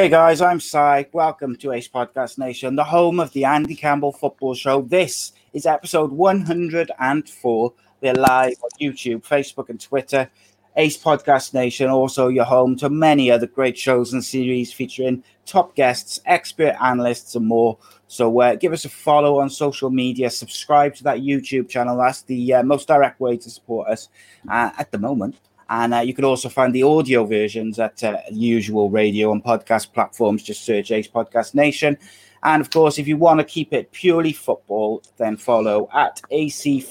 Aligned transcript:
Hey 0.00 0.08
guys, 0.08 0.40
I'm 0.40 0.60
Si. 0.60 1.04
Welcome 1.12 1.56
to 1.56 1.72
Ace 1.72 1.86
Podcast 1.86 2.38
Nation, 2.38 2.74
the 2.74 2.84
home 2.84 3.20
of 3.20 3.30
the 3.32 3.44
Andy 3.44 3.76
Campbell 3.76 4.12
Football 4.12 4.54
Show. 4.54 4.80
This 4.80 5.32
is 5.52 5.66
episode 5.66 6.10
104. 6.10 7.72
We're 8.00 8.14
live 8.14 8.54
on 8.62 8.70
YouTube, 8.80 9.22
Facebook, 9.26 9.68
and 9.68 9.78
Twitter. 9.78 10.30
Ace 10.76 10.96
Podcast 10.96 11.52
Nation, 11.52 11.90
also 11.90 12.28
your 12.28 12.46
home 12.46 12.76
to 12.76 12.88
many 12.88 13.30
other 13.30 13.46
great 13.46 13.76
shows 13.76 14.14
and 14.14 14.24
series 14.24 14.72
featuring 14.72 15.22
top 15.44 15.74
guests, 15.74 16.18
expert 16.24 16.76
analysts, 16.80 17.34
and 17.34 17.44
more. 17.44 17.76
So 18.08 18.40
uh, 18.40 18.54
give 18.54 18.72
us 18.72 18.86
a 18.86 18.88
follow 18.88 19.40
on 19.40 19.50
social 19.50 19.90
media, 19.90 20.30
subscribe 20.30 20.94
to 20.94 21.04
that 21.04 21.18
YouTube 21.18 21.68
channel. 21.68 21.98
That's 21.98 22.22
the 22.22 22.54
uh, 22.54 22.62
most 22.62 22.88
direct 22.88 23.20
way 23.20 23.36
to 23.36 23.50
support 23.50 23.90
us 23.90 24.08
uh, 24.48 24.70
at 24.78 24.92
the 24.92 24.98
moment. 24.98 25.36
And 25.70 25.94
uh, 25.94 26.00
you 26.00 26.12
can 26.12 26.24
also 26.24 26.48
find 26.48 26.74
the 26.74 26.82
audio 26.82 27.24
versions 27.24 27.78
at 27.78 28.02
uh, 28.02 28.18
usual 28.30 28.90
radio 28.90 29.30
and 29.30 29.42
podcast 29.42 29.92
platforms. 29.92 30.42
Just 30.42 30.64
search 30.64 30.90
Ace 30.90 31.06
Podcast 31.06 31.54
Nation. 31.54 31.96
And 32.42 32.60
of 32.60 32.70
course, 32.70 32.98
if 32.98 33.06
you 33.06 33.16
want 33.16 33.38
to 33.38 33.44
keep 33.44 33.72
it 33.72 33.92
purely 33.92 34.32
football, 34.32 35.00
then 35.16 35.36
follow 35.36 35.88
at 35.94 36.20
AC 36.32 36.84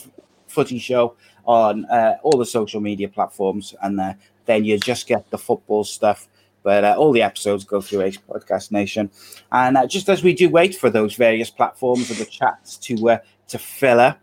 Footy 0.48 0.80
Show 0.80 1.16
on 1.46 1.86
uh, 1.86 2.20
all 2.24 2.38
the 2.38 2.46
social 2.46 2.80
media 2.80 3.10
platforms. 3.10 3.76
And 3.82 4.00
uh, 4.00 4.14
then 4.46 4.64
you 4.64 4.80
just 4.80 5.08
get 5.08 5.30
the 5.30 5.38
football 5.38 5.84
stuff. 5.84 6.30
But 6.64 6.86
uh, 6.86 6.96
all 6.98 7.12
the 7.12 7.22
episodes 7.22 7.66
go 7.66 7.82
through 7.82 8.04
Ace 8.04 8.18
Podcast 8.18 8.72
Nation. 8.72 9.12
And 9.52 9.76
uh, 9.76 9.88
just 9.88 10.08
as 10.08 10.24
we 10.24 10.34
do 10.34 10.50
wait 10.50 10.74
for 10.74 10.90
those 10.90 11.16
various 11.16 11.50
platforms 11.50 12.10
of 12.12 12.18
the 12.18 12.26
chats 12.26 12.78
to 12.78 13.20
to 13.50 13.58
fill 13.58 14.00
up, 14.00 14.22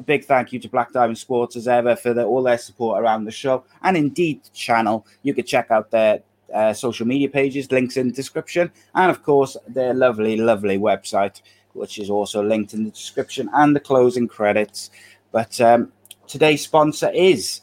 a 0.00 0.02
big 0.02 0.24
thank 0.24 0.52
you 0.52 0.58
to 0.58 0.68
Black 0.68 0.92
Diamond 0.92 1.18
Sports 1.18 1.56
as 1.56 1.68
ever 1.68 1.94
for 1.94 2.14
the, 2.14 2.24
all 2.24 2.42
their 2.42 2.58
support 2.58 3.00
around 3.00 3.24
the 3.24 3.30
show 3.30 3.64
and 3.82 3.96
indeed 3.96 4.42
the 4.42 4.50
channel. 4.50 5.06
You 5.22 5.34
can 5.34 5.44
check 5.44 5.70
out 5.70 5.90
their 5.90 6.22
uh, 6.52 6.72
social 6.72 7.06
media 7.06 7.28
pages, 7.28 7.70
links 7.70 7.96
in 7.96 8.08
the 8.08 8.14
description, 8.14 8.72
and 8.94 9.10
of 9.10 9.22
course 9.22 9.56
their 9.68 9.94
lovely, 9.94 10.36
lovely 10.36 10.78
website, 10.78 11.42
which 11.74 11.98
is 11.98 12.08
also 12.10 12.42
linked 12.42 12.72
in 12.72 12.84
the 12.84 12.90
description 12.90 13.48
and 13.52 13.76
the 13.76 13.80
closing 13.80 14.26
credits. 14.26 14.90
But 15.32 15.60
um, 15.60 15.92
today's 16.26 16.62
sponsor 16.64 17.10
is 17.10 17.60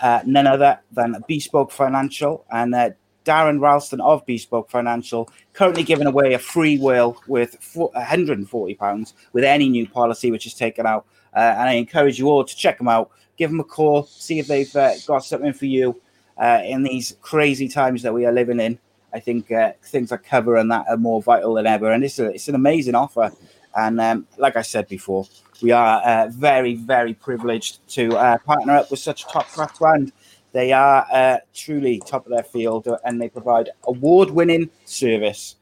uh, 0.00 0.20
none 0.24 0.46
other 0.46 0.80
than 0.92 1.22
Bespoke 1.28 1.72
Financial 1.72 2.44
and 2.50 2.74
uh, 2.74 2.90
Darren 3.24 3.58
Roulston 3.58 4.00
of 4.00 4.24
Bespoke 4.26 4.70
Financial 4.70 5.28
currently 5.52 5.82
giving 5.82 6.06
away 6.06 6.34
a 6.34 6.38
free 6.38 6.78
will 6.78 7.14
four- 7.60 7.90
140 7.94 8.74
pounds 8.74 9.14
with 9.32 9.44
any 9.44 9.68
new 9.68 9.88
policy 9.88 10.30
which 10.30 10.46
is 10.46 10.54
taken 10.54 10.86
out. 10.86 11.06
Uh, 11.34 11.54
and 11.58 11.68
I 11.68 11.72
encourage 11.72 12.18
you 12.18 12.28
all 12.28 12.44
to 12.44 12.56
check 12.56 12.78
them 12.78 12.88
out, 12.88 13.10
give 13.36 13.50
them 13.50 13.60
a 13.60 13.64
call, 13.64 14.04
see 14.04 14.38
if 14.38 14.46
they've 14.46 14.74
uh, 14.76 14.92
got 15.06 15.24
something 15.24 15.52
for 15.52 15.66
you 15.66 16.00
uh, 16.38 16.60
in 16.64 16.82
these 16.82 17.16
crazy 17.20 17.68
times 17.68 18.02
that 18.02 18.14
we 18.14 18.26
are 18.26 18.32
living 18.32 18.60
in. 18.60 18.78
I 19.12 19.20
think 19.20 19.50
things 19.84 20.10
like 20.10 20.24
cover 20.24 20.56
and 20.56 20.70
that 20.72 20.86
are 20.88 20.96
more 20.96 21.22
vital 21.22 21.54
than 21.54 21.68
ever, 21.68 21.92
and 21.92 22.02
it's 22.02 22.18
a, 22.18 22.26
it's 22.34 22.48
an 22.48 22.56
amazing 22.56 22.96
offer. 22.96 23.30
And 23.76 24.00
um, 24.00 24.26
like 24.38 24.56
I 24.56 24.62
said 24.62 24.88
before, 24.88 25.26
we 25.62 25.70
are 25.70 26.00
uh, 26.02 26.28
very 26.30 26.74
very 26.74 27.14
privileged 27.14 27.86
to 27.90 28.16
uh, 28.16 28.38
partner 28.38 28.72
up 28.72 28.90
with 28.90 28.98
such 28.98 29.22
a 29.22 29.28
top 29.28 29.46
class 29.48 29.78
brand. 29.78 30.12
They 30.50 30.72
are 30.72 31.06
uh, 31.12 31.38
truly 31.54 32.02
top 32.04 32.26
of 32.26 32.32
their 32.32 32.42
field, 32.42 32.88
and 33.04 33.20
they 33.20 33.28
provide 33.28 33.70
award 33.84 34.30
winning 34.30 34.68
service. 34.84 35.56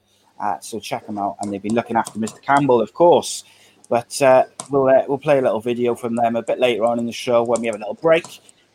So 0.61 0.81
check 0.81 1.07
them 1.07 1.19
out, 1.19 1.37
and 1.41 1.53
they've 1.53 1.63
been 1.63 1.75
looking 1.75 1.97
after 1.97 2.19
Mr. 2.19 2.41
Campbell, 2.41 2.81
of 2.81 2.95
course. 2.95 3.45
But 3.93 4.23
uh, 4.23 4.45
we'll 4.71 4.89
uh, 4.89 5.05
we'll 5.07 5.19
play 5.19 5.39
a 5.39 5.43
little 5.43 5.61
video 5.61 5.95
from 5.95 6.17
them 6.17 6.35
a 6.35 6.43
bit 6.43 6.59
later 6.59 6.83
on 6.87 6.99
in 6.99 7.05
the 7.05 7.13
show 7.13 7.43
when 7.43 7.61
we 7.61 7.67
have 7.67 7.77
a 7.77 7.79
little 7.79 7.93
break. 8.09 8.25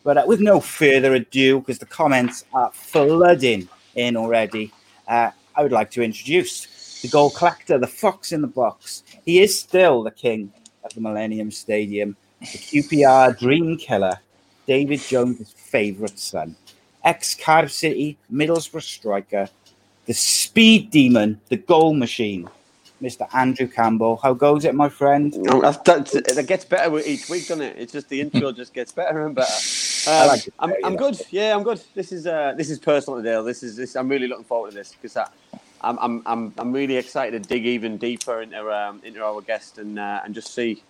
But 0.04 0.16
uh, 0.16 0.26
with 0.28 0.42
no 0.42 0.60
further 0.60 1.16
ado, 1.16 1.60
because 1.60 1.80
the 1.80 1.88
comments 1.88 2.46
are 2.54 2.70
flooding 2.72 3.68
in 3.96 4.16
already, 4.16 4.72
uh, 5.08 5.32
I 5.56 5.64
would 5.64 5.72
like 5.72 5.90
to 5.94 6.04
introduce 6.04 7.02
the 7.02 7.08
goal 7.08 7.32
collector, 7.32 7.80
the 7.80 7.88
fox 7.88 8.32
in 8.32 8.42
the 8.42 8.48
box. 8.48 9.02
He 9.26 9.42
is 9.42 9.60
still 9.60 10.04
the 10.04 10.12
king 10.12 10.54
of 10.84 10.94
the 10.94 11.02
Millennium 11.02 11.50
Stadium, 11.50 12.16
the 12.40 12.46
QPR 12.46 13.40
dream 13.40 13.76
killer, 13.76 14.20
David 14.68 15.00
Jones' 15.00 15.52
favourite 15.52 16.20
son, 16.20 16.56
ex 17.04 17.34
Cardiff 17.34 17.72
City 17.72 18.20
Middlesbrough 18.32 18.84
striker, 18.84 19.50
the 20.06 20.14
speed 20.14 20.92
demon, 20.92 21.42
the 21.50 21.58
goal 21.58 21.96
machine, 21.96 22.48
Mr. 23.02 23.28
Andrew 23.34 23.68
Campbell. 23.68 24.18
How 24.18 24.34
goes 24.34 24.66
it, 24.66 24.76
my 24.76 24.90
friend? 24.90 25.38
That's, 25.86 26.16
it 26.16 26.48
gets 26.48 26.66
better 26.66 26.92
with 26.92 27.08
each 27.08 27.30
week, 27.30 27.48
doesn't 27.48 27.64
it? 27.64 27.76
It's 27.80 27.94
just 27.94 28.10
the 28.10 28.22
intro 28.22 28.52
just 28.54 28.74
gets 28.74 28.92
better 28.94 29.26
and 29.26 29.36
better. 29.36 29.54
Um, 30.08 30.28
like 30.28 30.48
it 30.48 30.54
I'm, 30.60 30.76
I'm 30.84 30.94
yeah. 30.94 30.98
good. 30.98 31.22
Yeah, 31.32 31.56
I'm 31.56 31.64
good. 31.64 31.82
This 31.96 32.12
is 32.14 32.28
uh, 32.28 32.54
this 32.58 32.70
is 32.70 32.80
personal 32.80 33.22
today. 33.22 33.42
This 33.46 33.64
is 33.64 33.76
this. 33.78 33.96
I'm 33.96 34.10
really 34.10 34.28
looking 34.28 34.46
forward 34.46 34.72
to 34.72 34.78
this 34.78 34.94
because 35.02 35.18
I'm, 35.82 36.00
I'm 36.00 36.24
I'm 36.26 36.54
I'm 36.58 36.74
really 36.74 36.98
excited 36.98 37.44
to 37.44 37.50
dig 37.50 37.66
even 37.66 37.98
deeper 37.98 38.42
into 38.42 38.72
um, 38.72 39.02
into 39.04 39.24
our 39.24 39.42
guest 39.42 39.80
and 39.80 40.00
uh, 40.00 40.22
and 40.26 40.36
just 40.36 40.54
see, 40.56 40.84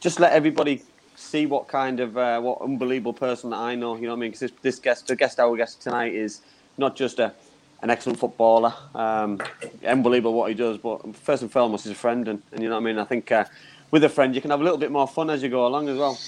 just 0.00 0.20
let 0.20 0.32
everybody 0.32 0.84
see 1.16 1.46
what 1.46 1.68
kind 1.68 2.00
of 2.00 2.16
uh, 2.18 2.40
what 2.40 2.60
unbelievable 2.62 3.14
person 3.14 3.50
that 3.50 3.58
I 3.58 3.74
know. 3.76 3.96
You 3.96 4.02
know 4.04 4.10
what 4.10 4.16
I 4.18 4.20
mean? 4.20 4.30
Because 4.32 4.40
this, 4.40 4.52
this 4.62 4.78
guest, 4.80 5.08
the 5.08 5.16
guest 5.16 5.40
our 5.40 5.56
guest 5.56 5.82
tonight 5.82 6.14
is 6.14 6.42
not 6.78 6.96
just 6.96 7.18
a 7.20 7.34
an 7.82 7.90
excellent 7.90 8.18
footballer, 8.18 8.74
um, 8.94 9.40
unbelievable 9.86 10.34
what 10.34 10.48
he 10.48 10.54
does, 10.54 10.78
but 10.78 11.14
first 11.16 11.42
and 11.42 11.50
foremost, 11.50 11.84
he's 11.84 11.92
a 11.92 11.96
friend, 11.96 12.28
and, 12.28 12.42
and 12.52 12.62
you 12.62 12.68
know 12.68 12.74
what 12.74 12.82
I 12.82 12.84
mean. 12.84 12.98
I 12.98 13.04
think 13.04 13.32
uh, 13.32 13.44
with 13.90 14.04
a 14.04 14.08
friend, 14.08 14.34
you 14.34 14.40
can 14.40 14.50
have 14.50 14.60
a 14.60 14.64
little 14.64 14.78
bit 14.78 14.90
more 14.90 15.08
fun 15.08 15.30
as 15.30 15.42
you 15.42 15.48
go 15.48 15.66
along 15.66 15.88
as 15.88 15.98
well. 15.98 16.18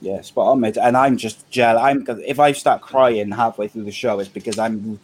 Yeah, 0.00 0.20
spot 0.20 0.48
on, 0.48 0.60
mate. 0.60 0.76
And 0.76 0.96
I'm 0.96 1.16
just 1.16 1.48
gel. 1.50 1.78
I'm 1.78 2.04
if 2.26 2.40
I 2.40 2.52
start 2.52 2.82
crying 2.82 3.30
halfway 3.30 3.68
through 3.68 3.84
the 3.84 3.92
show, 3.92 4.18
it's 4.18 4.28
because 4.28 4.58
I'm 4.58 4.98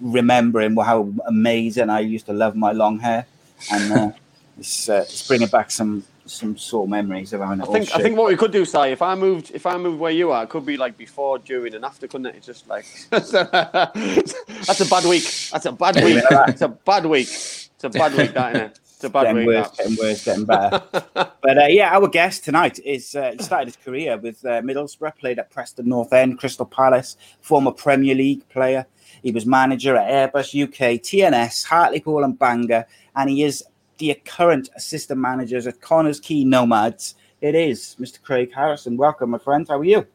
remembering 0.00 0.76
how 0.76 1.12
amazing 1.26 1.90
I 1.90 2.00
used 2.00 2.26
to 2.26 2.32
love 2.32 2.54
my 2.54 2.72
long 2.72 3.00
hair, 3.00 3.26
and 3.72 3.92
uh, 3.92 4.10
it's 4.58 4.88
uh, 4.88 5.04
it's 5.08 5.26
bringing 5.26 5.48
back 5.48 5.70
some 5.70 6.04
some 6.26 6.56
sore 6.56 6.88
memories 6.88 7.32
of 7.32 7.40
having 7.40 7.60
it 7.60 7.68
I 7.68 7.72
think 7.72 7.94
I 7.94 7.98
think 8.00 8.16
what 8.16 8.28
we 8.28 8.36
could 8.36 8.52
do, 8.52 8.64
Si, 8.64 8.78
if 8.78 9.02
I 9.02 9.14
moved 9.14 9.50
if 9.52 9.66
I 9.66 9.76
moved 9.76 9.98
where 9.98 10.12
you 10.12 10.30
are, 10.30 10.44
it 10.44 10.48
could 10.48 10.64
be 10.64 10.76
like 10.76 10.96
before, 10.96 11.38
during, 11.38 11.74
and 11.74 11.84
after, 11.84 12.06
couldn't 12.06 12.26
it? 12.26 12.36
It's 12.36 12.46
just 12.46 12.68
like 12.68 12.86
that's 13.10 13.32
a 13.32 14.86
bad 14.88 15.04
week. 15.04 15.24
That's 15.52 15.66
a 15.66 15.72
bad 15.72 15.96
week. 15.96 16.24
It's 16.48 16.62
a 16.62 16.68
bad 16.68 17.06
week. 17.06 17.28
It's 17.28 17.84
a 17.84 17.90
bad 17.90 18.14
week, 18.16 18.32
that 18.34 18.54
innit? 18.54 18.78
It's 18.94 19.04
a 19.04 19.10
bad 19.10 19.24
getting 19.24 19.36
week. 19.36 19.46
worse, 19.46 19.70
that. 19.70 19.76
getting 19.76 19.96
worse, 19.96 20.24
getting 20.24 20.44
better. 20.44 20.82
but 21.42 21.58
uh, 21.58 21.66
yeah, 21.68 21.94
our 21.94 22.08
guest 22.08 22.44
tonight 22.44 22.78
is 22.78 23.14
uh, 23.14 23.32
he 23.36 23.42
started 23.42 23.66
his 23.66 23.76
career 23.76 24.16
with 24.16 24.44
uh, 24.44 24.62
Middlesbrough, 24.62 25.16
played 25.16 25.38
at 25.38 25.50
Preston 25.50 25.88
North 25.88 26.12
End, 26.12 26.38
Crystal 26.38 26.64
Palace, 26.64 27.16
former 27.40 27.72
Premier 27.72 28.14
League 28.14 28.48
player. 28.48 28.86
He 29.22 29.32
was 29.32 29.46
manager 29.46 29.96
at 29.96 30.32
Airbus 30.32 30.62
UK, 30.62 31.00
TNS, 31.00 31.64
Hartlepool, 31.64 32.24
and 32.24 32.38
Bangor, 32.38 32.86
and 33.16 33.28
he 33.28 33.42
is 33.42 33.64
the 33.98 34.14
current 34.24 34.70
assistant 34.76 35.20
managers 35.20 35.66
at 35.66 35.80
Connah's 35.80 36.20
Quay 36.20 36.44
Nomads. 36.44 37.14
It 37.40 37.54
is 37.54 37.96
Mr. 38.00 38.22
Craig 38.22 38.52
Harrison. 38.54 38.96
Welcome, 38.96 39.30
my 39.30 39.38
friend. 39.38 39.66
How 39.68 39.78
are 39.78 39.84
you? 39.84 40.06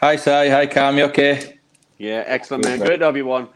Hi, 0.00 0.16
Si. 0.16 0.30
Hi, 0.30 0.66
Cam. 0.66 0.96
You 0.96 1.04
okay? 1.04 1.58
Yeah, 1.98 2.22
excellent, 2.26 2.64
man. 2.64 2.78
mate. 2.78 2.86
Great 2.86 2.98
to 2.98 3.06
have 3.06 3.16
you 3.16 3.30
on. 3.32 3.48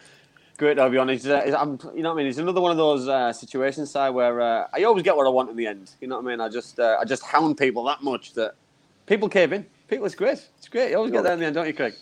Great 0.57 0.75
to 0.75 0.83
have 0.83 0.93
you 0.93 1.01
on. 1.01 1.11
It's, 1.11 1.27
uh, 1.27 1.43
it's, 1.45 1.57
I'm, 1.57 1.79
you 1.95 2.03
know 2.03 2.11
what 2.11 2.17
I 2.17 2.19
mean? 2.19 2.27
It's 2.27 2.39
another 2.39 2.61
one 2.61 2.71
of 2.71 2.77
those 2.77 3.09
uh, 3.09 3.33
situations, 3.33 3.91
Si, 3.91 4.11
where 4.11 4.41
uh, 4.41 4.67
I 4.73 4.83
always 4.85 5.03
get 5.03 5.17
what 5.17 5.27
I 5.27 5.31
want 5.31 5.51
in 5.51 5.57
the 5.57 5.67
end. 5.67 5.93
You 6.01 6.09
know 6.09 6.17
what 6.17 6.27
I 6.27 6.29
mean? 6.29 6.41
I 6.41 6.49
just, 6.49 6.81
uh, 6.81 6.99
I 7.01 7.05
just 7.05 7.23
hound 7.23 7.59
people 7.59 7.85
that 7.85 8.03
much 8.03 8.33
that 8.35 8.55
people 9.07 9.29
cave 9.29 9.53
in. 9.53 9.67
People, 9.89 10.07
it's 10.07 10.15
great. 10.15 10.49
It's 10.59 10.69
great. 10.69 10.91
You 10.91 10.97
always 10.97 11.13
get 11.13 11.23
there 11.23 11.35
in 11.35 11.41
the 11.41 11.47
end, 11.47 11.55
don't 11.55 11.67
you, 11.67 11.75
Craig? 11.75 11.95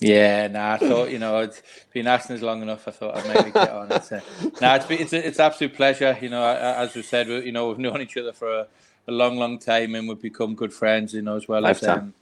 Yeah, 0.00 0.48
nah, 0.48 0.72
I 0.72 0.78
thought, 0.78 1.10
you 1.10 1.18
know, 1.18 1.38
it's 1.40 1.62
been 1.92 2.06
asking 2.06 2.36
us 2.36 2.42
long 2.42 2.62
enough. 2.62 2.88
I 2.88 2.90
thought 2.90 3.18
I'd 3.18 3.26
maybe 3.34 3.50
get 3.50 3.70
on. 3.70 3.92
It's, 3.92 4.10
uh, 4.10 4.20
nah, 4.60 4.76
it's, 4.76 4.86
been, 4.86 4.98
it's, 5.00 5.12
it's 5.12 5.38
absolute 5.38 5.74
pleasure. 5.74 6.16
You 6.20 6.30
know, 6.30 6.42
as 6.42 6.94
we 6.94 7.02
said, 7.02 7.28
we, 7.28 7.44
you 7.44 7.52
know, 7.52 7.68
we've 7.68 7.78
known 7.86 8.00
each 8.00 8.16
other 8.16 8.32
for 8.32 8.50
a, 8.50 8.66
a 9.08 9.12
long, 9.12 9.36
long 9.36 9.58
time 9.58 9.94
and 9.94 10.08
we've 10.08 10.20
become 10.20 10.54
good 10.54 10.72
friends, 10.72 11.12
you 11.12 11.20
know, 11.20 11.36
as 11.36 11.46
well 11.46 11.66
as 11.66 11.82
um, 11.82 12.14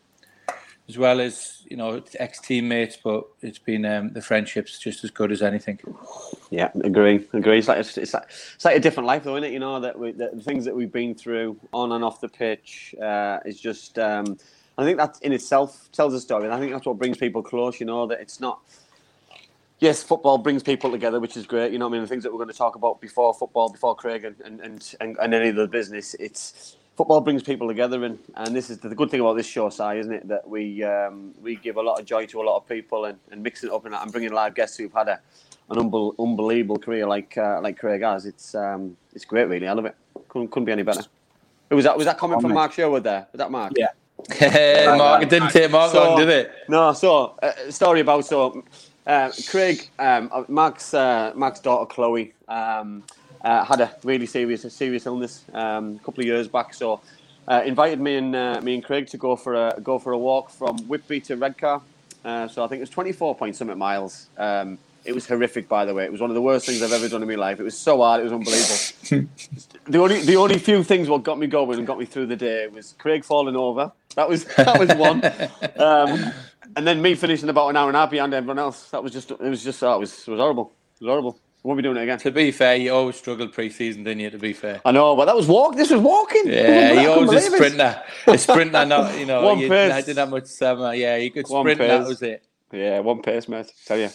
as 0.89 0.97
well 0.97 1.21
as 1.21 1.63
you 1.69 1.77
know 1.77 2.03
ex 2.19 2.41
teammates, 2.41 2.97
but 2.97 3.25
it's 3.43 3.59
been 3.59 3.85
um, 3.85 4.11
the 4.13 4.23
friendships 4.23 4.79
just 4.79 5.05
as 5.05 5.11
good 5.11 5.31
as 5.31 5.43
anything. 5.43 5.79
Yeah, 6.51 6.71
agree, 6.83 7.27
agree. 7.33 7.59
It's 7.59 7.69
like 7.69 7.79
it's, 7.79 7.97
it's 7.99 8.15
like 8.15 8.25
it's 8.55 8.65
like 8.65 8.77
a 8.77 8.81
different 8.81 9.07
life, 9.07 9.25
though, 9.25 9.37
isn't 9.37 9.51
it? 9.51 9.53
You 9.53 9.59
know 9.59 9.81
that 9.81 9.99
we, 9.99 10.13
the 10.13 10.31
things 10.43 10.65
that 10.65 10.75
we've 10.75 10.91
been 10.91 11.15
through 11.15 11.59
on 11.73 11.93
and 11.93 12.03
off 12.03 12.21
the 12.21 12.29
pitch 12.29 12.95
uh, 13.01 13.39
is 13.45 13.61
just. 13.61 13.99
Um, 13.99 14.39
I 14.79 14.85
think 14.85 14.97
that 14.99 15.19
in 15.23 15.33
itself 15.33 15.91
tells 15.91 16.15
a 16.15 16.21
story, 16.21 16.45
and 16.45 16.55
I 16.55 16.61
think 16.61 16.73
that's 16.73 16.87
what 16.87 16.99
brings 16.99 17.19
people 17.19 17.43
close. 17.43 17.81
You 17.81 17.87
know 17.87 18.07
that 18.07 18.21
it's 18.21 18.39
not. 18.39 18.61
Yes, 19.81 20.03
football 20.03 20.39
brings 20.39 20.63
people 20.63 20.91
together, 20.91 21.21
which 21.21 21.37
is 21.37 21.47
great. 21.47 21.73
You 21.73 21.79
know, 21.79 21.87
what 21.87 21.91
I 21.91 21.99
mean, 21.99 22.03
the 22.03 22.09
things 22.09 22.23
that 22.23 22.33
we're 22.33 22.39
going 22.39 22.51
to 22.51 22.57
talk 22.57 22.77
about 22.77 23.01
before 23.01 23.35
football, 23.35 23.71
before 23.71 23.97
Craig 23.97 24.25
and 24.25 24.37
and, 24.45 24.61
and, 24.61 24.95
and, 25.01 25.17
and 25.21 25.35
any 25.35 25.49
of 25.49 25.57
the 25.57 25.67
business, 25.67 26.15
it's 26.15 26.77
football 26.97 27.21
brings 27.21 27.43
people 27.43 27.67
together, 27.67 28.05
and, 28.05 28.19
and 28.37 28.55
this 28.55 28.71
is 28.71 28.79
the 28.79 28.95
good 28.95 29.11
thing 29.11 29.21
about 29.21 29.37
this 29.37 29.47
show, 29.47 29.69
Si, 29.69 29.99
isn't 29.99 30.13
it? 30.13 30.29
That 30.29 30.49
we 30.49 30.85
um, 30.85 31.35
we 31.43 31.57
give 31.57 31.77
a 31.77 31.83
lot 31.83 31.99
of 31.99 32.07
joy 32.07 32.27
to 32.27 32.41
a 32.41 32.45
lot 32.45 32.57
of 32.57 32.69
people 32.69 33.07
and, 33.07 33.19
and 33.33 33.43
mix 33.43 33.65
it 33.65 33.73
up 33.73 33.85
and, 33.85 33.95
and 33.95 34.13
bringing 34.13 34.33
live 34.33 34.55
guests 34.55 34.77
who've 34.77 34.93
had 34.93 35.09
a 35.09 35.21
an 35.71 35.77
unbel- 35.77 36.15
unbelievable 36.19 36.79
career 36.79 37.07
like 37.07 37.37
uh, 37.37 37.61
like 37.61 37.79
Craig 37.79 38.03
has. 38.03 38.27
It's 38.27 38.55
um, 38.55 38.97
it's 39.13 39.25
great, 39.25 39.49
really. 39.49 39.67
I 39.67 39.73
love 39.73 39.87
it. 39.87 39.97
Couldn't, 40.29 40.53
couldn't 40.53 40.67
be 40.67 40.73
any 40.73 40.85
better. 40.85 41.03
Who 41.71 41.77
was 41.77 41.85
that? 41.85 41.97
Was 41.97 42.07
that 42.07 42.17
comment 42.17 42.43
from 42.43 42.53
Mark 42.53 42.73
Sherwood 42.73 43.03
there? 43.03 43.27
Was 43.33 43.39
that 43.39 43.51
Mark? 43.51 43.73
Yeah. 43.77 43.89
Mark, 44.97 45.23
it 45.23 45.31
didn't 45.31 45.50
take 45.50 45.70
Mark 45.70 45.93
So- 45.93 46.11
long, 46.11 46.19
did 46.19 46.29
it? 46.29 46.53
No, 46.69 46.93
so 46.93 47.35
uh, 47.43 47.70
story 47.70 48.00
about 48.00 48.25
so 48.25 48.65
uh, 49.06 49.31
Craig, 49.49 49.88
um, 49.99 50.31
uh, 50.32 50.44
Mark's 50.49 50.93
uh, 50.93 51.32
Mark's 51.35 51.61
daughter 51.61 51.87
Chloe 51.87 52.35
um, 52.49 53.03
uh, 53.43 53.65
had 53.65 53.81
a 53.81 53.91
really 54.05 54.26
serious 54.26 54.65
a 54.65 54.70
serious 54.70 55.06
illness 55.06 55.44
um, 55.55 55.99
a 56.00 56.05
couple 56.05 56.20
of 56.20 56.26
years 56.26 56.49
back. 56.49 56.75
So 56.75 57.00
uh, 57.47 57.62
invited 57.65 58.00
me 58.00 58.17
and 58.17 58.37
uh, 58.37 58.61
me 58.62 58.75
and 58.75 58.85
Craig 58.85 59.06
to 59.09 59.17
go 59.17 59.37
for 59.37 59.55
a 59.55 59.81
go 59.82 59.99
for 59.99 60.12
a 60.12 60.19
walk 60.19 60.50
from 60.50 60.76
Whitby 60.88 61.21
to 61.23 61.37
Redcar. 61.37 61.81
Uh, 62.25 62.49
so 62.49 62.64
I 62.64 62.69
think 62.69 62.79
it 62.81 62.82
was 62.82 62.91
twenty 62.91 63.12
four 63.12 63.35
point 63.35 63.56
something 63.56 63.79
miles. 63.79 64.29
Um, 64.37 64.79
it 65.09 65.15
was 65.15 65.27
horrific, 65.27 65.69
by 65.69 65.87
the 65.87 65.95
way. 65.95 66.05
It 66.05 66.13
was 66.13 66.21
one 66.21 66.29
of 66.29 66.35
the 66.35 66.43
worst 66.43 66.67
things 66.67 66.83
I've 66.83 66.93
ever 66.93 67.09
done 67.09 67.23
in 67.23 67.29
my 67.29 67.35
life. 67.35 67.59
It 67.59 67.63
was 67.63 67.79
so 67.79 68.03
hard. 68.03 68.21
It 68.21 68.25
was 68.25 68.33
unbelievable. 68.33 69.29
the 69.87 69.99
only 69.99 70.21
the 70.21 70.37
only 70.37 70.59
few 70.59 70.85
things 70.85 71.09
what 71.09 71.23
got 71.23 71.39
me 71.39 71.47
going 71.47 71.79
and 71.79 71.87
got 71.87 71.99
me 71.99 72.05
through 72.05 72.27
the 72.27 72.37
day 72.37 72.67
was 72.67 72.95
Craig 72.99 73.25
falling 73.25 73.57
over. 73.57 73.91
That 74.17 74.29
was 74.29 74.45
that 74.57 74.79
was 74.79 74.95
one. 74.95 75.23
Um, 75.79 76.33
and 76.77 76.87
then 76.87 77.01
me 77.01 77.15
finishing 77.15 77.49
about 77.49 77.69
an 77.69 77.77
hour 77.77 77.89
and 77.89 77.97
a 77.97 78.01
half 78.01 78.11
behind 78.11 78.35
everyone 78.35 78.59
else. 78.59 78.91
That 78.91 79.03
was 79.03 79.13
just 79.13 79.31
it 79.31 79.41
was 79.41 79.65
just 79.65 79.83
oh, 79.83 79.95
it 79.95 80.01
was 80.01 80.29
it 80.29 80.31
was 80.31 80.39
horrible. 80.39 80.73
It 81.01 81.05
was 81.05 81.09
horrible. 81.09 81.41
Won't 81.63 81.79
be 81.79 81.83
doing 81.83 81.97
it 81.97 82.03
again. 82.03 82.19
To 82.19 82.31
be 82.31 82.51
fair, 82.53 82.77
you 82.77 82.93
always 82.93 83.17
struggled 83.17 83.53
pre-season, 83.53 84.05
didn't 84.05 84.21
you? 84.21 84.31
To 84.31 84.39
be 84.39 84.53
fair. 84.53 84.81
I 84.85 84.93
know, 84.93 85.17
but 85.17 85.25
that 85.25 85.37
was 85.37 85.47
walk. 85.47 85.77
This 85.77 85.91
was 85.91 86.01
walking. 86.01 86.43
Yeah, 86.47 87.01
you 87.01 87.11
always 87.11 87.33
a 87.33 87.41
sprinter. 87.41 88.03
A 88.27 88.39
sprinter, 88.39 88.85
not 88.85 89.19
you 89.19 89.25
know. 89.25 89.43
One 89.45 89.59
you, 89.59 89.69
pace. 89.69 89.93
I 89.93 90.03
didn't 90.03 90.19
have 90.19 90.31
much 90.31 90.47
summer. 90.47 90.95
Yeah, 90.95 91.17
you 91.17 91.31
could 91.31 91.49
One 91.49 91.65
sprint. 91.65 91.79
That 91.79 92.07
was 92.07 92.23
it. 92.23 92.45
Yeah, 92.73 93.01
one 93.01 93.23
pace, 93.23 93.49
mate. 93.49 93.73
Tell 93.87 93.99
you. 93.99 94.11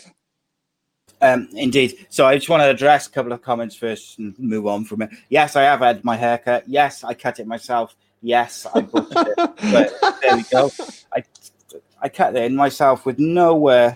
Um, 1.24 1.48
indeed. 1.54 2.06
So 2.10 2.26
I 2.26 2.36
just 2.36 2.50
want 2.50 2.62
to 2.64 2.70
address 2.70 3.08
a 3.08 3.10
couple 3.10 3.32
of 3.32 3.42
comments 3.42 3.76
first 3.76 4.20
and 4.20 4.38
move 4.38 4.68
on 4.68 4.84
from 4.84 5.04
it. 5.04 5.10
Yes, 5.30 5.56
I 5.56 5.64
have 5.64 5.80
had 5.80 6.04
my 6.04 6.18
haircut. 6.18 6.66
Yes, 6.68 7.04
I 7.04 7.14
cut 7.14 7.40
it 7.40 7.48
myself. 7.48 7.96
Yes, 8.22 8.68
I 8.74 8.80
it. 8.80 8.92
But 8.92 10.22
there 10.22 10.36
we 10.36 10.44
go. 10.44 10.70
I 11.16 11.24
I 12.02 12.10
cut 12.10 12.36
it 12.36 12.44
in 12.44 12.56
myself 12.56 13.06
with 13.06 13.20
no 13.20 13.70
uh, 13.70 13.96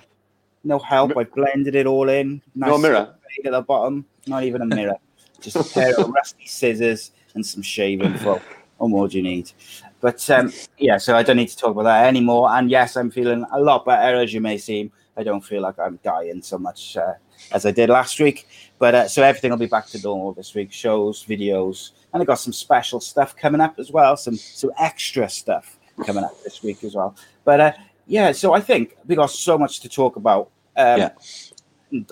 no 0.63 0.79
help. 0.79 1.17
I 1.17 1.25
blended 1.25 1.75
it 1.75 1.85
all 1.85 2.07
in. 2.07 2.41
No 2.55 2.77
mirror? 2.77 3.13
at 3.45 3.51
the 3.51 3.61
bottom. 3.61 4.05
Not 4.25 4.43
even 4.43 4.61
a 4.61 4.65
mirror. 4.65 4.97
Just 5.41 5.57
a 5.57 5.63
pair 5.63 5.99
of 5.99 6.09
rusty 6.09 6.45
scissors 6.45 7.11
and 7.35 7.45
some 7.45 7.61
shaving 7.61 8.13
foam. 8.15 8.39
What 8.77 8.89
more 8.89 9.07
do 9.07 9.17
you 9.17 9.23
need? 9.23 9.51
But 9.99 10.27
um, 10.29 10.53
yeah, 10.77 10.97
so 10.97 11.15
I 11.15 11.23
don't 11.23 11.37
need 11.37 11.49
to 11.49 11.57
talk 11.57 11.71
about 11.71 11.83
that 11.83 12.07
anymore. 12.07 12.49
And 12.51 12.69
yes, 12.69 12.95
I'm 12.95 13.11
feeling 13.11 13.45
a 13.51 13.59
lot 13.59 13.85
better, 13.85 14.17
as 14.17 14.33
you 14.33 14.41
may 14.41 14.57
seem. 14.57 14.91
I 15.17 15.23
don't 15.23 15.41
feel 15.41 15.61
like 15.61 15.79
I'm 15.79 15.99
dying 16.03 16.41
so 16.41 16.57
much 16.57 16.95
uh, 16.95 17.13
as 17.51 17.65
I 17.65 17.71
did 17.71 17.89
last 17.89 18.19
week. 18.19 18.47
But 18.79 18.95
uh, 18.95 19.07
so 19.07 19.23
everything 19.23 19.51
will 19.51 19.57
be 19.57 19.65
back 19.65 19.87
to 19.87 20.01
normal 20.01 20.33
this 20.33 20.53
week 20.53 20.71
shows, 20.71 21.25
videos, 21.25 21.91
and 22.13 22.21
I 22.21 22.25
got 22.25 22.39
some 22.39 22.53
special 22.53 22.99
stuff 22.99 23.35
coming 23.35 23.61
up 23.61 23.79
as 23.79 23.91
well. 23.91 24.15
Some 24.15 24.35
some 24.35 24.71
extra 24.79 25.27
stuff 25.27 25.77
coming 26.05 26.23
up 26.23 26.41
this 26.43 26.61
week 26.63 26.83
as 26.83 26.93
well. 26.95 27.15
But 27.43 27.59
uh, 27.59 27.71
yeah, 28.05 28.31
so 28.31 28.53
I 28.53 28.61
think 28.61 28.95
we 29.07 29.15
got 29.15 29.31
so 29.31 29.57
much 29.57 29.79
to 29.81 29.89
talk 29.89 30.15
about. 30.15 30.51
Um, 30.75 30.99
Yeah. 30.99 31.09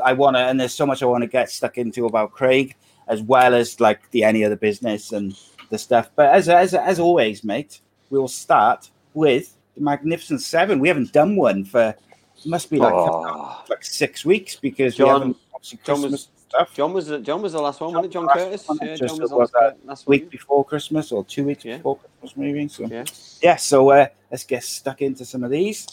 I 0.04 0.14
want 0.14 0.38
to, 0.38 0.40
and 0.40 0.58
there's 0.58 0.74
so 0.74 0.86
much 0.86 1.04
I 1.04 1.06
want 1.06 1.24
to 1.24 1.28
get 1.28 1.50
stuck 1.52 1.78
into 1.78 2.06
about 2.06 2.32
Craig, 2.32 2.76
as 3.10 3.22
well 3.22 3.54
as 3.54 3.80
like 3.82 4.10
the 4.12 4.24
any 4.24 4.46
other 4.46 4.56
business 4.56 5.12
and 5.12 5.38
the 5.70 5.78
stuff. 5.78 6.10
But 6.16 6.34
as 6.34 6.48
as 6.48 6.74
as 6.74 6.98
always, 7.00 7.44
mate, 7.44 7.82
we 8.10 8.18
will 8.18 8.30
start 8.30 8.90
with 9.14 9.54
the 9.76 9.82
Magnificent 9.82 10.42
Seven. 10.42 10.80
We 10.80 10.88
haven't 10.88 11.12
done 11.12 11.36
one 11.36 11.66
for 11.66 11.94
must 12.46 12.70
be 12.70 12.78
like 12.78 12.94
Oh. 12.94 13.64
like 13.70 13.84
six 13.84 14.24
weeks 14.26 14.56
because 14.56 14.96
John- 14.96 15.06
we 15.08 15.12
haven't 15.14 15.38
obviously 15.54 15.80
John 15.84 16.02
was- 16.02 16.30
stuff. 16.50 16.74
John 16.74 16.94
was 16.94 17.08
the, 17.08 17.20
John 17.20 17.42
was 17.42 17.54
the 17.54 17.62
last 17.62 17.82
one, 17.82 17.90
wasn't 17.94 18.06
it? 18.06 18.12
John 18.14 18.28
Curtis. 18.28 18.68
one, 18.68 18.78
Yeah, 18.82 18.96
just 18.96 19.14
John 19.16 19.22
was 19.22 19.30
the 19.32 19.36
was 19.38 19.52
last, 19.54 19.76
that 19.78 19.86
last 19.88 20.08
week 20.08 20.22
one. 20.24 20.30
before 20.30 20.66
Christmas 20.66 21.12
or 21.12 21.24
two 21.26 21.44
weeks 21.46 21.66
Yeah. 21.66 21.78
before 21.78 21.98
Christmas, 21.98 22.38
maybe. 22.38 22.68
So 22.68 22.86
Yeah. 22.86 23.04
yeah, 23.42 23.56
so 23.58 23.90
uh, 23.90 24.08
let's 24.32 24.44
get 24.44 24.64
stuck 24.64 25.02
into 25.02 25.26
some 25.26 25.44
of 25.44 25.52
these. 25.52 25.86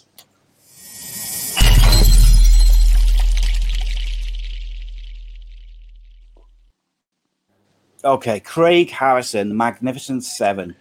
Okay, 8.05 8.41
Craig 8.41 8.91
Harrison, 8.91 9.49
the 9.51 9.55
Magnificent 9.55 10.25
Seven. 10.25 10.75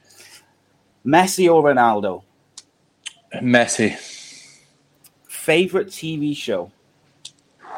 Messi 1.06 1.52
or 1.54 1.64
Ronaldo? 1.64 2.24
Messi. 3.36 3.96
Favorite 5.42 5.88
TV 5.88 6.38
show? 6.38 6.72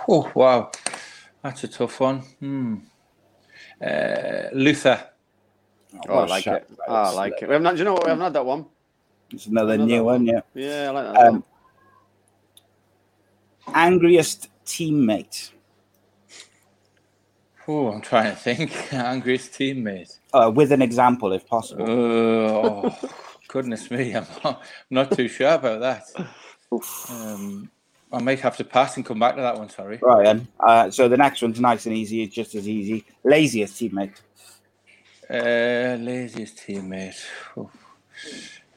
Oh 0.10 0.30
wow, 0.36 0.70
that's 1.42 1.64
a 1.64 1.70
tough 1.70 1.98
one. 2.02 2.20
Hmm. 2.20 2.76
Uh, 3.82 4.50
Luther. 4.52 5.02
Oh, 6.10 6.20
I 6.20 6.26
like 6.26 6.44
shut 6.44 6.64
it. 6.64 6.70
Oh, 6.86 6.94
I 6.94 7.12
like 7.12 7.42
it. 7.42 7.48
We 7.48 7.54
haven't 7.54 7.66
had, 7.66 7.76
do 7.76 7.80
you 7.80 7.86
know 7.86 7.94
what? 7.94 8.04
We 8.04 8.10
haven't 8.10 8.24
had 8.24 8.34
that 8.34 8.46
one. 8.46 8.66
It's 9.32 9.46
another 9.46 9.76
Another 9.76 9.90
new 9.90 10.04
one, 10.04 10.26
yeah. 10.26 10.42
Yeah, 10.54 10.88
I 10.90 10.92
like 10.92 11.14
that. 11.14 11.26
Um, 11.26 11.44
angriest 13.74 14.50
teammate? 14.66 15.52
Oh, 17.66 17.94
I'm 17.94 18.02
trying 18.02 18.32
to 18.32 18.36
think. 18.36 18.72
Angriest 18.94 19.54
teammate. 19.54 20.18
Uh, 20.34 20.52
with 20.54 20.74
an 20.74 20.82
example, 20.82 21.32
if 21.32 21.48
possible. 21.48 21.90
Oh, 21.90 23.00
goodness 23.48 23.90
me, 23.90 24.14
I'm 24.14 24.28
not, 24.44 24.60
I'm 24.60 24.64
not 24.90 25.12
too 25.12 25.30
sure 25.30 25.54
about 25.54 25.80
that. 25.80 26.04
Um, 27.10 27.70
I 28.12 28.20
might 28.22 28.40
have 28.42 28.58
to 28.58 28.64
pass 28.64 28.96
and 28.96 29.06
come 29.06 29.20
back 29.20 29.36
to 29.36 29.42
that 29.42 29.58
one. 29.58 29.70
Sorry. 29.70 29.98
Right, 30.02 30.24
then. 30.24 30.48
Uh, 30.60 30.92
so 30.92 31.08
the 31.08 31.18
next 31.18 31.42
one's 31.42 31.60
nice 31.60 31.86
and 31.88 31.96
easy. 31.96 32.22
It's 32.24 32.36
just 32.36 32.54
as 32.56 32.68
easy. 32.68 33.06
Laziest 33.24 33.74
teammate. 33.74 34.20
Uh, 35.30 35.98
laziest 36.00 36.58
teammate. 36.58 37.20
Oh. 37.58 37.70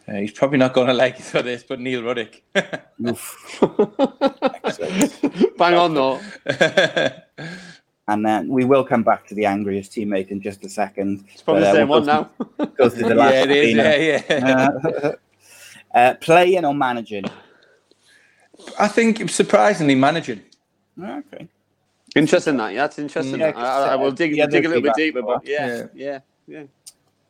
Uh, 0.09 0.12
he's 0.15 0.33
probably 0.33 0.57
not 0.59 0.73
going 0.73 0.87
to 0.87 0.95
like 0.95 1.19
it 1.19 1.25
for 1.25 1.43
this, 1.43 1.65
but 1.65 1.81
Neil 1.81 2.03
Ruddock. 2.03 2.41
Oof. 3.09 3.62
Excellent. 4.65 5.57
Bang 5.59 5.75
on 5.75 5.95
though. 5.95 6.21
And 8.09 8.25
then 8.25 8.47
we 8.49 8.65
will 8.65 8.85
come 8.85 9.03
back 9.03 9.26
to 9.26 9.35
the 9.35 9.47
angriest 9.47 9.91
teammate 9.91 10.29
in 10.29 10.41
just 10.41 10.65
a 10.65 10.69
second. 10.69 11.25
It's 11.33 11.43
probably 11.43 11.62
But, 11.62 11.65
the 11.65 11.71
uh, 11.71 11.75
same 11.81 11.88
we'll 11.88 11.99
one 11.99 12.07
now. 12.07 12.31
through- 12.57 12.67
Go 12.76 12.88
through 12.88 13.09
the 13.09 13.15
last 13.17 13.33
yeah, 13.35 13.43
it 13.43 13.50
is. 13.50 13.65
cleaner. 13.75 13.83
Yeah, 13.83 14.23
yeah. 14.31 14.69
Uh, 15.03 15.12
uh, 15.93 16.15
playing 16.21 16.65
or 16.65 16.73
managing? 16.75 17.25
I 18.79 18.89
think 18.89 19.29
surprisingly 19.31 19.95
managing. 19.95 20.43
Okay. 21.03 21.49
Interesting 22.15 22.57
that. 22.57 22.73
Yeah, 22.73 22.83
that's 22.83 22.99
interesting. 22.99 23.39
Yeah, 23.41 23.53
I, 23.55 23.63
I, 23.63 23.93
I 23.93 23.97
will 23.97 24.13
dig, 24.13 24.33
the 24.33 24.47
dig 24.47 24.65
a 24.65 24.69
little 24.69 24.83
bit 24.83 24.95
deeper, 24.97 25.23
but 25.23 25.47
yeah, 25.47 25.67
Yeah. 25.67 25.87
yeah, 25.95 26.19
yeah. 26.47 26.63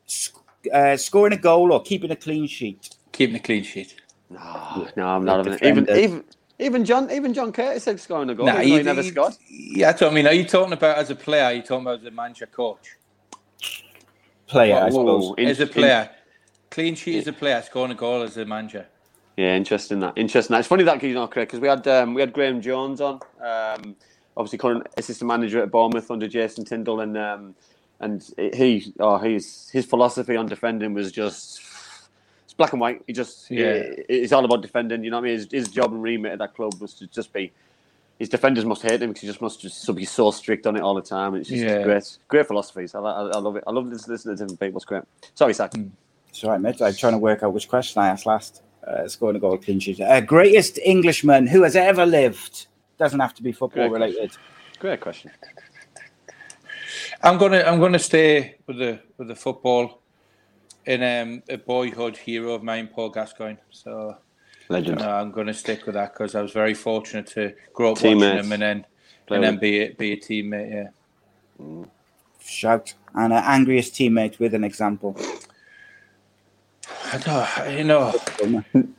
Sc- 0.07 0.37
Uh, 0.73 0.97
scoring 0.97 1.33
a 1.33 1.37
goal 1.37 1.73
or 1.73 1.83
keeping 1.83 2.11
a 2.11 2.17
clean 2.17 2.47
sheet? 2.47 2.91
Keeping 3.13 3.37
a 3.37 3.41
clean 3.41 3.65
sheet. 3.65 3.95
No, 4.31 4.89
no, 4.97 5.07
I'm 5.09 5.25
not 5.25 5.47
having. 5.47 5.65
Even, 5.69 5.91
even, 5.97 6.25
even 6.59 6.85
John, 6.85 7.11
even 7.11 7.33
John 7.35 7.53
Curtis 7.53 7.85
said 7.85 7.99
scoring 8.01 8.31
a 8.31 8.35
goal. 8.35 8.47
Nah, 8.47 8.61
even 8.61 8.63
though 8.63 8.67
he 8.71 8.77
you- 8.79 8.83
never 8.85 9.03
you- 9.03 9.11
scored. 9.11 9.35
Yeah, 9.49 9.87
that's 9.91 10.01
what 10.03 10.11
I 10.13 10.15
mean. 10.15 10.27
Are 10.27 10.33
you 10.33 10.45
talking 10.45 10.73
about 10.73 10.99
as 10.99 11.11
a 11.11 11.15
player? 11.17 11.45
Are 11.45 11.53
you 11.53 11.63
talking 11.63 11.83
about 11.87 12.01
as 12.01 12.05
a 12.07 12.11
manager 12.11 12.47
coach? 12.47 12.97
Player, 14.47 14.77
I 14.77 14.91
Whoa, 14.91 14.91
suppose. 14.91 15.35
in- 15.39 15.49
as 15.49 15.59
a 15.61 15.63
in- 15.65 15.69
player, 15.69 16.11
clean 16.71 16.95
sheet 16.95 17.19
as 17.19 17.27
a 17.27 17.33
player, 17.33 17.61
scoring 17.63 17.91
a 17.93 17.97
goal 17.97 18.23
as 18.23 18.37
a 18.37 18.45
manager. 18.45 18.87
Yeah, 19.37 19.57
interesting 19.57 20.01
that. 20.01 20.15
Interesting 20.17 20.55
that. 20.55 20.61
It's 20.61 20.69
funny 20.69 20.85
that 20.85 21.03
you 21.03 21.15
know, 21.15 21.27
Craig, 21.27 21.49
because 21.49 21.61
we 21.61 21.69
had 21.69 21.87
um, 21.89 22.15
we 22.15 22.23
had 22.23 22.33
Graeme 22.33 22.61
Jones 22.63 23.01
on, 23.03 23.21
um, 23.45 23.97
obviously 24.37 24.59
current 24.59 24.87
assistant 24.97 25.29
manager 25.29 25.63
at 25.63 25.71
Bournemouth 25.71 26.11
under 26.11 26.29
Jason 26.29 26.65
Tindall, 26.65 27.01
and 27.01 27.19
um, 27.19 27.55
and 28.01 28.25
he, 28.55 28.95
oh, 29.01 29.19
he's 29.19 29.69
his 29.71 29.85
philosophy 29.87 30.37
on 30.37 30.47
defending 30.47 30.95
was 30.95 31.13
just 31.13 31.61
it's 32.45 32.55
black 32.55 32.73
and 32.73 32.81
white. 32.81 33.03
He 33.07 33.13
just 33.13 33.51
Yeah. 33.51 33.75
yeah, 33.75 33.83
it's 34.09 34.33
all 34.33 34.45
about 34.45 34.63
defending. 34.63 35.05
You 35.05 35.11
know 35.11 35.19
what 35.19 35.25
I 35.27 35.29
mean? 35.29 35.35
His, 35.39 35.49
his 35.51 35.69
job 35.69 35.93
and 35.93 36.03
remit 36.03 36.33
at 36.33 36.39
that 36.39 36.55
club 36.55 36.75
was 36.81 36.95
to 36.95 37.07
just 37.09 37.33
be. 37.33 37.53
His 38.19 38.31
defenders 38.31 38.65
must 38.65 38.81
hate 38.81 39.03
him 39.03 39.11
because 39.11 39.21
he 39.23 39.27
just 39.27 39.43
must 39.43 39.61
just 39.61 39.95
be 39.95 40.07
so 40.07 40.31
strict 40.31 40.67
on 40.67 40.77
it 40.77 40.83
all 40.83 40.95
the 40.95 41.03
time. 41.03 41.35
It's 41.35 41.51
just 41.51 41.63
Yeah. 41.63 41.83
great, 41.83 42.19
great 42.29 42.47
philosophies. 42.47 42.95
I, 42.95 43.01
I, 43.01 43.23
I 43.27 43.39
love 43.39 43.57
it. 43.57 43.65
I 43.67 43.73
love 43.73 43.87
listening 43.89 44.19
to 44.19 44.43
different 44.43 44.59
people. 44.59 44.79
It's 44.79 44.87
great. 44.87 45.03
Sorry, 45.35 45.53
Zach. 45.53 45.75
It's 46.31 46.43
all 46.43 46.51
right, 46.53 46.61
mate. 46.61 46.81
I'm 46.81 46.95
trying 46.95 47.13
to 47.13 47.19
work 47.19 47.43
out 47.43 47.53
which 47.53 47.69
question 47.69 48.01
I 48.01 48.09
asked 48.09 48.25
last. 48.25 48.63
Uh, 48.87 49.09
scoring 49.09 49.37
a 49.37 49.41
goal 49.41 49.59
clean 49.59 49.81
sheet. 49.81 50.01
Uh, 50.01 50.21
greatest 50.21 50.79
Englishman 50.85 51.47
who 51.47 51.63
has 51.63 51.77
ever 51.77 52.07
lived. 52.07 52.67
Doesn't 52.99 53.21
have 53.21 53.35
to 53.35 53.43
be 53.43 53.53
football 53.53 53.89
Great 53.89 54.01
related. 54.01 54.31
Great 54.79 55.01
question. 55.01 55.31
I'm 57.23 57.39
gonna 57.39 57.63
I'm 57.63 57.81
gonna 57.81 57.99
stay 57.99 58.57
with 58.67 58.79
the 58.79 59.01
with 59.19 59.29
the 59.29 59.35
football 59.35 60.01
in 60.85 61.03
um, 61.03 61.43
a 61.49 61.59
boyhood 61.59 62.17
hero 62.17 62.53
of 62.53 62.63
mine, 62.63 62.89
Paul 62.89 63.11
Gascoigne. 63.11 63.59
So 63.71 64.17
Legend. 64.69 65.01
you 65.01 65.07
know, 65.07 65.13
I'm 65.13 65.33
gonna 65.33 65.55
stick 65.55 65.87
with 65.87 65.95
that 65.95 66.13
because 66.13 66.35
I 66.35 66.43
was 66.43 66.53
very 66.53 66.75
fortunate 66.75 67.27
to 67.29 67.55
grow 67.73 67.93
up 67.93 67.99
Teammates. 67.99 68.23
watching 68.23 68.45
him 68.45 68.53
and 68.53 68.63
then 68.63 68.87
Play 69.27 69.37
and 69.37 69.45
then 69.45 69.57
be 69.59 69.81
a, 69.81 69.91
be 69.91 70.13
a 70.13 70.17
teammate. 70.17 70.91
Yeah. 71.59 71.85
Shout. 72.41 72.95
And 73.15 73.33
uh, 73.33 73.43
angriest 73.45 73.95
teammate 73.95 74.39
with 74.39 74.55
an 74.55 74.63
example. 74.63 75.17
I 77.13 77.19
don't, 77.19 77.79
you 77.79 77.85
know. 77.85 78.13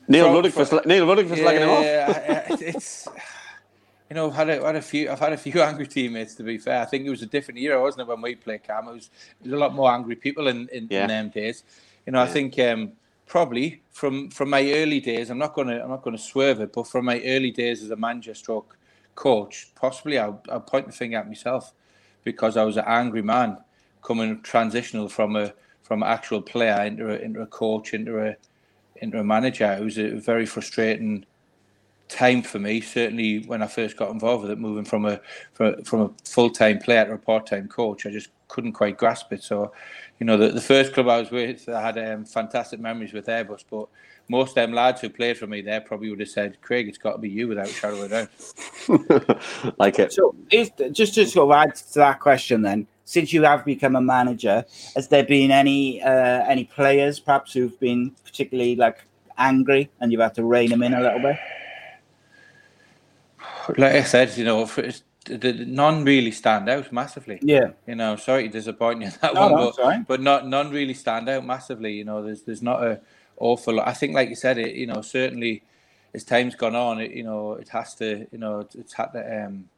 Neil 0.08 0.34
Ruddock 0.34 0.54
for, 0.54 0.66
from- 0.66 0.82
Neil 0.86 1.06
Ruddock 1.08 1.28
slagging 1.28 1.60
him 1.60 1.70
off. 1.70 1.84
Yeah, 1.84 2.46
it's 2.50 3.08
you 4.10 4.16
know, 4.16 4.28
I've 4.30 4.36
had 4.36 4.50
a, 4.50 4.66
had 4.66 4.76
a 4.78 4.82
few. 4.82 5.10
I've 5.12 5.20
had 5.20 5.34
a 5.34 5.38
few 5.38 5.62
angry 5.70 5.88
teammates. 5.88 6.36
To 6.36 6.44
be 6.44 6.58
fair, 6.58 6.82
I 6.82 6.86
think 6.86 7.06
it 7.06 7.10
was 7.10 7.22
a 7.22 7.26
different 7.26 7.60
era, 7.60 7.82
wasn't 7.82 8.02
it, 8.02 8.08
when 8.08 8.22
we 8.22 8.36
played 8.36 8.64
Cam? 8.64 8.88
It 8.88 8.94
was, 8.94 9.10
there 9.42 9.52
was 9.52 9.60
a 9.60 9.64
lot 9.64 9.74
more 9.76 9.92
angry 9.92 10.16
people 10.16 10.48
in 10.48 10.68
in, 10.70 10.88
Yeah. 10.90 11.04
in 11.04 11.08
them 11.10 11.30
days. 11.30 11.64
You 12.06 12.14
know, 12.14 12.22
I 12.22 12.28
think 12.28 12.58
um, 12.60 12.94
probably 13.26 13.82
from 13.92 14.30
from 14.30 14.50
my 14.50 14.72
early 14.72 15.02
days. 15.02 15.30
I'm 15.30 15.38
not 15.38 15.54
gonna 15.54 15.82
I'm 15.84 15.90
not 15.90 16.04
gonna 16.04 16.18
swerve 16.18 16.62
it, 16.62 16.72
but 16.72 16.88
from 16.88 17.06
my 17.06 17.22
early 17.26 17.52
days 17.52 17.84
as 17.84 17.92
a 17.92 17.96
manager 17.98 18.34
stroke 18.34 18.78
coach, 19.16 19.68
possibly 19.76 20.18
I'll, 20.20 20.42
I'll 20.50 20.62
point 20.62 20.86
the 20.88 20.94
finger 20.94 21.18
at 21.18 21.28
myself 21.28 21.74
because 22.24 22.56
I 22.56 22.64
was 22.64 22.78
an 22.78 22.86
angry 22.88 23.22
man 23.24 23.58
coming 24.04 24.42
transitional 24.42 25.10
from 25.10 25.36
a 25.36 25.54
from 25.88 26.04
an 26.04 26.10
actual 26.10 26.42
player 26.42 26.84
into 26.86 27.10
a, 27.10 27.18
into 27.18 27.42
a 27.42 27.48
coach 27.48 27.94
into 27.94 28.20
a 28.20 28.36
into 28.98 29.20
a 29.20 29.24
manager. 29.24 29.72
It 29.72 29.84
was 29.84 29.98
a 29.98 30.10
very 30.16 30.46
frustrating 30.46 31.26
time 32.10 32.42
for 32.42 32.60
me. 32.60 32.82
Certainly 32.82 33.46
when 33.46 33.64
I 33.64 33.68
first 33.68 33.96
got 33.96 34.12
involved 34.12 34.44
with 34.44 34.52
it, 34.52 34.60
moving 34.60 34.84
from 34.84 35.06
a 35.06 35.22
from, 35.54 35.82
from 35.84 36.02
a 36.02 36.12
full 36.26 36.50
time 36.50 36.80
player 36.80 37.06
to 37.06 37.14
a 37.14 37.18
part 37.18 37.46
time 37.46 37.70
coach, 37.70 38.06
I 38.06 38.10
just 38.10 38.30
couldn't 38.50 38.74
quite 38.74 38.98
grasp 38.98 39.32
it. 39.32 39.44
So, 39.44 39.72
you 40.20 40.26
know, 40.26 40.36
the, 40.36 40.50
the 40.50 40.62
first 40.62 40.94
club 40.94 41.08
I 41.08 41.20
was 41.20 41.32
with, 41.32 41.70
I 41.70 41.82
had 41.82 41.98
um, 41.98 42.26
fantastic 42.26 42.82
memories 42.82 43.14
with 43.14 43.28
Airbus, 43.28 43.64
but 43.70 43.88
most 44.28 44.50
of 44.50 44.56
them 44.56 44.74
lads 44.74 45.00
who 45.00 45.10
played 45.10 45.38
for 45.38 45.48
me 45.48 45.62
there 45.62 45.80
probably 45.80 46.10
would 46.10 46.20
have 46.20 46.30
said, 46.30 46.62
"Craig, 46.62 46.90
it's 46.90 46.98
got 46.98 47.14
to 47.14 47.18
be 47.18 47.30
you 47.30 47.48
without 47.48 47.70
a 47.70 47.74
shadow 47.74 48.02
of 48.02 48.12
a 48.12 48.28
doubt." 48.28 49.74
like 49.80 50.00
it. 50.00 50.12
So, 50.12 50.36
is, 50.52 50.70
just 50.92 51.16
to 51.16 51.26
sort 51.26 51.50
of 51.50 51.70
add 51.70 51.76
to 51.76 52.00
that 52.00 52.20
question, 52.20 52.62
then, 52.62 52.88
since 53.08 53.32
you 53.32 53.44
have 53.44 53.64
become 53.64 53.96
a 53.96 54.02
manager, 54.02 54.66
has 54.94 55.08
there 55.08 55.24
been 55.24 55.50
any 55.50 56.02
uh, 56.04 56.44
any 56.46 56.66
players 56.66 57.22
perhaps 57.22 57.54
who've 57.54 57.80
been 57.80 58.12
particularly 58.26 58.76
like 58.76 59.06
angry 59.38 59.90
and 60.02 60.12
you've 60.12 60.20
had 60.20 60.36
to 60.36 60.44
rein 60.44 60.70
them 60.70 60.84
in 60.84 60.94
a 60.94 61.00
little 61.00 61.20
bit? 61.20 61.38
Like 63.78 63.94
I 63.94 64.04
said, 64.04 64.38
you 64.38 64.44
know, 64.44 64.66
for, 64.66 64.82
the, 64.82 65.38
the, 65.38 65.54
none 65.66 66.04
really 66.04 66.32
stand 66.32 66.68
out 66.68 66.92
massively. 66.92 67.40
Yeah. 67.42 67.70
You 67.86 67.96
know, 67.96 68.18
sorry 68.18 68.44
to 68.44 68.50
disappoint 68.50 69.02
you 69.02 69.08
in 69.08 69.14
that 69.22 69.34
No, 69.34 69.42
one, 69.42 69.52
no, 69.52 69.58
but, 69.58 69.68
it's 69.70 69.80
all 69.80 69.88
right. 69.88 70.08
but 70.08 70.22
not 70.22 70.48
none 70.48 70.70
really 70.70 70.94
stand 70.94 71.30
out 71.30 71.46
massively. 71.46 71.94
You 71.94 72.04
know, 72.04 72.22
there's 72.22 72.42
there's 72.42 72.62
not 72.62 72.84
a 72.84 73.00
awful 73.38 73.76
lot. 73.76 73.88
I 73.88 73.94
think, 73.94 74.16
like 74.16 74.28
you 74.28 74.36
said, 74.36 74.58
it 74.58 74.76
you 74.76 74.86
know 74.86 75.02
certainly 75.02 75.64
as 76.14 76.26
time's 76.26 76.56
gone 76.56 76.76
on, 76.76 77.00
it 77.00 77.12
you 77.12 77.24
know 77.24 77.54
it 77.54 77.70
has 77.70 77.96
to 77.96 78.28
you 78.34 78.38
know 78.38 78.60
it's, 78.60 78.76
it's 78.76 78.94
had 78.94 79.14
to 79.14 79.46
um 79.46 79.70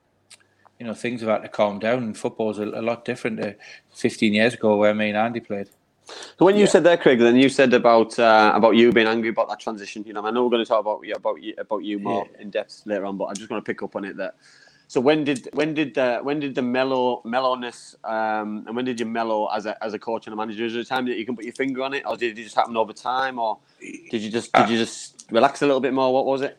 you 0.80 0.86
know 0.88 0.94
things 0.94 1.22
have 1.22 1.30
had 1.30 1.44
to 1.44 1.50
calm 1.50 1.80
down. 1.80 2.04
And 2.04 2.18
football's 2.18 2.60
a, 2.60 2.64
a 2.64 2.82
lot 2.82 3.06
different 3.06 3.38
to 3.42 3.56
15 3.92 4.34
years 4.34 4.54
ago 4.56 4.78
where 4.78 4.96
me 4.96 5.10
and 5.10 5.18
Andy 5.18 5.42
played. 5.42 5.70
So 6.40 6.46
when 6.46 6.58
you 6.58 6.68
said 6.68 6.84
there, 6.84 6.98
Craig, 6.98 7.20
then 7.20 7.36
you 7.36 7.50
said 7.50 7.74
about 7.74 8.18
uh, 8.18 8.52
about 8.56 8.76
you 8.76 8.92
being 8.92 9.08
angry 9.08 9.30
about 9.30 9.50
that 9.50 9.60
transition. 9.60 10.04
You 10.06 10.14
know, 10.14 10.26
I 10.26 10.32
know 10.32 10.44
we're 10.44 10.50
going 10.52 10.66
to 10.66 10.70
talk 10.70 10.80
about 10.82 11.06
you 11.06 11.14
about 11.14 11.42
you 11.42 11.54
about 11.58 11.84
you 11.84 12.00
more 12.00 12.28
in 12.40 12.50
depth 12.50 12.84
later 12.86 13.06
on, 13.06 13.18
but 13.18 13.26
I'm 13.26 13.36
just 13.36 13.50
going 13.50 13.62
to 13.62 13.66
pick 13.66 13.84
up 13.84 13.96
on 13.96 14.06
it 14.06 14.18
that. 14.18 14.36
So 14.88 15.00
when 15.00 15.24
did 15.24 15.48
when 15.54 15.76
did 15.76 15.94
the 15.94 16.20
when 16.24 16.40
did 16.40 16.56
the 16.56 16.64
mellow 16.64 17.22
mellowness 17.24 17.96
um, 18.04 18.64
and 18.66 18.76
when 18.76 18.86
did 18.86 19.00
you 19.00 19.06
mellow 19.06 19.48
as 19.48 19.68
a 19.68 19.84
as 19.84 19.94
a 19.94 20.00
coach 20.00 20.26
and 20.26 20.34
a 20.34 20.38
manager? 20.38 20.66
Is 20.66 20.74
there 20.74 20.82
a 20.82 20.86
time 20.86 21.06
that 21.06 21.18
you 21.18 21.26
can 21.28 21.36
put 21.36 21.46
your 21.46 21.54
finger 21.54 21.84
on 21.84 21.94
it, 21.94 22.04
or 22.08 22.18
did 22.18 22.40
it 22.40 22.44
just 22.44 22.56
happen 22.56 22.76
over 22.76 22.94
time, 22.94 23.38
or 23.38 23.60
did 24.10 24.22
you 24.22 24.32
just 24.32 24.52
did 24.54 24.68
you 24.70 24.78
just 24.78 25.28
relax 25.32 25.62
a 25.62 25.66
little 25.68 25.82
bit 25.82 25.94
more? 25.94 26.12
What 26.12 26.26
was 26.26 26.42
it? 26.42 26.58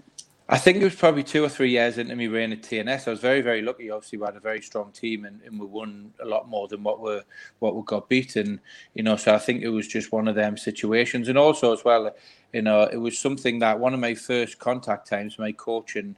I 0.53 0.59
think 0.59 0.79
it 0.79 0.85
was 0.85 0.97
probably 0.97 1.23
two 1.23 1.45
or 1.45 1.49
three 1.49 1.71
years 1.71 1.97
into 1.97 2.17
me 2.17 2.27
reign 2.27 2.51
at 2.51 2.63
TNS. 2.63 3.07
I 3.07 3.11
was 3.13 3.21
very, 3.21 3.41
very 3.41 3.63
lucky. 3.63 3.89
Obviously, 3.89 4.19
we 4.19 4.27
had 4.27 4.35
a 4.35 4.41
very 4.41 4.61
strong 4.61 4.91
team, 4.91 5.25
and, 5.25 5.41
and 5.43 5.61
we 5.61 5.65
won 5.65 6.13
a 6.21 6.27
lot 6.27 6.49
more 6.49 6.67
than 6.67 6.83
what 6.83 7.01
we 7.01 7.21
what 7.61 7.77
we 7.77 7.83
got 7.85 8.09
beaten. 8.09 8.61
You 8.95 9.05
know, 9.05 9.15
so 9.15 9.33
I 9.33 9.39
think 9.39 9.63
it 9.63 9.69
was 9.69 9.87
just 9.87 10.11
one 10.11 10.27
of 10.27 10.35
them 10.35 10.57
situations, 10.57 11.29
and 11.29 11.39
also 11.39 11.73
as 11.73 11.85
well, 11.85 12.13
you 12.53 12.63
know, 12.63 12.83
it 12.83 12.97
was 12.97 13.17
something 13.17 13.61
that 13.61 13.79
one 13.79 13.95
of 13.95 14.01
my 14.01 14.15
first 14.15 14.59
contact 14.59 15.09
times, 15.09 15.39
my 15.39 15.53
coaching 15.53 16.17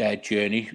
uh, 0.00 0.14
journey. 0.14 0.70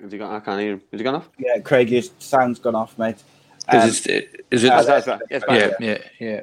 Has 0.00 0.10
he 0.10 0.18
gone? 0.18 0.34
I 0.34 0.40
can't 0.40 0.60
hear 0.60 0.72
him. 0.72 0.82
Has 0.90 1.00
he 1.00 1.04
gone 1.04 1.14
off? 1.14 1.30
Yeah, 1.38 1.60
Craig, 1.60 1.88
your 1.88 2.02
sound's 2.18 2.58
gone 2.58 2.74
off, 2.74 2.98
mate. 2.98 3.22
Um, 3.68 3.88
Is 3.88 4.04
it? 4.06 4.44
Is 4.50 4.64
it? 4.64 4.72
Uh, 4.72 4.82
That's 4.82 5.06
right. 5.06 5.20
Yes, 5.30 5.44
fine. 5.44 5.60
yeah, 5.60 5.70
yeah, 5.80 5.98
yeah, 6.18 6.40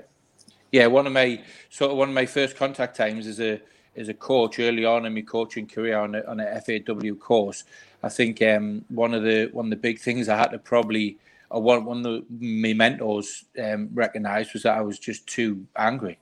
yeah. 0.73 0.87
One 0.87 1.07
of 1.07 1.13
my 1.13 1.39
sort 1.69 1.91
of 1.91 1.97
one 1.97 2.09
of 2.09 2.15
my 2.15 2.25
first 2.25 2.57
contact 2.57 2.97
times 2.97 3.27
as 3.27 3.39
a 3.39 3.61
as 3.95 4.09
a 4.09 4.13
coach 4.13 4.59
early 4.59 4.83
on 4.83 5.05
in 5.05 5.13
my 5.13 5.21
coaching 5.21 5.67
career 5.67 5.99
on 5.99 6.15
a, 6.15 6.23
on 6.23 6.39
FAW 6.39 7.13
course. 7.15 7.63
I 8.01 8.09
think 8.09 8.41
um, 8.41 8.83
one 8.89 9.13
of 9.13 9.23
the 9.23 9.49
one 9.53 9.67
of 9.67 9.69
the 9.69 9.77
big 9.77 9.99
things 9.99 10.27
I 10.27 10.35
had 10.35 10.51
to 10.51 10.57
probably 10.57 11.17
or 11.51 11.61
one 11.61 11.85
one 11.85 11.97
of 11.99 12.03
the, 12.03 12.25
my 12.39 12.73
mentors 12.73 13.45
um, 13.63 13.89
recognised 13.93 14.53
was 14.53 14.63
that 14.63 14.77
I 14.77 14.81
was 14.81 14.97
just 14.97 15.27
too 15.27 15.65
angry. 15.77 16.17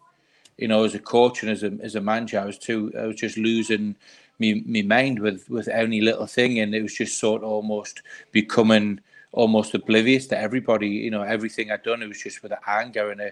You 0.58 0.68
know, 0.68 0.84
as 0.84 0.94
a 0.96 1.00
coach 1.00 1.44
and 1.44 1.52
as 1.52 1.64
a 1.64 1.72
as 1.82 1.96
a 1.96 2.02
manager, 2.02 2.40
I 2.40 2.46
was 2.46 2.58
too 2.58 2.92
I 3.00 3.08
was 3.08 3.16
just 3.16 3.38
losing 3.38 3.96
me 4.38 4.62
me 4.66 4.82
mind 4.82 5.20
with 5.20 5.50
with 5.50 5.70
any 5.70 6.02
little 6.02 6.28
thing, 6.28 6.60
and 6.60 6.76
it 6.76 6.82
was 6.82 6.94
just 6.94 7.18
sort 7.20 7.42
of 7.42 7.50
almost 7.50 8.02
becoming 8.34 9.00
almost 9.32 9.74
oblivious 9.74 10.28
to 10.28 10.38
everybody. 10.38 10.90
You 10.90 11.12
know, 11.12 11.22
everything 11.22 11.72
I'd 11.72 11.84
done, 11.84 12.04
it 12.04 12.08
was 12.08 12.22
just 12.22 12.44
with 12.44 12.52
anger 12.68 13.12
and 13.12 13.22
a, 13.22 13.32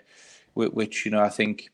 which 0.67 1.05
you 1.05 1.11
know 1.11 1.21
I 1.21 1.29
think 1.29 1.69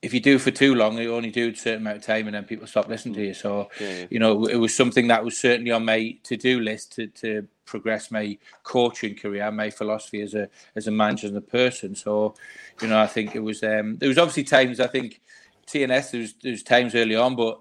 if 0.00 0.14
you 0.14 0.20
do 0.20 0.38
for 0.38 0.50
too 0.50 0.74
long, 0.74 0.96
you 0.98 1.14
only 1.14 1.30
do 1.30 1.50
a 1.50 1.56
certain 1.56 1.82
amount 1.82 1.96
of 1.96 2.02
time, 2.04 2.26
and 2.26 2.34
then 2.34 2.44
people 2.44 2.66
stop 2.66 2.88
listening 2.88 3.14
to 3.14 3.26
you. 3.26 3.34
So, 3.34 3.68
Yeah, 3.80 4.06
you 4.10 4.18
know, 4.20 4.46
it 4.46 4.56
was 4.56 4.74
something 4.74 5.08
that 5.08 5.24
was 5.24 5.36
certainly 5.36 5.72
on 5.72 5.84
my 5.84 6.16
to-do 6.22 6.60
list 6.60 6.92
to, 6.92 7.08
to 7.08 7.48
progress 7.64 8.10
my 8.10 8.38
coaching 8.62 9.16
career, 9.16 9.50
my 9.50 9.70
philosophy 9.70 10.20
as 10.22 10.34
a 10.34 10.48
as 10.76 10.86
a 10.86 10.90
manager 10.92 11.26
and 11.26 11.36
a 11.36 11.40
person. 11.40 11.94
So, 11.96 12.34
you 12.80 12.88
know, 12.88 13.00
I 13.00 13.08
think 13.08 13.34
it 13.34 13.40
was 13.40 13.62
um, 13.64 13.96
there 13.98 14.08
was 14.08 14.18
obviously 14.18 14.44
times 14.44 14.78
I 14.78 14.86
think 14.86 15.20
TNS 15.66 16.10
there 16.12 16.20
was 16.20 16.34
there 16.42 16.52
was 16.52 16.62
times 16.62 16.94
early 16.94 17.16
on, 17.16 17.34
but 17.34 17.60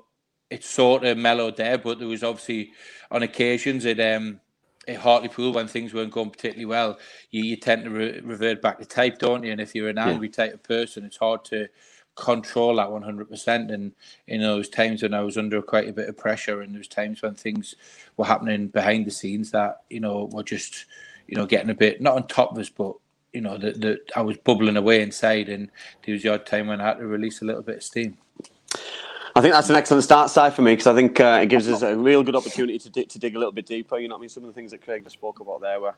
it 0.49 0.63
sort 0.63 1.05
of 1.05 1.17
mellowed 1.17 1.57
there. 1.57 1.79
But 1.79 1.97
there 1.97 2.07
was 2.07 2.23
obviously 2.23 2.71
on 3.09 3.23
occasions 3.23 3.85
it 3.85 3.99
um 3.99 4.41
at 4.87 4.97
Hartlepool 4.97 5.53
when 5.53 5.67
things 5.67 5.93
weren't 5.93 6.11
going 6.11 6.29
particularly 6.29 6.65
well, 6.65 6.97
you, 7.31 7.43
you 7.43 7.55
tend 7.55 7.83
to 7.83 7.89
re- 7.89 8.19
revert 8.21 8.61
back 8.61 8.79
to 8.79 8.85
type, 8.85 9.19
don't 9.19 9.43
you? 9.43 9.51
And 9.51 9.61
if 9.61 9.75
you're 9.75 9.89
an 9.89 9.97
angry 9.97 10.29
type 10.29 10.53
of 10.53 10.63
person, 10.63 11.05
it's 11.05 11.17
hard 11.17 11.43
to 11.45 11.67
control 12.15 12.75
that 12.75 12.89
100%. 12.89 13.73
And 13.73 13.93
there 14.27 14.55
was 14.55 14.69
times 14.69 15.03
when 15.03 15.13
I 15.13 15.21
was 15.21 15.37
under 15.37 15.61
quite 15.61 15.87
a 15.87 15.93
bit 15.93 16.09
of 16.09 16.17
pressure, 16.17 16.61
and 16.61 16.73
there 16.73 16.79
was 16.79 16.87
times 16.87 17.21
when 17.21 17.35
things 17.35 17.75
were 18.17 18.25
happening 18.25 18.67
behind 18.67 19.05
the 19.05 19.11
scenes 19.11 19.51
that 19.51 19.83
you 19.89 19.99
know 19.99 20.29
were 20.31 20.43
just 20.43 20.85
you 21.27 21.37
know 21.37 21.45
getting 21.45 21.69
a 21.69 21.75
bit 21.75 22.01
not 22.01 22.15
on 22.15 22.27
top 22.27 22.51
of 22.51 22.57
us, 22.57 22.69
but 22.69 22.93
you 23.33 23.41
know 23.41 23.57
that 23.57 23.79
that 23.81 23.99
I 24.15 24.21
was 24.21 24.37
bubbling 24.37 24.77
away 24.77 25.01
inside, 25.01 25.49
and 25.49 25.69
there 26.05 26.13
was 26.13 26.23
the 26.23 26.33
odd 26.33 26.45
time 26.45 26.67
when 26.67 26.81
I 26.81 26.87
had 26.87 26.97
to 26.97 27.07
release 27.07 27.41
a 27.41 27.45
little 27.45 27.61
bit 27.61 27.77
of 27.77 27.83
steam. 27.83 28.17
I 29.37 29.41
think 29.41 29.53
that's 29.53 29.69
an 29.69 29.75
excellent 29.75 30.03
start 30.03 30.31
side 30.31 30.55
for 30.55 30.63
me 30.63 30.71
because 30.71 30.87
I 30.87 30.95
think 30.95 31.19
uh, 31.19 31.39
it 31.43 31.45
gives 31.45 31.69
us 31.69 31.83
a 31.83 31.95
real 32.09 32.23
good 32.23 32.35
opportunity 32.35 32.79
to, 32.79 32.89
di- 32.89 33.05
to 33.05 33.19
dig 33.19 33.35
a 33.35 33.37
little 33.37 33.51
bit 33.51 33.67
deeper. 33.67 33.99
You 33.99 34.07
know 34.07 34.15
what 34.15 34.21
I 34.21 34.21
mean? 34.21 34.29
Some 34.29 34.41
of 34.43 34.47
the 34.47 34.53
things 34.53 34.71
that 34.71 34.81
Craig 34.81 35.03
just 35.03 35.13
spoke 35.13 35.39
about 35.41 35.61
there 35.61 35.79
were, 35.79 35.93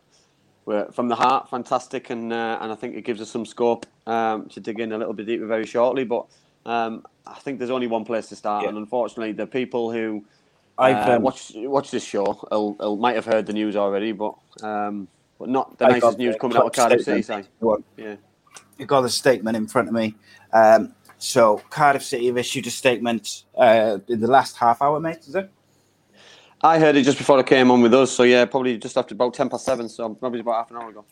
were 0.65 0.91
from 0.91 1.07
the 1.07 1.15
heart, 1.15 1.49
fantastic, 1.49 2.09
and 2.09 2.33
uh, 2.33 2.57
and 2.59 2.69
I 2.69 2.75
think 2.75 2.97
it 2.97 3.05
gives 3.05 3.21
us 3.21 3.29
some 3.31 3.45
scope 3.45 3.85
um, 4.07 4.49
to 4.49 4.59
dig 4.59 4.81
in 4.81 4.91
a 4.91 4.97
little 4.97 5.13
bit 5.13 5.25
deeper 5.25 5.45
very 5.45 5.65
shortly. 5.65 6.03
But 6.03 6.25
um, 6.65 7.05
I 7.25 7.35
think 7.39 7.59
there's 7.59 7.71
only 7.71 7.87
one 7.87 8.03
place 8.03 8.27
to 8.27 8.35
start, 8.35 8.63
Yeah. 8.63 8.69
and 8.69 8.77
unfortunately, 8.77 9.31
the 9.31 9.47
people 9.47 9.89
who 9.89 10.25
I've, 10.77 11.07
uh, 11.07 11.13
um, 11.13 11.21
watch 11.21 11.53
watch 11.55 11.91
this 11.91 12.03
show 12.03 12.41
will, 12.51 12.73
will, 12.73 12.97
might 12.97 13.15
have 13.15 13.25
heard 13.25 13.45
the 13.45 13.53
news 13.53 13.77
already, 13.77 14.11
but 14.11 14.35
um, 14.61 15.07
but 15.39 15.47
not 15.47 15.77
the 15.77 15.85
I 15.85 15.91
nicest 15.91 16.17
news 16.17 16.35
coming 16.41 16.57
out 16.57 16.65
of 16.65 16.73
Cardiff 16.73 17.05
City. 17.05 17.47
Well, 17.61 17.77
Yeah. 17.95 18.15
I've 18.81 18.87
got 18.87 19.01
the 19.01 19.09
statement 19.09 19.55
in 19.55 19.67
front 19.67 19.87
of 19.87 19.93
me. 19.93 20.15
Um, 20.51 20.93
so 21.19 21.61
Cardiff 21.69 22.03
City 22.03 22.25
have 22.27 22.37
issued 22.37 22.65
a 22.65 22.71
statement 22.71 23.43
uh, 23.55 23.99
in 24.07 24.19
the 24.19 24.27
last 24.27 24.57
half 24.57 24.81
hour, 24.81 24.99
mate. 24.99 25.19
Is 25.19 25.35
it? 25.35 25.51
I 26.61 26.79
heard 26.79 26.95
it 26.95 27.03
just 27.03 27.17
before 27.17 27.37
I 27.37 27.43
came 27.43 27.69
on 27.71 27.81
with 27.81 27.93
us, 27.93 28.11
so 28.11 28.23
yeah, 28.23 28.43
probably 28.45 28.77
just 28.77 28.97
after 28.97 29.13
about 29.13 29.33
ten 29.33 29.49
past 29.49 29.65
seven, 29.65 29.87
so 29.87 30.13
probably 30.15 30.39
about 30.39 30.55
half 30.55 30.71
an 30.71 30.77
hour 30.77 30.89
ago. 30.89 31.05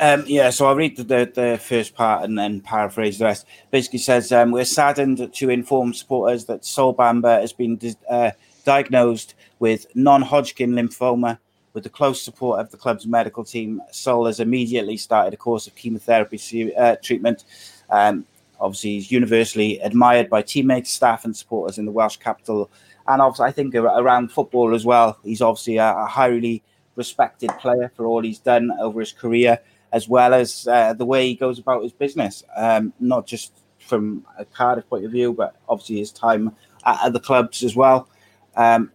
Um, 0.00 0.24
yeah, 0.26 0.50
so 0.50 0.66
I'll 0.66 0.74
read 0.74 0.96
the, 0.96 1.04
the, 1.04 1.32
the 1.34 1.58
first 1.62 1.94
part 1.94 2.24
and 2.24 2.36
then 2.36 2.60
paraphrase 2.60 3.18
the 3.18 3.26
rest. 3.26 3.46
Basically 3.70 4.00
says, 4.00 4.32
um, 4.32 4.50
we're 4.50 4.64
saddened 4.64 5.32
to 5.32 5.50
inform 5.50 5.94
supporters 5.94 6.46
that 6.46 6.64
Sol 6.64 6.92
Bamba 6.92 7.40
has 7.40 7.52
been 7.52 7.78
uh, 8.10 8.32
diagnosed 8.64 9.34
with 9.60 9.86
non-Hodgkin 9.94 10.72
lymphoma 10.72 11.38
With 11.74 11.82
the 11.82 11.90
close 11.90 12.22
support 12.22 12.60
of 12.60 12.70
the 12.70 12.76
club's 12.76 13.04
medical 13.04 13.42
team, 13.42 13.82
Sol 13.90 14.26
has 14.26 14.38
immediately 14.38 14.96
started 14.96 15.34
a 15.34 15.36
course 15.36 15.66
of 15.66 15.74
chemotherapy 15.74 16.72
uh, 16.76 16.94
treatment. 17.02 17.44
Um, 17.90 18.26
obviously, 18.60 18.90
he's 18.94 19.10
universally 19.10 19.78
admired 19.80 20.30
by 20.30 20.42
teammates, 20.42 20.90
staff, 20.90 21.24
and 21.24 21.36
supporters 21.36 21.78
in 21.78 21.84
the 21.84 21.92
Welsh 21.92 22.16
capital, 22.16 22.70
and 23.06 23.20
obviously, 23.20 23.46
I 23.46 23.52
think 23.52 23.74
around 23.74 24.32
football 24.32 24.74
as 24.74 24.84
well. 24.84 25.18
He's 25.22 25.42
obviously 25.42 25.76
a, 25.76 25.94
a 25.94 26.06
highly 26.06 26.62
respected 26.96 27.50
player 27.58 27.90
for 27.96 28.06
all 28.06 28.22
he's 28.22 28.38
done 28.38 28.70
over 28.80 29.00
his 29.00 29.12
career, 29.12 29.58
as 29.92 30.08
well 30.08 30.32
as 30.34 30.66
uh, 30.68 30.92
the 30.94 31.04
way 31.04 31.26
he 31.26 31.34
goes 31.34 31.58
about 31.58 31.82
his 31.82 31.92
business, 31.92 32.44
um, 32.56 32.92
not 33.00 33.26
just 33.26 33.52
from 33.78 34.24
a 34.38 34.44
Cardiff 34.44 34.88
point 34.88 35.04
of 35.04 35.12
view, 35.12 35.32
but 35.32 35.56
obviously 35.68 35.98
his 35.98 36.12
time 36.12 36.54
at 36.86 36.98
other 37.00 37.20
clubs 37.20 37.62
as 37.62 37.76
well. 37.76 38.08
Um, 38.56 38.90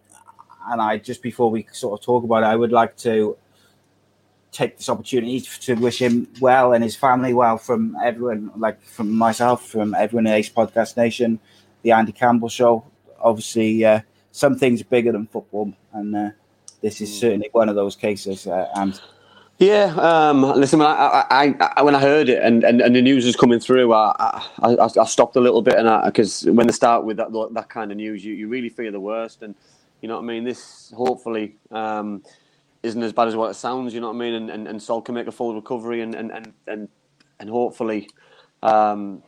and 0.68 0.80
I 0.80 0.98
just 0.98 1.22
before 1.22 1.50
we 1.50 1.66
sort 1.72 1.98
of 1.98 2.04
talk 2.04 2.24
about 2.24 2.42
it, 2.42 2.46
I 2.46 2.56
would 2.56 2.72
like 2.72 2.96
to 2.98 3.36
take 4.52 4.76
this 4.76 4.88
opportunity 4.88 5.40
to 5.40 5.74
wish 5.74 6.00
him 6.00 6.28
well 6.40 6.72
and 6.72 6.82
his 6.82 6.96
family 6.96 7.34
well 7.34 7.56
from 7.56 7.96
everyone, 8.02 8.50
like 8.56 8.82
from 8.82 9.10
myself, 9.10 9.66
from 9.66 9.94
everyone 9.94 10.26
in 10.26 10.32
Ace 10.32 10.50
Podcast 10.50 10.96
Nation, 10.96 11.38
the 11.82 11.92
Andy 11.92 12.12
Campbell 12.12 12.48
Show. 12.48 12.84
Obviously, 13.20 13.84
uh, 13.84 14.00
some 14.32 14.56
things 14.56 14.80
are 14.80 14.84
bigger 14.84 15.12
than 15.12 15.26
football, 15.26 15.72
and 15.92 16.16
uh, 16.16 16.30
this 16.80 17.00
is 17.00 17.10
mm. 17.10 17.20
certainly 17.20 17.48
one 17.52 17.68
of 17.68 17.74
those 17.74 17.96
cases. 17.96 18.46
Uh, 18.46 18.68
and 18.74 19.00
yeah, 19.58 19.94
um, 19.96 20.42
listen, 20.42 20.78
when 20.78 20.88
I, 20.88 21.26
I, 21.30 21.72
I, 21.76 21.82
when 21.82 21.94
I 21.94 22.00
heard 22.00 22.30
it 22.30 22.42
and, 22.42 22.64
and, 22.64 22.80
and 22.80 22.96
the 22.96 23.02
news 23.02 23.26
was 23.26 23.36
coming 23.36 23.60
through, 23.60 23.92
I, 23.92 24.42
I, 24.62 24.76
I 24.98 25.04
stopped 25.04 25.36
a 25.36 25.40
little 25.40 25.60
bit, 25.60 25.74
and 25.74 26.04
because 26.06 26.44
when 26.46 26.66
they 26.66 26.72
start 26.72 27.04
with 27.04 27.18
that 27.18 27.30
that 27.52 27.68
kind 27.68 27.90
of 27.90 27.98
news, 27.98 28.24
you, 28.24 28.34
you 28.34 28.48
really 28.48 28.70
fear 28.70 28.90
the 28.90 29.00
worst, 29.00 29.42
and 29.42 29.54
you 30.00 30.08
know 30.08 30.16
what 30.16 30.22
I 30.22 30.26
mean. 30.26 30.44
This 30.44 30.92
hopefully 30.96 31.56
um, 31.70 32.22
isn't 32.82 33.02
as 33.02 33.12
bad 33.12 33.28
as 33.28 33.36
what 33.36 33.50
it 33.50 33.54
sounds. 33.54 33.94
You 33.94 34.00
know 34.00 34.08
what 34.08 34.16
I 34.16 34.18
mean, 34.18 34.34
and 34.34 34.50
and, 34.50 34.68
and 34.68 34.82
Sol 34.82 35.02
can 35.02 35.14
make 35.14 35.26
a 35.26 35.32
full 35.32 35.54
recovery, 35.54 36.00
and 36.00 36.14
and 36.14 36.30
and 36.30 36.52
and, 36.66 36.88
and 37.38 37.50
hopefully. 37.50 38.08
Um, 38.62 39.22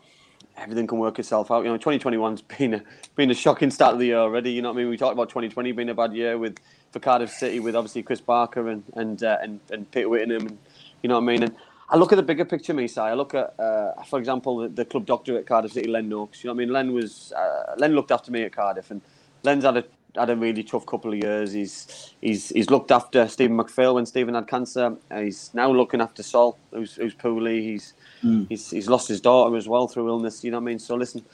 everything 0.59 0.87
can 0.87 0.99
work 0.99 1.19
itself 1.19 1.51
out. 1.51 1.65
You 1.65 1.71
know, 1.71 1.79
2021's 1.79 2.43
been 2.59 2.75
a 2.75 2.83
been 3.17 3.31
a 3.31 3.35
shocking 3.35 3.71
start 3.71 3.95
of 3.95 4.01
the 4.01 4.07
year 4.07 4.19
already. 4.19 4.53
You 4.53 4.63
know 4.63 4.69
what 4.69 4.77
I 4.77 4.83
mean? 4.83 4.91
We 4.91 4.97
talked 4.97 5.15
about 5.15 5.31
2020 5.31 5.73
being 5.73 5.89
a 5.89 5.95
bad 5.95 6.13
year 6.13 6.39
with 6.39 6.59
for 6.91 7.01
Cardiff 7.01 7.31
City 7.31 7.59
with 7.61 7.75
obviously 7.75 8.03
Chris 8.03 8.21
Barker 8.21 8.69
and 8.69 8.85
and 8.95 9.23
uh, 9.23 9.39
and, 9.43 9.61
and 9.71 9.91
Peter 9.91 10.09
Whittingham, 10.09 10.47
and 10.47 10.59
you 11.03 11.09
know 11.09 11.15
what 11.15 11.23
I 11.23 11.33
mean. 11.33 11.43
And 11.43 11.57
I 11.93 11.97
look 11.97 12.13
at 12.13 12.17
the 12.17 12.23
bigger 12.23 12.47
picture, 12.47 12.73
me, 12.73 12.89
I 12.97 13.13
look 13.13 13.35
at, 13.35 13.59
uh, 13.61 14.03
for 14.05 14.19
example, 14.19 14.57
the, 14.57 14.69
the, 14.69 14.85
club 14.87 15.05
doctor 15.05 15.37
at 15.37 15.45
Cardiff 15.45 15.73
City, 15.73 15.91
Len 15.91 16.09
Nokes. 16.09 16.43
You 16.43 16.49
know 16.49 16.55
what 16.55 16.63
I 16.63 16.65
mean? 16.65 16.73
Len 16.73 16.93
was 16.95 17.33
uh, 17.33 17.75
Len 17.77 17.93
looked 17.93 18.11
after 18.11 18.31
me 18.31 18.45
at 18.45 18.53
Cardiff, 18.53 18.91
and 18.91 19.03
Len's 19.43 19.65
had 19.65 19.77
a 19.77 19.85
had 20.17 20.31
a 20.31 20.37
really 20.37 20.63
tough 20.63 20.87
couple 20.87 21.13
of 21.13 21.19
years. 21.19 21.53
He's 21.53 22.13
he's 22.21 22.51
he's 22.51 22.71
looked 22.71 22.91
after 22.91 23.27
Stephen 23.29 23.57
McPhail 23.57 23.95
when 23.95 24.07
Stephen 24.07 24.35
had 24.35 24.47
cancer. 24.47 24.97
He's 25.15 25.51
now 25.55 25.71
looking 25.71 26.01
after 26.01 26.23
Sol, 26.23 26.59
who's 26.71 26.95
who's 26.97 27.15
poorly. 27.15 27.63
He's 27.63 27.95
mm. 28.23 28.47
he's 28.49 28.71
he's 28.71 28.89
lost 28.89 29.09
his 29.09 29.21
daughter 29.21 29.57
as 29.57 29.69
well 29.69 29.89
through 29.89 30.09
illness. 30.09 30.45
You 30.45 30.51
know 30.51 30.59
what 30.59 30.65
I 30.65 30.67
mean? 30.67 30.79
So 30.79 30.97
listen, 30.97 31.25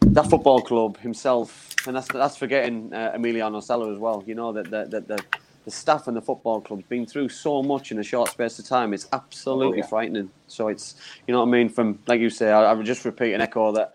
that 0.00 0.28
football 0.28 0.60
club 0.60 0.98
himself, 0.98 1.74
and 1.86 1.96
that's 1.96 2.08
that's 2.08 2.36
forgetting 2.36 2.92
uh, 2.92 3.12
Emiliano 3.16 3.62
Sala 3.62 3.92
as 3.92 3.98
well. 3.98 4.22
You 4.26 4.34
know 4.34 4.52
that 4.52 4.70
the, 4.70 4.84
the, 4.84 5.00
the, 5.00 5.24
the 5.64 5.70
staff 5.70 6.06
and 6.06 6.16
the 6.16 6.22
football 6.22 6.60
club's 6.60 6.84
been 6.84 7.06
through 7.06 7.30
so 7.30 7.62
much 7.62 7.90
in 7.90 7.98
a 7.98 8.02
short 8.02 8.30
space 8.30 8.58
of 8.58 8.66
time. 8.66 8.92
It's 8.92 9.08
absolutely 9.12 9.78
oh, 9.78 9.84
yeah. 9.84 9.86
frightening. 9.86 10.30
So 10.46 10.68
it's 10.68 10.96
you 11.26 11.32
know 11.32 11.40
what 11.40 11.48
I 11.48 11.52
mean. 11.52 11.68
From 11.70 11.98
like 12.06 12.20
you 12.20 12.30
say, 12.30 12.52
I, 12.52 12.64
I 12.64 12.72
would 12.74 12.86
just 12.86 13.04
repeat 13.04 13.32
and 13.32 13.42
echo 13.42 13.72
that. 13.72 13.94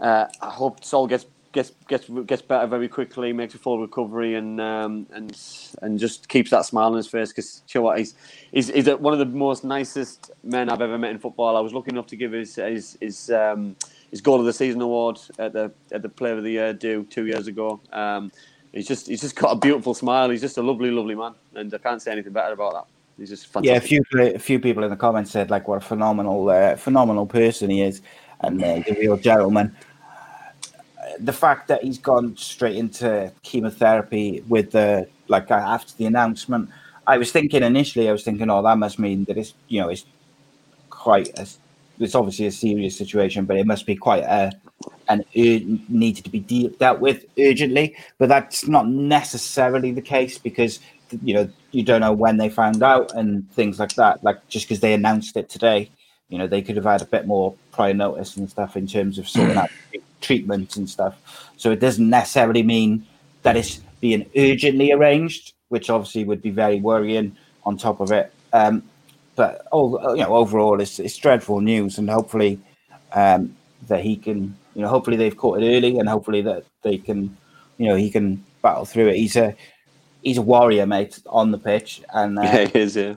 Uh, 0.00 0.26
I 0.40 0.48
hope 0.48 0.82
Sol 0.82 1.06
gets 1.06 1.26
gets 1.52 1.72
gets 1.88 2.08
gets 2.26 2.42
better 2.42 2.66
very 2.66 2.88
quickly, 2.88 3.32
makes 3.32 3.54
a 3.54 3.58
full 3.58 3.80
recovery, 3.80 4.34
and 4.34 4.60
um, 4.60 5.06
and 5.12 5.36
and 5.82 5.98
just 5.98 6.28
keeps 6.28 6.50
that 6.50 6.64
smile 6.64 6.86
on 6.86 6.96
his 6.96 7.06
face. 7.06 7.30
Because 7.30 7.62
you 7.68 7.80
know 7.80 7.86
what, 7.86 7.98
he's 7.98 8.14
he's, 8.52 8.68
he's 8.68 8.86
one 8.86 9.12
of 9.12 9.18
the 9.18 9.26
most 9.26 9.64
nicest 9.64 10.30
men 10.42 10.68
I've 10.68 10.80
ever 10.80 10.98
met 10.98 11.10
in 11.10 11.18
football. 11.18 11.56
I 11.56 11.60
was 11.60 11.72
lucky 11.72 11.90
enough 11.90 12.06
to 12.08 12.16
give 12.16 12.32
his 12.32 12.54
his 12.54 12.96
his, 13.00 13.30
um, 13.30 13.76
his 14.10 14.20
goal 14.20 14.38
of 14.38 14.46
the 14.46 14.52
season 14.52 14.80
award 14.80 15.18
at 15.38 15.52
the 15.52 15.72
at 15.92 16.02
the 16.02 16.08
Player 16.08 16.36
of 16.36 16.44
the 16.44 16.52
Year 16.52 16.72
due 16.72 17.04
two 17.04 17.26
years 17.26 17.46
ago. 17.46 17.80
Um, 17.92 18.30
he's 18.72 18.86
just 18.86 19.08
he's 19.08 19.20
just 19.20 19.36
got 19.36 19.52
a 19.52 19.56
beautiful 19.56 19.94
smile. 19.94 20.30
He's 20.30 20.40
just 20.40 20.58
a 20.58 20.62
lovely, 20.62 20.90
lovely 20.90 21.14
man, 21.14 21.34
and 21.54 21.72
I 21.74 21.78
can't 21.78 22.00
say 22.00 22.12
anything 22.12 22.32
better 22.32 22.52
about 22.52 22.72
that. 22.74 22.84
He's 23.18 23.28
just 23.28 23.48
fantastic. 23.48 23.90
Yeah, 23.90 23.98
a 23.98 24.02
few 24.02 24.34
a 24.36 24.38
few 24.38 24.60
people 24.60 24.84
in 24.84 24.90
the 24.90 24.96
comments 24.96 25.30
said 25.32 25.50
like 25.50 25.66
what 25.68 25.78
a 25.78 25.80
phenomenal 25.80 26.48
uh, 26.48 26.76
phenomenal 26.76 27.26
person 27.26 27.70
he 27.70 27.82
is, 27.82 28.02
and 28.40 28.62
uh, 28.62 28.76
the 28.86 28.96
real 28.98 29.16
gentleman 29.16 29.76
the 31.18 31.32
fact 31.32 31.68
that 31.68 31.82
he's 31.82 31.98
gone 31.98 32.36
straight 32.36 32.76
into 32.76 33.32
chemotherapy 33.42 34.44
with 34.48 34.72
the 34.72 35.08
like 35.28 35.50
uh, 35.50 35.54
after 35.54 35.94
the 35.96 36.06
announcement, 36.06 36.70
I 37.06 37.18
was 37.18 37.32
thinking 37.32 37.62
initially, 37.62 38.08
I 38.08 38.12
was 38.12 38.24
thinking, 38.24 38.50
oh, 38.50 38.62
that 38.62 38.78
must 38.78 38.98
mean 38.98 39.24
that 39.24 39.36
it's 39.36 39.54
you 39.68 39.80
know 39.80 39.88
it's 39.88 40.04
quite 40.90 41.28
a, 41.38 41.46
it's 41.98 42.14
obviously 42.14 42.46
a 42.46 42.52
serious 42.52 42.96
situation, 42.96 43.44
but 43.44 43.56
it 43.56 43.66
must 43.66 43.86
be 43.86 43.96
quite 43.96 44.24
a 44.24 44.52
and 45.08 45.24
needed 45.34 46.24
to 46.24 46.30
be 46.30 46.38
de- 46.40 46.68
dealt 46.78 47.00
with 47.00 47.24
urgently. 47.38 47.96
But 48.18 48.28
that's 48.28 48.68
not 48.68 48.88
necessarily 48.88 49.92
the 49.92 50.02
case 50.02 50.38
because 50.38 50.80
you 51.22 51.34
know 51.34 51.50
you 51.72 51.82
don't 51.82 52.00
know 52.00 52.12
when 52.12 52.36
they 52.36 52.48
found 52.48 52.82
out 52.82 53.12
and 53.14 53.50
things 53.52 53.78
like 53.78 53.94
that. 53.94 54.22
Like 54.22 54.46
just 54.48 54.66
because 54.66 54.80
they 54.80 54.94
announced 54.94 55.36
it 55.36 55.48
today, 55.48 55.90
you 56.28 56.38
know 56.38 56.46
they 56.46 56.62
could 56.62 56.76
have 56.76 56.84
had 56.84 57.02
a 57.02 57.06
bit 57.06 57.26
more 57.26 57.54
prior 57.72 57.94
notice 57.94 58.36
and 58.36 58.48
stuff 58.48 58.76
in 58.76 58.86
terms 58.86 59.18
of 59.18 59.28
sorting 59.28 59.56
out 59.56 59.70
treatment 60.20 60.76
and 60.76 60.88
stuff. 60.88 61.50
So 61.56 61.70
it 61.70 61.80
doesn't 61.80 62.08
necessarily 62.08 62.62
mean 62.62 63.06
that 63.42 63.56
it's 63.56 63.80
being 64.00 64.28
urgently 64.36 64.92
arranged, 64.92 65.52
which 65.68 65.90
obviously 65.90 66.24
would 66.24 66.42
be 66.42 66.50
very 66.50 66.80
worrying 66.80 67.36
on 67.64 67.76
top 67.76 68.00
of 68.00 68.12
it. 68.12 68.32
Um, 68.52 68.82
but 69.36 69.66
oh, 69.72 70.14
you 70.14 70.22
know, 70.22 70.34
overall, 70.34 70.80
it's, 70.80 70.98
it's 70.98 71.16
dreadful 71.16 71.60
news, 71.60 71.98
and 71.98 72.10
hopefully 72.10 72.60
um, 73.12 73.56
that 73.88 74.02
he 74.02 74.16
can, 74.16 74.56
you 74.74 74.82
know, 74.82 74.88
hopefully 74.88 75.16
they've 75.16 75.36
caught 75.36 75.62
it 75.62 75.76
early, 75.76 75.98
and 75.98 76.08
hopefully 76.08 76.42
that 76.42 76.64
they 76.82 76.98
can, 76.98 77.36
you 77.78 77.86
know, 77.86 77.94
he 77.94 78.10
can 78.10 78.44
battle 78.62 78.84
through 78.84 79.08
it. 79.08 79.16
He's 79.16 79.36
a 79.36 79.54
he's 80.22 80.38
a 80.38 80.42
warrior, 80.42 80.86
mate, 80.86 81.20
on 81.26 81.52
the 81.52 81.58
pitch, 81.58 82.02
and 82.12 82.38
uh, 82.40 82.42
yeah, 82.42 82.64
he 82.66 82.78
is. 82.78 82.96
Yeah, 82.96 83.14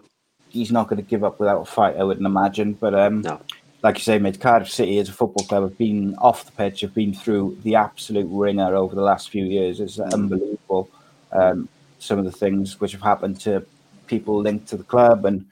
he's 0.50 0.72
not 0.72 0.88
going 0.88 0.98
to 0.98 1.10
give 1.10 1.24
up 1.24 1.40
without 1.40 1.62
a 1.62 1.66
fight, 1.66 1.98
I 1.98 2.04
wouldn't 2.04 2.26
imagine. 2.26 2.74
But 2.74 2.94
um, 2.94 3.22
no 3.22 3.42
like 3.84 3.98
you 3.98 4.04
say, 4.04 4.18
mate, 4.18 4.40
Cardiff 4.40 4.72
City 4.72 4.98
as 4.98 5.10
a 5.10 5.14
football 5.14 5.46
club 5.46 5.64
have 5.64 5.78
been 5.78 6.16
off 6.16 6.46
the 6.46 6.54
pitch, 6.54 6.82
have 6.82 6.94
been 6.94 7.14
through 7.14 7.58
the 7.64 7.76
absolute 7.76 8.28
ringer 8.32 8.74
over 8.76 8.96
the 8.96 9.02
last 9.02 9.30
few 9.30 9.44
years. 9.44 9.82
It's 9.82 10.00
unbelievable. 10.00 10.90
Um, 11.34 11.68
some 12.00 12.18
of 12.18 12.24
the 12.24 12.32
things 12.32 12.80
which 12.80 12.94
have 12.94 13.02
happened 13.02 13.42
to 13.42 13.66
people 14.08 14.40
linked 14.40 14.68
to 14.70 14.78
the 14.78 14.84
club 14.86 15.26
and 15.26 15.46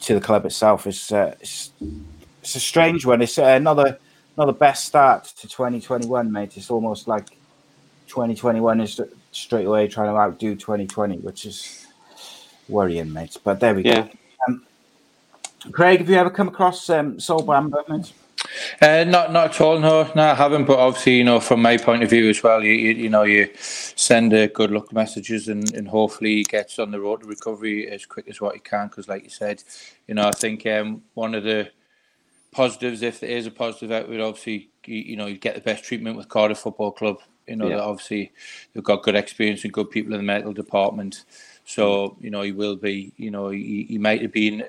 to 0.00 0.14
the 0.14 0.20
club 0.20 0.46
itself 0.46 0.86
is 0.86 1.10
uh, 1.10 1.34
it's, 1.40 1.72
it's, 2.42 2.54
a 2.54 2.60
strange 2.60 3.04
one. 3.04 3.20
It's 3.22 3.38
uh, 3.38 3.44
another 3.44 3.98
another 4.36 4.52
best 4.52 4.84
start 4.84 5.24
to 5.24 5.48
2021, 5.48 6.30
mate. 6.30 6.56
It's 6.56 6.70
almost 6.70 7.08
like 7.08 7.30
2021 8.06 8.80
is 8.80 9.00
straight 9.32 9.66
away 9.66 9.88
trying 9.88 10.12
to 10.12 10.16
outdo 10.16 10.54
2020, 10.54 11.18
which 11.18 11.44
is 11.44 11.88
worrying, 12.68 13.12
mate. 13.12 13.36
But 13.42 13.58
there 13.58 13.74
we 13.74 13.84
yeah. 13.84 14.02
go. 14.02 14.10
Craig, 15.72 16.00
have 16.00 16.08
you 16.08 16.16
ever 16.16 16.30
come 16.30 16.48
across 16.48 16.88
um, 16.90 17.18
Sol? 17.20 17.42
Uh, 18.80 19.04
not 19.04 19.32
not 19.32 19.50
at 19.50 19.60
all. 19.60 19.78
No, 19.78 20.10
no, 20.14 20.22
I 20.22 20.34
haven't. 20.34 20.64
But 20.64 20.78
obviously, 20.78 21.16
you 21.16 21.24
know, 21.24 21.40
from 21.40 21.60
my 21.60 21.76
point 21.76 22.02
of 22.02 22.10
view 22.10 22.28
as 22.28 22.42
well, 22.42 22.62
you 22.62 22.72
you, 22.72 22.92
you 22.92 23.08
know, 23.08 23.24
you 23.24 23.48
send 23.58 24.32
a 24.32 24.48
good 24.48 24.70
luck 24.70 24.92
messages, 24.92 25.48
and, 25.48 25.72
and 25.74 25.88
hopefully 25.88 26.36
he 26.36 26.42
gets 26.44 26.78
on 26.78 26.90
the 26.90 27.00
road 27.00 27.20
to 27.22 27.26
recovery 27.26 27.88
as 27.88 28.06
quick 28.06 28.28
as 28.28 28.40
what 28.40 28.54
he 28.54 28.60
can. 28.60 28.88
Because, 28.88 29.08
like 29.08 29.24
you 29.24 29.30
said, 29.30 29.62
you 30.06 30.14
know, 30.14 30.28
I 30.28 30.32
think 30.32 30.66
um, 30.66 31.02
one 31.14 31.34
of 31.34 31.44
the 31.44 31.70
positives, 32.52 33.02
if 33.02 33.20
there 33.20 33.30
is 33.30 33.46
a 33.46 33.50
positive 33.50 33.90
out, 33.90 34.08
would 34.08 34.20
obviously 34.20 34.70
you, 34.86 34.96
you 34.96 35.16
know 35.16 35.26
you 35.26 35.36
get 35.36 35.54
the 35.54 35.60
best 35.60 35.84
treatment 35.84 36.16
with 36.16 36.28
Cardiff 36.28 36.58
Football 36.58 36.92
Club. 36.92 37.18
You 37.46 37.56
know, 37.56 37.68
yeah. 37.68 37.80
obviously 37.80 38.32
they've 38.72 38.84
got 38.84 39.02
good 39.02 39.16
experience 39.16 39.64
and 39.64 39.72
good 39.72 39.90
people 39.90 40.12
in 40.12 40.18
the 40.18 40.24
medical 40.24 40.52
department. 40.52 41.24
So 41.64 42.16
you 42.20 42.30
know, 42.30 42.42
he 42.42 42.52
will 42.52 42.76
be. 42.76 43.12
You 43.16 43.30
know, 43.30 43.50
he, 43.50 43.86
he 43.88 43.98
might 43.98 44.22
have 44.22 44.32
been 44.32 44.64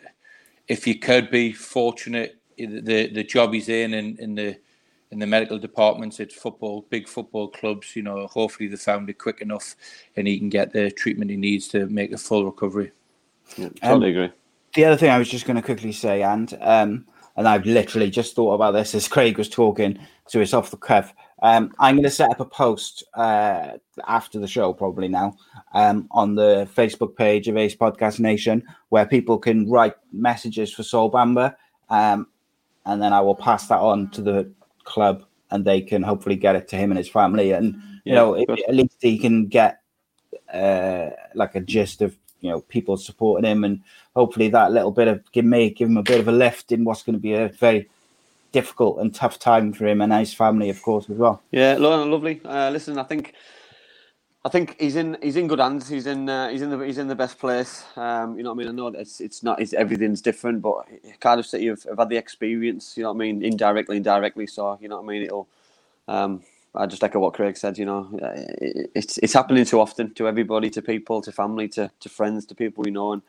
if 0.70 0.86
you 0.88 0.98
could 0.98 1.30
be 1.30 1.52
fortunate, 1.52 2.40
the 2.58 3.10
the 3.12 3.24
job 3.24 3.54
he's 3.54 3.68
in 3.68 3.94
in, 3.94 4.18
in 4.20 4.36
the 4.36 4.58
in 5.12 5.20
the 5.20 5.26
medical 5.26 5.58
departments 5.58 6.20
at 6.20 6.32
football, 6.32 6.86
big 6.90 7.08
football 7.08 7.48
clubs, 7.48 7.96
you 7.96 8.04
know, 8.04 8.28
hopefully 8.28 8.70
they 8.70 8.76
found 8.76 9.10
it 9.10 9.18
quick 9.18 9.42
enough 9.42 9.76
and 10.16 10.28
he 10.28 10.38
can 10.38 10.50
get 10.50 10.72
the 10.72 10.92
treatment 10.92 11.32
he 11.32 11.38
needs 11.38 11.68
to 11.68 11.88
make 11.88 12.12
a 12.12 12.18
full 12.18 12.46
recovery. 12.46 12.92
Yeah, 13.58 13.70
totally 13.82 14.16
um, 14.16 14.24
agree. 14.24 14.32
The 14.76 14.86
other 14.86 14.98
thing 14.98 15.10
I 15.10 15.18
was 15.18 15.28
just 15.28 15.48
going 15.48 15.56
to 15.56 15.64
quickly 15.64 15.92
say, 15.92 16.22
and 16.22 16.56
um, 16.62 17.08
and 17.36 17.48
I've 17.48 17.66
literally 17.66 18.12
just 18.12 18.36
thought 18.36 18.54
about 18.54 18.72
this 18.72 18.94
as 18.94 19.08
Craig 19.08 19.38
was 19.38 19.50
talking, 19.50 19.98
so 20.28 20.40
it's 20.40 20.54
off 20.54 20.70
the 20.70 20.78
cuff. 20.78 21.14
Um, 21.42 21.74
I'm 21.80 21.96
going 21.96 22.04
to 22.04 22.10
set 22.10 22.32
up 22.32 22.40
a 22.40 22.46
post 22.46 23.04
uh, 23.14 23.72
after 24.08 24.40
the 24.40 24.48
show, 24.48 24.74
probably 24.74 25.08
now, 25.08 25.38
um, 25.74 26.08
on 26.12 26.36
the 26.36 26.68
Facebook 26.76 27.16
page 27.16 27.48
of 27.48 27.58
Ace 27.58 27.76
Podcast 27.76 28.20
Nation, 28.20 28.64
where 28.90 29.06
people 29.06 29.38
can 29.38 29.70
write 29.70 29.96
messages 30.12 30.74
for 30.74 30.84
Sol 30.84 31.12
Bamba, 31.12 31.56
um, 31.90 32.28
and 32.86 33.02
then 33.02 33.14
I 33.14 33.22
will 33.22 33.36
pass 33.36 33.68
that 33.68 33.80
on 33.80 34.10
to 34.12 34.22
the 34.22 34.52
club, 34.84 35.24
and 35.52 35.64
they 35.64 35.82
can 35.82 36.04
hopefully 36.04 36.36
get 36.36 36.56
it 36.56 36.68
to 36.70 36.76
him 36.76 36.92
and 36.92 36.98
his 36.98 37.10
family, 37.10 37.52
and 37.52 37.76
you 38.04 38.14
yeah, 38.14 38.16
know, 38.16 38.36
at 38.36 38.76
least 38.76 38.98
he 39.02 39.18
can 39.18 39.48
get 39.48 39.82
uh, 40.54 41.10
like 41.36 41.56
a 41.56 41.62
gist 41.62 42.02
of 42.02 42.18
you 42.42 42.50
know 42.50 42.62
people 42.62 42.98
supporting 42.98 43.50
him, 43.50 43.64
and 43.64 43.82
hopefully 44.16 44.50
that 44.50 44.72
little 44.72 44.92
bit 44.92 45.08
of 45.08 45.32
give 45.32 45.46
me 45.46 45.70
give 45.70 45.90
him 45.90 45.98
a 45.98 46.04
bit 46.04 46.20
of 46.20 46.28
a 46.28 46.34
lift 46.34 46.72
in 46.72 46.84
what's 46.84 47.04
going 47.04 47.16
to 47.16 47.22
be 47.22 47.34
a 47.34 47.50
very 47.50 47.90
difficult 48.52 49.00
and 49.00 49.14
tough 49.14 49.40
time 49.40 49.74
for 49.74 49.88
him 49.88 50.02
and 50.02 50.14
his 50.14 50.34
family, 50.34 50.70
of 50.70 50.82
course, 50.82 51.10
as 51.10 51.18
well. 51.18 51.42
Yeah, 51.52 51.76
lovely. 51.80 52.42
Uh, 52.46 52.70
listen, 52.72 52.98
I 53.00 53.04
think 53.04 53.34
I 54.46 54.50
think 54.50 54.80
he's 54.80 54.96
in 54.96 55.18
he's 55.22 55.36
in 55.36 55.48
good 55.48 55.60
hands. 55.60 55.90
He's 55.90 56.08
in 56.08 56.30
uh, 56.30 56.50
he's 56.50 56.62
in 56.62 56.70
the 56.70 56.80
he's 56.80 56.98
in 56.98 57.08
the 57.08 57.16
best 57.16 57.40
place. 57.40 57.84
Um, 57.96 58.38
you 58.38 58.44
know 58.44 58.54
what 58.54 58.64
I 58.64 58.66
mean? 58.66 58.68
I 58.70 58.72
know 58.72 58.88
it's 58.88 59.22
it's 59.22 59.44
not 59.44 59.62
it's, 59.62 59.74
everything's 59.74 60.22
different, 60.22 60.62
but 60.62 60.88
Cardiff 61.20 61.46
City 61.46 61.68
have, 61.68 61.84
have 61.84 62.00
had 62.00 62.10
the 62.10 62.18
experience. 62.18 62.96
You 62.98 63.04
know 63.04 63.12
what 63.14 63.18
I 63.18 63.26
mean? 63.26 63.44
Indirectly, 63.44 63.98
indirectly. 63.98 64.48
So 64.48 64.78
you 64.82 64.90
know 64.90 64.98
what 65.02 65.06
I 65.06 65.08
mean? 65.08 65.24
It'll. 65.24 65.48
Um, 66.08 66.44
I 66.76 66.86
just 66.86 67.04
echo 67.04 67.20
what 67.20 67.34
Craig 67.34 67.58
said. 67.58 67.78
You 67.78 67.86
know, 67.86 68.10
it, 68.22 68.92
it's 68.96 69.18
it's 69.20 69.34
happening 69.34 69.66
too 69.66 69.80
often 69.82 70.14
to 70.16 70.28
everybody, 70.28 70.70
to 70.72 70.82
people, 70.82 71.22
to 71.22 71.32
family, 71.32 71.68
to 71.70 71.92
to 72.00 72.10
friends, 72.10 72.46
to 72.48 72.56
people 72.56 72.84
we 72.84 72.92
know, 72.92 73.14
and 73.14 73.22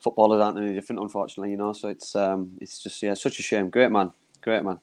footballers 0.00 0.42
aren't 0.42 0.58
any 0.58 0.74
different, 0.74 1.00
unfortunately. 1.02 1.52
You 1.52 1.58
know, 1.58 1.72
so 1.72 1.88
it's 1.88 2.14
um 2.16 2.52
it's 2.60 2.82
just 2.82 3.02
yeah, 3.02 3.14
such 3.14 3.38
a 3.38 3.42
shame. 3.42 3.70
Great 3.70 3.90
man, 3.90 4.12
great 4.46 4.64
man. 4.64 4.78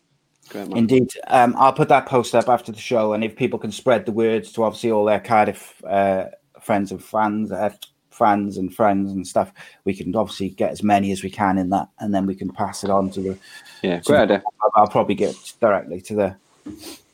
Great 0.49 0.67
man. 0.67 0.77
Indeed. 0.77 1.09
Um, 1.27 1.55
I'll 1.57 1.73
put 1.73 1.89
that 1.89 2.05
post 2.05 2.35
up 2.35 2.49
after 2.49 2.71
the 2.71 2.79
show, 2.79 3.13
and 3.13 3.23
if 3.23 3.35
people 3.35 3.57
can 3.57 3.71
spread 3.71 4.05
the 4.05 4.11
words 4.11 4.51
to 4.51 4.63
obviously 4.63 4.91
all 4.91 5.05
their 5.05 5.21
Cardiff 5.21 5.81
uh, 5.85 6.25
friends 6.61 6.91
and 6.91 7.03
fans, 7.03 7.51
uh, 7.51 7.73
fans 8.11 8.57
and 8.57 8.75
friends 8.75 9.11
and 9.11 9.25
stuff, 9.25 9.53
we 9.85 9.93
can 9.93 10.13
obviously 10.15 10.49
get 10.49 10.71
as 10.71 10.83
many 10.83 11.11
as 11.11 11.23
we 11.23 11.29
can 11.29 11.57
in 11.57 11.69
that, 11.69 11.87
and 11.99 12.13
then 12.13 12.25
we 12.25 12.35
can 12.35 12.51
pass 12.51 12.83
it 12.83 12.89
on 12.89 13.09
to 13.11 13.21
the. 13.21 13.37
Yeah, 13.81 14.01
great 14.01 14.19
idea. 14.19 14.43
I'll 14.75 14.87
probably 14.87 15.15
get 15.15 15.35
directly 15.61 16.01
to 16.01 16.15
the 16.15 16.35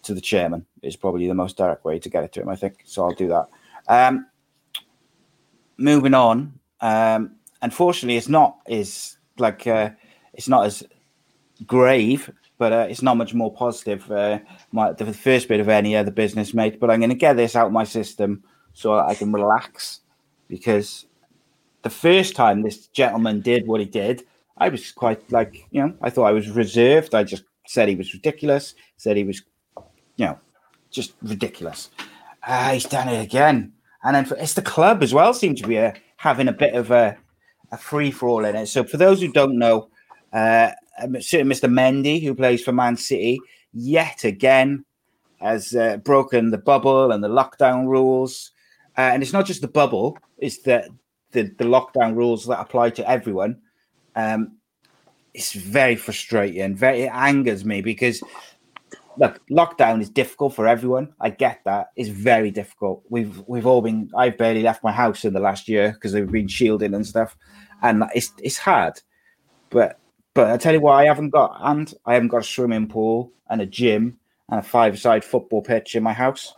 to 0.04 0.14
the 0.16 0.22
chairman. 0.22 0.66
Is 0.82 0.96
probably 0.96 1.28
the 1.28 1.36
most 1.36 1.56
direct 1.56 1.86
way 1.86 2.00
to 2.00 2.10
get 2.10 2.24
it 2.24 2.34
to 2.34 2.42
him. 2.42 2.50
I 2.50 2.56
think 2.56 2.82
so. 2.86 3.04
I'll 3.04 3.14
do 3.14 3.28
that. 3.28 3.48
Um, 3.88 4.26
moving 5.78 6.16
on. 6.16 6.60
Um, 6.82 7.36
unfortunately, 7.62 8.18
it's 8.18 8.30
not 8.30 8.58
is 8.68 9.18
like 9.38 9.68
uh, 9.68 9.92
it's 10.34 10.48
not 10.48 10.66
as 10.66 10.84
grave 11.66 12.32
but 12.60 12.74
uh, 12.74 12.86
it's 12.90 13.02
not 13.02 13.18
much 13.18 13.34
more 13.34 13.52
positive. 13.52 14.12
Uh, 14.12 14.40
my, 14.72 14.92
the 14.92 15.12
first 15.14 15.48
bit 15.48 15.62
of 15.62 15.70
any 15.70 15.96
other 15.96 16.12
business, 16.12 16.54
mate. 16.54 16.80
But 16.80 16.92
I'm 16.92 17.00
going 17.00 17.10
to 17.10 17.16
get 17.16 17.38
this 17.38 17.56
out 17.56 17.72
my 17.72 17.86
system 17.86 18.44
so 18.74 19.00
I 19.00 19.16
can 19.16 19.32
relax 19.32 20.02
because 20.50 21.06
the 21.82 21.90
first 21.90 22.36
time 22.36 22.62
this 22.62 22.88
gentleman 22.88 23.40
did 23.40 23.66
what 23.66 23.80
he 23.80 23.86
did, 23.86 24.26
I 24.58 24.68
was 24.68 24.92
quite 24.92 25.32
like, 25.32 25.66
you 25.72 25.82
know, 25.82 25.94
I 26.02 26.10
thought 26.10 26.26
I 26.26 26.34
was 26.34 26.50
reserved. 26.50 27.16
I 27.16 27.24
just 27.24 27.44
said 27.66 27.88
he 27.88 27.96
was 27.96 28.14
ridiculous, 28.14 28.76
said 28.98 29.16
he 29.16 29.24
was, 29.24 29.42
you 30.18 30.26
know, 30.26 30.38
just 30.92 31.14
ridiculous. 31.22 31.92
Uh, 32.46 32.74
he's 32.74 32.86
done 32.86 33.08
it 33.08 33.24
again. 33.24 33.72
And 34.04 34.16
then 34.16 34.26
for, 34.26 34.36
it's 34.36 34.54
the 34.54 34.62
club 34.62 35.02
as 35.02 35.14
well, 35.14 35.34
seem 35.34 35.56
to 35.56 35.68
be 35.68 35.80
uh, 35.80 35.94
having 36.18 36.50
a 36.50 36.54
bit 36.54 36.74
of 36.74 36.92
a, 36.92 37.18
a 37.72 37.78
free 37.78 38.12
for 38.12 38.28
all 38.28 38.44
in 38.44 38.58
it. 38.58 38.66
So 38.68 38.84
for 38.84 38.98
those 38.98 39.22
who 39.22 39.32
don't 39.32 39.58
know, 39.58 39.88
uh, 40.34 40.72
Mr. 41.04 41.72
Mendy, 41.72 42.24
who 42.24 42.36
plays 42.36 42.64
for 42.64 42.72
Man 42.72 42.98
City, 42.98 43.40
yet 43.74 44.24
again 44.24 44.86
has 45.42 45.74
uh, 45.76 45.98
broken 45.98 46.52
the 46.52 46.58
bubble 46.58 47.12
and 47.12 47.24
the 47.24 47.30
lockdown 47.30 47.88
rules. 47.88 48.52
Uh, 48.98 49.02
and 49.14 49.24
it's 49.24 49.34
not 49.34 49.46
just 49.46 49.62
the 49.62 49.68
bubble; 49.68 50.18
it's 50.38 50.60
the, 50.60 50.90
the 51.32 51.44
the, 51.58 51.64
lockdown 51.64 52.16
rules 52.16 52.46
that 52.48 52.60
apply 52.60 52.90
to 52.92 53.10
everyone. 53.10 53.62
Um, 54.16 54.58
it's 55.34 55.54
very 55.54 55.96
frustrating. 55.96 56.76
Very 56.76 57.04
it 57.04 57.12
angers 57.14 57.64
me 57.64 57.82
because 57.82 58.22
look, 59.18 59.40
lockdown 59.50 60.02
is 60.02 60.10
difficult 60.10 60.54
for 60.54 60.68
everyone. 60.68 61.14
I 61.20 61.30
get 61.30 61.62
that. 61.66 61.90
It's 61.96 62.10
very 62.10 62.52
difficult. 62.52 63.04
We've 63.10 63.42
we've 63.48 63.68
all 63.68 63.82
been. 63.82 64.10
I've 64.18 64.38
barely 64.38 64.64
left 64.64 64.84
my 64.84 64.92
house 64.92 65.24
in 65.24 65.34
the 65.34 65.40
last 65.40 65.68
year 65.68 65.92
because 65.92 66.14
we've 66.14 66.32
been 66.32 66.48
shielding 66.48 66.94
and 66.94 67.06
stuff, 67.06 67.38
and 67.82 68.04
it's 68.16 68.34
it's 68.42 68.58
hard. 68.58 69.00
But 69.70 69.99
but 70.34 70.50
I 70.50 70.58
tell 70.58 70.74
you 70.74 70.82
what, 70.82 70.94
I 70.94 71.06
haven't 71.06 71.30
got, 71.32 71.58
and 71.62 71.94
I 72.06 72.14
haven't 72.14 72.30
got 72.30 72.42
a 72.42 72.44
swimming 72.44 72.88
pool 72.88 73.32
and 73.50 73.62
a 73.62 73.66
gym 73.66 74.18
and 74.50 74.60
a 74.60 74.64
five-side 74.64 75.24
football 75.24 75.62
pitch 75.62 75.96
in 75.96 76.04
my 76.04 76.14
house. 76.14 76.54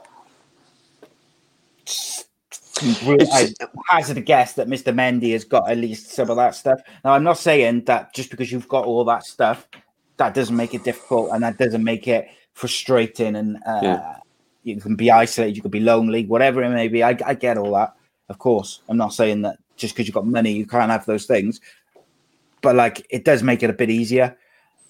I 2.81 3.53
hazard 3.87 4.17
a 4.17 4.21
guess 4.21 4.53
that 4.53 4.67
Mr. 4.67 4.93
Mendy 4.93 5.33
has 5.33 5.43
got 5.43 5.69
at 5.69 5.77
least 5.77 6.11
some 6.11 6.29
of 6.29 6.37
that 6.37 6.55
stuff. 6.55 6.81
Now, 7.05 7.13
I'm 7.13 7.23
not 7.23 7.37
saying 7.37 7.85
that 7.85 8.13
just 8.13 8.31
because 8.31 8.51
you've 8.51 8.67
got 8.67 8.85
all 8.85 9.05
that 9.05 9.23
stuff, 9.25 9.67
that 10.17 10.33
doesn't 10.33 10.55
make 10.55 10.73
it 10.73 10.83
difficult 10.83 11.31
and 11.31 11.43
that 11.43 11.57
doesn't 11.57 11.83
make 11.83 12.07
it 12.07 12.27
frustrating 12.53 13.35
and 13.35 13.57
uh, 13.67 13.79
yeah. 13.83 14.15
you 14.63 14.77
can 14.77 14.95
be 14.95 15.11
isolated, 15.11 15.55
you 15.55 15.61
could 15.61 15.71
be 15.71 15.79
lonely, 15.79 16.25
whatever 16.25 16.63
it 16.63 16.69
may 16.69 16.87
be. 16.87 17.03
I, 17.03 17.17
I 17.25 17.33
get 17.33 17.57
all 17.57 17.73
that, 17.73 17.95
of 18.29 18.39
course. 18.39 18.81
I'm 18.89 18.97
not 18.97 19.13
saying 19.13 19.43
that 19.43 19.57
just 19.77 19.93
because 19.93 20.07
you've 20.07 20.15
got 20.15 20.27
money, 20.27 20.51
you 20.51 20.65
can't 20.65 20.91
have 20.91 21.05
those 21.05 21.25
things 21.25 21.61
but 22.61 22.75
like 22.75 23.05
it 23.09 23.25
does 23.25 23.43
make 23.43 23.63
it 23.63 23.69
a 23.69 23.73
bit 23.73 23.89
easier. 23.89 24.37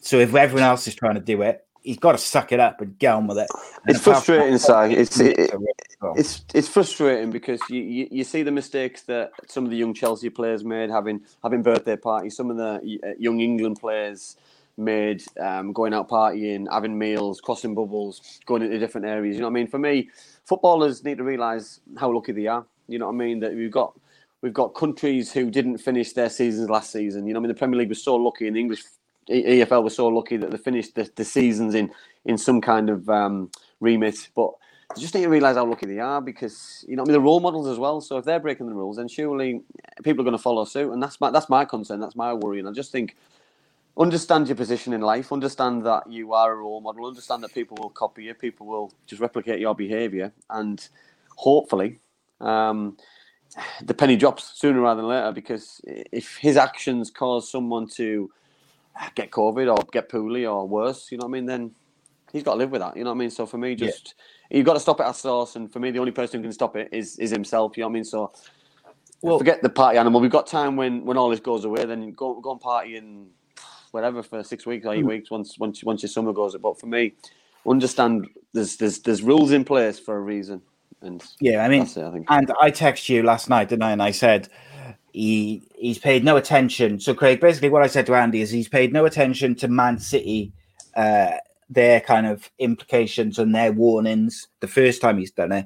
So 0.01 0.17
if 0.17 0.33
everyone 0.33 0.63
else 0.63 0.87
is 0.87 0.95
trying 0.95 1.15
to 1.15 1.21
do 1.21 1.41
it, 1.41 1.65
he's 1.83 1.97
got 1.97 2.13
to 2.13 2.17
suck 2.17 2.51
it 2.51 2.59
up 2.59 2.81
and 2.81 2.97
get 2.97 3.13
on 3.13 3.27
with 3.27 3.37
it. 3.37 3.49
And 3.85 3.95
it's 3.95 4.03
frustrating, 4.03 4.57
Si. 4.57 4.71
It's 4.73 5.19
it, 5.19 5.51
it's 6.15 6.43
it's 6.53 6.67
frustrating 6.67 7.31
because 7.31 7.59
you, 7.69 7.81
you, 7.81 8.07
you 8.11 8.23
see 8.23 8.43
the 8.43 8.51
mistakes 8.51 9.03
that 9.03 9.31
some 9.47 9.63
of 9.63 9.71
the 9.71 9.77
young 9.77 9.93
Chelsea 9.93 10.29
players 10.29 10.63
made 10.63 10.89
having 10.89 11.21
having 11.43 11.61
birthday 11.61 11.95
parties. 11.95 12.35
Some 12.35 12.49
of 12.49 12.57
the 12.57 12.99
uh, 13.03 13.13
young 13.17 13.39
England 13.39 13.79
players 13.79 14.37
made 14.77 15.23
um, 15.39 15.73
going 15.73 15.93
out 15.93 16.09
partying, 16.09 16.65
having 16.71 16.97
meals, 16.97 17.41
crossing 17.41 17.75
bubbles, 17.75 18.39
going 18.45 18.63
into 18.63 18.79
different 18.79 19.05
areas. 19.05 19.35
You 19.35 19.41
know 19.41 19.47
what 19.47 19.53
I 19.53 19.61
mean? 19.61 19.67
For 19.67 19.79
me, 19.79 20.09
footballers 20.45 21.03
need 21.03 21.17
to 21.17 21.23
realise 21.23 21.79
how 21.97 22.11
lucky 22.11 22.31
they 22.31 22.47
are. 22.47 22.65
You 22.87 22.99
know 22.99 23.07
what 23.07 23.13
I 23.13 23.17
mean? 23.17 23.39
That 23.41 23.53
we've 23.53 23.71
got 23.71 23.93
we've 24.41 24.53
got 24.53 24.69
countries 24.75 25.31
who 25.31 25.49
didn't 25.49 25.77
finish 25.77 26.13
their 26.13 26.29
seasons 26.29 26.69
last 26.69 26.91
season. 26.91 27.27
You 27.27 27.33
know, 27.33 27.39
I 27.39 27.41
mean, 27.41 27.49
the 27.49 27.55
Premier 27.55 27.79
League 27.79 27.89
was 27.89 28.03
so 28.03 28.15
lucky, 28.15 28.47
and 28.47 28.55
the 28.55 28.59
English 28.59 28.83
EFL 29.29 29.83
was 29.83 29.95
so 29.95 30.07
lucky 30.07 30.37
that 30.37 30.51
they 30.51 30.57
finished 30.57 30.95
the, 30.95 31.09
the 31.15 31.25
seasons 31.25 31.75
in 31.75 31.91
in 32.25 32.37
some 32.37 32.61
kind 32.61 32.89
of 32.89 33.09
um, 33.09 33.49
remit. 33.79 34.29
But 34.35 34.51
they 34.95 35.01
just 35.01 35.13
need 35.15 35.23
to 35.23 35.29
realise 35.29 35.55
how 35.55 35.65
lucky 35.65 35.85
they 35.85 35.99
are 35.99 36.21
because 36.21 36.83
you 36.87 36.95
know, 36.95 37.03
I 37.03 37.05
mean, 37.05 37.13
they're 37.13 37.21
role 37.21 37.39
models 37.39 37.67
as 37.67 37.77
well. 37.77 38.01
So 38.01 38.17
if 38.17 38.25
they're 38.25 38.39
breaking 38.39 38.67
the 38.67 38.73
rules, 38.75 38.97
then 38.97 39.07
surely 39.07 39.61
people 40.03 40.21
are 40.21 40.25
going 40.25 40.37
to 40.37 40.41
follow 40.43 40.65
suit, 40.65 40.91
and 40.91 41.01
that's 41.01 41.19
my 41.21 41.31
that's 41.31 41.49
my 41.49 41.65
concern. 41.65 41.99
That's 41.99 42.15
my 42.15 42.33
worry, 42.33 42.59
and 42.59 42.67
I 42.67 42.71
just 42.71 42.91
think. 42.91 43.15
Understand 43.97 44.47
your 44.47 44.55
position 44.55 44.93
in 44.93 45.01
life. 45.01 45.33
Understand 45.33 45.85
that 45.85 46.09
you 46.09 46.31
are 46.31 46.53
a 46.53 46.55
role 46.55 46.79
model. 46.79 47.05
Understand 47.05 47.43
that 47.43 47.53
people 47.53 47.77
will 47.79 47.89
copy 47.89 48.23
you. 48.23 48.33
People 48.33 48.65
will 48.65 48.93
just 49.05 49.21
replicate 49.21 49.59
your 49.59 49.75
behaviour, 49.75 50.31
and 50.49 50.87
hopefully, 51.35 51.99
um, 52.39 52.95
the 53.83 53.93
penny 53.93 54.15
drops 54.15 54.59
sooner 54.59 54.81
rather 54.81 55.01
than 55.01 55.09
later 55.09 55.31
because 55.31 55.81
if 55.85 56.37
his 56.37 56.57
actions 56.57 57.09
cause 57.11 57.49
someone 57.49 57.87
to 57.87 58.31
get 59.15 59.31
COVID 59.31 59.75
or 59.75 59.83
get 59.91 60.09
poorly 60.09 60.45
or 60.45 60.67
worse, 60.67 61.11
you 61.11 61.17
know 61.17 61.25
what 61.25 61.31
I 61.31 61.33
mean, 61.33 61.45
then 61.45 61.71
he's 62.31 62.43
got 62.43 62.53
to 62.53 62.57
live 62.57 62.71
with 62.71 62.81
that. 62.81 62.95
You 62.95 63.03
know 63.03 63.09
what 63.11 63.17
I 63.17 63.19
mean? 63.19 63.29
So 63.29 63.45
for 63.45 63.57
me, 63.57 63.75
just 63.75 64.15
yeah. 64.49 64.57
you've 64.57 64.65
got 64.65 64.73
to 64.73 64.79
stop 64.79 64.99
it 64.99 65.03
at 65.03 65.15
source, 65.15 65.55
and 65.55 65.71
for 65.71 65.79
me, 65.79 65.91
the 65.91 65.99
only 65.99 66.11
person 66.11 66.39
who 66.39 66.43
can 66.43 66.53
stop 66.53 66.75
it 66.75 66.89
is 66.91 67.17
is 67.19 67.29
himself. 67.29 67.77
You 67.77 67.81
know 67.81 67.87
what 67.87 67.91
I 67.91 67.95
mean? 67.95 68.05
So 68.05 68.31
well, 69.21 69.37
forget 69.37 69.61
the 69.61 69.69
party 69.69 69.97
animal. 69.97 70.21
We've 70.21 70.31
got 70.31 70.47
time 70.47 70.75
when 70.75 71.05
when 71.05 71.17
all 71.17 71.29
this 71.29 71.39
goes 71.39 71.65
away. 71.65 71.85
Then 71.85 72.11
go 72.11 72.39
go 72.39 72.51
and 72.51 72.59
party 72.59 72.95
in 72.95 73.27
whatever 73.91 74.23
for 74.23 74.43
six 74.43 74.65
weeks 74.65 74.85
or 74.85 74.93
eight 74.93 75.03
mm. 75.03 75.09
weeks 75.09 75.29
once 75.29 75.57
once 75.59 75.83
once 75.83 76.01
your 76.01 76.09
summer 76.09 76.33
goes. 76.33 76.55
But 76.57 76.79
for 76.79 76.87
me, 76.87 77.13
understand 77.67 78.27
there's 78.53 78.77
there's 78.77 78.99
there's 78.99 79.21
rules 79.21 79.51
in 79.51 79.63
place 79.63 79.99
for 79.99 80.15
a 80.15 80.21
reason. 80.21 80.61
And 81.01 81.23
yeah, 81.39 81.63
I 81.63 81.67
mean, 81.67 81.83
it, 81.83 81.97
I 81.97 82.37
and 82.37 82.51
I 82.61 82.71
texted 82.71 83.09
you 83.09 83.23
last 83.23 83.49
night, 83.49 83.69
didn't 83.69 83.83
I? 83.83 83.91
And 83.91 84.03
I 84.03 84.11
said 84.11 84.49
he 85.13 85.63
he's 85.75 85.97
paid 85.97 86.23
no 86.23 86.37
attention. 86.37 86.99
So 86.99 87.13
Craig, 87.13 87.39
basically, 87.39 87.69
what 87.69 87.83
I 87.83 87.87
said 87.87 88.05
to 88.05 88.15
Andy 88.15 88.41
is 88.41 88.51
he's 88.51 88.69
paid 88.69 88.93
no 88.93 89.05
attention 89.05 89.55
to 89.55 89.67
Man 89.67 89.97
City, 89.99 90.53
uh, 90.95 91.31
their 91.69 92.01
kind 92.01 92.27
of 92.27 92.49
implications 92.59 93.39
and 93.39 93.53
their 93.53 93.71
warnings 93.71 94.47
the 94.59 94.67
first 94.67 95.01
time 95.01 95.17
he's 95.17 95.31
done 95.31 95.51
it. 95.51 95.65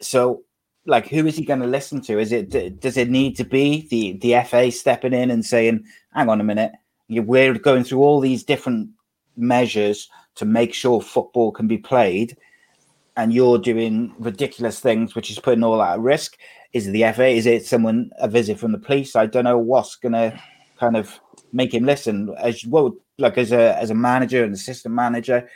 So, 0.00 0.44
like, 0.86 1.08
who 1.08 1.26
is 1.26 1.36
he 1.36 1.44
going 1.44 1.60
to 1.60 1.66
listen 1.66 2.00
to? 2.02 2.18
Is 2.18 2.30
it 2.30 2.80
does 2.80 2.96
it 2.96 3.10
need 3.10 3.36
to 3.36 3.44
be 3.44 3.88
the 3.88 4.18
the 4.18 4.42
FA 4.46 4.70
stepping 4.70 5.14
in 5.14 5.30
and 5.30 5.44
saying, 5.44 5.84
"Hang 6.14 6.28
on 6.28 6.40
a 6.40 6.44
minute, 6.44 6.72
we're 7.08 7.54
going 7.54 7.82
through 7.82 8.02
all 8.02 8.20
these 8.20 8.44
different 8.44 8.90
measures 9.36 10.08
to 10.36 10.44
make 10.44 10.74
sure 10.74 11.00
football 11.00 11.50
can 11.50 11.66
be 11.66 11.78
played." 11.78 12.36
And 13.16 13.32
you're 13.32 13.58
doing 13.58 14.14
ridiculous 14.18 14.80
things, 14.80 15.14
which 15.14 15.30
is 15.30 15.38
putting 15.38 15.64
all 15.64 15.78
that 15.78 15.94
at 15.94 16.00
risk. 16.00 16.36
Is 16.72 16.86
it 16.86 16.92
the 16.92 17.12
FA? 17.12 17.28
Is 17.28 17.46
it 17.46 17.64
someone 17.64 18.10
a 18.18 18.28
visit 18.28 18.58
from 18.58 18.72
the 18.72 18.78
police? 18.78 19.16
I 19.16 19.26
don't 19.26 19.44
know 19.44 19.58
what's 19.58 19.96
gonna 19.96 20.40
kind 20.78 20.96
of 20.96 21.18
make 21.52 21.72
him 21.72 21.84
listen. 21.84 22.34
As 22.38 22.64
what 22.64 22.92
like 23.18 23.38
as 23.38 23.52
a 23.52 23.76
as 23.78 23.90
a 23.90 23.94
manager 23.94 24.44
and 24.44 24.52
assistant 24.54 24.94
manager, 24.94 25.48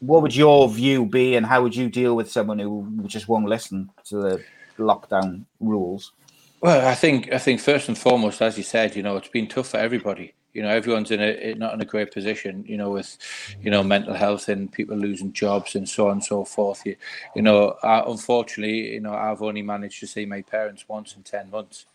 what 0.00 0.22
would 0.22 0.34
your 0.34 0.68
view 0.68 1.06
be, 1.06 1.36
and 1.36 1.46
how 1.46 1.62
would 1.62 1.76
you 1.76 1.88
deal 1.88 2.16
with 2.16 2.30
someone 2.30 2.58
who 2.58 3.02
just 3.06 3.28
won't 3.28 3.46
listen 3.46 3.90
to 4.06 4.16
the 4.16 4.44
lockdown 4.78 5.44
rules? 5.60 6.12
Well, 6.60 6.86
I 6.86 6.94
think 6.94 7.32
I 7.32 7.38
think 7.38 7.60
first 7.60 7.88
and 7.88 7.96
foremost, 7.96 8.42
as 8.42 8.58
you 8.58 8.64
said, 8.64 8.96
you 8.96 9.02
know, 9.02 9.16
it's 9.16 9.28
been 9.28 9.46
tough 9.46 9.68
for 9.68 9.78
everybody. 9.78 10.34
You 10.52 10.62
know, 10.62 10.68
everyone's 10.68 11.10
in 11.10 11.20
a 11.20 11.54
not 11.54 11.74
in 11.74 11.80
a 11.80 11.84
great 11.84 12.12
position. 12.12 12.64
You 12.66 12.76
know, 12.76 12.90
with 12.90 13.16
you 13.62 13.70
know 13.70 13.82
mental 13.82 14.14
health 14.14 14.48
and 14.48 14.72
people 14.72 14.96
losing 14.96 15.32
jobs 15.32 15.74
and 15.74 15.88
so 15.88 16.06
on 16.06 16.12
and 16.12 16.24
so 16.24 16.44
forth. 16.44 16.84
You, 16.84 16.96
you 17.34 17.42
know, 17.42 17.76
I, 17.82 18.02
unfortunately, 18.06 18.94
you 18.94 19.00
know, 19.00 19.14
I've 19.14 19.42
only 19.42 19.62
managed 19.62 20.00
to 20.00 20.06
see 20.06 20.26
my 20.26 20.42
parents 20.42 20.88
once 20.88 21.14
in 21.16 21.22
ten 21.22 21.50
months. 21.50 21.86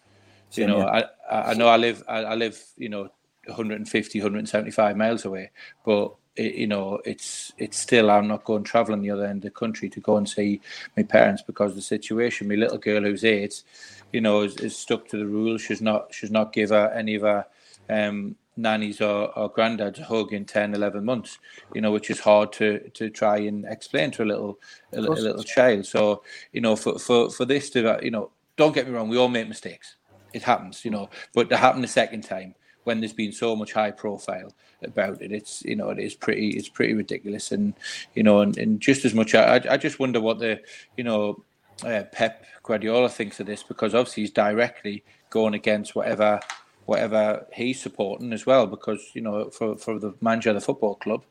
So, 0.49 0.61
you 0.61 0.67
know, 0.67 0.81
I 0.81 1.05
I 1.29 1.53
know 1.53 1.67
I 1.67 1.77
live 1.77 2.03
I, 2.07 2.19
I 2.19 2.35
live 2.35 2.63
you 2.77 2.89
know 2.89 3.09
150 3.47 4.19
175 4.19 4.97
miles 4.97 5.25
away, 5.25 5.51
but 5.85 6.15
it, 6.35 6.55
you 6.55 6.67
know, 6.67 6.99
it's 7.05 7.53
it's 7.57 7.77
still 7.77 8.11
I'm 8.11 8.27
not 8.27 8.43
going 8.43 8.63
traveling 8.63 9.01
the 9.01 9.11
other 9.11 9.25
end 9.25 9.37
of 9.37 9.43
the 9.43 9.51
country 9.51 9.89
to 9.89 9.99
go 9.99 10.17
and 10.17 10.27
see 10.27 10.61
my 10.97 11.03
parents 11.03 11.41
because 11.41 11.71
of 11.71 11.75
the 11.75 11.81
situation. 11.81 12.47
My 12.47 12.55
little 12.55 12.77
girl 12.77 13.03
who's 13.03 13.23
eight, 13.23 13.63
you 14.11 14.21
know, 14.21 14.41
is, 14.41 14.57
is 14.57 14.77
stuck 14.77 15.07
to 15.09 15.17
the 15.17 15.27
rules. 15.27 15.61
She's 15.61 15.81
not 15.81 16.13
she's 16.13 16.31
not 16.31 16.53
give 16.53 16.69
her 16.69 16.89
any 16.89 17.15
of 17.15 17.21
her 17.21 17.45
um, 17.89 18.35
nannies 18.57 19.01
or, 19.01 19.37
or 19.37 19.51
granddads 19.51 19.99
a 19.99 20.03
hug 20.03 20.33
in 20.33 20.45
10, 20.45 20.73
11 20.73 21.03
months, 21.03 21.39
you 21.73 21.81
know, 21.81 21.91
which 21.91 22.09
is 22.09 22.19
hard 22.19 22.51
to 22.53 22.79
to 22.93 23.09
try 23.09 23.37
and 23.37 23.65
explain 23.65 24.11
to 24.11 24.23
a 24.23 24.25
little 24.25 24.59
a, 24.93 24.99
a 24.99 25.01
little 25.01 25.43
child. 25.43 25.85
So, 25.85 26.23
you 26.51 26.61
know, 26.61 26.75
for, 26.75 26.97
for, 26.99 27.29
for 27.29 27.45
this 27.45 27.69
to, 27.71 27.99
you 28.01 28.11
know, 28.11 28.31
don't 28.55 28.73
get 28.73 28.87
me 28.87 28.93
wrong, 28.93 29.09
we 29.09 29.17
all 29.17 29.27
make 29.27 29.47
mistakes. 29.47 29.95
It 30.33 30.43
happens, 30.43 30.83
you 30.83 30.91
know, 30.91 31.09
but 31.33 31.49
to 31.49 31.57
happen 31.57 31.83
a 31.83 31.87
second 31.87 32.23
time 32.23 32.55
when 32.83 32.99
there's 32.99 33.13
been 33.13 33.31
so 33.31 33.55
much 33.55 33.73
high 33.73 33.91
profile 33.91 34.53
about 34.83 35.21
it, 35.21 35.31
it's 35.31 35.63
you 35.63 35.75
know 35.75 35.89
it 35.89 35.99
is 35.99 36.13
pretty 36.13 36.49
it's 36.49 36.69
pretty 36.69 36.93
ridiculous, 36.93 37.51
and 37.51 37.73
you 38.13 38.23
know, 38.23 38.41
and, 38.41 38.57
and 38.57 38.79
just 38.79 39.05
as 39.05 39.13
much, 39.13 39.35
I 39.35 39.61
I 39.69 39.77
just 39.77 39.99
wonder 39.99 40.21
what 40.21 40.39
the 40.39 40.61
you 40.95 41.03
know 41.03 41.43
uh, 41.83 42.03
Pep 42.11 42.45
Guardiola 42.63 43.09
thinks 43.09 43.39
of 43.39 43.47
this 43.47 43.63
because 43.63 43.93
obviously 43.93 44.23
he's 44.23 44.31
directly 44.31 45.03
going 45.29 45.53
against 45.53 45.95
whatever 45.95 46.39
whatever 46.85 47.45
he's 47.53 47.81
supporting 47.81 48.31
as 48.31 48.45
well 48.45 48.67
because 48.67 49.09
you 49.13 49.21
know 49.21 49.49
for, 49.49 49.77
for 49.77 49.99
the 49.99 50.13
manager 50.21 50.49
of 50.49 50.55
the 50.55 50.61
football 50.61 50.95
club 50.95 51.23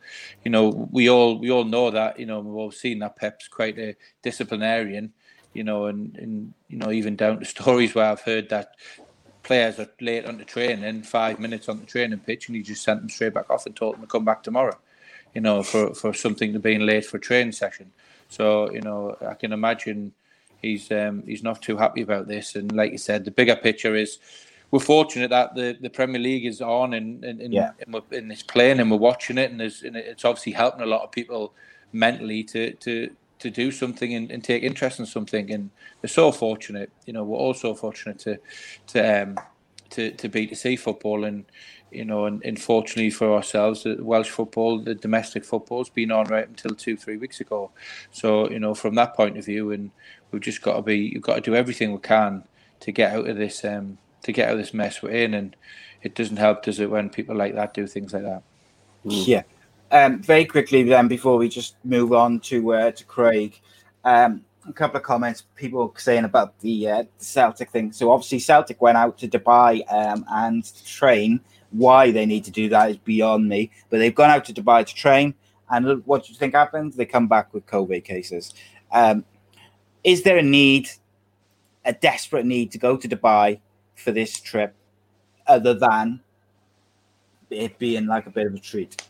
you 0.45 0.51
know 0.51 0.89
we 0.91 1.09
all 1.09 1.39
we 1.39 1.51
all 1.51 1.65
know 1.65 1.91
that 1.91 2.19
you 2.19 2.27
know 2.27 2.41
we've 2.41 2.55
all 2.55 2.71
seen 2.71 2.99
that 2.99 3.17
Pep's 3.17 3.47
quite 3.49 3.79
a 3.79 3.95
disciplinarian 4.23 5.13
you 5.53 5.63
know 5.63 5.87
and, 5.87 6.17
and 6.17 6.53
you 6.69 6.77
know 6.77 6.91
even 6.91 7.15
down 7.17 7.39
to 7.39 7.45
stories 7.57 7.95
where 7.95 8.07
I've 8.07 8.21
heard 8.23 8.49
that 8.49 8.75
players 9.45 9.79
are 9.79 9.89
late 10.01 10.25
on 10.25 10.39
the 10.39 10.45
training, 10.45 11.03
five 11.03 11.39
minutes 11.39 11.69
on 11.69 11.79
the 11.79 11.87
training 11.87 12.19
pitch, 12.19 12.49
and 12.49 12.57
he 12.57 12.63
just 12.63 12.83
sent 12.83 13.01
them 13.01 13.09
straight 13.09 13.35
back 13.35 13.51
off 13.51 13.67
and 13.67 13.77
told 13.77 13.95
them 13.95 14.01
to 14.01 14.07
come 14.09 14.25
back 14.25 14.43
tomorrow. 14.43 14.77
You 15.35 15.41
know, 15.43 15.63
for 15.63 15.95
for 15.95 16.13
something 16.13 16.53
to 16.53 16.59
being 16.59 16.81
late 16.81 17.07
for 17.07 17.19
a 17.19 17.21
training 17.21 17.53
session. 17.53 17.93
So 18.29 18.73
you 18.73 18.81
know, 18.81 19.17
I 19.27 19.35
can 19.35 19.53
imagine 19.53 20.13
he's 20.61 20.91
um, 20.91 21.23
he's 21.27 21.43
not 21.43 21.63
too 21.63 21.77
happy 21.77 22.03
about 22.03 22.27
this. 22.27 22.57
And 22.57 22.73
like 22.73 22.93
you 22.93 22.99
said, 22.99 23.25
the 23.25 23.31
bigger 23.31 23.57
picture 23.57 23.95
is 23.95 24.19
we're 24.71 24.81
fortunate 24.81 25.31
that 25.31 25.55
the, 25.55 25.77
the 25.81 25.91
Premier 25.91 26.21
League 26.21 26.47
is 26.47 26.61
on 26.61 26.95
and 26.95 27.25
and, 27.25 27.41
and, 27.41 27.53
Yeah. 27.53 27.71
and, 27.81 27.95
we're, 27.95 28.19
and 28.19 28.31
it's 28.33 28.43
playing 28.43 28.81
and 28.81 28.91
we're 28.91 28.97
watching 28.97 29.39
it, 29.39 29.51
and, 29.51 29.61
there's, 29.61 29.83
and 29.83 29.97
it's 29.97 30.25
obviously 30.25 30.53
helping 30.53 30.83
a 30.83 30.87
lot 30.87 31.03
of 31.03 31.13
people 31.13 31.55
mentally 31.93 32.43
to 32.45 32.73
to 32.75 33.11
to 33.41 33.51
do 33.51 33.71
something 33.71 34.15
and, 34.15 34.31
and 34.31 34.43
take 34.43 34.63
interest 34.63 34.99
in 35.01 35.07
something. 35.07 35.51
And 35.53 35.71
we're 36.03 36.09
so 36.09 36.33
fortunate, 36.33 36.91
you 37.07 37.13
know, 37.13 37.25
we're 37.25 37.37
also 37.39 37.75
fortunate 37.75 38.19
to 38.21 38.39
to 38.89 39.23
um, 39.23 39.39
to 39.91 40.11
to 40.13 40.29
be 40.29 40.47
to 40.47 40.57
see 40.57 40.77
football 40.77 41.25
and 41.25 41.45
you 41.91 42.05
know, 42.05 42.27
and, 42.27 42.45
and 42.45 42.61
fortunately 42.61 43.11
for 43.11 43.33
ourselves, 43.33 43.87
Welsh 44.01 44.29
football, 44.29 44.81
the 44.81 44.97
domestic 44.97 45.45
football's 45.45 45.89
been 45.89 46.11
on 46.11 46.27
right 46.27 46.49
until 46.49 46.75
two, 46.75 46.97
three 46.97 47.17
weeks 47.17 47.41
ago. 47.41 47.71
So, 48.11 48.51
you 48.51 48.59
know, 48.59 48.75
from 48.75 48.97
that 48.97 49.15
point 49.15 49.39
of 49.39 49.45
view, 49.45 49.71
and 49.71 49.93
we've 50.33 50.43
just 50.43 50.61
got 50.61 50.75
to 50.75 50.83
be, 50.83 50.99
you've 50.99 51.23
got 51.23 51.37
to 51.37 51.41
do 51.41 51.55
everything 51.55 51.93
we 51.93 52.01
can 52.01 52.43
to 52.81 52.91
get 52.91 53.13
out 53.13 53.29
of 53.29 53.37
this, 53.37 53.65
um, 53.65 53.97
to 54.25 54.33
get 54.33 54.49
out 54.49 54.53
of 54.53 54.59
this 54.59 54.75
mess 54.75 55.03
we're 55.03 55.11
in. 55.11 55.35
And 55.35 55.57
it 56.03 56.15
doesn't 56.15 56.37
help, 56.37 56.65
does 56.65 56.81
it, 56.81 56.91
when 56.91 57.09
people 57.09 57.37
like 57.37 57.55
that 57.55 57.73
do 57.73 57.87
things 57.87 58.13
like 58.13 58.25
that? 58.25 58.43
Yeah. 59.05 59.43
Um, 59.91 60.21
very 60.21 60.45
quickly 60.45 60.83
then, 60.83 61.09
before 61.09 61.37
we 61.37 61.49
just 61.49 61.77
move 61.85 62.13
on 62.13 62.41
to 62.41 62.75
uh, 62.75 62.91
to 62.91 63.05
Craig, 63.05 63.61
um, 64.05 64.45
a 64.69 64.73
couple 64.73 64.97
of 64.97 65.03
comments 65.03 65.45
people 65.55 65.95
saying 65.97 66.25
about 66.25 66.59
the 66.61 66.89
uh, 66.89 67.05
Celtic 67.19 67.71
thing. 67.71 67.93
So 67.93 68.11
obviously 68.11 68.39
Celtic 68.39 68.81
went 68.81 68.99
out 68.99 69.19
to 69.19 69.29
Dubai 69.29 69.83
um, 69.93 70.25
and 70.29 70.65
train. 70.85 71.41
Why 71.71 72.11
they 72.11 72.25
need 72.25 72.45
to 72.45 72.51
do 72.51 72.69
that 72.71 72.91
is 72.91 72.97
beyond 72.97 73.49
me. 73.49 73.71
But 73.91 73.99
they've 73.99 74.15
gone 74.15 74.31
out 74.31 74.45
to 74.47 74.55
Dubai 74.55 74.87
to 74.87 74.95
train, 74.95 75.35
and 75.71 76.05
what 76.07 76.25
do 76.25 76.33
you 76.33 76.39
think 76.39 76.55
happened? 76.55 76.95
They 76.95 77.07
come 77.07 77.29
back 77.29 77.53
with 77.53 77.67
COVID 77.67 78.05
cases. 78.05 78.55
Um, 78.91 79.25
is 80.03 80.23
there 80.23 80.39
a 80.39 80.43
need, 80.43 80.89
a 81.85 81.93
desperate 81.93 82.47
need, 82.47 82.73
to 82.73 82.79
go 82.79 82.97
to 82.97 83.09
Dubai 83.09 83.61
for 83.95 84.13
this 84.13 84.41
trip, 84.41 84.75
other 85.47 85.75
than 85.75 86.21
it 87.51 87.79
being 87.79 88.07
like 88.07 88.27
a 88.27 88.31
bit 88.31 88.47
of 88.47 88.55
a 88.55 88.59
treat 88.59 89.03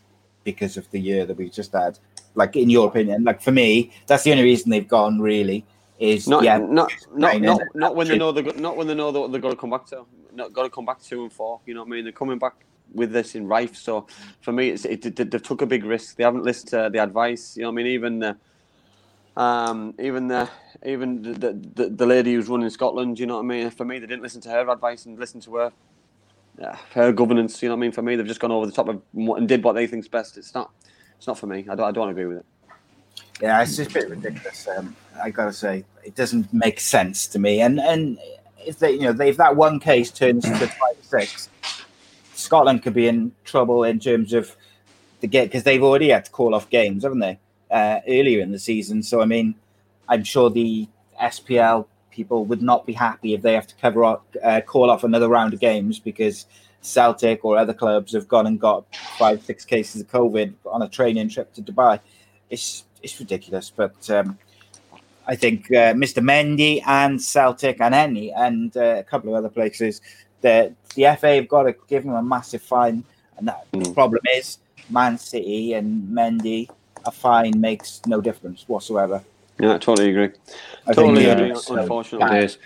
because 0.43 0.77
of 0.77 0.89
the 0.91 0.99
year 0.99 1.25
that 1.25 1.37
we 1.37 1.49
just 1.49 1.73
had? 1.73 1.99
Like, 2.35 2.55
in 2.55 2.69
your 2.69 2.87
opinion, 2.87 3.23
like 3.23 3.41
for 3.41 3.51
me, 3.51 3.91
that's 4.07 4.23
the 4.23 4.31
only 4.31 4.43
reason 4.43 4.69
they've 4.69 4.87
gone. 4.87 5.19
Really, 5.19 5.65
is 5.99 6.27
Not, 6.27 6.43
yeah, 6.43 6.57
not, 6.57 6.91
not, 7.13 7.41
not, 7.41 7.61
not 7.73 7.95
when 7.95 8.07
they 8.07 8.17
know 8.17 8.31
they 8.31 8.41
not 8.41 8.75
when 8.75 8.87
they 8.87 8.93
know 8.93 9.11
that 9.11 9.31
they're 9.31 9.41
going 9.41 9.55
to 9.55 9.59
come 9.59 9.69
back 9.69 9.85
to, 9.87 10.05
not 10.33 10.51
got 10.51 10.63
to 10.63 10.69
come 10.69 10.85
back 10.85 11.01
to 11.03 11.23
and 11.23 11.31
four. 11.31 11.61
You 11.65 11.73
know 11.73 11.81
what 11.81 11.87
I 11.87 11.91
mean? 11.91 12.03
They're 12.03 12.11
coming 12.11 12.37
back 12.37 12.65
with 12.93 13.11
this 13.11 13.35
in 13.35 13.47
rife. 13.47 13.75
So 13.75 14.07
for 14.41 14.51
me, 14.51 14.69
it's, 14.69 14.85
it, 14.85 15.15
they've 15.15 15.41
took 15.41 15.61
a 15.61 15.65
big 15.65 15.85
risk. 15.85 16.17
They 16.17 16.23
haven't 16.23 16.43
listened 16.43 16.69
to 16.71 16.89
the 16.91 17.01
advice. 17.01 17.55
You 17.55 17.63
know 17.63 17.69
what 17.69 17.79
I 17.79 17.83
mean? 17.83 17.87
Even 17.87 18.19
the, 18.19 18.37
um, 19.37 19.93
even 19.99 20.27
the, 20.27 20.49
even 20.85 21.21
the, 21.21 21.53
the, 21.73 21.89
the, 21.89 22.05
lady 22.05 22.33
who's 22.33 22.47
running 22.47 22.69
Scotland. 22.69 23.19
You 23.19 23.25
know 23.25 23.35
what 23.35 23.43
I 23.43 23.47
mean? 23.47 23.69
For 23.69 23.85
me, 23.85 23.99
they 23.99 24.07
didn't 24.07 24.23
listen 24.23 24.41
to 24.41 24.49
her 24.49 24.69
advice 24.69 25.05
and 25.05 25.19
listen 25.19 25.41
to 25.41 25.55
her. 25.55 25.73
Yeah, 26.59 26.77
her 26.93 27.11
governance, 27.11 27.61
you 27.61 27.67
know 27.67 27.75
what 27.75 27.79
I 27.79 27.81
mean. 27.81 27.91
For 27.91 28.01
me, 28.01 28.15
they've 28.15 28.25
just 28.25 28.39
gone 28.39 28.51
over 28.51 28.65
the 28.65 28.71
top 28.71 28.87
of 28.87 29.01
and 29.13 29.47
did 29.47 29.63
what 29.63 29.73
they 29.73 29.87
think's 29.87 30.07
best. 30.07 30.37
It's 30.37 30.53
not, 30.53 30.71
it's 31.17 31.27
not 31.27 31.37
for 31.37 31.47
me. 31.47 31.65
I 31.69 31.75
don't, 31.75 31.81
I 31.81 31.91
don't 31.91 32.09
agree 32.09 32.25
with 32.25 32.37
it. 32.37 32.45
Yeah, 33.41 33.61
it's 33.61 33.75
just 33.75 33.91
a 33.91 33.93
bit 33.93 34.09
ridiculous. 34.09 34.67
Um, 34.67 34.95
I 35.21 35.29
gotta 35.29 35.51
say, 35.51 35.83
it 36.03 36.15
doesn't 36.15 36.53
make 36.53 36.79
sense 36.79 37.27
to 37.27 37.39
me. 37.39 37.59
And 37.59 37.79
and 37.79 38.17
if 38.65 38.79
they, 38.79 38.93
you 38.93 39.01
know, 39.01 39.13
they, 39.13 39.29
if 39.29 39.37
that 39.37 39.57
one 39.57 39.79
case 39.79 40.11
turns 40.11 40.45
to 40.45 40.51
five 40.57 40.97
or 40.97 41.03
six, 41.03 41.49
Scotland 42.33 42.83
could 42.83 42.93
be 42.93 43.07
in 43.07 43.33
trouble 43.43 43.83
in 43.83 43.99
terms 43.99 44.31
of 44.31 44.55
the 45.19 45.27
get 45.27 45.45
because 45.45 45.63
they've 45.63 45.83
already 45.83 46.09
had 46.09 46.25
to 46.25 46.31
call 46.31 46.55
off 46.55 46.69
games, 46.69 47.03
haven't 47.03 47.19
they, 47.19 47.37
uh, 47.71 47.99
earlier 48.07 48.41
in 48.41 48.51
the 48.51 48.59
season? 48.59 49.03
So 49.03 49.21
I 49.21 49.25
mean, 49.25 49.55
I'm 50.07 50.23
sure 50.23 50.49
the 50.49 50.87
SPL 51.21 51.85
people 52.11 52.45
would 52.45 52.61
not 52.61 52.85
be 52.85 52.93
happy 52.93 53.33
if 53.33 53.41
they 53.41 53.53
have 53.53 53.67
to 53.67 53.75
cover 53.75 54.03
up, 54.05 54.25
uh, 54.43 54.61
call 54.61 54.89
off 54.89 55.03
another 55.03 55.27
round 55.27 55.53
of 55.53 55.59
games 55.59 55.99
because 55.99 56.45
Celtic 56.81 57.43
or 57.43 57.57
other 57.57 57.73
clubs 57.73 58.13
have 58.13 58.27
gone 58.27 58.47
and 58.47 58.59
got 58.59 58.85
five, 59.17 59.43
six 59.43 59.65
cases 59.65 60.01
of 60.01 60.07
COVID 60.07 60.53
on 60.65 60.81
a 60.81 60.87
training 60.89 61.29
trip 61.29 61.53
to 61.53 61.61
Dubai. 61.61 61.99
It's 62.49 62.85
it's 63.03 63.19
ridiculous, 63.19 63.71
but 63.75 64.09
um, 64.09 64.37
I 65.27 65.35
think 65.35 65.65
uh, 65.71 65.93
Mr. 65.93 66.23
Mendy 66.23 66.81
and 66.85 67.21
Celtic 67.21 67.81
and 67.81 67.93
any 67.93 68.31
and 68.31 68.75
uh, 68.77 68.97
a 68.99 69.03
couple 69.03 69.29
of 69.29 69.35
other 69.35 69.49
places, 69.49 70.01
the 70.41 70.73
the 70.95 71.15
FA 71.19 71.35
have 71.35 71.47
got 71.47 71.63
to 71.63 71.75
give 71.87 72.03
them 72.03 72.13
a 72.13 72.23
massive 72.23 72.61
fine, 72.61 73.03
and 73.37 73.47
that 73.47 73.65
the 73.71 73.79
Mm. 73.79 73.93
problem 73.93 74.21
is 74.37 74.59
Man 74.89 75.17
City 75.17 75.73
and 75.73 76.07
Mendy. 76.07 76.69
A 77.05 77.11
fine 77.11 77.59
makes 77.59 78.01
no 78.07 78.21
difference 78.21 78.65
whatsoever. 78.67 79.23
Yeah, 79.59 79.75
I 79.75 79.77
totally 79.77 80.09
agree. 80.09 80.31
I 80.87 80.93
Totally 80.93 81.25
think, 81.25 81.39
uh, 81.39 81.43
agree. 81.43 81.55
so- 81.55 81.75
Unfortunately. 81.77 82.37
It 82.37 82.43
is. 82.43 82.57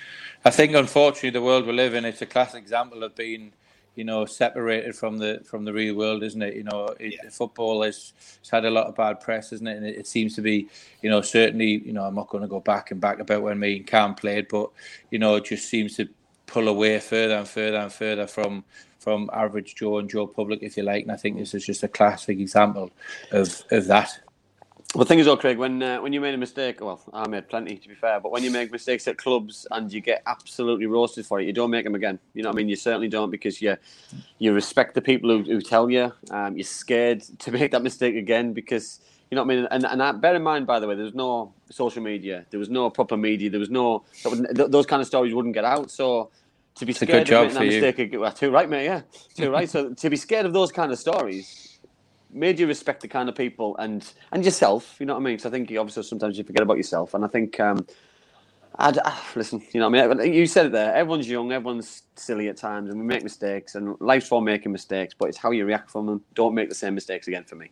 I 0.46 0.50
think, 0.50 0.74
unfortunately, 0.74 1.32
the 1.32 1.42
world 1.42 1.68
we 1.68 1.74
live 1.74 1.94
in, 1.94 2.06
it's 2.06 2.22
a 2.22 2.26
classic 2.26 2.62
example 2.62 3.04
of 3.04 3.14
being, 3.16 3.52
you 3.96 4.06
know, 4.06 4.26
separated 4.26 4.96
from 4.96 5.18
the 5.18 5.42
from 5.44 5.66
the 5.66 5.74
real 5.74 5.96
world, 5.96 6.24
isn't 6.24 6.42
it? 6.42 6.56
You 6.56 6.64
know, 6.64 6.96
it, 7.00 7.32
football 7.34 7.84
has 7.84 8.14
it's 8.40 8.50
had 8.50 8.64
a 8.64 8.70
lot 8.70 8.88
of 8.88 8.96
bad 8.96 9.20
press, 9.20 9.52
isn't 9.52 9.68
it? 9.68 9.76
And 9.78 9.86
it, 9.86 9.98
it 9.98 10.08
seems 10.08 10.36
to 10.36 10.42
be, 10.42 10.70
you 11.02 11.10
know, 11.10 11.20
certainly, 11.22 11.82
you 11.86 11.92
know, 11.92 12.04
I'm 12.06 12.16
not 12.16 12.30
going 12.30 12.42
to 12.44 12.48
go 12.48 12.62
back 12.62 12.92
and 12.92 13.02
back 13.02 13.20
about 13.20 13.42
when 13.42 13.60
me 13.60 13.78
and 13.78 13.86
Cam 13.88 14.16
played, 14.16 14.48
but 14.48 14.70
you 15.12 15.20
know, 15.20 15.36
it 15.36 15.46
just 15.46 15.68
seems 15.68 15.98
to 15.98 16.08
pull 16.46 16.70
away 16.70 16.98
further 17.00 17.36
and 17.36 17.48
further 17.48 17.78
and 17.78 17.92
further 17.92 18.26
from 18.26 18.64
from 19.00 19.30
average 19.34 19.76
Joe 19.76 19.98
and 20.00 20.10
Joe 20.10 20.26
Public, 20.28 20.64
if 20.64 20.78
you 20.78 20.84
like. 20.84 21.04
And 21.04 21.12
I 21.12 21.18
think 21.18 21.38
this 21.38 21.54
is 21.54 21.66
just 21.66 21.84
a 21.84 21.90
classic 21.90 22.40
example 22.40 22.90
of 23.34 23.62
of 23.72 23.86
that. 23.88 24.18
Well, 24.96 25.04
the 25.06 25.10
thing 25.10 25.20
is, 25.20 25.28
though, 25.28 25.38
Craig, 25.38 25.60
when 25.60 25.84
uh, 25.84 26.02
when 26.02 26.14
you 26.14 26.20
made 26.20 26.34
a 26.34 26.38
mistake, 26.38 26.82
well, 26.82 27.00
I 27.14 27.28
made 27.28 27.48
plenty 27.48 27.78
to 27.78 27.88
be 27.88 27.94
fair, 27.94 28.20
but 28.20 28.32
when 28.32 28.44
you 28.44 28.50
make 28.50 28.72
mistakes 28.72 29.08
at 29.08 29.20
clubs 29.20 29.68
and 29.70 29.94
you 29.94 30.02
get 30.02 30.24
absolutely 30.26 30.88
roasted 30.88 31.28
for 31.28 31.40
it, 31.40 31.46
you 31.46 31.54
don't 31.54 31.70
make 31.70 31.84
them 31.84 31.94
again. 31.94 32.18
You 32.34 32.42
know 32.42 32.50
what 32.50 32.56
I 32.56 32.58
mean? 32.58 32.70
You 32.70 32.76
certainly 32.76 33.08
don't 33.08 33.30
because 33.30 33.62
you 33.62 33.78
you 34.40 34.52
respect 34.52 34.96
the 34.96 35.02
people 35.02 35.30
who, 35.30 35.44
who 35.44 35.62
tell 35.62 35.92
you. 35.92 36.12
Um, 36.32 36.58
you're 36.58 36.64
scared 36.64 37.22
to 37.40 37.52
make 37.52 37.70
that 37.72 37.84
mistake 37.84 38.16
again 38.16 38.52
because 38.54 39.00
you 39.30 39.36
know 39.36 39.44
what 39.44 39.54
I 39.54 39.58
mean. 39.58 39.68
And 39.70 39.86
and 39.86 40.02
I, 40.02 40.12
bear 40.12 40.34
in 40.36 40.42
mind, 40.42 40.66
by 40.66 40.80
the 40.80 40.88
way, 40.88 40.96
there 40.96 41.06
was 41.06 41.14
no 41.14 41.54
social 41.70 42.02
media, 42.02 42.48
there 42.50 42.60
was 42.60 42.70
no 42.70 42.90
proper 42.90 43.16
media, 43.16 43.52
there 43.52 43.60
was 43.60 43.70
no 43.70 44.06
that 44.24 44.72
those 44.72 44.88
kind 44.88 45.02
of 45.04 45.08
stories 45.08 45.36
wouldn't 45.36 45.54
get 45.54 45.66
out. 45.66 45.92
So 45.92 46.32
to 46.74 46.86
be 46.88 46.94
scared 46.94 47.30
of 47.30 47.54
making 47.54 47.72
you. 47.74 47.82
mistake, 47.82 48.16
well, 48.20 48.32
too 48.32 48.50
right, 48.50 48.68
mate. 48.68 48.86
Yeah, 48.86 49.02
too 49.36 49.52
right. 49.52 49.70
So 49.70 49.94
to 49.94 50.10
be 50.10 50.16
scared 50.16 50.48
of 50.48 50.54
those 50.54 50.72
kind 50.72 50.92
of 50.92 50.98
stories 50.98 51.79
made 52.32 52.60
you 52.60 52.68
respect 52.68 53.02
the 53.02 53.08
kind 53.08 53.30
of 53.30 53.36
people 53.36 53.76
and 53.78 54.12
and 54.32 54.44
yourself. 54.44 54.96
You 55.00 55.06
know 55.06 55.14
what 55.14 55.22
I 55.22 55.24
mean? 55.24 55.40
So 55.40 55.50
I 55.50 55.52
think 55.52 55.70
you 55.70 55.80
obviously 55.80 56.04
sometimes 56.04 56.38
you 56.38 56.44
forget 56.44 56.62
about 56.62 56.78
yourself, 56.78 57.14
and 57.14 57.26
I 57.26 57.28
think 57.28 57.60
um, 57.60 57.86
I, 58.78 58.94
I, 59.04 59.20
listen, 59.36 59.62
you 59.74 59.80
know, 59.80 59.90
what 59.90 60.12
I 60.12 60.14
mean, 60.14 60.34
you 60.34 60.46
said 60.46 60.68
it 60.68 60.72
there. 60.72 60.94
Everyone's 60.94 61.30
young, 61.30 61.52
everyone's 61.52 62.04
silly 62.16 62.48
at 62.48 62.58
times, 62.58 62.90
and 62.90 63.00
we 63.00 63.06
make 63.06 63.24
mistakes, 63.24 63.76
and 63.76 63.96
life's 64.00 64.28
for 64.28 64.42
making 64.42 64.72
mistakes. 64.72 65.16
But 65.18 65.30
it's 65.30 65.38
how 65.38 65.52
you 65.52 65.66
react 65.66 65.90
from 65.92 66.06
them. 66.06 66.22
Don't 66.34 66.54
make 66.54 66.70
the 66.70 66.76
same 66.76 66.96
mistakes 66.96 67.28
again 67.28 67.44
for 67.44 67.56
me. 67.56 67.72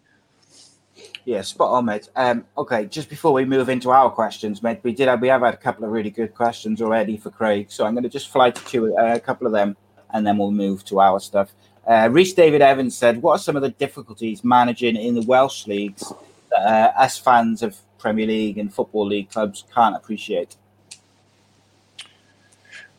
Yeah, 1.25 1.41
spot 1.41 1.71
on, 1.71 1.85
mate. 1.85 2.09
Um, 2.15 2.45
okay, 2.57 2.85
just 2.85 3.09
before 3.09 3.31
we 3.31 3.45
move 3.45 3.69
into 3.69 3.91
our 3.91 4.09
questions, 4.09 4.63
mate, 4.63 4.79
we 4.83 4.93
did 4.93 5.09
we 5.21 5.27
have 5.27 5.41
had 5.41 5.53
a 5.53 5.57
couple 5.57 5.85
of 5.85 5.91
really 5.91 6.09
good 6.09 6.33
questions 6.33 6.81
already 6.81 7.17
for 7.17 7.29
Craig, 7.29 7.67
so 7.69 7.85
I'm 7.85 7.93
going 7.93 8.03
to 8.03 8.09
just 8.09 8.29
fly 8.29 8.51
to 8.51 8.97
uh, 8.97 9.15
a 9.15 9.19
couple 9.19 9.45
of 9.45 9.53
them, 9.53 9.77
and 10.13 10.25
then 10.25 10.37
we'll 10.37 10.51
move 10.51 10.83
to 10.85 10.99
our 10.99 11.19
stuff. 11.19 11.53
Uh, 11.87 12.09
David 12.09 12.61
Evans 12.61 12.97
said, 12.97 13.21
"What 13.21 13.33
are 13.33 13.39
some 13.39 13.55
of 13.55 13.61
the 13.61 13.69
difficulties 13.69 14.43
managing 14.43 14.97
in 14.97 15.15
the 15.15 15.21
Welsh 15.21 15.67
leagues 15.67 16.11
that 16.51 16.59
uh, 16.59 16.99
us 16.99 17.17
fans 17.17 17.63
of 17.63 17.77
Premier 17.97 18.27
League 18.27 18.57
and 18.57 18.73
Football 18.73 19.07
League 19.07 19.31
clubs 19.31 19.63
can't 19.73 19.95
appreciate?" 19.95 20.57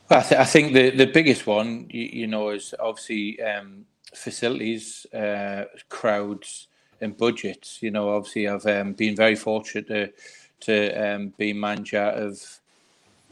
Well, 0.09 0.21
I, 0.21 0.23
th- 0.23 0.41
I, 0.41 0.45
think 0.45 0.73
the, 0.73 0.89
the 0.89 1.07
biggest 1.07 1.47
one, 1.47 1.87
you, 1.91 2.05
you 2.21 2.27
know, 2.27 2.49
is 2.49 2.75
obviously 2.81 3.43
um, 3.43 3.85
facilities, 4.15 5.05
uh, 5.13 5.65
crowds, 5.91 6.69
and 7.03 7.15
budgets. 7.15 7.83
You 7.83 7.91
know, 7.91 8.09
obviously, 8.17 8.49
I've 8.49 8.67
um, 8.67 8.95
been 8.95 9.15
very 9.15 9.37
fortunate 9.37 9.87
to 9.89 10.11
to 10.61 11.15
um, 11.15 11.35
be 11.37 11.53
manager 11.53 12.03
of 12.03 12.58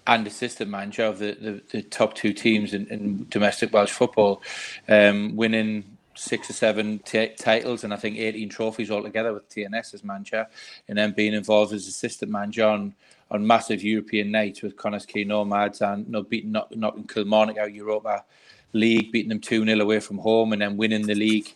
and 0.06 0.26
assistant 0.26 0.70
manager 0.70 1.04
of 1.04 1.18
the, 1.18 1.36
the, 1.40 1.62
the 1.70 1.82
top 1.82 2.14
two 2.14 2.32
teams 2.32 2.74
in, 2.74 2.86
in 2.88 3.26
domestic 3.28 3.72
Welsh 3.72 3.90
football, 3.90 4.42
um, 4.88 5.36
winning 5.36 5.96
six 6.14 6.48
or 6.48 6.54
seven 6.54 6.98
t- 7.00 7.32
titles 7.38 7.84
and 7.84 7.92
I 7.92 7.96
think 7.96 8.16
18 8.16 8.48
trophies 8.48 8.90
altogether 8.90 9.32
with 9.32 9.48
TNS 9.50 9.94
as 9.94 10.04
manager, 10.04 10.46
and 10.88 10.96
then 10.96 11.12
being 11.12 11.34
involved 11.34 11.72
as 11.72 11.86
assistant 11.86 12.30
manager 12.30 12.66
on 12.66 12.94
on 13.30 13.46
massive 13.46 13.82
European 13.82 14.30
nights 14.30 14.62
with 14.62 14.76
Connah's 14.76 15.04
Quay 15.04 15.24
Nomads 15.24 15.80
and 15.80 16.06
you 16.06 16.12
know, 16.12 16.22
beating 16.22 16.52
knocking 16.52 17.06
Kilmarnock 17.08 17.58
out 17.58 17.74
Europa 17.74 18.24
League, 18.72 19.10
beating 19.10 19.30
them 19.30 19.40
2 19.40 19.64
0 19.64 19.80
away 19.80 20.00
from 20.00 20.18
home, 20.18 20.52
and 20.52 20.62
then 20.62 20.76
winning 20.76 21.06
the 21.06 21.14
league. 21.14 21.52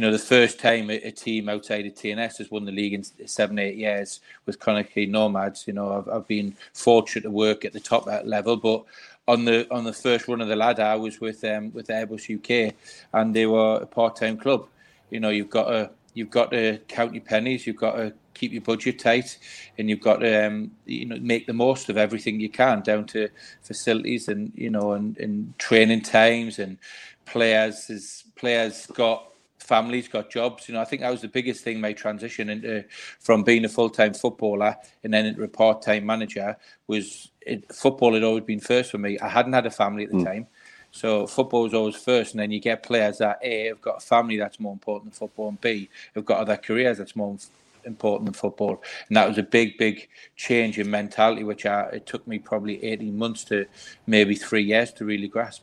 You 0.00 0.06
know, 0.06 0.12
the 0.12 0.18
first 0.18 0.58
time 0.58 0.88
a, 0.88 0.94
a 0.94 1.10
team 1.10 1.50
outside 1.50 1.84
of 1.84 1.92
TNS 1.92 2.38
has 2.38 2.50
won 2.50 2.64
the 2.64 2.72
league 2.72 2.94
in 2.94 3.04
seven, 3.28 3.58
eight 3.58 3.76
years 3.76 4.20
with 4.46 4.58
Quay 4.58 5.04
Nomads. 5.04 5.66
You 5.66 5.74
know, 5.74 5.98
I've, 5.98 6.08
I've 6.08 6.26
been 6.26 6.56
fortunate 6.72 7.24
to 7.24 7.30
work 7.30 7.66
at 7.66 7.74
the 7.74 7.80
top 7.80 8.06
level, 8.24 8.56
but 8.56 8.82
on 9.28 9.44
the 9.44 9.70
on 9.70 9.84
the 9.84 9.92
first 9.92 10.26
run 10.26 10.40
of 10.40 10.48
the 10.48 10.56
ladder, 10.56 10.84
I 10.84 10.94
was 10.94 11.20
with 11.20 11.44
um, 11.44 11.70
with 11.74 11.88
Airbus 11.88 12.34
UK, 12.34 12.74
and 13.12 13.36
they 13.36 13.44
were 13.44 13.74
a 13.76 13.84
part 13.84 14.16
time 14.16 14.38
club. 14.38 14.68
You 15.10 15.20
know, 15.20 15.28
you've 15.28 15.50
got 15.50 15.64
to 15.64 15.90
you've 16.14 16.30
got 16.30 16.50
to 16.52 16.78
count 16.88 17.12
your 17.12 17.22
pennies. 17.22 17.66
You've 17.66 17.76
got 17.76 17.96
to 17.96 18.14
keep 18.32 18.52
your 18.52 18.62
budget 18.62 19.00
tight, 19.00 19.36
and 19.76 19.90
you've 19.90 20.00
got 20.00 20.20
to 20.20 20.46
um, 20.46 20.70
you 20.86 21.04
know 21.04 21.18
make 21.20 21.46
the 21.46 21.52
most 21.52 21.90
of 21.90 21.98
everything 21.98 22.40
you 22.40 22.48
can, 22.48 22.80
down 22.80 23.04
to 23.08 23.28
facilities 23.60 24.28
and 24.28 24.50
you 24.54 24.70
know 24.70 24.92
and, 24.92 25.18
and 25.18 25.58
training 25.58 26.00
times 26.00 26.58
and 26.58 26.78
players. 27.26 28.24
Players 28.34 28.86
got 28.86 29.29
families, 29.70 30.08
got 30.08 30.30
jobs. 30.30 30.68
You 30.68 30.74
know, 30.74 30.80
I 30.80 30.84
think 30.84 31.02
that 31.02 31.10
was 31.10 31.22
the 31.22 31.28
biggest 31.28 31.62
thing. 31.62 31.80
My 31.80 31.92
transition 31.92 32.50
into 32.50 32.84
from 33.20 33.44
being 33.44 33.64
a 33.64 33.68
full 33.68 33.88
time 33.88 34.14
footballer 34.14 34.76
and 35.04 35.14
then 35.14 35.26
into 35.26 35.44
a 35.44 35.48
part 35.48 35.80
time 35.80 36.04
manager 36.04 36.56
was 36.88 37.30
it, 37.40 37.72
football 37.72 38.14
had 38.14 38.24
always 38.24 38.44
been 38.44 38.60
first 38.60 38.90
for 38.90 38.98
me. 38.98 39.18
I 39.20 39.28
hadn't 39.28 39.52
had 39.52 39.66
a 39.66 39.70
family 39.70 40.04
at 40.04 40.10
the 40.10 40.18
mm. 40.18 40.24
time. 40.24 40.46
So 40.90 41.24
football 41.28 41.66
is 41.66 41.74
always 41.74 41.94
first, 41.94 42.32
and 42.32 42.40
then 42.40 42.50
you 42.50 42.60
get 42.60 42.82
players 42.82 43.18
that 43.18 43.38
A 43.42 43.66
have 43.66 43.80
got 43.80 43.98
a 43.98 44.06
family 44.14 44.36
that's 44.36 44.58
more 44.58 44.72
important 44.72 45.12
than 45.12 45.18
football, 45.18 45.48
and 45.48 45.60
B 45.60 45.88
have 46.16 46.24
got 46.24 46.38
other 46.40 46.56
careers 46.56 46.98
that's 46.98 47.14
more 47.14 47.36
important 47.84 48.26
than 48.26 48.34
football. 48.34 48.82
And 49.08 49.16
that 49.16 49.28
was 49.28 49.38
a 49.38 49.44
big, 49.44 49.78
big 49.78 50.08
change 50.34 50.80
in 50.80 50.90
mentality, 50.90 51.44
which 51.44 51.64
I, 51.64 51.82
it 51.98 52.06
took 52.06 52.26
me 52.26 52.40
probably 52.40 52.82
18 52.82 53.16
months 53.16 53.44
to 53.44 53.66
maybe 54.08 54.34
three 54.34 54.64
years 54.64 54.92
to 54.94 55.04
really 55.04 55.28
grasp. 55.28 55.62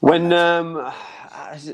When 0.00 0.32
um, 0.32 0.92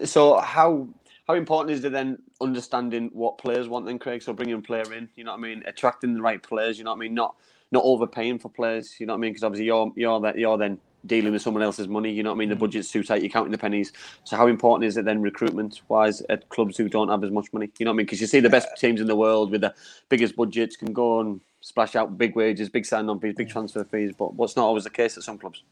so 0.04 0.38
how 0.38 0.88
how 1.26 1.34
important 1.34 1.76
is 1.76 1.84
it 1.84 1.92
then 1.92 2.18
understanding 2.40 3.10
what 3.12 3.38
players 3.38 3.68
want 3.68 3.86
then, 3.86 3.98
Craig? 3.98 4.22
So 4.22 4.32
bringing 4.32 4.56
a 4.56 4.60
player 4.60 4.92
in, 4.92 5.08
you 5.16 5.24
know 5.24 5.32
what 5.32 5.38
I 5.38 5.42
mean, 5.42 5.62
attracting 5.66 6.14
the 6.14 6.20
right 6.20 6.42
players, 6.42 6.78
you 6.78 6.84
know 6.84 6.90
what 6.90 6.98
I 6.98 7.00
mean, 7.00 7.14
not 7.14 7.36
not 7.72 7.84
overpaying 7.84 8.38
for 8.38 8.48
players, 8.50 8.94
you 8.98 9.06
know 9.06 9.14
what 9.14 9.18
I 9.18 9.20
mean, 9.20 9.32
because 9.32 9.44
obviously 9.44 9.66
you're 9.66 9.92
you're 9.96 10.20
that 10.20 10.38
you're 10.38 10.58
then 10.58 10.78
dealing 11.06 11.32
with 11.32 11.42
someone 11.42 11.62
else's 11.62 11.88
money. 11.88 12.10
You 12.10 12.22
know 12.22 12.30
what 12.30 12.36
I 12.36 12.38
mean? 12.38 12.48
The 12.48 12.56
mm. 12.56 12.60
budget's 12.60 12.90
too 12.90 13.02
tight. 13.02 13.22
You're 13.22 13.30
counting 13.30 13.52
the 13.52 13.58
pennies. 13.58 13.92
So 14.24 14.36
how 14.36 14.46
important 14.46 14.86
is 14.86 14.96
it 14.96 15.04
then 15.04 15.20
recruitment 15.20 15.80
wise 15.88 16.22
at 16.28 16.48
clubs 16.48 16.76
who 16.76 16.88
don't 16.88 17.08
have 17.08 17.24
as 17.24 17.30
much 17.30 17.52
money? 17.52 17.70
You 17.78 17.84
know 17.84 17.90
what 17.90 17.96
I 17.96 17.98
mean? 17.98 18.06
Because 18.06 18.20
you 18.20 18.26
see 18.26 18.40
the 18.40 18.50
best 18.50 18.68
teams 18.78 19.00
in 19.00 19.06
the 19.06 19.16
world 19.16 19.50
with 19.50 19.60
the 19.60 19.74
biggest 20.08 20.36
budgets 20.36 20.76
can 20.76 20.92
go 20.92 21.20
and 21.20 21.40
splash 21.60 21.96
out 21.96 22.18
big 22.18 22.36
wages, 22.36 22.68
big 22.68 22.86
sign-on 22.86 23.20
fees, 23.20 23.34
big 23.36 23.48
transfer 23.48 23.84
fees. 23.84 24.12
But 24.16 24.34
what's 24.34 24.56
not 24.56 24.64
always 24.64 24.84
the 24.84 24.90
case 24.90 25.16
at 25.16 25.22
some 25.22 25.38
clubs. 25.38 25.62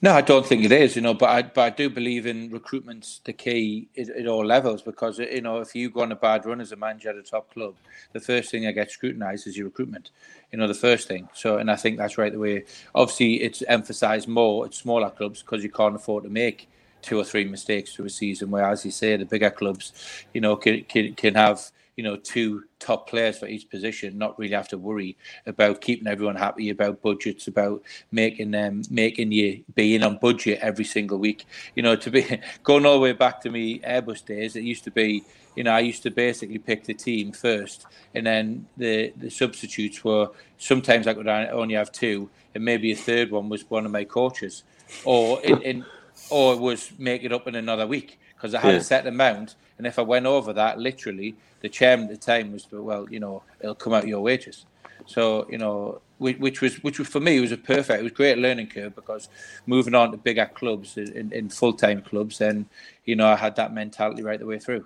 No, 0.00 0.12
I 0.12 0.20
don't 0.20 0.46
think 0.46 0.64
it 0.64 0.72
is. 0.72 0.96
You 0.96 1.02
know, 1.02 1.14
but 1.14 1.28
I 1.28 1.42
but 1.42 1.60
I 1.60 1.70
do 1.70 1.90
believe 1.90 2.26
in 2.26 2.50
recruitment's 2.50 3.20
the 3.24 3.32
key 3.32 3.88
at, 3.98 4.08
at, 4.10 4.26
all 4.26 4.44
levels 4.44 4.82
because 4.82 5.18
you 5.18 5.40
know 5.40 5.58
if 5.58 5.74
you 5.74 5.90
go 5.90 6.02
on 6.02 6.12
a 6.12 6.16
bad 6.16 6.46
run 6.46 6.60
as 6.60 6.72
a 6.72 6.76
manager 6.76 7.10
at 7.10 7.16
a 7.16 7.22
top 7.22 7.52
club, 7.52 7.74
the 8.12 8.20
first 8.20 8.50
thing 8.50 8.66
I 8.66 8.72
get 8.72 8.90
scrutinised 8.90 9.46
is 9.46 9.56
your 9.56 9.66
recruitment. 9.66 10.10
You 10.52 10.58
know, 10.58 10.68
the 10.68 10.74
first 10.74 11.08
thing. 11.08 11.28
So, 11.34 11.58
and 11.58 11.70
I 11.70 11.76
think 11.76 11.98
that's 11.98 12.18
right 12.18 12.32
the 12.32 12.38
way. 12.38 12.64
Obviously, 12.94 13.42
it's 13.42 13.62
emphasised 13.68 14.28
more 14.28 14.66
at 14.66 14.74
smaller 14.74 15.10
clubs 15.10 15.42
because 15.42 15.62
you 15.62 15.70
can't 15.70 15.96
afford 15.96 16.24
to 16.24 16.30
make 16.30 16.68
two 17.02 17.18
or 17.18 17.24
three 17.24 17.44
mistakes 17.44 17.94
through 17.94 18.06
a 18.06 18.10
season. 18.10 18.50
Where, 18.50 18.64
as 18.64 18.84
you 18.84 18.90
say 18.90 19.16
the 19.16 19.24
bigger 19.24 19.50
clubs, 19.50 19.92
you 20.32 20.40
know, 20.40 20.56
can 20.56 20.84
can, 20.84 21.14
can 21.14 21.34
have 21.34 21.70
you 21.98 22.04
know, 22.04 22.14
two 22.14 22.62
top 22.78 23.08
players 23.08 23.40
for 23.40 23.48
each 23.48 23.68
position, 23.68 24.16
not 24.16 24.38
really 24.38 24.54
have 24.54 24.68
to 24.68 24.78
worry 24.78 25.18
about 25.46 25.80
keeping 25.80 26.06
everyone 26.06 26.36
happy, 26.36 26.70
about 26.70 27.02
budgets, 27.02 27.48
about 27.48 27.82
making 28.12 28.52
them 28.52 28.82
making 28.88 29.32
you 29.32 29.64
being 29.74 30.04
on 30.04 30.16
budget 30.18 30.60
every 30.62 30.84
single 30.84 31.18
week. 31.18 31.44
You 31.74 31.82
know, 31.82 31.96
to 31.96 32.08
be 32.08 32.40
going 32.62 32.86
all 32.86 32.94
the 32.94 33.00
way 33.00 33.14
back 33.14 33.40
to 33.40 33.50
me 33.50 33.80
Airbus 33.80 34.24
days, 34.24 34.54
it 34.54 34.62
used 34.62 34.84
to 34.84 34.92
be, 34.92 35.24
you 35.56 35.64
know, 35.64 35.72
I 35.72 35.80
used 35.80 36.04
to 36.04 36.12
basically 36.12 36.58
pick 36.58 36.84
the 36.84 36.94
team 36.94 37.32
first, 37.32 37.84
and 38.14 38.24
then 38.24 38.68
the 38.76 39.12
the 39.16 39.28
substitutes 39.28 40.04
were 40.04 40.28
sometimes 40.56 41.08
I 41.08 41.14
could 41.14 41.26
only 41.26 41.74
have 41.74 41.90
two, 41.90 42.30
and 42.54 42.64
maybe 42.64 42.92
a 42.92 42.96
third 42.96 43.32
one 43.32 43.48
was 43.48 43.68
one 43.68 43.84
of 43.84 43.90
my 43.90 44.04
coaches, 44.04 44.62
or 45.04 45.42
in, 45.42 45.62
in 45.62 45.84
or 46.30 46.54
it 46.54 46.60
was 46.60 46.92
make 46.96 47.24
it 47.24 47.32
up 47.32 47.48
in 47.48 47.56
another 47.56 47.88
week 47.88 48.20
because 48.36 48.54
I 48.54 48.60
had 48.60 48.74
yeah. 48.74 48.76
a 48.76 48.84
set 48.84 49.06
amount, 49.08 49.56
and 49.78 49.86
if 49.86 49.98
I 49.98 50.02
went 50.02 50.26
over 50.26 50.52
that, 50.52 50.78
literally 50.78 51.36
the 51.60 51.68
chairman 51.68 52.06
at 52.06 52.20
the 52.20 52.26
time 52.26 52.52
was, 52.52 52.66
well, 52.70 53.08
you 53.10 53.20
know, 53.20 53.42
it'll 53.60 53.74
come 53.74 53.94
out 53.94 54.06
your 54.06 54.20
wages. 54.20 54.66
So 55.06 55.46
you 55.48 55.58
know, 55.58 56.02
which, 56.18 56.38
which, 56.38 56.60
was 56.60 56.82
which 56.82 56.98
was 56.98 57.08
for 57.08 57.20
me 57.20 57.40
was 57.40 57.52
a 57.52 57.56
perfect. 57.56 58.00
It 58.00 58.02
was 58.02 58.12
a 58.12 58.14
great 58.14 58.38
learning 58.38 58.68
curve 58.68 58.94
because 58.94 59.28
moving 59.66 59.94
on 59.94 60.10
to 60.10 60.18
bigger 60.18 60.50
clubs 60.52 60.98
in, 60.98 61.32
in 61.32 61.48
full 61.48 61.72
time 61.72 62.02
clubs, 62.02 62.38
then 62.38 62.66
you 63.04 63.16
know 63.16 63.26
I 63.26 63.36
had 63.36 63.56
that 63.56 63.72
mentality 63.72 64.22
right 64.22 64.38
the 64.38 64.46
way 64.46 64.58
through. 64.58 64.84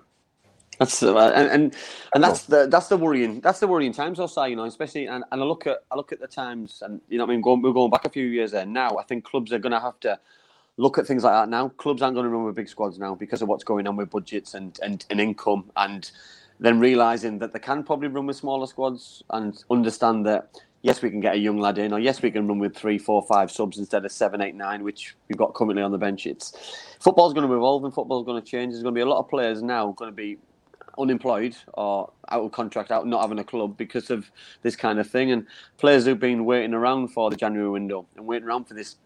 That's 0.79 1.03
uh, 1.03 1.15
and, 1.35 1.49
and 1.49 1.75
and 2.15 2.23
that's 2.23 2.43
the 2.43 2.67
that's 2.67 2.87
the 2.87 2.97
worrying 2.97 3.41
that's 3.41 3.59
the 3.59 3.67
worrying 3.67 3.93
times 3.93 4.19
also 4.19 4.43
you 4.45 4.55
know 4.55 4.63
especially 4.63 5.07
and, 5.07 5.23
and 5.31 5.41
I 5.41 5.45
look 5.45 5.67
at 5.67 5.79
I 5.91 5.95
look 5.95 6.11
at 6.11 6.19
the 6.19 6.27
times 6.27 6.81
and 6.81 6.99
you 7.09 7.17
know 7.17 7.25
I 7.25 7.27
mean 7.27 7.41
going, 7.41 7.61
we're 7.61 7.73
going 7.73 7.91
back 7.91 8.05
a 8.05 8.09
few 8.09 8.25
years 8.25 8.51
there 8.51 8.65
now 8.65 8.97
I 8.97 9.03
think 9.03 9.23
clubs 9.23 9.53
are 9.53 9.59
going 9.59 9.73
to 9.73 9.79
have 9.79 9.99
to 10.01 10.19
look 10.77 10.97
at 10.97 11.05
things 11.05 11.23
like 11.23 11.33
that 11.33 11.49
now 11.49 11.69
clubs 11.69 12.01
aren't 12.01 12.15
going 12.15 12.25
to 12.25 12.29
run 12.29 12.43
with 12.43 12.55
big 12.55 12.67
squads 12.67 12.97
now 12.97 13.13
because 13.15 13.41
of 13.41 13.47
what's 13.47 13.63
going 13.63 13.87
on 13.87 13.95
with 13.95 14.09
budgets 14.09 14.53
and 14.53 14.79
and, 14.81 15.05
and 15.09 15.21
income 15.21 15.69
and 15.77 16.11
then 16.59 16.79
realizing 16.79 17.39
that 17.39 17.53
they 17.53 17.59
can 17.59 17.83
probably 17.83 18.07
run 18.07 18.25
with 18.25 18.35
smaller 18.35 18.67
squads 18.67 19.23
and 19.31 19.63
understand 19.69 20.25
that 20.25 20.49
yes, 20.83 21.01
we 21.01 21.09
can 21.09 21.21
get 21.21 21.33
a 21.35 21.37
young 21.37 21.57
lad 21.57 21.77
in, 21.79 21.93
or 21.93 21.99
yes, 21.99 22.21
we 22.21 22.29
can 22.29 22.47
run 22.47 22.59
with 22.59 22.75
three, 22.75 22.97
four, 22.99 23.23
five 23.23 23.49
subs 23.49 23.79
instead 23.79 24.05
of 24.05 24.11
seven, 24.11 24.41
eight, 24.41 24.53
nine, 24.53 24.83
which 24.83 25.15
we've 25.27 25.37
got 25.37 25.53
currently 25.53 25.81
on 25.81 25.91
the 25.91 25.97
bench. 25.97 26.27
It's 26.27 26.53
football's 26.99 27.33
going 27.33 27.47
to 27.47 27.53
evolve 27.53 27.85
and 27.85 27.93
football's 27.93 28.25
going 28.25 28.41
to 28.41 28.47
change. 28.47 28.73
There's 28.73 28.83
going 28.83 28.93
to 28.93 28.97
be 28.97 29.01
a 29.01 29.05
lot 29.05 29.19
of 29.19 29.29
players 29.29 29.63
now 29.63 29.93
going 29.93 30.11
to 30.11 30.15
be 30.15 30.37
unemployed 30.99 31.55
or 31.73 32.11
out 32.29 32.43
of 32.43 32.51
contract, 32.51 32.91
out 32.91 33.07
not 33.07 33.21
having 33.21 33.39
a 33.39 33.43
club 33.43 33.77
because 33.77 34.11
of 34.11 34.29
this 34.61 34.75
kind 34.75 34.99
of 34.99 35.09
thing, 35.09 35.31
and 35.31 35.47
players 35.77 36.05
who've 36.05 36.19
been 36.19 36.45
waiting 36.45 36.73
around 36.73 37.07
for 37.07 37.29
the 37.29 37.35
January 37.35 37.69
window 37.69 38.05
and 38.15 38.27
waiting 38.27 38.47
around 38.47 38.65
for 38.65 38.73
this 38.73 38.97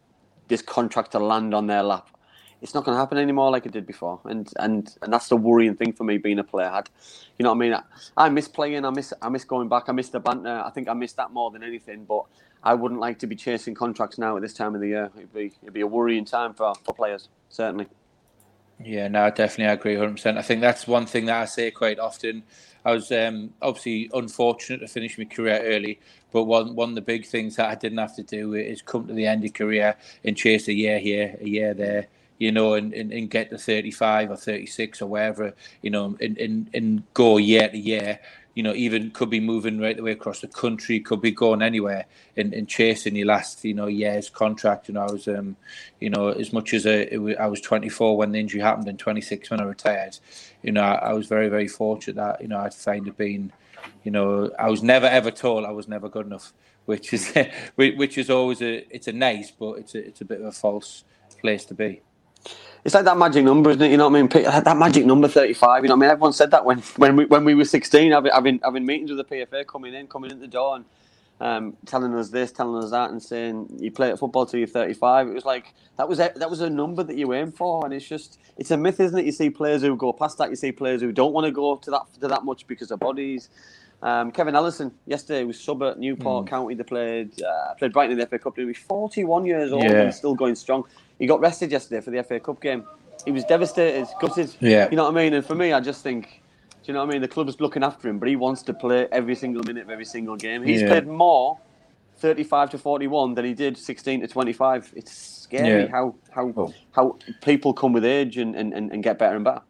this 0.47 0.62
contract 0.62 1.12
to 1.12 1.19
land 1.19 1.53
on 1.53 1.67
their 1.67 1.83
lap 1.83 2.10
it's 2.62 2.73
not 2.73 2.83
going 2.83 2.95
to 2.95 2.99
happen 2.99 3.17
anymore 3.17 3.51
like 3.51 3.65
it 3.65 3.71
did 3.71 3.86
before. 3.86 4.19
And 4.25 4.51
and 4.57 4.89
and 5.01 5.13
that's 5.13 5.27
the 5.27 5.38
worrying 5.38 5.75
thing 5.75 5.93
for 5.93 6.03
me 6.03 6.17
being 6.17 6.39
a 6.39 6.43
player. 6.43 6.83
You 7.38 7.43
know 7.43 7.49
what 7.49 7.55
I 7.55 7.60
mean? 7.60 7.73
I, 7.73 7.81
I, 8.17 8.29
miss 8.29 8.47
playing. 8.47 8.86
I 8.86 8.89
miss 8.89 9.13
I 9.21 9.29
miss 9.29 9.43
going 9.43 9.69
back. 9.69 9.86
I 9.88 9.91
miss 9.91 10.10
the 10.10 10.19
banter. 10.19 10.63
I 10.65 10.69
think 10.71 10.88
I 10.88 10.93
miss 10.93 11.13
that 11.13 11.31
more 11.31 11.51
than 11.51 11.63
anything. 11.63 12.05
But 12.05 12.23
I 12.63 12.73
wouldn't 12.73 12.99
like 12.99 13.19
to 13.19 13.27
be 13.27 13.36
chasing 13.36 13.75
contracts 13.75 14.17
now 14.17 14.36
at 14.36 14.41
this 14.41 14.53
time 14.53 14.73
of 14.75 14.81
the 14.81 14.88
year. 14.88 15.12
It'd 15.15 15.33
be 15.33 15.53
it'd 15.62 15.73
be 15.73 15.81
a 15.81 15.88
worrying 15.88 16.25
time 16.25 16.53
for, 16.53 16.73
for 16.83 16.93
players 16.93 17.29
certainly. 17.49 17.88
Yeah, 18.83 19.07
no, 19.07 19.27
definitely, 19.31 19.65
I 19.65 19.73
agree 19.73 19.95
100%. 19.95 20.37
I 20.37 20.43
think 20.43 20.62
that's 20.62 20.85
one 20.85 21.08
thing 21.08 21.25
that 21.25 21.41
I 21.41 21.45
say 21.45 21.71
quite 21.71 21.98
often. 21.98 22.43
I 22.85 22.91
was 22.91 23.12
um, 23.12 23.56
obviously 23.60 24.08
unfortunate 24.13 24.79
to 24.81 24.87
finish 24.87 25.17
my 25.17 25.25
career 25.25 25.60
early, 25.63 26.00
but 26.32 26.44
one 26.44 26.75
one 26.75 26.90
of 26.90 26.96
the 26.96 27.02
big 27.02 27.25
things 27.25 27.56
that 27.56 27.69
I 27.69 27.75
didn't 27.75 27.98
have 28.00 28.15
to 28.17 28.23
do 28.23 28.54
is 28.54 28.82
come 28.82 29.08
to 29.08 29.13
the 29.13 29.28
end 29.28 29.46
of 29.46 29.54
career 29.54 29.96
and 30.23 30.36
chase 30.36 30.67
a 30.67 30.73
year 30.73 31.00
here, 31.00 31.38
a 31.42 31.48
year 31.48 31.73
there, 31.73 32.08
you 32.38 32.52
know, 32.52 32.73
and, 32.73 32.94
and, 32.94 33.12
and 33.12 33.30
get 33.30 33.50
to 33.50 33.58
35 33.58 34.32
or 34.32 34.36
36 34.36 35.02
or 35.02 35.08
wherever, 35.08 35.54
you 35.82 35.90
know, 35.90 36.17
and, 36.21 36.38
and, 36.38 36.69
and 36.73 37.04
go 37.13 37.38
year 37.38 37.69
to 37.69 37.78
year. 37.78 38.19
you 38.58 38.63
know, 38.63 38.73
even 38.73 39.12
could 39.12 39.30
be 39.30 39.40
moving 39.40 39.80
right 39.80 39.96
the 39.96 40.02
way 40.02 40.13
across 40.13 40.42
the 40.42 40.48
country, 40.48 41.00
could 41.00 41.21
be 41.21 41.30
going 41.30 41.62
anywhere 41.62 42.08
and, 42.36 42.56
and 42.56 42.67
chasing 42.67 43.15
your 43.15 43.28
last, 43.28 43.63
you 43.63 43.75
know, 43.75 43.86
year's 43.86 44.32
contract. 44.32 44.88
You 44.88 44.96
know, 44.96 45.02
I 45.02 45.12
was, 45.12 45.28
um, 45.28 45.56
you 46.00 46.10
know, 46.10 46.30
as 46.30 46.52
much 46.52 46.73
as 46.73 46.88
a, 46.88 47.36
I 47.40 47.46
was 47.46 47.62
24 47.62 48.17
when 48.17 48.32
the 48.32 48.40
injury 48.40 48.62
happened 48.62 48.88
and 48.88 48.98
26 48.98 49.52
when 49.52 49.62
I 49.62 49.63
retired, 49.63 50.17
you 50.63 50.71
know, 50.71 50.82
I, 50.82 51.10
I 51.10 51.13
was 51.13 51.28
very, 51.28 51.50
very 51.50 51.67
fortunate 51.67 52.15
that, 52.15 52.42
you 52.42 52.48
know, 52.48 52.58
I'd 52.58 52.73
find 52.73 53.08
it 53.08 53.15
being, 53.15 53.52
you 54.04 54.12
know, 54.12 54.52
I 54.58 54.69
was 54.69 54.83
never 54.83 55.06
ever 55.06 55.31
told 55.31 55.65
I 55.65 55.71
was 55.71 55.88
never 55.88 56.10
good 56.10 56.25
enough, 56.25 56.54
which 56.85 57.13
is, 57.13 57.33
which 57.75 58.17
is 58.17 58.29
always 58.29 58.62
a, 58.62 58.85
it's 58.94 59.08
a 59.08 59.13
nice, 59.13 59.52
but 59.52 59.73
it's 59.79 59.96
a, 59.96 60.08
it's 60.08 60.21
a 60.21 60.25
bit 60.25 60.40
of 60.42 60.48
a 60.48 60.52
false 60.52 61.04
place 61.40 61.65
to 61.65 61.73
be 61.73 62.02
it's 62.85 62.96
like 62.96 63.06
that 63.06 63.17
magic 63.17 63.44
number, 63.44 63.71
isn't 63.71 63.81
it? 63.81 63.92
You 63.92 63.98
know 63.98 64.08
what 64.08 64.17
I 64.17 64.21
mean? 64.21 64.29
That 64.29 64.77
magic 64.77 65.06
number 65.06 65.27
thirty-five. 65.27 65.83
You 65.83 65.90
know 65.90 65.96
what 65.96 66.06
I 66.06 66.08
mean? 66.08 66.12
Everyone 66.12 66.33
said 66.33 66.52
that 66.52 66.63
when 66.63 66.79
when 66.96 67.17
we 67.17 67.25
when 67.25 67.44
we 67.44 67.54
were 67.54 67.65
sixteen, 67.65 68.12
having 68.13 68.31
having, 68.31 68.60
having 68.63 68.85
meetings 68.85 69.12
with 69.12 69.27
the 69.27 69.35
PFA, 69.35 69.67
coming 69.67 69.94
in, 69.94 70.08
coming 70.08 70.31
in 70.31 70.40
the 70.40 70.48
door, 70.48 70.77
and 70.77 70.85
um, 71.40 71.77
telling 71.85 72.13
us 72.15 72.29
this, 72.29 72.52
telling 72.52 72.83
us 72.83 72.92
that, 72.92 73.12
and 73.12 73.21
saying 73.21 73.77
you 73.79 73.92
play 73.92 74.10
at 74.12 74.19
football 74.19 74.46
till 74.46 74.60
you're 74.60 74.67
thirty-five. 74.67 75.27
It 75.27 75.33
was 75.33 75.46
like 75.46 75.73
that 75.98 76.08
was 76.08 76.19
a, 76.19 76.31
that 76.35 76.50
was 76.50 76.62
a 76.62 76.69
number 76.69 77.04
that 77.04 77.15
you 77.15 77.33
aim 77.33 77.52
for, 77.52 77.85
and 77.85 77.94
it's 77.94 78.08
just 78.08 78.40
it's 78.58 78.71
a 78.71 78.77
myth, 78.77 79.00
isn't 79.00 79.17
it? 79.17 79.25
You 79.25 79.31
see 79.31 79.50
players 79.50 79.81
who 79.81 79.96
go 79.96 80.13
past 80.13 80.38
that. 80.40 80.50
You 80.50 80.56
see 80.56 80.71
players 80.71 81.02
who 81.02 81.12
don't 81.12 81.33
want 81.33 81.46
to 81.46 81.52
go 81.52 81.75
to 81.77 81.92
that 81.92 82.02
to 82.21 82.27
that 82.27 82.44
much 82.44 82.67
because 82.67 82.92
of 82.92 83.00
bodies. 83.00 83.50
Um, 84.02 84.31
Kevin 84.31 84.56
Ellison 84.56 84.92
yesterday 85.08 85.44
was 85.44 85.60
sub 85.60 85.81
at 85.81 85.98
Newport 85.98 86.46
mm. 86.46 86.50
County. 86.50 86.75
They 86.75 86.83
played 86.83 87.42
uh, 87.42 87.73
played 87.75 87.94
Brighton 87.94 88.13
in 88.13 88.19
the 88.19 88.27
FA 88.27 88.38
Cup. 88.38 88.56
He 88.56 88.65
was 88.65 88.77
41 88.77 89.46
years 89.46 89.71
old 89.71 89.83
yeah. 89.83 90.02
and 90.02 90.13
still 90.13 90.35
going 90.35 90.56
strong. 90.56 90.83
He 91.17 91.25
got 91.25 91.40
rested 91.40 91.71
yesterday 91.71 92.02
for 92.02 92.12
the 92.12 92.23
FA 92.23 92.40
Cup 92.40 92.62
game. 92.62 92.83
He 93.25 93.31
was 93.31 93.44
devastated, 93.46 94.08
gutted. 94.21 94.56
Yeah. 94.60 94.90
You 94.90 94.96
know 94.96 95.04
what 95.04 95.17
I 95.17 95.23
mean? 95.23 95.33
And 95.33 95.46
for 95.46 95.56
me, 95.56 95.73
I 95.73 95.79
just 95.79 96.04
think, 96.04 96.42
you 96.88 96.94
know 96.94 97.02
what 97.02 97.10
I 97.10 97.13
mean? 97.13 97.21
The 97.21 97.27
club's 97.27 97.60
looking 97.60 97.83
after 97.83 98.08
him, 98.08 98.19
but 98.19 98.29
he 98.29 98.35
wants 98.35 98.62
to 98.63 98.73
play 98.73 99.08
every 99.12 99.35
single 99.35 99.63
minute 99.63 99.83
of 99.83 99.90
every 99.90 100.06
single 100.06 100.35
game. 100.35 100.63
He's 100.63 100.81
yeah. 100.81 100.88
played 100.88 101.08
more 101.08 101.60
35 102.17 102.71
to 102.71 102.77
41 102.77 103.35
than 103.35 103.46
he 103.46 103.54
did 103.54 103.77
16 103.77 104.21
to 104.21 104.27
25. 104.27 104.94
It's 104.96 105.12
scary 105.12 105.83
yeah. 105.83 105.92
how 105.92 106.15
how 106.31 106.54
oh. 106.56 106.73
how 106.92 107.17
people 107.42 107.73
come 107.73 107.94
with 107.94 108.06
age 108.06 108.38
and, 108.38 108.56
and, 108.56 108.73
and 108.73 109.04
get 109.04 109.17
better 109.17 109.35
and 109.35 109.46
better. 109.46 109.62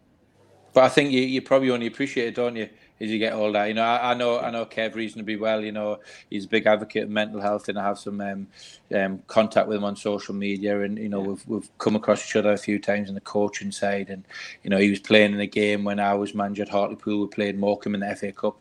But 0.73 0.83
I 0.83 0.89
think 0.89 1.11
you, 1.11 1.21
you 1.21 1.41
probably 1.41 1.71
only 1.71 1.87
appreciate 1.87 2.27
it, 2.27 2.35
don't 2.35 2.55
you? 2.55 2.69
As 2.99 3.09
you 3.09 3.19
get 3.19 3.33
older. 3.33 3.67
You 3.67 3.73
know, 3.73 3.83
I, 3.83 4.11
I, 4.11 4.13
know 4.13 4.39
I 4.39 4.49
know 4.49 4.65
Kev 4.65 4.95
reasonably 4.95 5.35
well. 5.35 5.63
You 5.63 5.71
know, 5.71 5.99
he's 6.29 6.45
a 6.45 6.47
big 6.47 6.65
advocate 6.65 7.03
of 7.03 7.09
mental 7.09 7.41
health, 7.41 7.69
and 7.69 7.77
I 7.77 7.83
have 7.83 7.99
some 7.99 8.19
um, 8.21 8.47
um, 8.93 9.21
contact 9.27 9.67
with 9.67 9.77
him 9.77 9.83
on 9.83 9.95
social 9.95 10.33
media. 10.33 10.81
And 10.81 10.97
you 10.97 11.09
know, 11.09 11.21
yeah. 11.21 11.27
we've 11.27 11.47
we've 11.47 11.77
come 11.77 11.95
across 11.95 12.25
each 12.25 12.35
other 12.35 12.53
a 12.53 12.57
few 12.57 12.79
times 12.79 13.09
in 13.09 13.15
the 13.15 13.21
coaching 13.21 13.71
side. 13.71 14.09
And 14.09 14.23
you 14.63 14.69
know, 14.69 14.77
he 14.77 14.89
was 14.89 14.99
playing 14.99 15.33
in 15.33 15.39
a 15.39 15.47
game 15.47 15.83
when 15.83 15.99
I 15.99 16.13
was 16.13 16.35
manager 16.35 16.63
at 16.63 16.69
Hartlepool. 16.69 17.21
We 17.21 17.27
played 17.27 17.59
Morecambe 17.59 17.95
in 17.95 18.01
the 18.01 18.15
FA 18.15 18.31
Cup. 18.31 18.59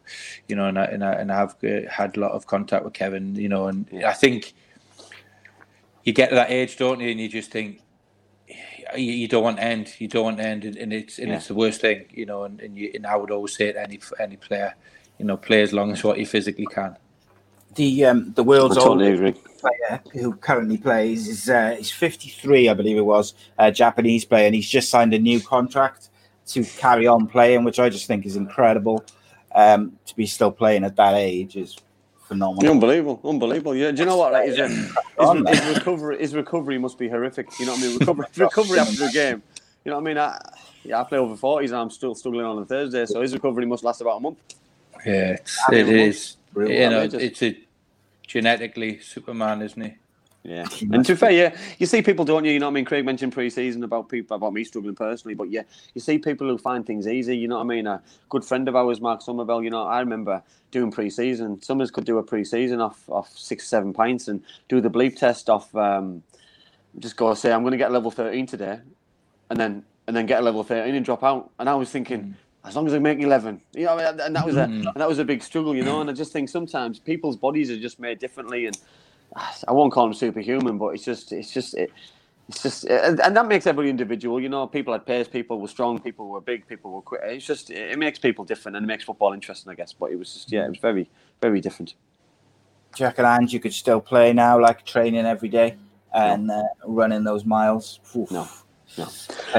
You 0.48 0.56
know, 0.56 0.66
and 0.66 0.78
I, 0.78 0.84
and, 0.84 1.04
I, 1.04 1.12
and 1.12 1.32
I've 1.32 1.56
uh, 1.64 1.88
had 1.90 2.16
a 2.16 2.20
lot 2.20 2.32
of 2.32 2.46
contact 2.46 2.84
with 2.84 2.94
Kevin. 2.94 3.34
You 3.34 3.48
know, 3.48 3.68
and 3.68 3.88
I 4.04 4.12
think 4.12 4.54
you 6.04 6.12
get 6.12 6.28
to 6.28 6.36
that 6.36 6.50
age, 6.50 6.76
don't 6.76 7.00
you? 7.00 7.10
And 7.10 7.20
you 7.20 7.28
just 7.28 7.50
think 7.50 7.80
you, 8.94 9.12
you, 9.12 9.28
don't 9.28 9.42
want 9.42 9.56
to 9.56 9.64
end. 9.64 9.94
You 9.98 10.08
don't 10.08 10.24
want 10.24 10.38
to 10.38 10.44
end, 10.44 10.64
and 10.64 10.92
it's 10.92 11.18
and 11.18 11.28
yeah. 11.28 11.36
it's 11.36 11.48
the 11.48 11.54
worst 11.54 11.80
thing, 11.80 12.06
you 12.10 12.26
know. 12.26 12.44
And 12.44 12.60
and, 12.60 12.76
you, 12.76 12.90
and 12.94 13.06
I 13.06 13.16
would 13.16 13.30
always 13.30 13.56
say 13.56 13.72
to 13.72 13.82
any 13.82 13.98
any 14.20 14.36
player, 14.36 14.74
you 15.18 15.24
know, 15.24 15.36
play 15.36 15.62
as 15.62 15.72
long 15.72 15.92
as 15.92 16.02
what 16.04 16.18
you 16.18 16.26
physically 16.26 16.66
can. 16.66 16.96
The 17.74 18.06
um, 18.06 18.32
the 18.34 18.44
world's 18.44 18.76
totally 18.76 19.12
oldest 19.12 19.44
player 19.58 20.00
who 20.12 20.34
currently 20.34 20.78
plays 20.78 21.28
is 21.28 21.48
uh, 21.48 21.74
he's 21.76 21.90
53, 21.90 22.68
I 22.68 22.74
believe 22.74 22.96
it 22.96 23.04
was, 23.04 23.34
a 23.58 23.70
Japanese 23.70 24.24
player, 24.24 24.46
and 24.46 24.54
he's 24.54 24.68
just 24.68 24.88
signed 24.88 25.12
a 25.14 25.18
new 25.18 25.40
contract 25.40 26.08
to 26.48 26.64
carry 26.64 27.06
on 27.06 27.26
playing, 27.26 27.64
which 27.64 27.78
I 27.78 27.88
just 27.88 28.06
think 28.06 28.24
is 28.24 28.36
incredible. 28.36 29.04
Um, 29.54 29.98
to 30.04 30.14
be 30.16 30.26
still 30.26 30.50
playing 30.50 30.84
at 30.84 30.96
that 30.96 31.14
age 31.14 31.56
is 31.56 31.76
phenomenal. 32.26 32.70
Unbelievable, 32.70 33.20
unbelievable. 33.24 33.74
Yeah, 33.74 33.90
do 33.90 34.00
you 34.00 34.06
know 34.06 34.16
what? 34.16 34.32
Like, 34.32 34.46
his, 34.46 34.56
his, 34.58 34.68
his, 35.48 35.76
recovery, 35.76 36.18
his 36.18 36.34
recovery 36.34 36.78
must 36.78 36.98
be 36.98 37.08
horrific. 37.08 37.48
You 37.58 37.66
know 37.66 37.72
what 37.72 37.82
I 37.82 37.86
mean? 37.86 37.98
Recovery, 37.98 38.26
recovery 38.36 38.78
after 38.78 39.06
the 39.06 39.12
game. 39.12 39.42
You 39.84 39.90
know 39.90 39.96
what 39.96 40.02
I 40.02 40.04
mean? 40.04 40.18
I, 40.18 40.38
yeah, 40.84 41.00
I 41.00 41.04
play 41.04 41.18
over 41.18 41.36
forties, 41.36 41.70
and 41.70 41.80
I'm 41.80 41.90
still 41.90 42.14
struggling 42.14 42.44
on 42.44 42.58
a 42.58 42.66
Thursday, 42.66 43.06
so 43.06 43.20
his 43.20 43.32
recovery 43.32 43.66
must 43.66 43.84
last 43.84 44.00
about 44.00 44.16
a 44.16 44.20
month. 44.20 44.38
Yeah, 45.04 45.32
it's, 45.32 45.58
it 45.70 45.88
is. 45.88 46.36
You 46.56 46.90
know, 46.90 47.08
it's 47.12 47.42
a 47.42 47.56
genetically 48.26 48.98
Superman, 49.00 49.62
isn't 49.62 49.80
he? 49.80 49.94
Yeah, 50.46 50.64
and 50.92 51.04
to 51.04 51.12
be 51.12 51.16
fair, 51.16 51.30
yeah, 51.32 51.56
you 51.78 51.86
see 51.86 52.02
people, 52.02 52.24
don't 52.24 52.44
you? 52.44 52.52
You 52.52 52.60
know 52.60 52.66
what 52.66 52.70
I 52.70 52.74
mean? 52.74 52.84
Craig 52.84 53.04
mentioned 53.04 53.32
pre-season 53.32 53.82
about 53.82 54.08
people 54.08 54.36
about 54.36 54.52
me 54.52 54.62
struggling 54.62 54.94
personally, 54.94 55.34
but 55.34 55.50
yeah, 55.50 55.62
you 55.94 56.00
see 56.00 56.18
people 56.18 56.46
who 56.46 56.56
find 56.56 56.86
things 56.86 57.08
easy. 57.08 57.36
You 57.36 57.48
know 57.48 57.56
what 57.56 57.64
I 57.64 57.66
mean? 57.66 57.86
A 57.86 58.00
good 58.28 58.44
friend 58.44 58.68
of 58.68 58.76
ours, 58.76 59.00
Mark 59.00 59.22
Summerbell. 59.22 59.64
You 59.64 59.70
know, 59.70 59.82
I 59.82 59.98
remember 59.98 60.42
doing 60.70 60.92
pre-season. 60.92 61.60
Summers 61.62 61.90
could 61.90 62.04
do 62.04 62.18
a 62.18 62.22
pre-season 62.22 62.80
off 62.80 63.02
off 63.08 63.36
six, 63.36 63.66
seven 63.66 63.92
pints 63.92 64.28
and 64.28 64.40
do 64.68 64.80
the 64.80 64.90
bleep 64.90 65.16
test 65.16 65.50
off. 65.50 65.74
Um, 65.74 66.22
just 67.00 67.16
go 67.16 67.34
say, 67.34 67.52
I'm 67.52 67.62
going 67.62 67.72
to 67.72 67.78
get 67.78 67.90
level 67.90 68.12
thirteen 68.12 68.46
today, 68.46 68.78
and 69.50 69.58
then 69.58 69.84
and 70.06 70.16
then 70.16 70.26
get 70.26 70.40
a 70.40 70.44
level 70.44 70.62
thirteen 70.62 70.94
and 70.94 71.04
drop 71.04 71.24
out. 71.24 71.50
And 71.58 71.68
I 71.68 71.74
was 71.74 71.90
thinking. 71.90 72.20
Mm. 72.20 72.34
As 72.64 72.74
long 72.74 72.88
as 72.88 72.94
I 72.94 72.98
make 72.98 73.20
eleven, 73.20 73.60
you 73.74 73.84
know, 73.84 73.96
and 73.96 74.34
that 74.34 74.44
was 74.44 74.56
a 74.56 74.64
mm. 74.64 74.84
and 74.92 74.96
that 74.96 75.08
was 75.08 75.20
a 75.20 75.24
big 75.24 75.40
struggle, 75.40 75.76
you 75.76 75.84
know. 75.84 76.00
And 76.00 76.10
I 76.10 76.12
just 76.12 76.32
think 76.32 76.48
sometimes 76.48 76.98
people's 76.98 77.36
bodies 77.36 77.70
are 77.70 77.78
just 77.78 78.00
made 78.00 78.18
differently, 78.18 78.66
and 78.66 78.76
I 79.34 79.72
won't 79.72 79.92
call 79.92 80.06
him 80.06 80.14
superhuman, 80.14 80.78
but 80.78 80.88
it's 80.88 81.04
just 81.04 81.32
it's 81.32 81.52
just 81.52 81.74
it, 81.74 81.92
it's 82.48 82.62
just 82.62 82.84
and 82.84 83.18
that 83.18 83.46
makes 83.46 83.66
every 83.66 83.90
individual. 83.90 84.40
You 84.40 84.48
know, 84.48 84.66
people 84.66 84.92
had 84.92 85.04
pace, 85.04 85.28
people 85.28 85.60
were 85.60 85.68
strong, 85.68 85.98
people 85.98 86.28
were 86.28 86.40
big, 86.40 86.66
people 86.66 86.92
were 86.92 87.02
quick. 87.02 87.20
It's 87.24 87.44
just 87.44 87.70
it 87.70 87.98
makes 87.98 88.18
people 88.18 88.44
different 88.44 88.76
and 88.76 88.84
it 88.84 88.86
makes 88.86 89.04
football 89.04 89.32
interesting, 89.32 89.70
I 89.70 89.74
guess. 89.74 89.92
But 89.92 90.12
it 90.12 90.18
was 90.18 90.32
just 90.32 90.52
yeah, 90.52 90.64
it 90.64 90.70
was 90.70 90.78
very 90.78 91.08
very 91.42 91.60
different. 91.60 91.94
Jack 92.94 93.18
and 93.18 93.26
Ange, 93.26 93.52
you 93.52 93.60
could 93.60 93.74
still 93.74 94.00
play 94.00 94.32
now, 94.32 94.58
like 94.60 94.86
training 94.86 95.26
every 95.26 95.50
day 95.50 95.76
and 96.14 96.50
uh, 96.50 96.62
running 96.86 97.24
those 97.24 97.44
miles. 97.44 98.00
Oof. 98.16 98.30
No. 98.30 98.48
No, 98.96 99.08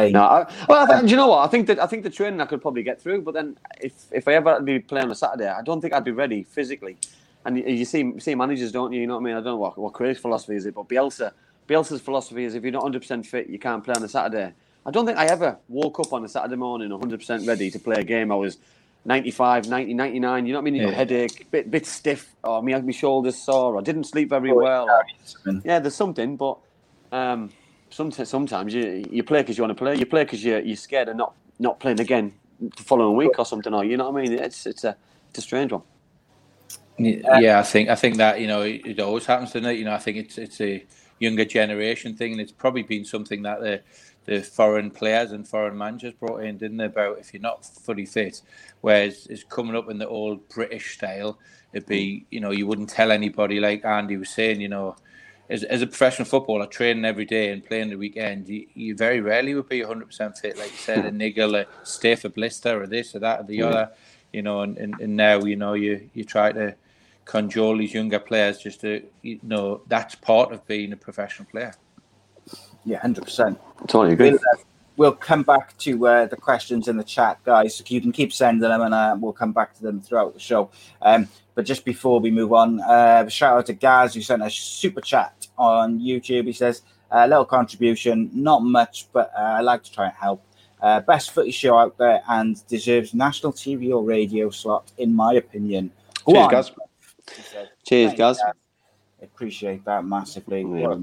no. 0.09 0.22
I, 0.22 0.51
well, 0.68 0.91
I, 0.91 1.01
do 1.01 1.07
you 1.09 1.15
know 1.15 1.28
what? 1.28 1.45
I 1.45 1.47
think 1.47 1.68
that 1.68 1.80
I 1.80 1.86
think 1.86 2.01
the 2.01 2.09
training 2.09 2.41
I 2.41 2.45
could 2.45 2.61
probably 2.61 2.82
get 2.82 2.99
through, 2.99 3.22
but 3.22 3.34
then 3.34 3.57
if 3.80 3.93
if 4.11 4.28
I 4.28 4.34
ever 4.34 4.59
be 4.61 4.80
playing 4.80 5.05
on 5.05 5.11
a 5.11 5.15
Saturday, 5.15 5.47
I 5.47 5.61
don't 5.61 5.82
think 5.82 5.93
I'd 5.93 6.05
be 6.05 6.11
ready 6.11 6.43
physically 6.43 6.97
and 7.48 7.58
you, 7.58 7.86
see 7.86 8.20
see 8.20 8.36
managers, 8.36 8.72
don't 8.74 8.91
you? 8.91 9.02
You 9.02 9.08
know 9.08 9.16
what 9.16 9.22
I 9.22 9.24
mean? 9.24 9.34
I 9.34 9.38
don't 9.38 9.45
know 9.45 9.58
what, 9.58 9.78
what 9.78 9.93
Craig's 9.93 10.20
philosophy 10.20 10.56
is 10.56 10.66
it, 10.66 10.76
but 10.76 10.88
Bielsa, 10.89 11.32
Bielsa's 11.68 12.02
philosophy 12.02 12.43
is 12.43 12.56
if 12.56 12.64
you're 12.64 12.74
not 12.74 12.84
100% 12.84 13.26
fit, 13.26 13.48
you 13.48 13.58
can't 13.58 13.84
play 13.84 13.93
on 13.95 14.04
a 14.04 14.10
Saturday. 14.10 14.54
I 14.86 14.91
don't 14.91 15.06
think 15.06 15.18
I 15.18 15.26
ever 15.26 15.58
woke 15.70 16.00
up 16.02 16.12
on 16.12 16.26
a 16.26 16.30
Saturday 16.30 16.58
morning 16.58 16.89
100% 16.89 17.48
ready 17.48 17.72
to 17.72 17.80
play 17.80 17.95
a 17.95 18.04
game. 18.04 18.32
I 18.32 18.36
was 18.36 18.58
95, 19.06 19.68
90, 19.70 19.93
99. 19.93 20.45
You 20.45 20.54
know 20.54 20.60
what 20.60 20.62
I 20.62 20.64
mean? 20.66 20.76
You 20.76 20.88
yeah. 20.88 20.93
headache, 20.93 21.50
bit 21.50 21.72
bit 21.72 21.86
stiff, 21.86 22.36
or 22.43 22.62
me 22.62 22.74
had 22.74 22.86
my 22.86 22.91
shoulders 22.91 23.38
sore, 23.38 23.76
or 23.76 23.82
didn't 23.82 24.04
sleep 24.04 24.30
very 24.30 24.52
well. 24.52 24.89
Or, 24.89 25.62
yeah, 25.64 25.80
there's 25.80 25.95
something, 25.95 26.36
but 26.36 26.58
um, 27.14 27.50
sometimes 27.89 28.30
sometimes 28.30 28.74
you 28.74 29.06
you 29.10 29.24
play 29.24 29.41
because 29.41 29.58
you 29.58 29.64
want 29.64 29.78
to 29.78 29.82
play. 29.82 29.95
You 29.95 30.06
play 30.06 30.26
because 30.26 30.43
you're 30.43 30.60
you're 30.60 30.76
scared 30.76 31.08
of 31.08 31.16
not 31.16 31.34
not 31.60 31.80
playing 31.80 32.02
again 32.02 32.34
the 32.60 32.84
following 32.84 33.16
week 33.16 33.39
or 33.39 33.45
something. 33.45 33.74
Or 33.74 33.86
you 33.86 33.95
know 33.95 34.10
what 34.10 34.22
I 34.22 34.24
mean? 34.24 34.34
It's 34.34 34.66
it's 34.66 34.84
a 34.84 34.98
it's 35.30 35.39
a 35.39 35.41
strange 35.41 35.72
one. 35.72 35.84
Uh, 37.00 37.38
yeah, 37.39 37.60
I 37.60 37.64
think 37.64 37.89
I 37.89 37.95
think 37.95 38.18
that 38.18 38.41
you 38.41 38.48
know 38.48 38.62
it, 38.62 38.82
it 38.86 39.00
always 39.00 39.26
happens, 39.26 39.54
doesn't 39.54 39.70
it? 39.70 39.78
You 39.78 39.86
know, 39.86 39.93
I 39.93 40.00
think 40.00 40.18
it's 40.18 40.38
it's 40.38 40.60
a 40.62 40.84
younger 41.20 41.45
generation 41.45 42.16
thing, 42.16 42.32
and 42.32 42.41
it's 42.41 42.52
probably 42.52 42.84
been 42.84 43.06
something 43.06 43.43
that 43.43 43.62
the 43.62 43.82
the 44.26 44.41
foreign 44.41 44.91
players 44.91 45.32
and 45.32 45.48
foreign 45.48 45.78
managers 45.78 46.14
brought 46.14 46.43
in, 46.43 46.58
didn't 46.58 46.78
they? 46.78 46.86
About 46.86 47.20
if 47.20 47.34
you're 47.34 47.41
not 47.41 47.66
fully 47.66 48.06
fit, 48.06 48.41
whereas 48.82 49.28
it's 49.28 49.43
coming 49.43 49.76
up 49.76 49.89
in 49.89 50.00
the 50.00 50.08
old 50.08 50.48
British 50.50 50.95
style. 50.95 51.39
It'd 51.74 51.88
be 51.88 52.26
you 52.32 52.39
know 52.39 52.52
you 52.52 52.66
wouldn't 52.66 52.89
tell 52.89 53.12
anybody 53.12 53.60
like 53.60 53.86
Andy 53.86 54.18
was 54.18 54.30
saying. 54.30 54.60
You 54.60 54.70
know, 54.70 54.95
as, 55.50 55.64
as 55.64 55.82
a 55.82 55.88
professional 55.88 56.26
footballer, 56.26 56.66
training 56.66 57.06
every 57.06 57.26
day 57.26 57.52
and 57.52 57.64
playing 57.64 57.89
the 57.89 57.95
weekend, 57.95 58.48
you, 58.48 58.68
you 58.74 58.95
very 58.95 59.22
rarely 59.22 59.54
would 59.54 59.70
be 59.70 59.82
100% 59.82 60.38
fit, 60.38 60.58
like 60.58 60.72
you 60.72 60.78
said, 60.78 61.06
a 61.06 61.10
hmm. 61.10 61.18
niggle, 61.18 61.56
a 61.56 61.66
stiff, 61.84 62.26
a 62.26 62.30
blister, 62.30 62.82
or 62.82 62.88
this 62.88 63.16
or 63.16 63.20
that 63.20 63.41
or 63.41 63.43
the 63.43 63.60
hmm. 63.60 63.66
other. 63.66 63.91
You 64.34 64.41
know, 64.41 64.62
and, 64.62 64.78
and, 64.78 65.00
and 65.00 65.16
now 65.16 65.43
you 65.43 65.56
know 65.56 65.74
you 65.74 66.10
you 66.14 66.26
try 66.26 66.52
to 66.52 66.76
cajole 67.28 67.78
these 67.78 67.93
younger 67.93 68.19
players 68.19 68.57
just 68.59 68.82
to 68.82 69.03
you 69.21 69.39
know 69.43 69.82
that's 69.88 70.15
part 70.15 70.51
of 70.51 70.65
being 70.65 70.93
a 70.93 70.97
professional 70.97 71.47
player. 71.49 71.73
Yeah, 72.86 72.99
hundred 72.99 73.25
percent. 73.25 73.59
Totally 73.88 74.13
agree. 74.13 74.32
We'll, 74.32 74.39
uh, 74.39 74.63
we'll, 74.95 75.11
come 75.11 75.43
back 75.43 75.78
to 75.80 76.07
uh, 76.07 76.25
the 76.25 76.38
questions 76.38 76.88
in 76.88 76.97
the 76.97 77.03
chat, 77.03 77.43
guys. 77.43 77.84
You 77.88 78.01
can 78.01 78.11
keep 78.11 78.32
sending 78.32 78.61
them, 78.61 78.82
and 78.82 78.93
uh, 78.93 79.15
we'll 79.19 79.34
come 79.34 79.51
back 79.51 79.73
to 79.75 79.84
them 79.84 80.01
throughout 80.01 80.34
the 80.34 80.39
show. 80.39 80.69
Um, 81.01 81.28
but 81.53 81.65
just 81.65 81.84
before 81.84 82.19
we 82.19 82.32
move 82.32 82.53
on, 82.53 82.80
uh, 82.82 83.28
shout 83.28 83.57
out 83.57 83.65
to 83.65 83.73
Gaz 83.73 84.13
who 84.13 84.21
sent 84.21 84.41
a 84.41 84.49
super 84.49 85.01
chat 85.01 85.47
on 85.57 85.99
YouTube. 85.99 86.45
He 86.45 86.53
says 86.53 86.84
a 87.11 87.28
little 87.28 87.45
contribution, 87.45 88.30
not 88.34 88.63
much, 88.63 89.07
but 89.11 89.32
uh, 89.38 89.41
I 89.41 89.61
like 89.61 89.84
to 89.84 89.91
try 89.91 90.05
and 90.05 90.15
help. 90.15 90.43
Uh, 90.80 90.99
best 91.01 91.32
footy 91.32 91.51
show 91.51 91.75
out 91.75 91.97
there 91.97 92.21
and 92.30 92.65
deserves 92.67 93.13
national 93.13 93.51
TV 93.51 93.91
or 93.91 94.03
radio 94.03 94.49
slot, 94.51 94.91
in 94.99 95.15
my 95.15 95.34
opinion. 95.34 95.91
Go 96.25 96.34
Cheers, 96.34 96.69
on. 96.69 96.87
Cheers, 97.86 98.13
guys. 98.13 98.39
Appreciate 99.21 99.84
that 99.86 100.05
massively. 100.05 100.61
Yeah. 100.61 100.95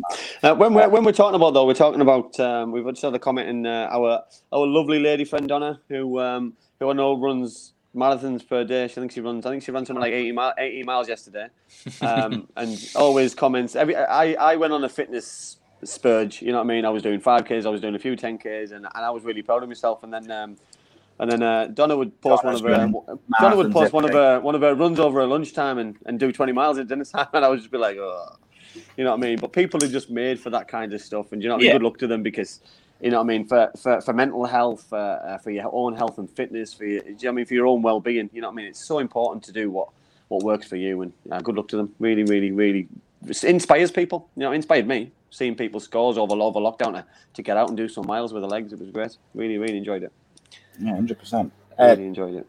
Uh, 0.42 0.54
when 0.54 0.72
we're 0.72 0.88
when 0.88 1.04
we're 1.04 1.12
talking 1.12 1.34
about 1.34 1.52
though, 1.52 1.66
we're 1.66 1.74
talking 1.74 2.00
about 2.00 2.38
um, 2.38 2.70
we've 2.70 2.86
just 2.86 3.02
had 3.02 3.12
a 3.14 3.18
comment 3.18 3.48
in 3.48 3.66
uh, 3.66 3.88
our 3.90 4.22
our 4.52 4.66
lovely 4.66 5.00
lady 5.00 5.24
friend 5.24 5.48
Donna, 5.48 5.80
who 5.88 6.20
um, 6.20 6.52
who 6.78 6.90
I 6.90 6.92
know 6.92 7.18
runs 7.18 7.72
marathons 7.94 8.46
per 8.46 8.62
day. 8.64 8.86
She 8.86 8.94
thinks 8.94 9.14
she 9.14 9.20
runs. 9.20 9.44
I 9.46 9.50
think 9.50 9.64
she 9.64 9.72
ran 9.72 9.84
something 9.84 10.00
like 10.00 10.12
80, 10.12 10.32
mi- 10.32 10.52
80 10.58 10.82
miles 10.84 11.08
yesterday, 11.08 11.48
um, 12.02 12.48
and 12.56 12.90
always 12.94 13.34
comments. 13.34 13.74
Every 13.74 13.96
I, 13.96 14.34
I 14.34 14.56
went 14.56 14.72
on 14.72 14.84
a 14.84 14.88
fitness 14.88 15.56
spurge. 15.82 16.40
You 16.40 16.52
know 16.52 16.58
what 16.58 16.64
I 16.64 16.74
mean? 16.74 16.84
I 16.84 16.90
was 16.90 17.02
doing 17.02 17.20
five 17.20 17.44
k's. 17.46 17.66
I 17.66 17.70
was 17.70 17.80
doing 17.80 17.96
a 17.96 17.98
few 17.98 18.14
ten 18.14 18.38
k's, 18.38 18.70
and, 18.70 18.86
and 18.94 19.04
I 19.04 19.10
was 19.10 19.24
really 19.24 19.42
proud 19.42 19.62
of 19.62 19.68
myself. 19.68 20.04
And 20.04 20.12
then 20.12 20.30
um, 20.30 20.56
and 21.18 21.30
then 21.30 21.42
uh, 21.42 21.66
Donna 21.68 21.96
would 21.96 22.20
post 22.20 22.42
Donna's 22.42 22.62
one 22.62 22.72
of 22.72 22.92
her 22.92 23.16
Donna 23.40 23.56
would 23.56 23.72
post 23.72 23.92
one 23.92 24.04
of 24.04 24.10
her 24.10 24.40
one 24.40 24.54
of 24.54 24.62
her 24.62 24.74
runs 24.74 24.98
over 24.98 25.20
at 25.20 25.28
lunchtime 25.28 25.78
and, 25.78 25.96
and 26.06 26.18
do 26.18 26.32
twenty 26.32 26.52
miles 26.52 26.78
at 26.78 26.88
dinner 26.88 27.04
time, 27.04 27.28
and 27.32 27.44
I 27.44 27.48
would 27.48 27.58
just 27.58 27.70
be 27.70 27.78
like, 27.78 27.96
oh, 27.96 28.36
you 28.96 29.04
know 29.04 29.10
what 29.10 29.18
I 29.18 29.28
mean? 29.28 29.38
But 29.38 29.52
people 29.52 29.82
are 29.82 29.88
just 29.88 30.10
made 30.10 30.40
for 30.40 30.50
that 30.50 30.68
kind 30.68 30.92
of 30.92 31.00
stuff, 31.00 31.32
and 31.32 31.42
you 31.42 31.48
know, 31.48 31.54
what 31.54 31.58
I 31.58 31.60
mean? 31.60 31.66
Yeah. 31.68 31.72
good 31.74 31.82
luck 31.82 31.98
to 31.98 32.06
them 32.06 32.22
because. 32.22 32.60
You 33.00 33.10
know 33.10 33.18
what 33.18 33.24
I 33.24 33.26
mean? 33.26 33.44
For, 33.44 33.70
for, 33.76 34.00
for 34.00 34.14
mental 34.14 34.46
health, 34.46 34.90
uh, 34.90 34.96
uh, 34.96 35.38
for 35.38 35.50
your 35.50 35.68
own 35.74 35.94
health 35.94 36.16
and 36.16 36.30
fitness, 36.30 36.72
for 36.72 36.86
your, 36.86 37.04
you 37.04 37.16
know 37.24 37.30
I 37.30 37.32
mean? 37.32 37.44
For 37.44 37.52
your 37.52 37.66
own 37.66 37.82
well-being, 37.82 38.30
you 38.32 38.40
know 38.40 38.46
what 38.48 38.54
I 38.54 38.56
mean? 38.56 38.66
It's 38.66 38.86
so 38.86 39.00
important 39.00 39.44
to 39.44 39.52
do 39.52 39.70
what, 39.70 39.88
what 40.28 40.42
works 40.42 40.68
for 40.68 40.76
you, 40.76 41.02
and 41.02 41.12
uh, 41.30 41.40
good 41.40 41.56
luck 41.56 41.68
to 41.68 41.76
them. 41.76 41.92
Really, 41.98 42.22
really, 42.22 42.52
really 42.52 42.88
inspires 43.42 43.90
people. 43.90 44.28
You 44.36 44.44
know, 44.44 44.52
inspired 44.52 44.86
me 44.86 45.10
seeing 45.30 45.56
people's 45.56 45.84
scores 45.84 46.16
over 46.16 46.34
over 46.34 46.60
lockdown 46.60 46.92
to, 46.92 47.04
to 47.34 47.42
get 47.42 47.56
out 47.56 47.68
and 47.68 47.76
do 47.76 47.88
some 47.88 48.06
miles 48.06 48.32
with 48.32 48.42
the 48.42 48.48
legs. 48.48 48.72
It 48.72 48.78
was 48.78 48.90
great. 48.90 49.16
Really, 49.34 49.58
really 49.58 49.76
enjoyed 49.76 50.04
it. 50.04 50.12
Yeah, 50.78 50.94
hundred 50.94 51.18
percent. 51.18 51.52
Uh, 51.78 51.88
Really 51.96 52.06
enjoyed 52.06 52.34
it. 52.34 52.46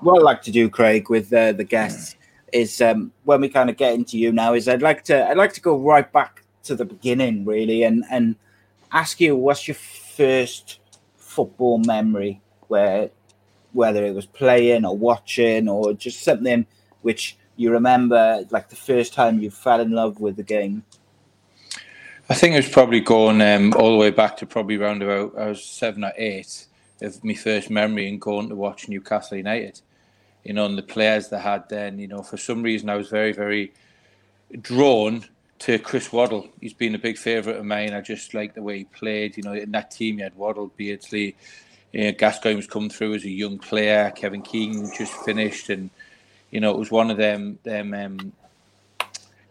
what 0.00 0.18
I'd 0.18 0.22
like 0.24 0.42
to 0.42 0.50
do, 0.50 0.68
Craig, 0.68 1.08
with 1.10 1.32
uh, 1.32 1.52
the 1.52 1.64
guests 1.64 2.16
is 2.52 2.80
um, 2.80 3.12
when 3.24 3.40
we 3.40 3.48
kind 3.48 3.68
of 3.68 3.76
get 3.76 3.94
into 3.94 4.16
you 4.18 4.32
now. 4.32 4.54
Is 4.54 4.68
I'd 4.68 4.82
like 4.82 5.04
to 5.04 5.28
I'd 5.28 5.36
like 5.36 5.52
to 5.54 5.60
go 5.60 5.78
right 5.78 6.10
back 6.12 6.42
to 6.64 6.74
the 6.74 6.84
beginning, 6.84 7.44
really, 7.44 7.82
and 7.84 8.04
and 8.10 8.36
ask 8.92 9.20
you 9.20 9.36
what's 9.36 9.66
your 9.66 9.74
first 9.74 10.80
football 11.16 11.78
memory, 11.78 12.40
where 12.68 13.10
whether 13.72 14.04
it 14.04 14.14
was 14.14 14.26
playing 14.26 14.84
or 14.84 14.96
watching 14.96 15.68
or 15.68 15.92
just 15.94 16.22
something 16.22 16.64
which 17.02 17.36
you 17.56 17.70
remember, 17.70 18.44
like 18.50 18.68
the 18.68 18.76
first 18.76 19.12
time 19.12 19.40
you 19.40 19.50
fell 19.50 19.80
in 19.80 19.90
love 19.90 20.20
with 20.20 20.36
the 20.36 20.42
game. 20.42 20.84
I 22.30 22.34
think 22.34 22.54
it 22.54 22.58
was 22.58 22.68
probably 22.68 23.00
going 23.00 23.42
um, 23.42 23.74
all 23.76 23.90
the 23.90 23.98
way 23.98 24.10
back 24.10 24.36
to 24.38 24.46
probably 24.46 24.76
round 24.78 25.02
about 25.02 25.36
I 25.36 25.48
was 25.48 25.62
seven 25.62 26.04
or 26.04 26.12
eight 26.16 26.66
of 27.00 27.24
my 27.24 27.34
first 27.34 27.70
memory 27.70 28.08
and 28.08 28.20
going 28.20 28.48
to 28.48 28.54
watch 28.54 28.88
Newcastle 28.88 29.36
United. 29.36 29.80
You 30.44 30.52
know, 30.52 30.66
and 30.66 30.76
the 30.76 30.82
players 30.82 31.28
they 31.28 31.38
had 31.38 31.68
then. 31.68 31.98
You 31.98 32.08
know, 32.08 32.22
for 32.22 32.36
some 32.36 32.62
reason 32.62 32.90
I 32.90 32.96
was 32.96 33.08
very, 33.08 33.32
very 33.32 33.72
drawn 34.60 35.24
to 35.60 35.78
Chris 35.78 36.12
Waddle. 36.12 36.48
He's 36.60 36.74
been 36.74 36.94
a 36.94 36.98
big 36.98 37.16
favourite 37.16 37.58
of 37.58 37.64
mine. 37.64 37.94
I 37.94 38.00
just 38.00 38.34
like 38.34 38.54
the 38.54 38.62
way 38.62 38.78
he 38.78 38.84
played. 38.84 39.36
You 39.36 39.42
know, 39.42 39.54
in 39.54 39.70
that 39.72 39.90
team 39.90 40.18
you 40.18 40.24
had 40.24 40.36
Waddle, 40.36 40.70
Beardsley, 40.76 41.36
you 41.92 42.04
know, 42.04 42.12
Gascoigne 42.12 42.56
was 42.56 42.66
coming 42.66 42.90
through 42.90 43.14
as 43.14 43.24
a 43.24 43.30
young 43.30 43.58
player. 43.58 44.12
Kevin 44.14 44.42
Keegan 44.42 44.90
just 44.96 45.12
finished, 45.24 45.70
and 45.70 45.90
you 46.50 46.60
know 46.60 46.70
it 46.72 46.78
was 46.78 46.90
one 46.90 47.10
of 47.10 47.16
them 47.16 47.58
them 47.62 47.94
um, 47.94 48.32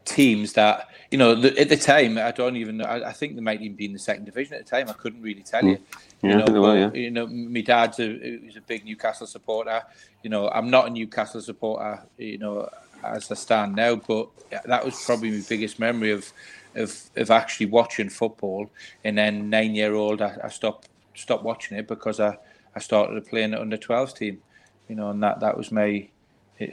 teams 0.05 0.53
that 0.53 0.89
you 1.09 1.17
know 1.17 1.31
at 1.41 1.69
the 1.69 1.77
time 1.77 2.17
I 2.17 2.31
don't 2.31 2.57
even. 2.57 2.81
I, 2.81 3.09
I 3.09 3.11
think 3.13 3.35
they 3.35 3.41
might 3.41 3.61
even 3.61 3.77
be 3.77 3.85
in 3.85 3.93
the 3.93 3.99
second 3.99 4.25
division 4.25 4.55
at 4.55 4.65
the 4.65 4.69
time. 4.69 4.89
I 4.89 4.93
couldn't 4.93 5.21
really 5.21 5.41
tell 5.43 5.63
you. 5.63 5.79
Yeah, 6.23 6.29
you 6.29 6.35
know, 6.37 6.45
think 6.45 6.53
they 6.53 6.59
were, 6.59 6.87
but, 6.87 6.95
you 6.95 7.11
know, 7.11 7.27
my 7.27 7.61
dad's 7.61 7.99
a, 7.99 8.39
he's 8.41 8.55
a 8.55 8.61
big 8.61 8.85
Newcastle 8.85 9.27
supporter. 9.27 9.83
You 10.23 10.29
know, 10.29 10.49
I'm 10.49 10.69
not 10.69 10.87
a 10.87 10.89
Newcastle 10.89 11.41
supporter. 11.41 12.01
You 12.17 12.37
know, 12.37 12.69
as 13.03 13.29
I 13.29 13.35
stand 13.35 13.75
now, 13.75 13.95
but 13.95 14.29
that 14.65 14.85
was 14.85 15.03
probably 15.03 15.31
my 15.31 15.43
biggest 15.47 15.79
memory 15.79 16.11
of 16.11 16.31
of, 16.75 16.97
of 17.17 17.29
actually 17.29 17.67
watching 17.67 18.09
football. 18.09 18.71
And 19.03 19.17
then 19.17 19.49
nine 19.49 19.75
year 19.75 19.93
old, 19.93 20.21
I, 20.21 20.37
I 20.43 20.47
stopped 20.47 20.87
stopped 21.13 21.43
watching 21.43 21.77
it 21.77 21.87
because 21.87 22.19
I, 22.19 22.37
I 22.75 22.79
started 22.79 23.25
playing 23.27 23.53
at 23.53 23.59
under 23.59 23.77
12s 23.77 24.15
team. 24.15 24.41
You 24.87 24.95
know, 24.95 25.09
and 25.09 25.21
that 25.23 25.41
that 25.41 25.57
was 25.57 25.71
my 25.71 26.07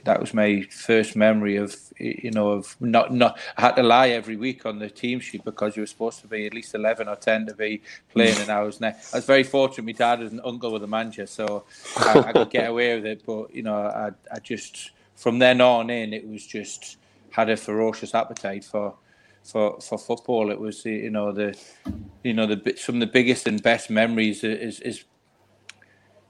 that 0.05 0.21
was 0.21 0.35
my 0.35 0.63
first 0.71 1.17
memory 1.17 1.57
of 1.57 1.75
you 1.99 2.31
know 2.31 2.51
of 2.51 2.77
not 2.81 3.13
not 3.13 3.39
I 3.57 3.63
had 3.63 3.77
to 3.77 3.83
lie 3.83 4.09
every 4.09 4.37
week 4.37 4.67
on 4.67 4.79
the 4.79 4.91
team 4.91 5.21
sheet 5.21 5.45
because 5.45 5.77
you 5.77 5.83
were 5.83 5.87
supposed 5.87 6.21
to 6.21 6.27
be 6.27 6.47
at 6.47 6.55
least 6.55 6.75
eleven 6.75 7.09
or 7.09 7.17
ten 7.17 7.47
to 7.47 7.55
be 7.55 7.83
playing, 8.13 8.39
and 8.39 8.51
I 8.51 8.63
was 8.63 8.81
ne- 8.81 8.89
I 9.13 9.17
was 9.17 9.25
very 9.25 9.43
fortunate. 9.43 9.87
My 9.87 9.93
dad 9.93 10.23
is 10.23 10.33
an 10.33 10.41
uncle 10.45 10.73
with 10.73 10.85
a 10.85 10.87
manager, 10.87 11.27
so 11.27 11.65
I, 11.97 12.19
I 12.19 12.33
could 12.33 12.51
get 12.51 12.69
away 12.69 12.95
with 12.95 13.07
it. 13.07 13.23
But 13.25 13.55
you 13.55 13.63
know, 13.63 13.75
I 13.75 14.11
I 14.33 14.39
just 14.41 14.91
from 15.17 15.39
then 15.39 15.61
on 15.61 15.91
in, 15.91 16.13
it 16.13 16.29
was 16.29 16.47
just 16.47 16.99
had 17.31 17.49
a 17.49 17.57
ferocious 17.57 18.15
appetite 18.15 18.65
for 18.65 18.95
for 19.43 19.81
for 19.81 19.99
football. 19.99 20.51
It 20.51 20.61
was 20.61 20.85
you 20.85 21.11
know 21.11 21.33
the 21.33 21.59
you 22.23 22.35
know 22.35 22.47
the 22.47 22.75
some 22.77 22.97
of 22.97 23.01
the 23.01 23.07
biggest 23.07 23.47
and 23.47 23.63
best 23.63 23.89
memories 23.91 24.45
is 24.45 24.81
is 24.81 25.05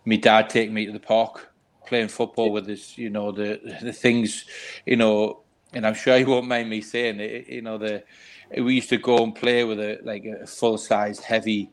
my 0.05 0.16
dad 0.16 0.48
taking 0.48 0.74
me 0.74 0.86
to 0.86 0.92
the 0.92 1.01
park 1.01 1.49
playing 1.87 2.09
football 2.09 2.53
with 2.53 2.68
us, 2.68 2.97
you 2.97 3.11
know, 3.11 3.33
the 3.33 3.61
the 3.83 3.93
things, 3.93 4.45
you 4.87 4.97
know, 4.97 5.41
and 5.72 5.87
I'm 5.87 5.95
sure 5.95 6.18
he 6.18 6.24
won't 6.24 6.49
mind 6.49 6.70
me 6.70 6.81
saying 6.81 7.20
it, 7.20 7.49
you 7.49 7.62
know, 7.62 7.78
the 7.78 8.03
we 8.57 8.74
used 8.74 8.89
to 8.91 8.99
go 8.99 9.22
and 9.22 9.35
play 9.35 9.64
with 9.64 9.81
a 9.81 9.99
like 10.03 10.24
a 10.24 10.47
full 10.47 10.78
size 10.78 11.20
heavy 11.20 11.70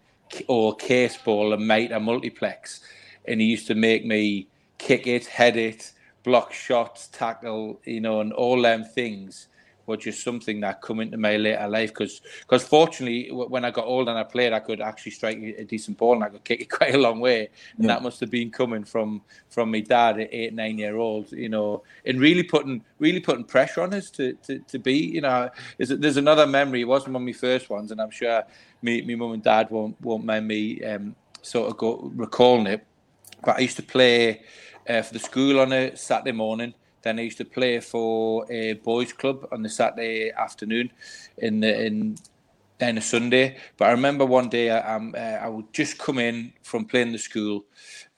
or 0.47 0.75
case 0.75 1.17
ball 1.17 1.53
and 1.53 1.67
mate 1.67 1.91
a 1.91 1.99
multiplex, 1.99 2.81
and 3.25 3.41
he 3.41 3.47
used 3.47 3.67
to 3.67 3.75
make 3.75 4.05
me 4.05 4.47
kick 4.77 5.07
it, 5.07 5.25
head 5.25 5.57
it, 5.57 5.91
block 6.23 6.53
shots, 6.53 7.07
tackle, 7.07 7.79
you 7.85 8.01
know, 8.01 8.21
and 8.21 8.33
all 8.33 8.61
them 8.61 8.83
things 8.83 9.47
were 9.87 9.97
is 10.05 10.21
something 10.21 10.59
that 10.59 10.81
come 10.81 10.99
into 10.99 11.17
my 11.17 11.37
later 11.37 11.67
life 11.67 11.89
because 11.89 12.21
because 12.41 12.63
fortunately 12.63 13.29
when 13.31 13.65
I 13.65 13.71
got 13.71 13.85
older 13.85 14.11
and 14.11 14.19
I 14.19 14.23
played 14.23 14.53
I 14.53 14.59
could 14.59 14.81
actually 14.81 15.13
strike 15.13 15.37
a 15.37 15.63
decent 15.63 15.97
ball 15.97 16.15
and 16.15 16.23
I 16.23 16.29
could 16.29 16.43
kick 16.43 16.61
it 16.61 16.69
quite 16.77 16.93
a 16.93 16.97
long 16.97 17.19
way 17.19 17.49
and 17.77 17.85
Yeah. 17.85 17.95
that 17.95 18.03
must 18.03 18.19
have 18.19 18.29
been 18.29 18.51
coming 18.51 18.83
from 18.83 19.21
from 19.49 19.71
my 19.71 19.79
dad 19.79 20.19
at 20.19 20.29
eight 20.31 20.53
nine 20.53 20.77
year 20.77 20.97
old 20.97 21.31
you 21.31 21.49
know 21.49 21.83
and 22.05 22.19
really 22.19 22.43
putting 22.43 22.83
really 22.99 23.21
putting 23.21 23.45
pressure 23.45 23.81
on 23.81 23.93
us 23.93 24.09
to 24.11 24.33
to, 24.43 24.59
to 24.59 24.77
be 24.77 24.97
you 24.97 25.21
know 25.21 25.49
is 25.79 25.89
there's 25.89 26.17
another 26.17 26.45
memory 26.45 26.81
it 26.81 26.87
wasn't 26.87 27.13
one 27.13 27.23
of 27.23 27.25
my 27.25 27.33
first 27.33 27.69
ones 27.69 27.91
and 27.91 28.01
I'm 28.01 28.11
sure 28.11 28.43
me 28.81 29.01
me 29.01 29.15
mum 29.15 29.31
and 29.31 29.43
dad 29.43 29.71
won't 29.71 29.99
won't 30.01 30.25
mind 30.25 30.47
me 30.47 30.83
um, 30.83 31.15
sort 31.41 31.69
of 31.71 31.77
go 31.77 32.11
recalling 32.15 32.67
it 32.67 32.85
but 33.43 33.57
I 33.57 33.59
used 33.61 33.77
to 33.77 33.83
play 33.83 34.41
uh, 34.87 35.01
for 35.01 35.13
the 35.13 35.19
school 35.19 35.59
on 35.59 35.71
a 35.73 35.95
Saturday 35.95 36.31
morning. 36.31 36.73
Then 37.07 37.19
I 37.19 37.21
used 37.21 37.37
to 37.37 37.45
play 37.45 37.79
for 37.79 38.45
a 38.51 38.73
boys' 38.73 39.13
club 39.13 39.47
on 39.53 39.63
the 39.63 39.69
Saturday 39.69 40.29
afternoon, 40.31 40.91
in 41.37 41.61
the 41.61 41.85
in 41.85 42.17
then 42.79 42.97
a 42.97 43.01
Sunday. 43.01 43.57
But 43.77 43.85
I 43.87 43.91
remember 43.91 44.25
one 44.25 44.49
day 44.49 44.69
I, 44.69 44.95
um, 44.95 45.15
uh, 45.17 45.19
I 45.19 45.47
would 45.47 45.71
just 45.73 45.97
come 45.97 46.19
in 46.19 46.51
from 46.63 46.83
playing 46.83 47.13
the 47.13 47.17
school. 47.17 47.65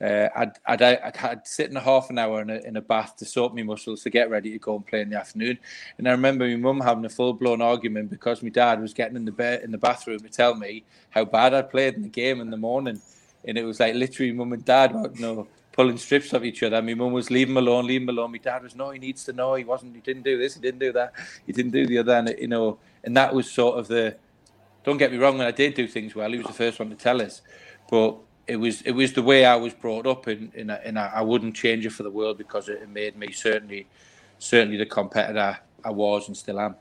Uh, 0.01 0.27
I'd, 0.35 0.51
I'd, 0.65 0.81
I'd 0.81 1.15
had 1.15 1.47
sit 1.47 1.69
in 1.69 1.77
a 1.77 1.81
half 1.81 2.09
an 2.09 2.17
hour 2.17 2.41
in 2.41 2.49
a, 2.49 2.55
in 2.55 2.77
a 2.77 2.81
bath 2.81 3.15
to 3.17 3.25
soak 3.25 3.53
my 3.53 3.61
muscles 3.61 4.01
to 4.03 4.09
get 4.09 4.31
ready 4.31 4.51
to 4.51 4.57
go 4.57 4.75
and 4.75 4.85
play 4.85 5.01
in 5.01 5.11
the 5.11 5.19
afternoon. 5.19 5.59
And 5.99 6.07
I 6.07 6.11
remember 6.11 6.47
my 6.47 6.55
mum 6.55 6.81
having 6.81 7.05
a 7.05 7.09
full 7.09 7.33
blown 7.33 7.61
argument 7.61 8.09
because 8.09 8.41
my 8.41 8.49
dad 8.49 8.81
was 8.81 8.93
getting 8.93 9.17
in 9.17 9.25
the 9.25 9.31
bed 9.31 9.61
in 9.61 9.71
the 9.71 9.77
bathroom 9.77 10.19
to 10.21 10.29
tell 10.29 10.55
me 10.55 10.83
how 11.11 11.25
bad 11.25 11.53
I 11.53 11.61
played 11.61 11.93
in 11.93 12.01
the 12.01 12.09
game 12.09 12.41
in 12.41 12.49
the 12.49 12.57
morning. 12.57 12.99
And 13.45 13.55
it 13.55 13.63
was 13.63 13.79
like 13.79 13.93
literally 13.93 14.31
mum 14.33 14.51
and 14.53 14.65
dad 14.65 14.93
know, 15.19 15.47
pulling 15.79 15.97
strips 15.97 16.33
of 16.33 16.43
each 16.43 16.61
other. 16.61 16.81
My 16.81 16.93
mum 16.93 17.13
was 17.13 17.31
leave 17.31 17.47
him 17.47 17.55
alone, 17.55 17.87
leave 17.87 18.01
him 18.01 18.09
alone. 18.09 18.33
My 18.33 18.37
dad 18.37 18.63
was 18.63 18.75
no, 18.75 18.89
he 18.89 18.99
needs 18.99 19.23
to 19.23 19.31
know. 19.31 19.55
He 19.55 19.63
wasn't. 19.63 19.95
He 19.95 20.01
didn't 20.01 20.23
do 20.23 20.37
this. 20.37 20.55
He 20.55 20.59
didn't 20.59 20.81
do 20.81 20.91
that. 20.91 21.13
He 21.47 21.53
didn't 21.53 21.71
do 21.71 21.87
the 21.87 21.99
other. 21.99 22.15
And 22.17 22.35
you 22.37 22.49
know, 22.49 22.79
and 23.05 23.15
that 23.15 23.33
was 23.33 23.49
sort 23.49 23.79
of 23.79 23.87
the. 23.87 24.17
Don't 24.83 24.97
get 24.97 25.09
me 25.09 25.17
wrong. 25.17 25.37
When 25.37 25.47
I 25.47 25.51
did 25.51 25.75
do 25.75 25.87
things 25.87 26.13
well, 26.15 26.29
he 26.29 26.37
was 26.37 26.47
the 26.47 26.51
first 26.51 26.79
one 26.79 26.89
to 26.89 26.97
tell 26.97 27.21
us. 27.21 27.43
But 27.89 28.17
it 28.45 28.57
was 28.57 28.81
it 28.81 28.91
was 28.91 29.13
the 29.13 29.23
way 29.23 29.45
I 29.45 29.55
was 29.55 29.73
brought 29.73 30.05
up, 30.05 30.27
and 30.27 30.53
and, 30.53 30.69
I, 30.69 30.75
and 30.83 30.99
I, 30.99 31.11
I 31.15 31.21
wouldn't 31.21 31.55
change 31.55 31.85
it 31.85 31.93
for 31.93 32.03
the 32.03 32.11
world 32.11 32.37
because 32.37 32.67
it, 32.67 32.81
it 32.81 32.89
made 32.89 33.15
me 33.15 33.31
certainly 33.31 33.87
certainly 34.37 34.75
the 34.75 34.85
competitor 34.85 35.59
I 35.85 35.91
was 35.91 36.27
and 36.27 36.35
still 36.35 36.59
am. 36.59 36.75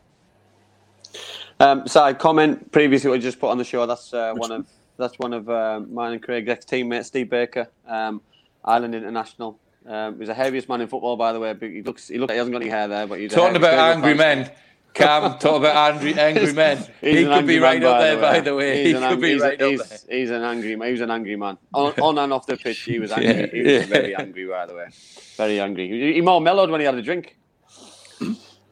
Um, 1.60 1.86
so 1.86 2.02
I 2.02 2.14
comment 2.14 2.72
previously 2.72 3.12
I 3.12 3.18
just 3.18 3.38
put 3.38 3.50
on 3.50 3.58
the 3.58 3.64
show. 3.64 3.86
That's 3.86 4.12
uh, 4.12 4.34
one 4.34 4.50
of 4.50 4.66
that's 4.96 5.16
one 5.20 5.32
of 5.32 5.48
uh, 5.48 5.82
mine 5.88 6.14
and 6.14 6.22
Craig's 6.22 6.50
ex 6.50 6.64
teammates, 6.64 7.06
Steve 7.06 7.30
Baker, 7.30 7.68
um, 7.86 8.20
Ireland 8.64 8.94
international. 8.94 9.60
Um, 9.86 10.18
he's 10.18 10.28
the 10.28 10.34
heaviest 10.34 10.68
man 10.68 10.80
in 10.80 10.88
football, 10.88 11.16
by 11.16 11.32
the 11.32 11.40
way. 11.40 11.52
But 11.54 11.70
he 11.70 11.82
looks 11.82 12.08
he 12.08 12.18
looks 12.18 12.30
like 12.30 12.34
he 12.34 12.38
hasn't 12.38 12.52
got 12.52 12.62
any 12.62 12.70
hair 12.70 12.88
there, 12.88 13.06
but 13.06 13.18
he's 13.20 13.30
the 13.30 13.36
Talking 13.36 13.56
about 13.56 13.96
angry 13.96 14.14
men, 14.14 14.50
Cam. 14.94 15.38
Talk 15.38 15.58
about 15.60 15.94
angry 15.94 16.14
angry 16.18 16.52
men. 16.52 16.84
He 17.00 17.24
an 17.24 17.32
could 17.32 17.46
be 17.46 17.58
man, 17.60 17.62
right 17.62 17.84
up 17.84 17.98
there, 18.00 18.20
by 18.20 18.40
the 18.40 18.54
way. 18.54 18.84
He's 18.84 18.96
He 18.98 19.02
an 19.02 19.08
could 19.10 19.20
be 19.20 19.32
he's, 19.32 19.42
right 19.42 19.62
up 19.62 19.70
he's, 19.70 19.88
there. 19.88 20.18
he's 20.18 20.30
an 20.30 20.42
angry 20.42 20.76
man. 20.76 20.86
He 20.88 20.92
was 20.92 21.00
an 21.00 21.10
angry 21.10 21.36
man 21.36 21.56
on, 21.72 21.92
on 22.00 22.18
and 22.18 22.32
off 22.32 22.46
the 22.46 22.56
pitch. 22.56 22.80
He 22.80 22.98
was 22.98 23.12
angry. 23.16 23.28
Yeah, 23.34 23.46
He 23.46 23.78
was 23.78 23.86
very 23.86 24.14
angry, 24.14 24.46
by 24.46 24.66
the 24.66 24.74
way. 24.74 24.88
Very 25.36 25.60
angry. 25.60 25.88
He, 25.88 26.14
he 26.14 26.20
more 26.20 26.40
mellowed 26.40 26.70
when 26.70 26.80
he 26.80 26.86
had 26.86 26.96
a 26.96 27.02
drink, 27.02 27.36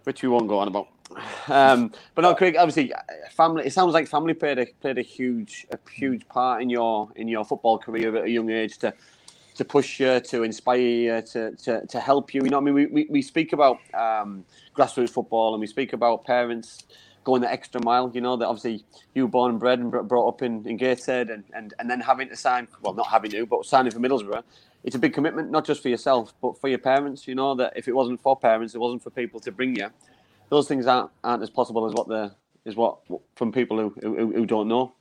which 0.05 0.22
we 0.22 0.28
won't 0.28 0.49
go 0.49 0.59
on 0.59 0.68
about. 0.68 0.89
Um, 1.49 1.93
but 2.14 2.22
no, 2.22 2.34
Craig. 2.34 2.57
Obviously, 2.59 2.93
uh, 2.93 2.99
family. 3.30 3.64
It 3.64 3.72
sounds 3.72 3.95
like 3.95 4.09
family 4.09 4.34
played 4.34 4.59
a 4.59 4.66
played 4.82 4.99
a 4.99 5.03
huge 5.03 5.66
a 5.70 5.78
huge 5.91 6.28
part 6.28 6.61
in 6.61 6.68
your 6.68 7.09
in 7.16 7.28
your 7.28 7.45
football 7.45 7.78
career 7.78 8.14
at 8.16 8.24
a 8.24 8.28
young 8.30 8.51
age 8.51 8.76
to 8.78 8.93
to 9.57 9.64
push 9.64 10.00
you, 10.00 10.20
to 10.20 10.42
inspire 10.42 10.78
you, 10.78 11.22
to, 11.22 11.52
to, 11.57 11.86
to 11.86 12.00
help 12.00 12.34
you. 12.34 12.42
You 12.44 12.50
know, 12.50 12.59
I 12.59 12.61
mean, 12.61 12.74
we, 12.74 12.86
we, 12.86 13.07
we 13.11 13.22
speak 13.22 13.52
about 13.52 13.78
um, 13.94 14.44
grassroots 14.76 15.11
football 15.11 15.54
and 15.54 15.61
we 15.61 15.66
speak 15.66 15.92
about 15.92 16.24
parents 16.24 16.84
going 17.24 17.42
the 17.42 17.50
extra 17.50 17.82
mile. 17.82 18.11
You 18.14 18.20
know, 18.20 18.36
that 18.36 18.46
obviously 18.46 18.84
you 19.14 19.22
were 19.22 19.28
born 19.28 19.52
and 19.52 19.61
bred 19.61 19.78
and 19.78 19.90
brought 19.90 20.28
up 20.28 20.42
in, 20.42 20.66
in 20.68 20.76
Gateshead 20.76 21.30
and, 21.30 21.44
and, 21.54 21.74
and 21.78 21.90
then 21.90 22.00
having 22.00 22.28
to 22.28 22.36
sign, 22.36 22.68
well, 22.82 22.94
not 22.94 23.09
having 23.09 23.30
to, 23.32 23.46
but 23.46 23.64
signing 23.64 23.92
for 23.92 23.98
Middlesbrough 23.98 24.42
it's 24.86 24.94
a 24.94 24.98
big 25.00 25.12
commitment, 25.12 25.50
not 25.50 25.66
just 25.66 25.82
for 25.82 25.88
yourself, 25.88 26.32
but 26.40 26.59
for 26.61 26.68
your 26.68 26.78
parents. 26.78 27.26
You 27.26 27.34
know 27.34 27.57
that 27.57 27.72
if 27.76 27.88
it 27.88 27.92
wasn't 27.92 28.20
for 28.22 28.36
parents, 28.36 28.74
it 28.74 28.78
wasn't 28.78 29.02
for 29.02 29.11
people 29.11 29.40
to 29.40 29.50
bring 29.50 29.74
you. 29.74 29.90
Those 30.48 30.68
things 30.68 30.86
aren't, 30.86 31.11
aren't 31.24 31.42
as 31.42 31.50
possible 31.50 31.86
as 31.86 31.92
what 31.92 32.07
the 32.07 32.32
is 32.64 32.76
what 32.76 32.98
from 33.34 33.52
people 33.52 33.78
who, 33.78 33.94
who, 34.00 34.32
who 34.32 34.46
don't 34.46 34.68
know. 34.68 34.94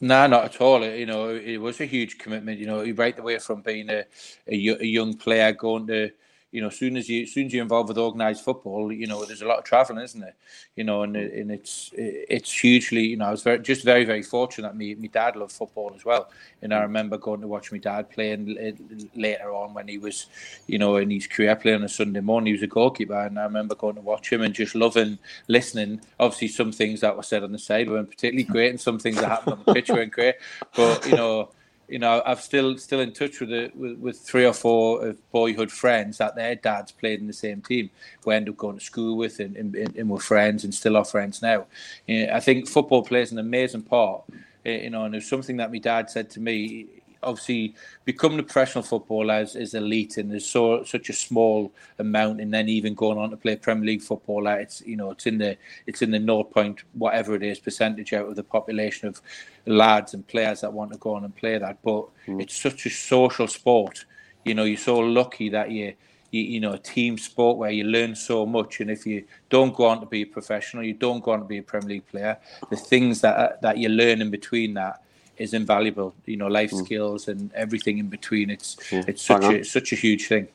No, 0.00 0.26
not 0.28 0.44
at 0.44 0.60
all. 0.60 0.84
You 0.84 1.06
know, 1.06 1.30
it 1.30 1.56
was 1.58 1.80
a 1.80 1.84
huge 1.86 2.18
commitment. 2.18 2.58
You 2.60 2.66
know, 2.66 2.84
right 2.92 3.18
away 3.18 3.38
from 3.38 3.62
being 3.62 3.90
a, 3.90 4.04
a, 4.46 4.68
a 4.80 4.84
young 4.84 5.14
player 5.16 5.52
going 5.52 5.86
to 5.88 6.10
you 6.50 6.62
know, 6.62 6.68
as 6.68 6.76
soon 6.76 6.96
as 6.96 7.08
you 7.10 7.26
soon 7.26 7.46
as 7.46 7.52
you're 7.52 7.62
involved 7.62 7.88
with 7.88 7.98
organised 7.98 8.42
football, 8.42 8.90
you 8.90 9.06
know, 9.06 9.22
there's 9.24 9.42
a 9.42 9.46
lot 9.46 9.58
of 9.58 9.64
travelling, 9.64 10.02
isn't 10.02 10.20
there? 10.20 10.34
You 10.76 10.84
know, 10.84 11.02
and 11.02 11.14
mm. 11.14 11.40
and 11.40 11.50
it's 11.50 11.90
it's 11.92 12.50
hugely, 12.50 13.06
you 13.06 13.16
know, 13.18 13.26
I 13.26 13.30
was 13.30 13.42
very 13.42 13.58
just 13.58 13.84
very 13.84 14.04
very 14.06 14.22
fortunate. 14.22 14.74
Me, 14.74 14.94
my 14.94 15.08
dad 15.08 15.36
loved 15.36 15.52
football 15.52 15.92
as 15.94 16.06
well, 16.06 16.30
and 16.62 16.72
I 16.72 16.78
mm. 16.78 16.82
remember 16.82 17.18
going 17.18 17.42
to 17.42 17.48
watch 17.48 17.70
my 17.70 17.76
dad 17.76 18.08
playing 18.08 18.76
later 19.14 19.52
on 19.52 19.74
when 19.74 19.88
he 19.88 19.98
was, 19.98 20.26
you 20.66 20.78
know, 20.78 20.96
in 20.96 21.10
his 21.10 21.26
career 21.26 21.54
playing 21.54 21.78
on 21.78 21.84
a 21.84 21.88
Sunday 21.88 22.20
morning. 22.20 22.46
He 22.46 22.52
was 22.52 22.62
a 22.62 22.66
goalkeeper, 22.66 23.26
and 23.26 23.38
I 23.38 23.44
remember 23.44 23.74
going 23.74 23.96
to 23.96 24.00
watch 24.00 24.32
him 24.32 24.40
and 24.40 24.54
just 24.54 24.74
loving 24.74 25.18
listening. 25.48 26.00
Obviously, 26.18 26.48
some 26.48 26.72
things 26.72 27.02
that 27.02 27.14
were 27.14 27.22
said 27.22 27.44
on 27.44 27.52
the 27.52 27.58
side 27.58 27.90
weren't 27.90 28.08
particularly 28.08 28.44
great, 28.50 28.70
and 28.70 28.80
some 28.80 28.98
things 28.98 29.16
that 29.16 29.28
happened 29.28 29.52
on 29.58 29.62
the 29.66 29.74
pitch 29.74 29.90
weren't 29.90 30.12
great. 30.12 30.36
But 30.74 31.06
you 31.06 31.16
know 31.16 31.50
you 31.88 31.98
know, 31.98 32.22
I'm 32.26 32.36
still 32.36 32.76
still 32.76 33.00
in 33.00 33.12
touch 33.12 33.40
with, 33.40 33.48
the, 33.48 33.72
with, 33.74 33.98
with 33.98 34.18
three 34.18 34.44
or 34.44 34.52
four 34.52 35.06
of 35.06 35.30
boyhood 35.32 35.72
friends 35.72 36.18
that 36.18 36.36
their 36.36 36.54
dads 36.54 36.92
played 36.92 37.20
in 37.20 37.26
the 37.26 37.32
same 37.32 37.62
team. 37.62 37.90
We 38.24 38.34
end 38.34 38.48
up 38.48 38.58
going 38.58 38.78
to 38.78 38.84
school 38.84 39.16
with 39.16 39.40
and, 39.40 39.56
and, 39.56 39.74
and 39.74 40.10
we're 40.10 40.20
friends 40.20 40.64
and 40.64 40.74
still 40.74 40.96
are 40.96 41.04
friends 41.04 41.40
now. 41.40 41.66
You 42.06 42.26
know, 42.26 42.34
I 42.34 42.40
think 42.40 42.68
football 42.68 43.02
plays 43.02 43.32
an 43.32 43.38
amazing 43.38 43.82
part. 43.82 44.22
Eh, 44.66 44.82
you 44.82 44.90
know, 44.90 45.04
and 45.04 45.14
it's 45.14 45.28
something 45.28 45.56
that 45.56 45.72
my 45.72 45.78
dad 45.78 46.10
said 46.10 46.28
to 46.30 46.40
me 46.40 46.86
obviously 47.22 47.74
becoming 48.04 48.38
a 48.38 48.42
professional 48.42 48.84
footballer 48.84 49.40
is, 49.40 49.56
is 49.56 49.74
elite 49.74 50.18
and 50.18 50.30
there's 50.30 50.46
so 50.46 50.84
such 50.84 51.08
a 51.08 51.12
small 51.12 51.72
amount 51.98 52.40
and 52.40 52.52
then 52.52 52.68
even 52.68 52.94
going 52.94 53.18
on 53.18 53.30
to 53.30 53.36
play 53.36 53.56
Premier 53.56 53.84
League 53.84 54.02
football 54.02 54.46
it's 54.46 54.80
you 54.82 54.96
know 54.96 55.10
it's 55.10 55.26
in 55.26 55.38
the 55.38 55.56
it's 55.86 56.02
in 56.02 56.10
the 56.10 56.18
0 56.18 56.44
point 56.44 56.82
whatever 56.94 57.34
it 57.34 57.42
is 57.42 57.58
percentage 57.58 58.12
out 58.12 58.28
of 58.28 58.36
the 58.36 58.42
population 58.42 59.08
of 59.08 59.20
lads 59.68 60.14
and 60.14 60.26
players 60.26 60.60
that 60.60 60.72
want 60.72 60.92
to 60.92 60.98
go 60.98 61.14
on 61.14 61.24
and 61.24 61.34
play 61.36 61.58
that. 61.58 61.78
But 61.82 62.06
mm. 62.26 62.40
it's 62.40 62.56
such 62.56 62.86
a 62.86 62.90
social 62.90 63.46
sport. 63.46 64.04
You 64.44 64.54
know 64.54 64.64
you're 64.64 64.78
so 64.78 64.98
lucky 64.98 65.48
that 65.50 65.70
you 65.70 65.94
you, 66.30 66.42
you 66.42 66.60
know 66.60 66.72
a 66.72 66.78
team 66.78 67.18
sport 67.18 67.58
where 67.58 67.70
you 67.70 67.84
learn 67.84 68.14
so 68.14 68.46
much. 68.46 68.80
And 68.80 68.90
if 68.90 69.06
you 69.06 69.24
don't 69.50 69.74
go 69.74 69.86
on 69.86 70.00
to 70.00 70.06
be 70.06 70.22
a 70.22 70.26
professional 70.26 70.84
you 70.84 70.94
don't 70.94 71.22
go 71.22 71.32
on 71.32 71.40
to 71.40 71.44
be 71.44 71.58
a 71.58 71.62
Premier 71.62 71.88
League 71.88 72.06
player 72.06 72.38
the 72.70 72.76
things 72.76 73.20
that 73.20 73.60
that 73.62 73.78
you 73.78 73.88
learn 73.88 74.22
in 74.22 74.30
between 74.30 74.74
that 74.74 75.02
is 75.38 75.54
invaluable. 75.54 76.14
You 76.26 76.36
know, 76.36 76.48
life 76.48 76.70
mm. 76.70 76.84
skills 76.84 77.28
and 77.28 77.52
everything 77.54 77.98
in 77.98 78.08
between. 78.08 78.50
It's 78.50 78.76
yeah, 78.90 79.04
it's 79.06 79.22
such 79.22 79.44
a 79.44 79.64
such 79.64 79.92
a 79.92 79.96
huge 79.96 80.26
thing. 80.26 80.48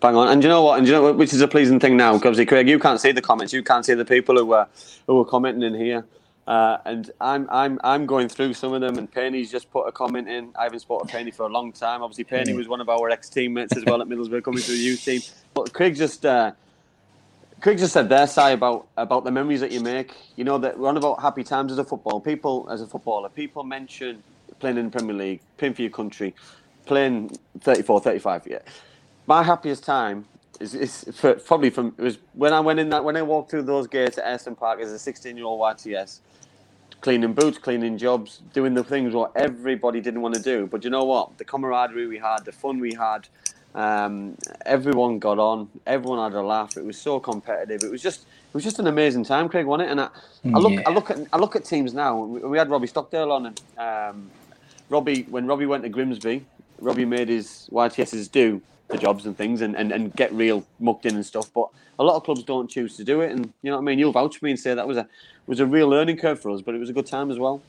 Bang 0.00 0.16
on. 0.16 0.28
And 0.28 0.42
you 0.42 0.48
know 0.48 0.62
what? 0.62 0.78
And 0.78 0.86
you 0.86 0.92
know 0.92 1.02
what, 1.02 1.16
which 1.16 1.32
is 1.34 1.42
a 1.42 1.48
pleasing 1.48 1.78
thing 1.78 1.96
now, 1.96 2.14
because 2.16 2.42
Craig, 2.46 2.68
you 2.68 2.78
can't 2.78 3.00
see 3.00 3.12
the 3.12 3.20
comments. 3.20 3.52
You 3.52 3.62
can't 3.62 3.84
see 3.84 3.94
the 3.94 4.04
people 4.04 4.36
who 4.36 4.46
were 4.46 4.66
who 5.06 5.16
were 5.16 5.24
commenting 5.24 5.62
in 5.62 5.74
here. 5.74 6.04
Uh, 6.46 6.78
and 6.86 7.10
I'm 7.20 7.46
I'm 7.50 7.78
I'm 7.84 8.06
going 8.06 8.28
through 8.28 8.54
some 8.54 8.72
of 8.72 8.80
them. 8.80 8.96
And 8.98 9.10
Penny's 9.10 9.50
just 9.50 9.70
put 9.70 9.84
a 9.86 9.92
comment 9.92 10.28
in. 10.28 10.52
I 10.58 10.64
haven't 10.64 10.80
to 10.80 11.04
Penny 11.06 11.30
for 11.30 11.44
a 11.44 11.48
long 11.48 11.72
time. 11.72 12.02
Obviously, 12.02 12.24
Penny 12.24 12.54
was 12.54 12.66
one 12.66 12.80
of 12.80 12.88
our 12.88 13.10
ex 13.10 13.28
teammates 13.28 13.76
as 13.76 13.84
well 13.84 14.00
at 14.00 14.08
Middlesbrough, 14.08 14.42
coming 14.42 14.62
to 14.62 14.70
the 14.70 14.78
youth 14.78 15.04
team. 15.04 15.20
But 15.54 15.72
Craig 15.72 15.94
just. 15.96 16.24
Uh, 16.24 16.52
Craig 17.60 17.76
just 17.76 17.92
said 17.92 18.08
there, 18.08 18.26
Si, 18.26 18.52
about 18.52 18.86
about 18.96 19.24
the 19.24 19.30
memories 19.30 19.60
that 19.60 19.70
you 19.70 19.80
make. 19.80 20.14
You 20.36 20.44
know 20.44 20.56
that 20.58 20.78
we're 20.78 20.88
on 20.88 20.96
about 20.96 21.20
happy 21.20 21.44
times 21.44 21.72
as 21.72 21.78
a 21.78 21.84
football. 21.84 22.18
People, 22.20 22.66
as 22.70 22.80
a 22.80 22.86
footballer, 22.86 23.28
people 23.28 23.64
mention 23.64 24.22
playing 24.60 24.78
in 24.78 24.86
the 24.86 24.90
Premier 24.90 25.14
League, 25.14 25.40
playing 25.58 25.74
for 25.74 25.82
your 25.82 25.90
country, 25.90 26.34
playing 26.86 27.36
34, 27.60 28.00
35. 28.00 28.46
Yeah, 28.46 28.58
my 29.26 29.42
happiest 29.42 29.84
time 29.84 30.24
is, 30.58 30.74
is 30.74 31.04
for, 31.12 31.34
probably 31.34 31.68
from 31.68 31.94
it 31.98 32.02
was 32.02 32.18
when 32.32 32.54
I 32.54 32.60
went 32.60 32.80
in 32.80 32.88
that 32.90 33.04
when 33.04 33.16
I 33.16 33.22
walked 33.22 33.50
through 33.50 33.62
those 33.62 33.86
gates 33.86 34.16
at 34.16 34.24
Ayresome 34.24 34.56
Park 34.56 34.80
as 34.80 34.90
a 34.90 34.98
16 34.98 35.36
year 35.36 35.44
old 35.44 35.60
YTS, 35.60 36.20
cleaning 37.02 37.34
boots, 37.34 37.58
cleaning 37.58 37.98
jobs, 37.98 38.40
doing 38.54 38.72
the 38.72 38.84
things 38.84 39.12
what 39.12 39.32
everybody 39.36 40.00
didn't 40.00 40.22
want 40.22 40.34
to 40.34 40.42
do. 40.42 40.66
But 40.66 40.82
you 40.82 40.88
know 40.88 41.04
what? 41.04 41.36
The 41.36 41.44
camaraderie 41.44 42.06
we 42.06 42.16
had, 42.18 42.46
the 42.46 42.52
fun 42.52 42.80
we 42.80 42.94
had, 42.94 43.28
um, 43.74 44.36
everyone 44.66 45.18
got 45.18 45.38
on. 45.38 45.68
Everyone 45.86 46.30
had 46.30 46.38
a 46.38 46.42
laugh. 46.42 46.76
It 46.76 46.84
was 46.84 46.98
so 47.00 47.20
competitive. 47.20 47.82
It 47.84 47.90
was 47.90 48.02
just 48.02 48.22
it 48.22 48.54
was 48.54 48.64
just 48.64 48.78
an 48.78 48.86
amazing 48.86 49.24
time, 49.24 49.48
Craig, 49.48 49.66
wasn't 49.66 49.88
it? 49.88 49.92
And 49.92 50.00
I, 50.00 50.08
I 50.54 50.58
look 50.58 50.72
yeah. 50.72 50.82
I 50.86 50.90
look 50.90 51.10
at 51.10 51.18
I 51.32 51.38
look 51.38 51.56
at 51.56 51.64
teams 51.64 51.94
now. 51.94 52.18
We 52.18 52.58
had 52.58 52.68
Robbie 52.70 52.88
Stockdale 52.88 53.32
on, 53.32 53.46
and 53.46 53.60
um, 53.78 54.30
Robbie 54.88 55.22
when 55.30 55.46
Robbie 55.46 55.66
went 55.66 55.84
to 55.84 55.88
Grimsby, 55.88 56.44
Robbie 56.80 57.04
made 57.04 57.28
his 57.28 57.68
YTSs 57.72 58.30
do 58.30 58.60
the 58.88 58.98
jobs 58.98 59.24
and 59.26 59.36
things, 59.36 59.60
and, 59.60 59.76
and, 59.76 59.92
and 59.92 60.14
get 60.16 60.32
real 60.32 60.66
mucked 60.80 61.06
in 61.06 61.14
and 61.14 61.24
stuff. 61.24 61.52
But 61.54 61.68
a 61.98 62.04
lot 62.04 62.16
of 62.16 62.24
clubs 62.24 62.42
don't 62.42 62.68
choose 62.68 62.96
to 62.96 63.04
do 63.04 63.20
it, 63.20 63.30
and 63.30 63.52
you 63.62 63.70
know 63.70 63.76
what 63.76 63.82
I 63.82 63.84
mean. 63.84 63.98
You'll 64.00 64.12
vouch 64.12 64.38
for 64.38 64.44
me 64.46 64.50
and 64.52 64.60
say 64.60 64.74
that 64.74 64.88
was 64.88 64.96
a 64.96 65.06
was 65.46 65.60
a 65.60 65.66
real 65.66 65.88
learning 65.88 66.16
curve 66.16 66.40
for 66.40 66.50
us, 66.50 66.60
but 66.60 66.74
it 66.74 66.78
was 66.78 66.90
a 66.90 66.92
good 66.92 67.06
time 67.06 67.30
as 67.30 67.38
well. 67.38 67.62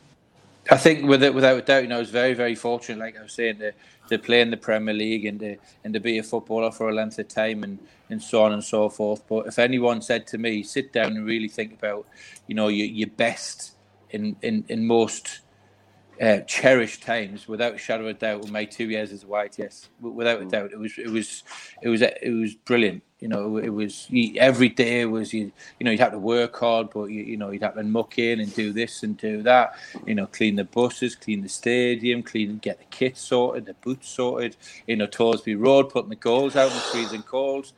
I 0.70 0.78
think 0.78 1.08
with 1.08 1.24
it, 1.24 1.34
without 1.34 1.58
a 1.58 1.62
doubt, 1.62 1.84
you 1.84 1.90
know, 1.90 1.96
I 1.96 2.00
was 2.00 2.12
very, 2.12 2.34
very 2.34 2.56
fortunate, 2.56 3.00
like 3.00 3.18
I 3.18 3.24
was 3.24 3.34
saying, 3.34 3.60
to, 3.60 3.74
to 4.10 4.20
play 4.20 4.42
in 4.42 4.52
the 4.52 4.58
Premier 4.58 4.94
League 4.94 5.26
and 5.26 5.40
to, 5.40 5.58
and 5.84 5.94
to 5.94 6.00
be 6.00 6.20
a 6.20 6.24
footballer 6.24 6.72
for 6.72 6.90
a 6.90 6.94
length 6.94 7.18
of 7.18 7.28
time 7.28 7.64
and, 7.64 7.80
and 8.10 8.22
so 8.22 8.44
on 8.44 8.54
and 8.54 8.64
so 8.64 8.88
forth. 8.88 9.24
But 9.28 9.48
if 9.48 9.58
anyone 9.58 10.02
said 10.02 10.28
to 10.28 10.38
me, 10.38 10.62
sit 10.62 10.94
down 10.94 11.18
and 11.18 11.26
really 11.26 11.48
think 11.48 11.74
about, 11.74 12.06
you 12.48 12.54
know, 12.54 12.68
your, 12.68 12.88
your 12.88 13.10
best 13.10 13.72
in, 14.12 14.36
in, 14.44 14.64
in 14.68 14.86
most 14.86 15.40
uh, 16.22 16.40
cherished 16.42 17.02
times, 17.02 17.48
without 17.48 17.74
a 17.74 17.78
shadow 17.78 18.04
of 18.04 18.10
a 18.16 18.20
doubt, 18.20 18.42
with 18.42 18.52
my 18.52 18.64
two 18.64 18.90
years 18.90 19.12
as 19.12 19.24
a 19.24 19.26
YTS, 19.26 19.88
without 20.00 20.42
a 20.42 20.46
doubt, 20.46 20.72
it 20.72 20.78
was, 20.78 20.98
it 20.98 21.10
was, 21.10 21.44
it 21.82 21.90
was, 21.90 22.02
it 22.02 22.40
was 22.40 22.54
brilliant. 22.54 23.04
You 23.20 23.28
know, 23.28 23.58
it 23.58 23.70
was 23.70 24.08
every 24.38 24.70
day 24.70 25.06
was 25.06 25.32
you. 25.32 25.52
You 25.80 25.86
know, 25.86 25.92
you'd 25.92 26.00
have 26.00 26.12
to 26.12 26.18
work 26.18 26.58
hard, 26.58 26.90
but 26.90 27.06
you, 27.06 27.22
you 27.22 27.38
know, 27.38 27.52
you'd 27.52 27.62
have 27.62 27.76
to 27.76 27.84
muck 27.84 28.18
in 28.18 28.40
and 28.40 28.54
do 28.56 28.74
this 28.74 29.04
and 29.04 29.16
do 29.16 29.44
that. 29.44 29.76
You 30.08 30.16
know, 30.16 30.26
clean 30.26 30.56
the 30.56 30.64
buses, 30.64 31.16
clean 31.16 31.42
the 31.42 31.50
stadium, 31.50 32.24
clean, 32.24 32.58
get 32.58 32.80
the 32.80 32.86
kit 32.86 33.18
sorted, 33.18 33.68
the 33.68 33.76
boots 33.76 34.10
sorted. 34.10 34.58
You 34.88 34.96
know, 34.96 35.06
Torsby 35.08 35.56
Road, 35.56 35.90
putting 35.90 36.10
the 36.10 36.16
goals 36.16 36.56
out 36.56 36.70
in 36.70 36.74
the 36.74 36.82
freezing 36.82 37.24
cold 37.24 37.72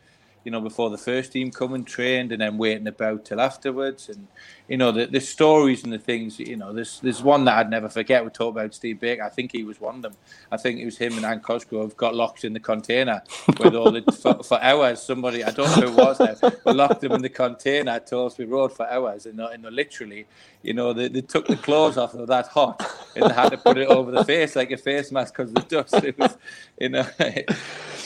you 0.44 0.52
know, 0.52 0.60
before 0.60 0.90
the 0.90 0.98
first 0.98 1.32
team 1.32 1.52
come 1.52 1.74
and 1.74 1.88
trained, 1.88 2.32
and 2.32 2.42
then 2.42 2.58
waiting 2.58 2.88
about 2.88 3.26
till 3.26 3.40
afterwards. 3.40 4.10
And 4.10 4.28
you 4.68 4.78
know, 4.78 4.92
the, 4.92 5.06
the 5.06 5.20
stories 5.20 5.84
and 5.84 5.92
the 5.92 6.00
things. 6.00 6.40
You 6.40 6.58
know, 6.58 6.74
there's 6.74 7.00
there's 7.00 7.24
one 7.24 7.46
that 7.46 7.58
I'd 7.58 7.70
never 7.70 7.90
forget. 7.90 8.24
We 8.24 8.30
talked 8.30 8.58
about 8.58 8.74
Steve 8.74 9.00
Baker. 9.00 9.24
I 9.24 9.30
think 9.30 9.52
he 9.52 9.64
was 9.64 9.80
one 9.80 9.98
of 9.98 10.02
them. 10.02 10.14
I 10.52 10.58
think 10.58 10.80
it 10.80 10.86
was 10.86 10.98
him 10.98 11.16
and 11.16 11.26
Anne 11.26 11.40
Cosgrove 11.40 11.96
got 11.98 12.16
locked 12.16 12.44
in 12.44 12.54
the 12.54 12.60
container 12.60 13.22
with 13.60 13.76
all 13.76 13.92
the 13.92 14.02
for, 14.22 14.44
for, 14.44 14.62
hours. 14.62 15.02
Somebody 15.02 15.44
I 15.44 15.52
don't 15.52 15.70
know 15.80 15.88
who 15.88 15.94
it 15.94 16.06
was 16.06 16.20
now, 16.20 16.52
but 16.64 16.76
locked 16.76 17.02
them 17.02 17.14
in 17.14 17.22
the 17.22 17.30
container 17.30 17.92
at 17.92 18.08
Torsby 18.08 18.46
Road 18.46 18.74
for 18.74 18.88
hours, 18.88 19.26
and, 19.26 19.40
and 19.40 19.64
literally, 19.64 20.26
you 20.62 20.74
know, 20.74 20.94
they, 20.94 21.08
they 21.08 21.22
took 21.22 21.48
the 21.48 21.58
clothes 21.58 21.98
off 21.98 22.14
of 22.14 22.28
that 22.28 22.48
hot, 22.48 22.86
and 23.16 23.30
they 23.30 23.34
had 23.34 23.50
to 23.50 23.58
put 23.58 23.78
it 23.78 23.88
over 23.88 24.12
the 24.12 24.24
face 24.26 24.56
like 24.56 24.72
a 24.72 24.78
face 24.78 25.12
mask 25.12 25.36
because 25.36 25.50
of 25.50 25.56
the 25.56 25.62
dust. 25.62 25.94
It 26.04 26.18
was, 26.20 26.38
you 26.80 26.90
know. 26.90 27.08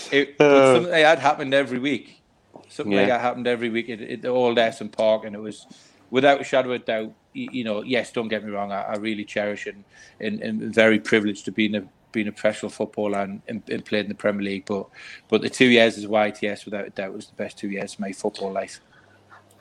It, 0.10 0.40
uh, 0.40 0.76
something 0.76 0.92
that 0.92 1.06
had 1.06 1.20
happened 1.20 1.54
every 1.54 1.80
week 1.80 2.22
Something 2.70 2.94
yeah. 2.94 3.00
like 3.00 3.08
that 3.10 3.22
happened 3.22 3.48
every 3.48 3.70
week 3.70 3.90
at, 3.90 4.02
at 4.02 4.22
the 4.22 4.30
old 4.30 4.58
Ayresome 4.58 4.92
Park, 4.92 5.26
and 5.26 5.36
it 5.36 5.40
was 5.40 5.66
without 6.10 6.42
a 6.42 6.44
shadow 6.44 6.74
of 6.74 6.82
a 6.82 6.86
doubt. 6.86 7.14
You 7.34 7.64
know, 7.64 7.84
yes, 7.84 8.12
don't 8.12 8.30
get 8.30 8.44
me 8.44 8.52
wrong. 8.52 8.72
I, 8.72 8.82
I 8.82 8.96
really 8.96 9.24
cherish 9.24 9.68
and, 9.68 9.84
and, 10.20 10.42
and 10.42 10.74
very 10.74 11.00
privileged 11.00 11.46
to 11.46 11.52
be 11.52 11.68
in 11.68 11.76
a 11.76 11.88
being 12.12 12.28
a 12.28 12.32
professional 12.32 12.72
footballer 12.72 13.20
and, 13.20 13.42
and, 13.48 13.62
and, 13.70 13.86
played 13.86 14.06
in 14.06 14.10
the 14.10 14.16
Premier 14.16 14.42
League. 14.42 14.66
But 14.66 14.88
but 15.28 15.42
the 15.42 15.50
two 15.50 15.68
years 15.68 15.98
as 15.98 16.06
YTS, 16.06 16.66
without 16.66 16.88
a 16.88 16.90
doubt, 16.90 17.14
was 17.14 17.28
the 17.28 17.36
best 17.36 17.58
two 17.58 17.70
years 17.70 17.94
of 17.94 18.00
my 18.00 18.12
football 18.12 18.52
life. 18.52 18.80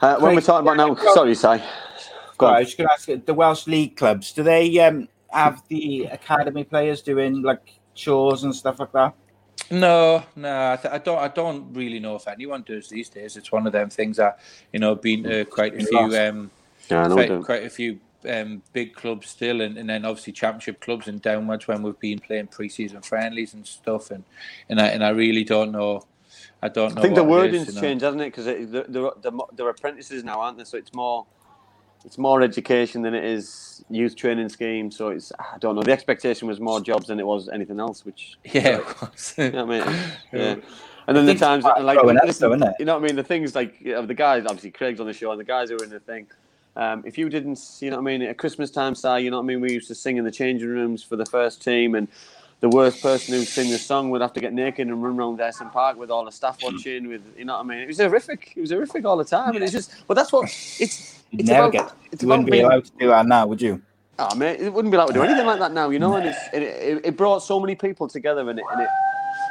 Uh, 0.01 0.17
when 0.19 0.35
we're 0.35 0.41
talking 0.41 0.67
about 0.67 0.77
now, 0.77 0.95
sorry, 1.15 1.35
Si. 1.35 1.63
Go 2.39 2.47
I 2.47 2.61
was 2.61 2.75
going 2.75 2.87
to 2.87 2.93
ask 2.93 3.25
the 3.25 3.35
Welsh 3.35 3.67
league 3.67 3.97
clubs. 3.97 4.33
Do 4.33 4.43
they 4.43 4.79
um, 4.81 5.09
have 5.31 5.63
the 5.69 6.05
academy 6.05 6.65
players 6.65 7.01
doing 7.01 7.43
like 7.43 7.81
chores 7.95 8.45
and 8.45 8.55
stuff 8.55 8.79
like 8.79 8.93
that? 8.93 9.15
No, 9.71 10.25
no, 10.37 10.73
I, 10.73 10.77
th- 10.77 10.95
I, 10.95 10.99
don't. 10.99 11.19
I 11.19 11.29
don't 11.29 11.73
really 11.75 11.99
know 11.99 12.15
if 12.17 12.29
anyone 12.29 12.63
does 12.63 12.89
these 12.89 13.09
days. 13.09 13.37
It's 13.37 13.51
one 13.51 13.67
of 13.67 13.73
them 13.73 13.91
things 13.91 14.17
that 14.19 14.39
you 14.73 14.79
know, 14.79 14.95
been 14.95 15.25
to 15.25 15.45
quite 15.45 15.75
a 15.75 15.85
few, 15.85 15.99
um, 15.99 16.51
yeah, 16.89 17.09
quite, 17.09 17.43
quite, 17.43 17.65
a 17.65 17.71
few 17.71 17.99
um, 18.29 18.63
big 18.73 18.95
clubs 18.95 19.29
still, 19.29 19.61
and, 19.61 19.77
and 19.77 19.89
then 19.89 20.05
obviously 20.05 20.33
championship 20.33 20.81
clubs 20.81 21.09
and 21.09 21.21
downwards 21.21 21.67
when 21.67 21.83
we've 21.83 21.99
been 21.99 22.21
playing 22.21 22.47
preseason 22.49 23.05
friendlies 23.05 23.55
and 23.55 23.67
stuff, 23.67 24.11
and 24.11 24.25
and 24.69 24.81
I 24.81 24.89
and 24.89 25.05
I 25.05 25.11
really 25.11 25.45
don't 25.45 25.73
know. 25.73 26.03
I 26.63 26.69
don't 26.69 26.95
know. 26.95 27.01
I 27.01 27.03
think 27.03 27.17
the 27.17 27.25
wording's 27.25 27.69
you 27.69 27.75
know. 27.75 27.81
changed, 27.81 28.05
hasn't 28.05 28.23
it? 28.23 28.27
Because 28.27 28.45
they're, 28.45 28.85
they're, 28.89 29.41
they're 29.53 29.69
apprentices 29.69 30.25
now, 30.25 30.41
aren't 30.41 30.59
they? 30.59 30.65
So 30.65 30.79
it's 30.79 30.95
more 30.95 31.27
it's 32.05 32.19
more 32.19 32.43
education 32.43 33.03
than 33.03 33.15
it 33.15 33.25
is 33.25 33.85
youth 33.91 34.17
training 34.17 34.49
scheme. 34.49 34.91
So 34.91 35.09
it's 35.09 35.33
I 35.39 35.59
don't 35.59 35.75
know. 35.75 35.83
The 35.83 35.93
expectation 35.93 36.49
was 36.49 36.61
more 36.61 36.81
jobs 36.81 37.07
than 37.07 37.19
it 37.21 37.27
was 37.27 37.49
anything 37.49 37.81
else. 37.81 38.05
Which 38.05 38.39
yeah, 38.45 38.79
it 38.79 39.01
was. 39.01 39.35
you 39.37 39.51
know 39.51 39.63
I 39.63 39.65
mean? 39.65 40.01
Yeah. 40.33 40.57
And 41.09 41.17
then 41.17 41.25
the 41.25 41.37
times 41.37 41.63
like 41.63 42.03
listen, 42.03 42.51
you 42.81 42.85
know 42.85 42.95
what 42.95 43.05
I 43.05 43.07
mean. 43.07 43.15
The 43.15 43.23
things 43.23 43.55
like 43.55 43.81
you 43.81 43.93
know, 43.93 44.05
the 44.05 44.15
guys, 44.15 44.45
obviously 44.45 44.73
Craig's 44.73 44.99
on 44.99 45.07
the 45.07 45.13
show, 45.13 45.31
and 45.31 45.39
the 45.39 45.45
guys 45.45 45.69
who 45.69 45.77
were 45.77 45.85
in 45.85 45.91
the 45.91 46.01
thing. 46.01 46.27
Um, 46.75 47.05
if 47.07 47.17
you 47.17 47.29
didn't, 47.31 47.59
you 47.81 47.91
know 47.91 47.97
what 47.97 48.03
I 48.03 48.19
mean, 48.19 48.23
at 48.23 48.37
Christmas 48.37 48.71
time, 48.71 48.95
say, 48.95 49.23
you 49.23 49.31
know 49.31 49.39
what 49.39 49.45
I 49.45 49.47
mean, 49.47 49.61
we 49.63 49.73
used 49.73 49.89
to 49.89 49.95
sing 49.95 50.19
in 50.19 50.25
the 50.25 50.31
changing 50.31 50.69
rooms 50.69 51.03
for 51.03 51.17
the 51.17 51.25
first 51.25 51.63
team, 51.63 51.95
and 51.95 52.09
the 52.71 52.77
worst 52.77 53.01
person 53.01 53.35
who 53.35 53.45
sing 53.45 53.71
the 53.71 53.79
song 53.79 54.11
would 54.11 54.21
have 54.23 54.33
to 54.35 54.41
get 54.41 54.53
naked 54.53 54.89
and 54.89 55.03
run 55.03 55.19
around 55.19 55.39
Ayresome 55.39 55.73
Park 55.73 55.99
with 55.99 56.11
all 56.11 56.25
the 56.25 56.33
staff 56.33 56.59
watching. 56.63 57.09
With 57.09 57.23
you 57.39 57.45
know 57.45 57.55
what 57.55 57.61
I 57.61 57.69
mean? 57.69 57.79
It 57.81 57.87
was 57.89 57.99
horrific. 57.99 58.55
It 58.57 58.61
was 58.61 58.73
horrific 58.73 59.05
all 59.05 59.17
the 59.17 59.25
time. 59.25 59.55
And 59.55 59.63
it's 59.65 59.73
just, 59.73 59.93
but 60.09 60.15
that's 60.15 60.33
what 60.33 60.47
it's. 60.81 61.23
You'd 61.31 61.43
It's 61.43 61.51
never 61.51 61.69
about, 61.69 61.73
get. 61.73 61.93
it's 62.13 62.25
You 62.25 62.29
wouldn't 62.29 62.47
be 62.47 62.53
being, 62.53 62.67
allowed 62.67 62.87
to 62.87 62.93
do 62.99 63.09
that 63.09 63.27
now, 63.27 63.47
would 63.47 63.63
you? 63.63 63.83
Oh, 64.19 64.35
mate, 64.37 64.61
it 64.61 64.73
wouldn't 64.73 64.93
be 64.93 64.97
allowed 64.97 65.09
to 65.09 65.15
do 65.15 65.23
anything 65.23 65.47
like 65.47 65.61
that 65.61 65.73
now, 65.73 65.91
you 65.91 65.99
know. 65.99 66.17
And 66.17 66.27
it's, 66.27 66.39
it, 66.53 66.63
it, 66.63 67.07
it 67.07 67.17
brought 67.19 67.41
so 67.41 67.61
many 67.61 67.77
people 67.77 68.09
together, 68.09 68.49
and 68.51 68.59
it, 68.59 68.65
and 68.73 68.83
it 68.83 68.91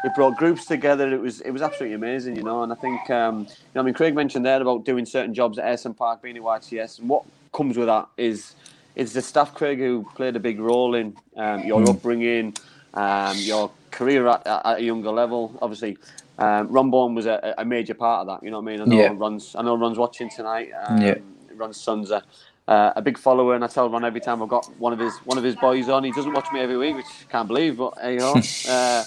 it 0.04 0.16
brought 0.16 0.38
groups 0.38 0.66
together. 0.66 1.14
It 1.14 1.22
was 1.22 1.42
it 1.42 1.52
was 1.52 1.62
absolutely 1.62 1.96
amazing, 1.96 2.36
you 2.36 2.44
know. 2.44 2.64
And 2.64 2.74
I 2.74 2.76
think, 2.76 3.10
um, 3.12 3.42
you 3.42 3.48
know, 3.76 3.82
I 3.82 3.84
mean, 3.86 3.94
Craig 3.94 4.16
mentioned 4.16 4.46
there 4.46 4.62
about 4.62 4.86
doing 4.86 5.06
certain 5.06 5.34
jobs 5.34 5.60
at 5.60 5.66
Ayresome 5.66 5.98
Park, 5.98 6.22
being 6.24 6.38
at 6.38 6.44
YTS, 6.44 7.00
and 7.00 7.10
what 7.10 7.26
comes 7.54 7.78
with 7.78 7.88
that 7.88 8.08
is 8.18 8.56
is 8.96 9.14
the 9.14 9.22
staff, 9.22 9.54
Craig, 9.54 9.80
who 9.80 10.06
played 10.16 10.36
a 10.36 10.40
big 10.40 10.60
role 10.60 10.96
in 10.96 11.16
um, 11.38 11.64
your 11.66 11.88
upbringing, 11.90 12.56
um, 12.96 13.38
your 13.38 13.72
career 13.92 14.28
at, 14.28 14.46
at 14.46 14.80
a 14.80 14.84
younger 14.84 15.12
level. 15.12 15.58
Obviously, 15.62 15.98
um, 16.38 16.68
Ron 16.70 16.90
Bourne 16.90 17.16
was 17.16 17.26
a, 17.26 17.56
a 17.58 17.66
major 17.66 17.94
part 17.94 18.22
of 18.22 18.28
that. 18.28 18.46
You 18.46 18.52
know 18.52 18.60
what 18.60 18.72
I 18.72 18.78
mean? 18.78 18.82
I 18.82 18.86
know 18.86 19.02
Yeah. 19.02 19.14
Ron's 19.16 19.56
I 19.56 19.62
know 19.62 19.78
Ron's 19.78 19.98
watching 19.98 20.30
tonight. 20.30 20.70
Um, 20.88 21.02
Yeah. 21.02 21.16
Ron's 21.56 21.80
son's 21.80 22.12
a, 22.12 22.22
uh, 22.68 22.92
a 22.96 23.02
big 23.02 23.18
follower, 23.18 23.56
and 23.56 23.64
I 23.64 23.68
tell 23.68 23.90
Ron 23.90 24.04
every 24.04 24.20
time 24.20 24.44
I've 24.44 24.50
got 24.50 24.66
one 24.78 24.92
of 24.92 25.00
his 25.00 25.16
one 25.20 25.38
of 25.38 25.44
his 25.44 25.56
boys 25.56 25.88
on. 25.88 26.04
He 26.04 26.12
doesn't 26.12 26.34
watch 26.34 26.52
me 26.52 26.60
every 26.60 26.78
week, 26.78 26.96
which 26.96 27.06
I 27.28 27.32
can't 27.32 27.48
believe, 27.48 27.78
but 27.78 27.94
you 28.04 28.20
go. 28.20 28.34
uh, 28.70 29.04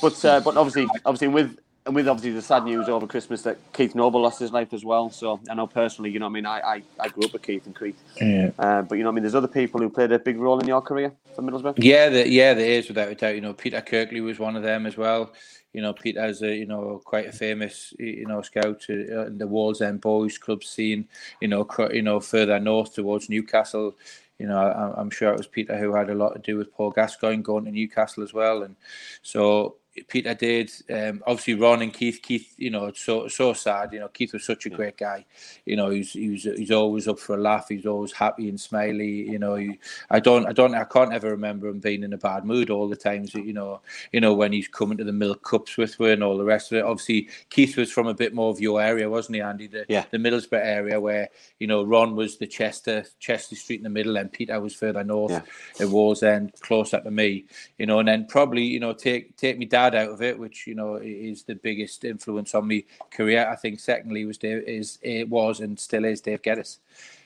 but 0.00 0.24
uh, 0.24 0.40
but 0.40 0.56
obviously, 0.56 0.88
obviously 1.04 1.28
with 1.28 1.58
and 1.88 1.94
with 1.94 2.06
obviously 2.06 2.32
the 2.32 2.42
sad 2.42 2.64
news 2.64 2.86
over 2.86 3.06
Christmas 3.06 3.42
that 3.42 3.56
Keith 3.72 3.94
Noble 3.94 4.20
lost 4.20 4.38
his 4.38 4.52
life 4.52 4.74
as 4.74 4.84
well. 4.84 5.08
So 5.10 5.40
I 5.50 5.54
know 5.54 5.66
personally, 5.66 6.10
you 6.10 6.18
know, 6.18 6.26
what 6.26 6.32
I 6.32 6.34
mean, 6.34 6.46
I, 6.46 6.60
I, 6.60 6.82
I 7.00 7.08
grew 7.08 7.24
up 7.24 7.32
with 7.32 7.42
Keith 7.42 7.64
and 7.64 7.76
Keith, 7.76 7.98
Yeah. 8.20 8.50
uh, 8.58 8.82
but 8.82 8.96
you 8.98 9.04
know, 9.04 9.08
what 9.08 9.14
I 9.14 9.16
mean, 9.16 9.22
there's 9.22 9.34
other 9.34 9.48
people 9.48 9.80
who 9.80 9.88
played 9.88 10.12
a 10.12 10.18
big 10.18 10.36
role 10.38 10.60
in 10.60 10.66
your 10.68 10.82
career 10.82 11.12
for 11.34 11.40
Middlesbrough. 11.40 11.74
Yeah, 11.78 12.10
the, 12.10 12.28
yeah, 12.28 12.52
there 12.52 12.70
is 12.70 12.88
without 12.88 13.08
a 13.08 13.14
doubt. 13.14 13.34
You 13.36 13.40
know, 13.40 13.54
Peter 13.54 13.80
Kirkley 13.80 14.20
was 14.20 14.38
one 14.38 14.54
of 14.54 14.62
them 14.62 14.84
as 14.84 14.98
well. 14.98 15.32
You 15.72 15.80
know, 15.80 15.94
Peter 15.94 16.20
has 16.20 16.42
a 16.42 16.54
you 16.54 16.66
know 16.66 17.00
quite 17.04 17.26
a 17.26 17.32
famous 17.32 17.94
you 17.98 18.26
know 18.26 18.42
scout 18.42 18.84
uh, 18.90 19.26
in 19.26 19.38
the 19.38 19.48
Wallsend 19.48 20.02
Boys 20.02 20.36
Club 20.36 20.62
scene. 20.64 21.08
You 21.40 21.48
know, 21.48 21.64
cr- 21.64 21.92
you 21.92 22.02
know 22.02 22.20
further 22.20 22.60
north 22.60 22.94
towards 22.94 23.30
Newcastle. 23.30 23.96
You 24.38 24.46
know, 24.46 24.58
I, 24.58 25.00
I'm 25.00 25.10
sure 25.10 25.32
it 25.32 25.38
was 25.38 25.46
Peter 25.46 25.76
who 25.78 25.94
had 25.94 26.10
a 26.10 26.14
lot 26.14 26.34
to 26.34 26.38
do 26.38 26.56
with 26.58 26.72
Paul 26.72 26.90
Gascoigne 26.90 27.42
going 27.42 27.64
to 27.64 27.70
Newcastle 27.72 28.22
as 28.22 28.32
well, 28.34 28.62
and 28.62 28.76
so 29.22 29.76
Peter 30.06 30.34
did. 30.34 30.70
Um, 30.90 31.22
obviously, 31.26 31.54
Ron 31.54 31.82
and 31.82 31.92
Keith. 31.92 32.20
Keith, 32.22 32.54
you 32.56 32.70
know, 32.70 32.86
it's 32.86 33.00
so 33.00 33.26
so 33.28 33.52
sad. 33.52 33.92
You 33.92 34.00
know, 34.00 34.08
Keith 34.08 34.32
was 34.32 34.44
such 34.44 34.66
a 34.66 34.70
great 34.70 34.96
guy. 34.96 35.24
You 35.64 35.76
know, 35.76 35.90
he's 35.90 36.12
he's 36.12 36.44
he's 36.44 36.70
always 36.70 37.08
up 37.08 37.18
for 37.18 37.34
a 37.36 37.40
laugh. 37.40 37.66
He's 37.68 37.86
always 37.86 38.12
happy 38.12 38.48
and 38.48 38.60
smiley. 38.60 39.28
You 39.30 39.38
know, 39.38 39.54
he, 39.56 39.78
I 40.10 40.20
don't 40.20 40.46
I 40.46 40.52
don't 40.52 40.74
I 40.74 40.84
can't 40.84 41.12
ever 41.12 41.30
remember 41.30 41.68
him 41.68 41.80
being 41.80 42.02
in 42.02 42.12
a 42.12 42.18
bad 42.18 42.44
mood 42.44 42.70
all 42.70 42.88
the 42.88 42.96
times. 42.96 43.34
You 43.34 43.52
know, 43.52 43.80
you 44.12 44.20
know 44.20 44.34
when 44.34 44.52
he's 44.52 44.68
coming 44.68 44.98
to 44.98 45.04
the 45.04 45.12
milk 45.12 45.42
cups 45.42 45.76
with 45.76 45.98
me 45.98 46.12
and 46.12 46.22
all 46.22 46.38
the 46.38 46.44
rest 46.44 46.70
of 46.72 46.78
it. 46.78 46.84
Obviously, 46.84 47.28
Keith 47.50 47.76
was 47.76 47.90
from 47.90 48.06
a 48.06 48.14
bit 48.14 48.34
more 48.34 48.50
of 48.50 48.60
your 48.60 48.80
area, 48.82 49.08
wasn't 49.10 49.36
he, 49.36 49.40
Andy? 49.42 49.66
The 49.66 49.86
Yeah. 49.88 50.04
the 50.10 50.18
Middlesbrough 50.18 50.64
area 50.64 51.00
where 51.00 51.28
you 51.58 51.66
know 51.66 51.82
Ron 51.84 52.14
was 52.16 52.36
the 52.38 52.46
Chester 52.46 53.04
Chester 53.18 53.56
Street 53.56 53.76
in 53.80 53.84
the 53.84 53.90
middle, 53.90 54.16
and 54.16 54.32
Peter 54.32 54.60
was 54.60 54.74
further 54.74 55.04
north 55.04 55.32
Yeah. 55.32 55.42
at 55.80 55.88
Wallsend, 55.88 56.60
closer 56.60 57.00
to 57.00 57.10
me. 57.10 57.44
You 57.78 57.86
know, 57.86 57.98
and 57.98 58.08
then 58.08 58.26
probably 58.26 58.62
you 58.64 58.80
know 58.80 58.92
take 58.92 59.36
take 59.36 59.58
my 59.58 59.64
dad 59.64 59.87
out 59.94 60.10
of 60.10 60.22
it, 60.22 60.38
which 60.38 60.66
you 60.66 60.74
know 60.74 60.96
is 60.96 61.42
the 61.42 61.54
biggest 61.54 62.04
influence 62.04 62.54
on 62.54 62.66
me 62.66 62.86
career. 63.10 63.48
I 63.48 63.56
think 63.56 63.80
secondly 63.80 64.24
was 64.24 64.38
Dave 64.38 64.62
is 64.66 64.98
it 65.02 65.28
was 65.28 65.60
and 65.60 65.78
still 65.78 66.04
is 66.04 66.20
Dave 66.20 66.42
Geddes. 66.42 66.78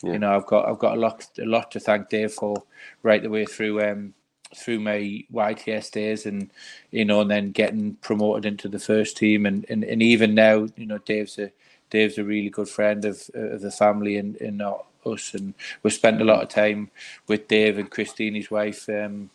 Yeah. 0.03 0.13
You 0.13 0.19
know, 0.19 0.37
I've 0.37 0.47
got 0.47 0.69
I've 0.69 0.79
got 0.79 0.97
a 0.97 1.01
lot 1.01 1.27
a 1.39 1.45
lot 1.45 1.71
to 1.73 1.81
thank 1.81 2.09
Dave 2.09 2.33
for 2.33 2.63
right 3.03 3.23
the 3.23 3.31
way 3.31 3.45
through 3.45 3.83
um 3.83 4.15
through 4.55 4.81
my 4.81 5.25
YTS 5.33 5.91
days 5.91 6.27
and 6.27 6.51
you 6.91 7.05
know 7.05 7.21
and 7.23 7.31
then 7.31 7.53
getting 7.53 7.95
promoted 7.97 8.45
into 8.45 8.69
the 8.69 8.79
first 8.79 9.17
team 9.17 9.47
and, 9.47 9.65
and, 9.69 9.85
and 9.85 10.03
even 10.03 10.35
now 10.35 10.67
you 10.77 10.87
know 10.87 10.99
Dave's 10.99 11.39
a 11.39 11.51
Dave's 11.91 12.19
a 12.19 12.25
really 12.25 12.51
good 12.51 12.69
friend 12.69 13.05
of 13.05 13.31
of 13.35 13.61
the 13.61 13.71
family 13.71 14.17
and, 14.17 14.41
and 14.41 14.63
us 14.63 15.35
and 15.35 15.55
we've 15.83 15.93
spent 15.93 16.21
a 16.21 16.25
lot 16.25 16.43
of 16.43 16.49
time 16.49 16.91
with 17.27 17.49
Dave 17.49 17.79
and 17.79 17.91
Christine 17.91 18.35
his 18.35 18.51
wife 18.51 18.89
um 18.89 19.31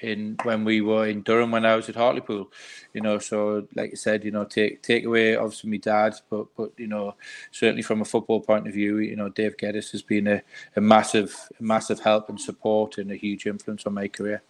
in 0.00 0.36
when 0.42 0.64
we 0.64 0.80
were 0.80 1.06
in 1.06 1.22
Durham 1.22 1.50
when 1.50 1.64
I 1.64 1.76
was 1.76 1.88
at 1.88 1.96
Hartlepool, 1.96 2.50
you 2.92 3.00
know. 3.00 3.18
So, 3.18 3.66
like 3.74 3.90
I 3.92 3.94
said, 3.94 4.24
you 4.24 4.30
know, 4.30 4.44
take 4.44 4.82
take 4.82 5.04
away 5.04 5.36
obviously 5.36 5.70
my 5.70 5.78
dad, 5.78 6.14
but 6.30 6.46
but 6.56 6.72
you 6.76 6.86
know, 6.86 7.14
certainly 7.50 7.82
from 7.82 8.00
a 8.02 8.04
football 8.04 8.40
point 8.40 8.66
of 8.66 8.74
view, 8.74 8.98
you 8.98 9.16
know, 9.16 9.28
Dave 9.28 9.56
Geddes 9.56 9.90
has 9.92 10.02
been 10.02 10.26
a, 10.26 10.42
a 10.76 10.80
massive 10.80 11.34
massive 11.60 12.00
help 12.00 12.28
and 12.28 12.40
support 12.40 12.98
and 12.98 13.10
a 13.10 13.16
huge 13.16 13.46
influence 13.46 13.86
on 13.86 13.94
my 13.94 14.08
career. 14.08 14.42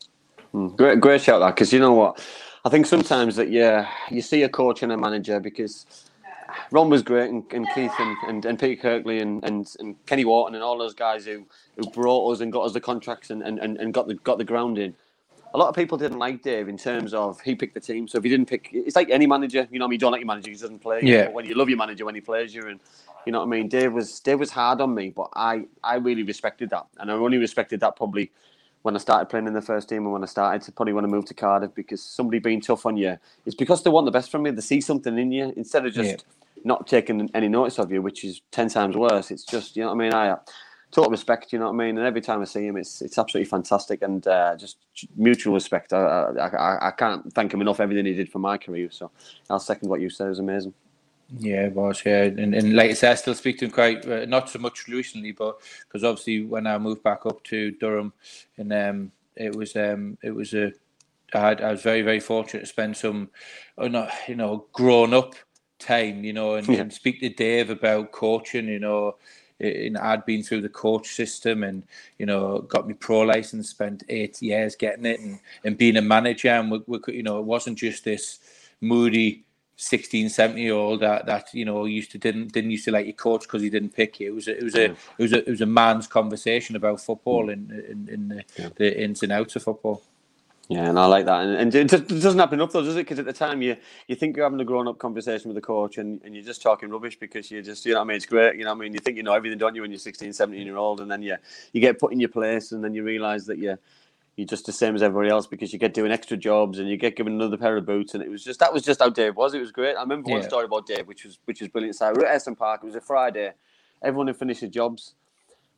Mm, 0.55 0.77
great, 0.77 1.01
great 1.01 1.23
shout 1.23 1.41
that 1.41 1.55
because 1.55 1.73
you 1.73 1.81
know 1.81 1.93
what, 1.93 2.25
I 2.65 2.69
think 2.69 2.87
sometimes 2.87 3.37
that 3.37 3.51
yeah, 3.51 3.89
you 4.11 4.23
see 4.23 4.43
a 4.43 4.49
coach 4.49 4.83
and 4.83 4.93
a 4.93 4.97
manager 4.97 5.39
because 5.41 5.87
Ron 6.71 6.91
was 6.91 7.03
great 7.03 7.31
and, 7.31 7.45
and 7.53 7.67
Keith 7.75 7.93
and, 7.99 8.17
and, 8.29 8.45
and 8.45 8.59
Peter 8.59 8.81
Kirkley 8.81 9.21
and, 9.21 9.45
and, 9.45 9.67
and 9.79 10.07
Kenny 10.07 10.25
Wharton 10.25 10.55
and 10.55 10.65
all 10.65 10.79
those 10.79 10.95
guys 10.95 11.25
who, 11.25 11.47
who 11.77 11.91
brought 11.91 12.33
us 12.33 12.41
and 12.41 12.53
got 12.53 12.63
us 12.63 12.73
the 12.73 12.81
contracts 12.81 13.31
and, 13.31 13.43
and, 13.43 13.59
and 13.59 13.95
got 13.95 14.09
the 14.09 14.15
got 14.15 14.39
the 14.39 14.45
ground 14.45 14.79
in. 14.79 14.95
A 15.57 15.59
lot 15.59 15.71
of 15.71 15.75
people 15.75 15.99
didn't 15.99 16.19
like 16.21 16.43
Dave 16.43 16.69
in 16.69 16.79
terms 16.79 17.15
of 17.15 17.41
he 17.41 17.57
picked 17.57 17.75
the 17.75 17.81
team. 17.81 18.09
So 18.09 18.19
if 18.19 18.25
he 18.25 18.31
didn't 18.31 18.47
pick, 18.47 18.69
it's 18.73 18.97
like 18.97 19.11
any 19.11 19.27
manager. 19.27 19.67
You 19.73 19.81
know, 19.81 19.87
what 19.87 19.89
I 19.89 19.91
mean, 19.91 19.95
you 19.97 20.01
don't 20.01 20.13
like 20.13 20.21
your 20.21 20.29
manager 20.29 20.51
he 20.51 20.57
doesn't 20.57 20.81
play. 20.81 21.01
Yeah. 21.03 21.25
But 21.27 21.35
when 21.35 21.47
you 21.47 21.57
love 21.57 21.71
your 21.71 21.79
manager 21.79 22.05
when 22.05 22.15
he 22.15 22.21
plays 22.21 22.55
you, 22.55 22.69
and 22.69 22.81
you 23.27 23.33
know 23.33 23.41
what 23.41 23.47
I 23.47 23.49
mean. 23.49 23.69
Dave 23.69 23.95
was 23.95 24.21
Dave 24.21 24.39
was 24.41 24.51
hard 24.51 24.83
on 24.83 24.95
me, 24.95 25.11
but 25.11 25.31
I 25.35 25.65
I 25.83 25.97
really 25.97 26.25
respected 26.25 26.71
that, 26.71 26.87
and 26.99 27.11
I 27.11 27.15
only 27.15 27.39
respected 27.39 27.81
that 27.81 27.97
probably 27.97 28.33
when 28.83 28.95
I 28.97 28.99
started 28.99 29.31
playing 29.31 29.49
in 29.49 29.55
the 29.55 29.63
first 29.63 29.89
team 29.89 30.05
and 30.05 30.13
when 30.13 30.23
I 30.23 30.27
started 30.27 30.63
to 30.63 30.73
probably 30.73 30.93
when 30.95 31.05
I 31.07 31.09
moved 31.09 31.29
to 31.29 31.35
Cardiff 31.35 31.75
because 31.75 32.03
somebody 32.03 32.39
being 32.39 32.61
tough 32.61 32.87
on 32.87 32.97
you 32.99 33.19
it's 33.47 33.57
because 33.57 33.83
they 33.83 33.91
want 33.91 34.07
the 34.07 34.13
best 34.13 34.31
from 34.31 34.47
you. 34.47 34.53
They 34.53 34.61
see 34.63 34.81
something 34.83 35.19
in 35.19 35.33
you 35.33 35.53
instead 35.57 35.87
of 35.87 35.95
just 35.95 36.11
Yeah. 36.11 36.63
not 36.65 36.87
taking 36.87 37.31
any 37.35 37.49
notice 37.49 37.79
of 37.79 37.93
you, 37.93 38.03
which 38.03 38.25
is 38.25 38.43
ten 38.53 38.69
times 38.69 38.97
worse. 38.97 39.31
It's 39.31 39.45
just 39.45 39.77
you 39.77 39.83
know 39.85 39.89
what 39.95 40.03
I 40.03 40.05
mean. 40.05 40.15
I 40.15 40.37
total 40.91 41.11
respect, 41.11 41.53
you 41.53 41.59
know 41.59 41.67
what 41.67 41.75
I 41.83 41.87
mean. 41.87 41.99
And 41.99 42.07
every 42.07 42.21
time 42.21 42.41
I 42.41 42.45
see 42.45 42.67
him, 42.67 42.77
it's 42.77 43.03
it's 43.03 43.19
absolutely 43.19 43.49
fantastic 43.49 44.03
and 44.03 44.27
uh, 44.27 44.57
just 44.57 44.79
mutual 45.17 45.55
respect. 45.55 45.93
I, 45.93 45.99
I 45.99 46.89
I 46.89 46.91
can't 46.93 47.33
thank 47.33 47.53
him 47.53 47.61
enough. 47.61 47.81
Everything 47.81 48.07
he 48.07 48.15
did 48.15 48.31
for 48.31 48.39
my 48.39 48.57
career. 48.59 48.91
So 48.91 49.11
I'll 49.51 49.59
second 49.59 49.89
what 49.89 50.01
you 50.01 50.11
said. 50.11 50.27
It 50.27 50.31
was 50.31 50.39
amazing. 50.39 50.75
Yeah, 51.39 51.67
it 51.67 51.73
was. 51.75 52.03
Yeah, 52.07 52.23
and, 52.23 52.55
and 52.55 52.75
like 52.75 52.91
I 52.91 52.95
said, 52.95 53.13
I 53.13 53.15
still 53.17 53.35
speak 53.35 53.59
to 53.59 53.65
him 53.65 53.73
quite 53.73 54.07
uh, 54.07 54.27
not 54.27 54.49
so 54.49 54.61
much 54.61 54.87
recently, 54.87 55.33
but 55.33 55.59
because 55.81 56.05
obviously 56.05 56.45
when 56.45 56.67
I 56.67 56.79
moved 56.79 57.03
back 57.03 57.27
up 57.27 57.43
to 57.45 57.73
Durham, 57.73 58.13
and 58.59 58.73
um, 58.73 59.13
it 59.35 59.55
was 59.55 59.75
um, 59.75 60.19
it 60.23 60.31
was 60.31 60.55
a 60.55 60.73
I 61.35 61.41
had 61.41 61.61
I 61.61 61.73
was 61.73 61.83
very 61.83 62.03
very 62.03 62.21
fortunate 62.21 62.61
to 62.61 62.67
spend 62.67 62.97
some, 62.97 63.31
uh, 63.77 64.09
you 64.29 64.37
know, 64.37 64.67
grown 64.73 65.13
up 65.13 65.35
time, 65.79 66.25
you 66.25 66.33
know, 66.33 66.55
and, 66.55 66.69
Yeah. 66.69 66.81
and 66.81 66.93
speak 66.93 67.21
to 67.21 67.29
Dave 67.29 67.71
about 67.71 68.13
coaching, 68.13 68.69
you 68.69 68.79
know. 68.79 69.17
And 69.59 69.97
I'd 69.97 70.27
been 70.27 70.43
through 70.43 70.63
the 70.63 70.69
coach 70.69 71.09
system 71.09 71.63
and, 71.65 71.83
you 72.19 72.27
know, 72.27 72.61
got 72.61 72.87
my 72.87 72.95
pro 72.95 73.21
license, 73.21 73.71
spent 73.71 74.05
eight 74.09 74.43
years 74.43 74.77
getting 74.77 75.07
it 75.07 75.21
and, 75.21 75.41
and 75.65 75.79
being 75.79 75.97
a 75.97 76.03
manager. 76.03 76.49
And, 76.49 76.71
we, 76.71 76.83
we, 76.87 76.99
could- 76.99 77.15
you 77.15 77.23
know, 77.23 77.39
it 77.39 77.45
wasn't 77.45 77.79
just 77.79 78.05
this 78.05 78.39
moody 78.81 79.45
16, 79.77 80.31
17 80.31 80.63
year 80.63 80.75
old 80.75 81.01
that, 81.01 81.27
that, 81.27 81.53
you 81.53 81.65
know, 81.65 81.85
used 81.85 82.11
to 82.13 82.19
didn't 82.19 82.53
didn't 82.53 82.71
used 82.71 82.87
to 82.87 82.93
like 82.93 83.07
your 83.07 83.15
coach 83.15 83.43
because 83.43 83.63
he 83.63 83.71
didn't 83.71 83.95
pick 83.95 84.19
you. 84.21 84.29
It 84.29 84.35
was 84.35 84.49
a, 84.49 84.57
it 84.57 84.63
was 84.63 84.75
a 84.75 84.89
mm. 84.89 84.97
it 85.19 85.23
was 85.23 85.33
a 85.33 85.39
it 85.39 85.51
was 85.51 85.61
a 85.61 85.67
man's 85.67 86.07
conversation 86.07 86.77
about 86.77 87.01
football 87.01 87.47
mm. 87.47 87.53
and 87.53 87.71
in, 87.71 88.09
in, 88.09 88.29
the, 88.29 88.73
the 88.77 89.03
ins 89.03 89.23
and 89.23 89.33
outs 89.33 89.57
of 89.57 89.63
football. 89.63 90.03
Yeah, 90.69 90.89
and 90.89 90.99
I 90.99 91.07
like 91.07 91.27
that. 91.27 91.43
And, 91.43 91.57
and 91.57 91.75
it 91.77 91.89
just- 91.89 92.11
it 92.11 92.21
doesn't 92.21 92.41
happen 92.41 92.59
enough, 92.61 92.73
though, 92.73 92.83
does 92.83 92.97
it? 92.97 93.01
Because 93.01 93.21
at 93.21 93.25
the 93.27 93.33
time, 93.33 93.63
you 93.63 93.77
you 94.09 94.17
think 94.17 94.37
you're 94.37 94.47
having 94.47 94.61
a 94.61 94.65
grown 94.65 94.89
up 94.89 94.99
conversation 94.99 95.49
with 95.49 95.55
the 95.55 95.61
coach 95.61 95.99
and, 95.99 96.21
and 96.25 96.35
you're 96.35 96.45
just 96.45 96.61
talking 96.63 96.91
rubbish 96.91 97.19
because 97.19 97.51
you're 97.53 97.63
just, 97.63 97.87
you 97.87 97.93
know 97.93 98.01
what 98.01 98.07
I 98.07 98.09
mean? 98.09 98.17
It's 98.17 98.27
great. 98.27 98.57
You 98.57 98.65
know 98.65 98.73
what 98.73 98.79
I 98.79 98.81
mean? 98.81 98.93
You 98.95 98.99
think 99.01 99.17
you 99.17 99.23
know 99.23 99.35
everything, 99.35 99.59
don't 99.59 99.77
you, 99.77 99.83
when 99.83 99.93
you're 99.93 99.99
16, 100.01 100.33
17 100.33 100.67
year 100.67 100.77
old? 100.77 101.01
And 101.01 101.11
then 101.11 101.23
you, 101.23 101.37
you 101.73 101.81
get 101.81 102.01
put 102.01 102.13
in 102.13 102.19
your 102.21 102.31
place 102.31 102.73
and 102.73 102.83
then 102.83 102.95
you 102.95 103.05
realise 103.05 103.45
that 103.47 103.59
you're, 103.59 103.79
you're 104.37 104.47
just 104.49 104.67
the 104.67 104.73
same 104.73 104.97
as 104.97 105.03
everybody 105.05 105.31
else 105.31 105.47
because 105.47 105.73
you 105.73 105.79
get 105.79 105.95
doing 105.95 106.13
extra 106.13 106.37
jobs 106.37 106.81
and 106.81 106.89
you 106.89 106.97
get 106.97 107.17
given 107.17 107.35
another 107.35 107.57
pair 107.57 107.77
of 107.77 107.87
boots. 107.87 108.15
And 108.15 108.23
it 108.23 108.29
was 108.31 108.43
just, 108.45 108.59
that 108.61 108.73
was 108.75 108.83
just 108.83 109.01
how 109.01 109.11
Dave 109.11 109.37
was. 109.37 109.55
It 109.55 109.61
was 109.61 109.73
great. 109.73 109.97
I 109.97 110.03
remember 110.03 110.31
one 110.31 110.43
Yeah. 110.43 110.49
story 110.49 110.65
about 110.65 110.87
Dave, 110.87 111.07
which 111.07 111.25
was 111.25 111.39
which 111.47 111.61
was 111.61 111.69
brilliant. 111.71 111.97
So 111.97 112.13
we 112.13 112.19
were 112.23 112.27
at 112.27 112.41
Ayresome 112.43 112.59
Park. 112.59 112.81
It 112.83 112.87
was 112.87 112.97
a 112.97 113.01
Friday. 113.01 113.53
Everyone 114.03 114.27
had 114.27 114.37
finished 114.37 114.61
their 114.63 114.71
jobs 114.71 115.15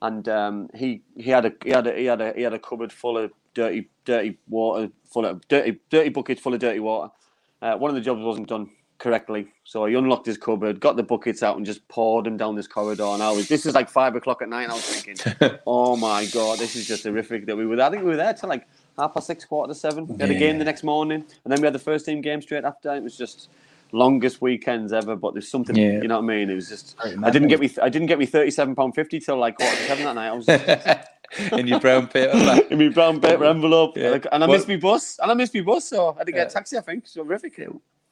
and 0.03 0.29
um, 0.29 0.69
he 0.75 1.03
he 1.17 1.31
had 1.31 1.45
a 1.45 1.53
he 1.65 1.71
had 1.71 1.87
a 1.87 1.95
he 1.95 2.05
had 2.05 2.21
a 2.21 2.33
he 2.35 2.43
had 2.43 2.53
a 2.53 2.59
cupboard 2.59 2.93
full 2.93 3.19
of 3.19 3.33
dirty 3.55 3.89
dirty 4.05 4.39
water, 4.49 4.91
full 5.05 5.25
of 5.25 5.47
dirty 5.49 5.79
dirty 5.91 6.11
buckets 6.11 6.41
full 6.41 6.55
of 6.55 6.61
dirty 6.61 6.81
water. 6.81 7.13
Uh, 7.61 7.77
one 7.77 7.91
of 7.91 7.95
the 7.97 8.01
jobs 8.01 8.23
wasn't 8.23 8.49
done 8.49 8.71
correctly, 8.99 9.49
so 9.65 9.85
he 9.87 9.95
unlocked 9.95 10.27
his 10.27 10.37
cupboard, 10.37 10.81
got 10.81 10.97
the 10.97 11.03
buckets 11.03 11.43
out, 11.43 11.57
and 11.57 11.67
just 11.67 11.87
poured 11.89 12.27
them 12.27 12.37
down 12.37 12.55
this 12.55 12.69
corridor. 12.69 13.05
And 13.05 13.23
I 13.23 13.31
was 13.33 13.49
this 13.49 13.67
is 13.67 13.75
like 13.75 13.89
five 13.89 14.15
o'clock 14.15 14.43
at 14.43 14.49
night. 14.49 14.65
And 14.65 14.73
I 14.73 14.75
was 14.77 14.85
thinking, 14.85 15.59
oh 15.67 15.97
my 15.97 16.27
god, 16.27 16.59
this 16.59 16.77
is 16.77 16.87
just 16.87 17.05
horrific. 17.05 17.47
That 17.47 17.57
we 17.57 17.67
were 17.67 17.81
I 17.81 17.91
think 17.91 18.05
we 18.05 18.11
were 18.11 18.17
there 18.17 18.35
till 18.35 18.49
like 18.49 18.67
half 18.97 19.15
past 19.15 19.27
six, 19.27 19.45
quarter 19.45 19.73
to 19.73 19.79
seven. 19.79 20.07
We 20.07 20.17
had 20.19 20.31
a 20.31 20.39
game 20.39 20.59
the 20.59 20.65
next 20.65 20.85
morning, 20.85 21.25
and 21.45 21.53
then 21.53 21.61
we 21.61 21.67
had 21.67 21.75
the 21.75 21.81
first 21.81 22.07
team 22.07 22.21
game 22.21 22.41
straight 22.41 22.65
after. 22.65 22.95
It 22.95 23.03
was 23.03 23.17
just 23.17 23.49
longest 23.93 24.41
weekends 24.41 24.93
ever. 24.93 25.17
But 25.17 25.35
there's 25.35 25.51
something, 25.51 25.77
Yeah. 25.77 26.01
you 26.03 26.09
know 26.09 26.17
what 26.21 26.25
I 26.25 26.37
mean? 26.37 26.51
It 26.51 26.55
was 26.55 26.69
just 26.69 26.97
Great 26.97 27.17
I 27.23 27.31
didn't 27.31 27.49
get 27.49 27.61
me 27.61 27.71
I 27.83 27.89
didn't 27.89 28.09
get 28.09 28.19
me 28.19 28.27
thirty 28.27 28.51
seven 28.51 28.75
pound 28.75 28.95
fifty 28.95 29.21
till 29.21 29.37
like 29.37 29.57
quarter 29.57 29.77
to 29.77 29.83
seven 29.85 30.05
that 30.05 30.15
night. 30.15 30.29
I 30.29 30.33
was 30.33 30.47
just, 30.47 31.09
in 31.53 31.67
your 31.67 31.81
brown 31.81 32.07
paper 32.09 32.37
in 32.71 32.79
my 32.79 32.89
brown 32.89 33.21
paper 33.21 33.45
envelope, 33.45 33.97
Yeah. 33.97 34.19
and 34.33 34.45
I, 34.45 34.47
I 34.47 34.51
missed 34.51 34.69
my 34.69 34.77
bus, 34.77 35.19
and 35.23 35.31
I 35.31 35.35
missed 35.35 35.55
my 35.55 35.61
bus, 35.61 35.89
so 35.89 36.15
I 36.15 36.19
had 36.19 36.27
to 36.27 36.33
get 36.33 36.39
Yeah. 36.39 36.47
a 36.47 36.51
taxi. 36.51 36.79
I 36.79 36.81
think 36.81 37.07
so 37.07 37.23
horrific. 37.25 37.59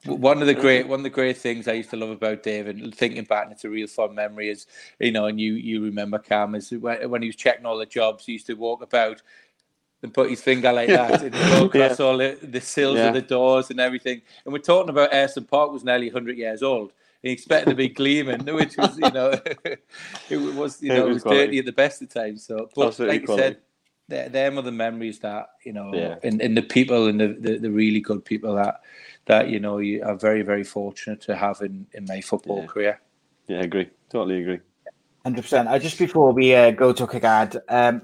One 0.05 0.41
of 0.41 0.47
the 0.47 0.53
great 0.53 0.83
um, 0.83 0.89
one 0.89 0.99
of 0.99 1.03
the 1.03 1.09
great 1.09 1.37
things 1.37 1.67
I 1.67 1.73
used 1.73 1.89
to 1.89 1.97
love 1.97 2.11
about 2.11 2.43
David, 2.43 2.93
thinking 2.95 3.23
back, 3.23 3.45
and 3.45 3.53
it's 3.53 3.65
a 3.65 3.69
real 3.69 3.87
fun 3.87 4.13
memory, 4.13 4.49
is 4.49 4.67
you 4.99 5.11
know, 5.11 5.25
and 5.25 5.39
you 5.41 5.53
you 5.53 5.83
remember 5.83 6.19
Cam 6.19 6.53
is 6.53 6.71
when, 6.71 7.09
when 7.09 7.21
he 7.23 7.27
was 7.27 7.35
checking 7.35 7.65
all 7.65 7.77
the 7.77 7.85
jobs, 7.87 8.25
he 8.25 8.33
used 8.33 8.45
to 8.47 8.53
walk 8.53 8.83
about 8.83 9.21
and 10.03 10.13
put 10.13 10.29
his 10.29 10.41
finger 10.41 10.71
like 10.71 10.89
that 10.89 11.21
and 11.23 11.33
go 11.33 11.65
across 11.65 11.99
all 11.99 12.17
the, 12.17 12.37
the 12.41 12.61
sills 12.61 12.97
Yeah. 12.97 13.07
of 13.07 13.13
the 13.13 13.21
doors 13.21 13.69
and 13.71 13.79
everything. 13.79 14.21
And 14.45 14.53
we're 14.53 14.59
talking 14.59 14.89
about 14.89 15.11
Ayresome 15.11 15.47
Park 15.47 15.71
was 15.71 15.83
nearly 15.83 16.09
hundred 16.09 16.37
years 16.37 16.61
old. 16.63 16.93
He 17.23 17.31
expected 17.31 17.71
to 17.71 17.75
be 17.75 17.89
gleaming, 17.89 18.45
which 18.45 18.77
was 18.77 18.97
you 18.97 19.11
know 19.11 19.31
it 20.29 20.37
was 20.55 20.81
you 20.81 20.89
know 20.89 21.05
it 21.05 21.07
was 21.07 21.23
was 21.23 21.33
dirty 21.33 21.59
at 21.59 21.65
the 21.65 21.71
best 21.71 22.01
of 22.01 22.09
times. 22.09 22.45
So, 22.45 22.69
but 22.75 22.87
Absolutely 22.87 23.19
like 23.19 23.27
you 23.27 23.35
said, 23.35 23.57
they're, 24.07 24.29
them 24.29 24.59
are 24.59 24.61
the 24.61 24.71
memories 24.71 25.19
that 25.19 25.47
you 25.65 25.73
know, 25.73 25.91
Yeah. 25.93 26.15
and, 26.23 26.41
and 26.41 26.55
the 26.55 26.61
people 26.61 27.07
and 27.07 27.19
the, 27.19 27.35
the, 27.39 27.57
the 27.57 27.71
really 27.71 27.99
good 27.99 28.23
people 28.23 28.55
that 28.55 28.81
that 29.25 29.49
you 29.49 29.59
know 29.59 29.79
you 29.79 30.03
are 30.03 30.15
very 30.15 30.43
very 30.43 30.63
fortunate 30.63 31.21
to 31.21 31.35
have 31.35 31.61
in 31.61 31.87
in 31.93 32.05
my 32.05 32.21
football 32.21 32.61
Yeah. 32.61 32.67
career. 32.67 33.01
Yeah, 33.47 33.57
I 33.57 33.61
agree. 33.63 33.89
Totally 34.09 34.41
agree. 34.41 34.59
Hundred 35.23 35.41
percent. 35.41 35.67
I 35.67 35.79
just 35.79 35.97
before 35.97 36.31
we 36.31 36.53
uh, 36.55 36.71
go 36.71 36.93
to 36.93 37.03
a 37.03 37.07
quick 37.07 37.23
ad, 37.23 37.57
um, 37.67 38.03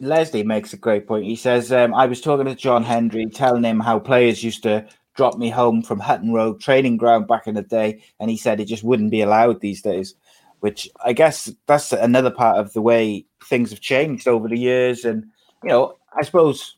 Leslie 0.00 0.44
makes 0.44 0.72
a 0.72 0.76
great 0.76 1.06
point. 1.06 1.24
He 1.24 1.36
says, 1.36 1.72
um, 1.72 1.94
"I 1.94 2.06
was 2.06 2.20
talking 2.20 2.46
to 2.46 2.54
John 2.54 2.84
Hendrie, 2.84 3.32
telling 3.32 3.64
him 3.64 3.80
how 3.80 3.98
players 3.98 4.44
used 4.44 4.62
to 4.62 4.86
drop 5.14 5.36
me 5.36 5.50
home 5.50 5.82
from 5.82 5.98
Hutton 5.98 6.32
Road 6.32 6.60
training 6.60 6.96
ground 6.96 7.26
back 7.26 7.46
in 7.46 7.54
the 7.54 7.62
day, 7.62 8.02
and 8.20 8.30
he 8.30 8.36
said 8.36 8.60
it 8.60 8.66
just 8.66 8.84
wouldn't 8.84 9.10
be 9.10 9.22
allowed 9.22 9.60
these 9.60 9.82
days." 9.82 10.14
Which 10.60 10.88
I 11.04 11.12
guess 11.12 11.52
that's 11.66 11.92
another 11.92 12.30
part 12.30 12.58
of 12.58 12.72
the 12.72 12.82
way 12.82 13.24
things 13.44 13.70
have 13.70 13.80
changed 13.80 14.26
over 14.26 14.48
the 14.48 14.58
years, 14.58 15.04
and 15.04 15.26
you 15.62 15.70
know, 15.70 15.96
I 16.16 16.22
suppose 16.22 16.76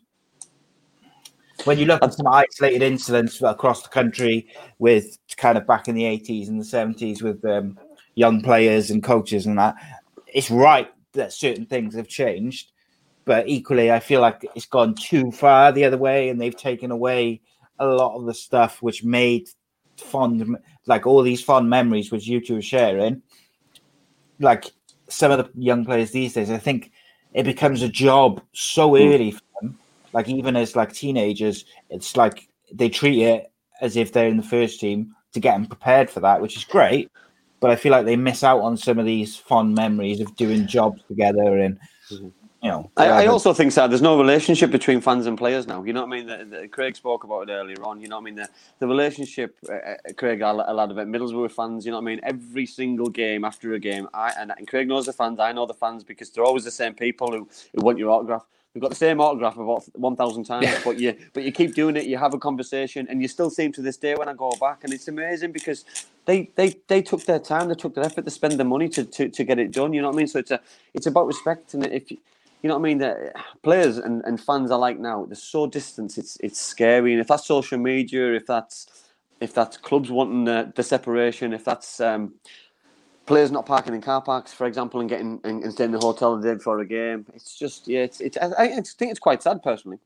when 1.64 1.79
you 1.79 1.87
look 1.87 2.03
at 2.03 2.14
some 2.14 2.27
isolated 2.27 2.83
incidents 2.83 3.41
across 3.43 3.83
the 3.83 3.89
country 3.89 4.49
with 4.79 5.18
kind 5.37 5.59
of 5.59 5.66
back 5.66 5.89
in 5.89 5.95
the 5.95 6.05
80s 6.05 6.49
and 6.49 6.61
the 6.61 6.64
70s 6.64 7.23
with 7.23 7.45
um, 7.45 7.79
young 8.14 8.43
players 8.43 8.91
and 8.91 9.03
coaches 9.03 9.47
and 9.47 9.59
that, 9.59 9.75
it's 10.27 10.51
right 10.51 10.89
that 11.12 11.33
certain 11.33 11.66
things 11.66 11.95
have 11.95 12.09
changed. 12.09 12.73
But 13.25 13.49
equally, 13.49 13.93
I 13.93 14.01
feel 14.01 14.21
like 14.21 14.45
it's 14.55 14.66
gone 14.66 14.95
too 14.95 15.31
far 15.31 15.73
the 15.73 15.85
other 15.85 15.99
way 15.99 16.29
and 16.29 16.41
they've 16.41 16.57
taken 16.57 16.91
away 16.91 17.41
a 17.79 17.87
lot 17.87 18.16
of 18.16 18.27
the 18.27 18.35
stuff 18.35 18.83
which 18.83 19.05
made 19.05 19.49
fond, 19.97 20.57
like 20.87 21.07
all 21.07 21.23
these 21.23 21.43
fond 21.43 21.68
memories 21.68 22.11
which 22.11 22.27
you 22.27 22.41
two 22.41 22.57
are 22.57 22.62
sharing. 22.62 23.23
Like 24.39 24.66
some 25.09 25.31
of 25.31 25.39
the 25.39 25.51
young 25.61 25.85
players 25.85 26.11
these 26.11 26.33
days, 26.33 26.51
I 26.51 26.59
think 26.59 26.93
it 27.35 27.45
becomes 27.45 27.83
a 27.83 27.89
job 27.89 28.41
so 28.53 28.91
hmm. 28.91 28.97
early 28.97 29.31
for 29.33 29.43
them 29.61 29.79
like 30.12 30.29
even 30.29 30.57
as 30.57 30.77
like 30.77 30.93
teenagers, 30.93 31.64
it's 31.89 32.16
like 32.16 32.49
they 32.73 32.89
treat 32.89 33.23
it 33.23 33.51
as 33.81 33.97
if 33.97 34.12
they're 34.12 34.29
in 34.29 34.37
the 34.37 34.43
first 34.43 34.81
team 34.81 35.14
to 35.33 35.41
get 35.41 35.53
them 35.53 35.66
prepared 35.66 36.11
for 36.11 36.21
that, 36.21 36.41
which 36.41 36.57
is 36.57 36.64
great. 36.64 37.11
But 37.61 37.71
I 37.71 37.77
feel 37.77 37.93
like 37.93 38.07
they 38.07 38.16
miss 38.16 38.43
out 38.43 38.61
on 38.61 38.77
some 38.77 38.99
of 38.99 39.07
these 39.07 39.37
fond 39.37 39.75
memories 39.75 40.21
of 40.21 40.35
doing 40.37 40.66
jobs 40.66 41.03
together 41.09 41.59
and 41.59 41.79
mm-hmm. 42.11 42.29
You 42.63 42.69
know. 42.69 42.91
I, 42.97 43.07
I 43.07 43.27
also 43.27 43.53
think 43.53 43.73
that 43.75 43.89
there's 43.89 44.03
no 44.03 44.19
relationship 44.19 44.71
between 44.71 45.01
fans 45.01 45.27
and 45.27 45.37
players 45.37 45.67
now. 45.67 45.83
You 45.83 45.93
know 45.93 46.05
what 46.05 46.15
I 46.15 46.17
mean? 46.17 46.27
The, 46.27 46.59
the, 46.61 46.69
Craig 46.69 46.97
spoke 46.97 47.25
about 47.25 47.49
it 47.49 47.53
earlier 47.53 47.83
on. 47.85 48.01
You 48.01 48.09
know 48.09 48.17
what 48.17 48.23
I 48.23 48.25
mean? 48.25 48.35
The, 48.37 48.49
the 48.79 48.87
relationship, 48.87 49.57
uh, 49.69 49.73
uh, 49.73 49.95
Craig, 50.17 50.41
a 50.43 50.51
a 50.51 50.75
lot 50.75 50.91
of 50.91 50.99
it, 50.99 51.09
Middlesbrough 51.09 51.53
fans. 51.53 51.87
You 51.87 51.93
know 51.93 51.99
what 51.99 52.05
I 52.05 52.07
mean? 52.07 52.21
Every 52.23 52.67
single 52.67 53.09
game 53.09 53.45
after 53.45 53.73
a 53.75 53.79
game, 53.79 54.09
I 54.13 54.33
and, 54.39 54.53
and 54.57 54.69
Craig 54.69 54.89
knows 54.89 55.07
the 55.07 55.13
fans. 55.13 55.41
I 55.41 55.53
know 55.53 55.67
the 55.67 55.75
fans 55.75 56.05
because 56.05 56.31
they're 56.31 56.45
always 56.45 56.65
the 56.65 56.71
same 56.71 56.95
people 56.95 57.33
who, 57.33 57.49
who 57.75 57.83
want 57.83 57.99
your 57.99 58.11
autograph. 58.11 58.45
We've 58.75 58.83
got 58.83 58.91
the 58.91 58.97
same 58.97 59.21
autograph 59.21 59.57
about 59.57 59.85
one 59.97 60.15
thousand 60.15 60.45
times, 60.45 60.69
but 60.85 60.99
you 60.99 61.17
but 61.33 61.43
you 61.43 61.51
keep 61.51 61.75
doing 61.75 61.97
it. 61.97 62.05
You 62.05 62.19
have 62.19 62.35
a 62.35 62.39
conversation, 62.39 63.07
and 63.11 63.21
you 63.21 63.27
still 63.27 63.51
seem 63.51 63.73
to 63.73 63.83
this 63.83 63.97
day 63.97 64.15
when 64.15 64.29
I 64.29 64.35
go 64.35 64.53
back, 64.61 64.85
and 64.85 64.93
it's 64.93 65.09
amazing 65.09 65.51
because 65.51 65.85
they 66.25 66.51
they 66.55 66.77
they 66.87 67.03
took 67.03 67.25
their 67.25 67.41
time, 67.41 67.69
they 67.69 67.75
took 67.75 67.97
their 67.97 68.05
effort 68.05 68.25
to 68.27 68.31
spend 68.31 68.61
the 68.61 68.65
money 68.65 68.89
to, 68.91 69.05
to, 69.05 69.29
to 69.29 69.45
get 69.45 69.59
it 69.59 69.73
done. 69.73 69.93
You 69.93 70.03
know 70.03 70.09
what 70.09 70.15
I 70.15 70.19
mean? 70.19 70.29
So 70.29 70.39
it's 70.39 70.53
a 70.53 70.61
it's 70.95 71.07
about 71.07 71.27
respect, 71.27 71.75
and 71.75 71.85
if 71.87 72.13
you, 72.13 72.19
you 72.63 72.69
know 72.69 72.75
what 72.77 72.87
I 72.87 72.89
mean, 72.89 72.99
the 72.99 73.33
players 73.63 73.99
and, 73.99 74.23
and 74.25 74.41
fans 74.41 74.71
are 74.71 74.79
like 74.79 74.99
now 74.99 75.25
they're 75.27 75.35
so 75.35 75.67
distant. 75.67 76.19
It's 76.19 76.37
it's 76.41 76.61
scary, 76.61 77.13
and 77.13 77.21
if 77.21 77.29
that's 77.29 77.47
social 77.47 77.79
media, 77.79 78.35
if 78.35 78.47
that's 78.47 78.87
if 79.41 79.55
that's 79.55 79.77
clubs 79.79 80.11
wanting 80.11 80.45
the, 80.45 80.73
the 80.77 80.83
separation, 80.83 81.55
if 81.55 81.65
that's 81.65 82.01
um, 82.01 82.35
players 83.27 83.51
not 83.51 83.67
parking 83.67 83.95
in 83.95 84.03
car 84.03 84.21
parks, 84.23 84.53
for 84.53 84.67
example, 84.67 85.01
and 85.01 85.09
getting 85.09 85.41
and, 85.45 85.65
and 85.65 85.73
staying 85.73 85.89
in 85.89 85.93
the 85.93 86.01
hotel 86.01 86.37
the 86.37 86.49
day 86.49 86.55
before 86.55 86.81
a 86.81 86.87
game, 86.87 87.27
it's 87.35 87.59
just 87.59 87.89
yeah, 87.89 88.01
it's 88.01 88.21
it's 88.21 88.37
I, 88.37 88.53
I 88.59 88.69
think 88.83 89.11
it's 89.11 89.21
quite 89.21 89.43
sad 89.43 89.63
personally. 89.63 89.99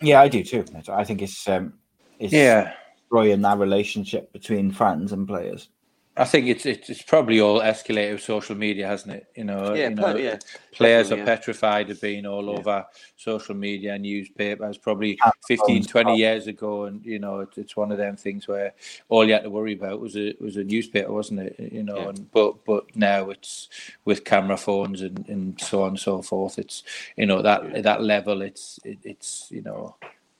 yeah, 0.00 0.20
I 0.20 0.28
do 0.28 0.44
too. 0.44 0.64
I 0.88 1.04
think 1.04 1.22
it's 1.22 1.48
um, 1.48 1.74
it's 2.18 2.32
Yeah, 2.32 2.72
destroying 3.10 3.42
that 3.42 3.58
relationship 3.58 4.32
between 4.32 4.72
fans 4.72 5.12
and 5.12 5.26
players. 5.26 5.68
I 6.16 6.24
think 6.24 6.46
it's 6.46 6.64
it's, 6.64 6.88
it's 6.90 7.02
probably 7.02 7.40
all 7.40 7.60
escalated 7.60 8.12
with 8.12 8.22
social 8.22 8.54
media, 8.54 8.86
hasn't 8.86 9.14
it? 9.14 9.26
You 9.34 9.44
know, 9.44 9.74
Yeah, 9.74 9.88
you 9.88 9.94
know, 9.96 10.14
yeah, 10.16 10.38
players 10.70 11.08
definitely, 11.08 11.10
are 11.10 11.18
yeah. 11.18 11.36
petrified 11.36 11.90
of 11.90 12.00
being 12.00 12.24
all 12.24 12.48
over 12.50 12.86
social 13.16 13.56
media 13.56 13.94
and 13.94 14.02
newspapers. 14.04 14.78
Probably 14.78 15.18
Ah, 15.24 15.32
15, 15.48 15.76
phones, 15.78 15.86
20 15.88 16.10
oh. 16.10 16.14
years 16.14 16.46
ago, 16.46 16.84
and 16.84 17.04
you 17.04 17.18
know, 17.18 17.40
it's, 17.40 17.58
it's 17.58 17.76
one 17.76 17.90
of 17.90 17.98
them 17.98 18.14
things 18.16 18.46
where 18.46 18.74
all 19.08 19.26
you 19.26 19.32
had 19.32 19.42
to 19.42 19.50
worry 19.50 19.72
about 19.72 20.00
was 20.00 20.16
a 20.16 20.34
was 20.40 20.56
a 20.56 20.62
newspaper, 20.62 21.12
wasn't 21.12 21.40
it? 21.40 21.56
You 21.72 21.82
know, 21.82 21.96
Yeah. 21.96 22.08
and 22.10 22.30
but 22.30 22.64
but 22.64 22.94
now 22.94 23.30
it's 23.30 23.68
with 24.04 24.24
camera 24.24 24.56
phones 24.56 25.02
and, 25.02 25.28
and 25.28 25.60
so 25.60 25.82
on 25.82 25.88
and 25.90 25.98
so 26.00 26.22
forth. 26.22 26.60
It's 26.60 26.84
you 27.16 27.26
know 27.26 27.42
that 27.42 27.82
that 27.82 28.02
level. 28.02 28.42
It's 28.42 28.78
it, 28.84 28.98
it's 29.02 29.48
you 29.50 29.62
know. 29.62 29.96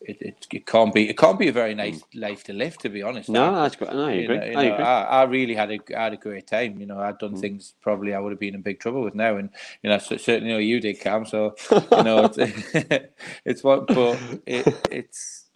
It, 0.06 0.22
it, 0.22 0.46
it 0.52 0.66
can't 0.66 0.94
be 0.94 1.08
it 1.10 1.18
can't 1.18 1.38
be 1.38 1.48
a 1.48 1.52
very 1.52 1.74
nice 1.74 2.02
life 2.14 2.44
to 2.44 2.52
live 2.54 2.78
to 2.78 2.90
be 2.90 3.02
honest 3.02 3.28
No, 3.28 3.40
Dan. 3.46 3.54
that's 3.54 3.76
great. 3.76 3.92
No, 3.92 4.06
I 4.06 4.12
You 4.12 4.24
agree. 4.24 4.38
know, 4.38 4.44
you 4.46 4.58
I 4.58 4.62
know, 4.68 4.74
agree. 4.74 4.84
I, 4.84 5.02
I 5.02 5.22
really 5.24 5.54
had 5.54 5.70
a 5.72 5.80
I 5.98 6.04
had 6.04 6.12
a 6.14 6.18
great 6.18 6.46
time. 6.46 6.78
You 6.80 6.86
know, 6.86 7.00
I'd 7.00 7.16
Mm. 7.16 7.20
done 7.20 7.36
things 7.36 7.74
probably 7.82 8.14
I 8.14 8.20
would 8.20 8.32
have 8.32 8.40
been 8.40 8.54
in 8.54 8.62
big 8.62 8.80
trouble 8.80 9.02
with 9.02 9.14
now, 9.14 9.36
and 9.36 9.50
you 9.82 9.90
know, 9.90 9.98
cer- 9.98 10.18
certainly 10.18 10.52
know 10.52 10.58
you 10.58 10.80
did, 10.80 11.00
Cam. 11.00 11.26
So 11.26 11.56
you 11.94 12.02
know, 12.02 12.22
it's, 12.24 12.38
it's 13.46 13.64
what, 13.64 13.92
but 13.92 14.22
it, 14.46 14.80
it's 14.90 15.46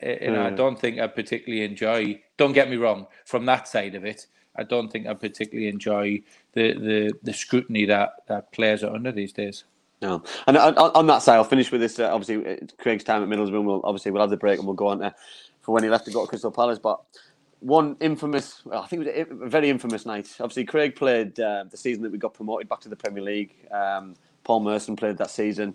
it, 0.00 0.22
you 0.22 0.32
know, 0.32 0.44
I 0.46 0.50
don't 0.50 0.78
think 0.80 1.00
I 1.00 1.08
particularly 1.08 1.64
enjoy. 1.64 2.22
Don't 2.38 2.52
get 2.52 2.70
me 2.70 2.76
wrong, 2.76 3.06
from 3.26 3.46
that 3.46 3.68
side 3.68 3.94
of 3.96 4.04
it, 4.04 4.26
I 4.56 4.64
don't 4.64 4.90
think 4.92 5.06
I 5.06 5.14
particularly 5.14 5.68
enjoy 5.68 6.22
the 6.54 6.74
the 6.74 7.18
the 7.22 7.32
scrutiny 7.34 7.86
that 7.86 8.10
that 8.28 8.52
players 8.52 8.84
are 8.84 8.94
under 8.94 9.12
these 9.12 9.32
days. 9.32 9.64
No, 10.02 10.24
and 10.48 10.56
on, 10.58 11.06
that 11.06 11.22
side, 11.22 11.36
I'll 11.36 11.44
finish 11.44 11.70
with 11.70 11.80
this. 11.80 12.00
Uh, 12.00 12.12
obviously, 12.12 12.44
uh, 12.44 12.56
Craig's 12.78 13.04
time 13.04 13.22
at 13.22 13.28
Middlesbrough. 13.28 13.64
We'll 13.64 13.80
obviously 13.84 14.10
we'll 14.10 14.20
have 14.20 14.30
the 14.30 14.36
break 14.36 14.58
and 14.58 14.66
we'll 14.66 14.74
go 14.74 14.88
on 14.88 14.98
to 14.98 15.14
for 15.60 15.72
when 15.72 15.84
he 15.84 15.88
left 15.88 16.06
to 16.06 16.10
go 16.10 16.22
to 16.22 16.28
Crystal 16.28 16.50
Palace. 16.50 16.80
But 16.80 17.00
one 17.60 17.96
infamous, 18.00 18.62
well, 18.64 18.82
I 18.82 18.88
think 18.88 19.06
it 19.06 19.30
was 19.30 19.40
a 19.42 19.48
very 19.48 19.70
infamous 19.70 20.04
night. 20.04 20.28
Obviously, 20.40 20.64
Craig 20.64 20.96
played 20.96 21.38
uh, 21.38 21.64
the 21.70 21.76
season 21.76 22.02
that 22.02 22.10
we 22.10 22.18
got 22.18 22.34
promoted 22.34 22.68
back 22.68 22.80
to 22.80 22.88
the 22.88 22.96
Premier 22.96 23.22
League. 23.22 23.54
Um, 23.70 24.16
Paul 24.42 24.60
Merson 24.60 24.96
played 24.96 25.18
that 25.18 25.30
season. 25.30 25.74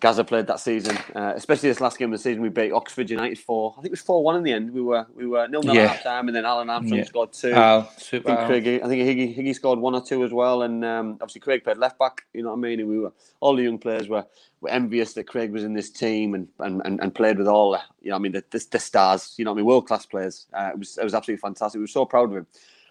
Gazza 0.00 0.24
played 0.24 0.46
that 0.48 0.60
season, 0.60 0.96
uh, 1.14 1.32
especially 1.36 1.70
this 1.70 1.80
last 1.80 1.98
game 1.98 2.12
of 2.12 2.18
the 2.18 2.22
season. 2.22 2.42
We 2.42 2.50
beat 2.50 2.72
Oxford 2.72 3.10
United 3.10 3.38
four. 3.38 3.72
I 3.78 3.82
think 3.82 3.86
it 3.86 3.92
was 3.92 4.02
four 4.02 4.22
one 4.24 4.36
in 4.36 4.42
the 4.44 4.52
end. 4.52 4.72
We 4.72 4.82
were 4.82 5.06
we 5.14 5.26
were 5.26 5.48
nil 5.48 5.64
nil 5.64 5.74
Yeah. 5.74 5.82
at 5.82 5.86
half 5.86 6.02
time, 6.02 6.28
and 6.28 6.36
then 6.36 6.44
Alan 6.44 6.70
Armstrong 6.70 6.98
Yeah. 7.00 7.04
scored 7.04 7.32
two. 7.32 7.52
Al, 7.54 7.80
I 8.18 8.22
think 8.22 8.40
Craig, 8.42 8.66
I 8.84 8.88
think 8.88 9.02
Higgy, 9.02 9.36
Higgy 9.36 9.54
scored 9.54 9.78
one 9.80 9.94
or 9.94 10.02
two 10.02 10.24
as 10.24 10.32
well, 10.32 10.62
and 10.62 10.84
um, 10.84 11.18
obviously 11.20 11.40
Craig 11.40 11.64
played 11.64 11.78
left 11.78 11.98
back. 11.98 12.22
You 12.34 12.42
know 12.42 12.50
what 12.50 12.56
I 12.58 12.60
mean? 12.60 12.80
And 12.80 12.88
we 12.88 12.98
were 13.00 13.12
all 13.40 13.56
the 13.56 13.64
young 13.64 13.78
players 13.78 14.08
were, 14.08 14.26
were 14.60 14.70
envious 14.70 15.14
that 15.14 15.24
Craig 15.28 15.52
was 15.52 15.64
in 15.64 15.74
this 15.74 15.90
team 15.90 16.34
and 16.34 16.48
and, 16.60 16.82
and, 16.84 17.00
and 17.00 17.14
played 17.14 17.38
with 17.38 17.48
all 17.48 17.72
the, 17.72 17.80
you 18.02 18.10
know 18.10 18.16
what 18.16 18.20
I 18.20 18.22
mean 18.22 18.32
the, 18.32 18.44
the, 18.50 18.66
the 18.72 18.78
stars. 18.78 19.34
You 19.38 19.44
know 19.46 19.52
what 19.52 19.56
I 19.56 19.58
mean? 19.58 19.66
World 19.66 19.88
class 19.88 20.06
players. 20.06 20.46
Uh, 20.52 20.70
it 20.72 20.78
was 20.78 20.98
it 20.98 21.04
was 21.04 21.14
absolutely 21.14 21.40
fantastic. 21.40 21.78
We 21.78 21.84
were 21.84 21.88
so 21.88 22.06
proud 22.06 22.30
of 22.30 22.36
him. 22.36 22.46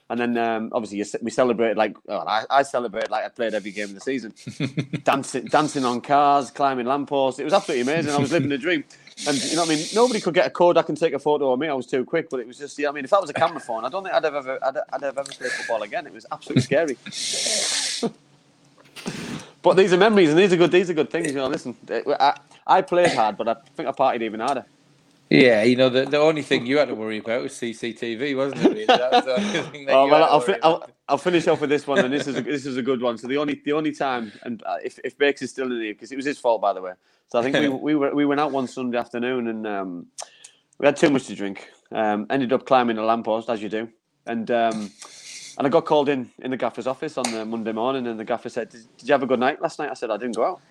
And 0.09 0.19
then 0.19 0.37
um, 0.37 0.69
obviously 0.71 0.99
you, 0.99 1.05
we 1.21 1.31
celebrated 1.31 1.75
like 1.77 1.97
well, 2.05 2.25
I, 2.27 2.45
I 2.49 2.63
celebrated 2.63 3.11
like 3.11 3.25
I 3.25 3.29
played 3.29 3.53
every 3.53 3.71
game 3.71 3.89
of 3.89 3.95
the 3.95 3.99
season, 3.99 4.33
dancing 5.03 5.45
dancing 5.45 5.83
on 5.83 5.99
cars, 5.99 6.49
climbing 6.49 6.85
lampposts. 6.85 7.39
It 7.39 7.43
was 7.43 7.53
absolutely 7.53 7.91
amazing. 7.91 8.13
I 8.13 8.17
was 8.17 8.31
living 8.31 8.51
a 8.51 8.57
dream. 8.57 8.85
And 9.25 9.43
you 9.43 9.55
know 9.55 9.63
what 9.63 9.71
I 9.71 9.75
mean? 9.75 9.85
Nobody 9.95 10.19
could 10.21 10.35
get 10.35 10.45
a 10.45 10.49
Kodak 10.49 10.89
and 10.89 10.97
take 10.97 11.13
a 11.13 11.19
photo 11.19 11.51
of 11.51 11.59
me. 11.59 11.67
I 11.67 11.73
was 11.73 11.87
too 11.87 12.05
quick, 12.05 12.29
but 12.29 12.39
it 12.39 12.45
was 12.45 12.59
just, 12.59 12.77
yeah. 12.77 12.89
I 12.89 12.91
mean? 12.91 13.03
If 13.03 13.09
that 13.09 13.19
was 13.19 13.31
a 13.31 13.33
camera 13.33 13.59
phone, 13.59 13.83
I 13.83 13.89
don't 13.89 14.03
think 14.03 14.13
I'd 14.13 14.23
have 14.23 14.35
ever, 14.35 14.59
I'd, 14.63 14.77
I'd 14.93 15.01
have 15.01 15.17
ever 15.17 15.31
played 15.31 15.51
football 15.51 15.81
again. 15.81 16.05
It 16.05 16.13
was 16.13 16.27
absolutely 16.31 16.61
scary. 16.61 16.97
but 19.63 19.73
these 19.73 19.91
are 19.91 19.97
memories, 19.97 20.29
and 20.29 20.37
these 20.37 20.53
are 20.53 20.57
good. 20.57 20.71
These 20.71 20.91
are 20.91 20.93
good 20.93 21.09
things. 21.09 21.29
You 21.29 21.33
know, 21.33 21.47
listen, 21.47 21.75
I, 21.89 22.37
I 22.67 22.81
played 22.83 23.13
hard, 23.13 23.37
but 23.37 23.47
I 23.47 23.55
think 23.75 23.89
I 23.89 23.91
partied 23.91 24.21
even 24.21 24.39
harder. 24.39 24.65
Yeah, 25.29 25.63
you 25.63 25.75
know, 25.75 25.89
the, 25.89 26.05
the 26.05 26.19
only 26.19 26.41
thing 26.41 26.65
you 26.65 26.77
had 26.77 26.87
to 26.87 26.95
worry 26.95 27.17
about 27.17 27.43
was 27.43 27.53
CCTV, 27.53 28.37
wasn't 28.37 28.61
it? 28.63 28.69
Really? 28.69 28.85
That 28.85 29.11
was 29.11 29.25
the 29.25 29.35
only 29.35 29.61
thing 29.71 29.85
that 29.87 29.93
Oh, 29.93 30.07
well, 30.07 30.23
I'll, 30.23 30.39
fi- 30.39 30.59
I'll, 30.63 30.89
I'll 31.09 31.17
finish 31.17 31.47
off 31.47 31.59
with 31.61 31.69
this 31.69 31.85
one, 31.85 31.99
and 31.99 32.13
this 32.13 32.27
is 32.27 32.37
a, 32.37 32.41
this 32.43 32.65
is 32.65 32.77
a 32.77 32.81
good 32.81 33.01
one. 33.01 33.17
So 33.17 33.27
the 33.27 33.37
only 33.37 33.61
the 33.65 33.73
only 33.73 33.91
time, 33.91 34.31
and 34.43 34.63
uh, 34.65 34.77
if 34.83 34.99
if 35.03 35.17
Bakes 35.17 35.41
is 35.41 35.51
still 35.51 35.67
in 35.71 35.81
here, 35.81 35.93
because 35.93 36.13
it 36.13 36.15
was 36.15 36.25
his 36.25 36.39
fault, 36.39 36.61
by 36.61 36.73
the 36.73 36.81
way. 36.81 36.93
So 37.29 37.39
I 37.39 37.43
think 37.43 37.55
we 37.57 37.67
we 37.87 37.95
were 37.95 38.15
we 38.15 38.25
went 38.25 38.39
out 38.39 38.53
one 38.53 38.67
Sunday 38.67 38.97
afternoon, 38.97 39.47
and 39.49 39.67
um, 39.67 40.07
we 40.79 40.85
had 40.85 40.97
too 40.97 41.09
much 41.09 41.27
to 41.27 41.35
drink. 41.35 41.69
Um, 41.91 42.27
ended 42.29 42.53
up 42.53 42.65
climbing 42.65 42.97
a 42.97 43.05
lamppost, 43.05 43.49
as 43.49 43.61
you 43.61 43.69
do, 43.69 43.89
and 44.27 44.49
um, 44.51 44.91
and 45.57 45.67
I 45.67 45.69
got 45.69 45.85
called 45.85 46.09
in 46.09 46.31
in 46.39 46.51
the 46.51 46.57
gaffer's 46.57 46.87
office 46.87 47.17
on 47.17 47.31
the 47.31 47.45
Monday 47.45 47.73
morning, 47.73 48.07
and 48.07 48.19
the 48.19 48.25
gaffer 48.25 48.49
said, 48.49 48.69
"Did, 48.69 48.81
did 48.97 49.09
you 49.09 49.13
have 49.13 49.23
a 49.23 49.27
good 49.27 49.39
night 49.41 49.61
last 49.61 49.79
night?" 49.79 49.91
I 49.91 49.95
said, 49.95 50.11
"I 50.11 50.17
didn't 50.17 50.35
go 50.35 50.45
out." 50.45 50.61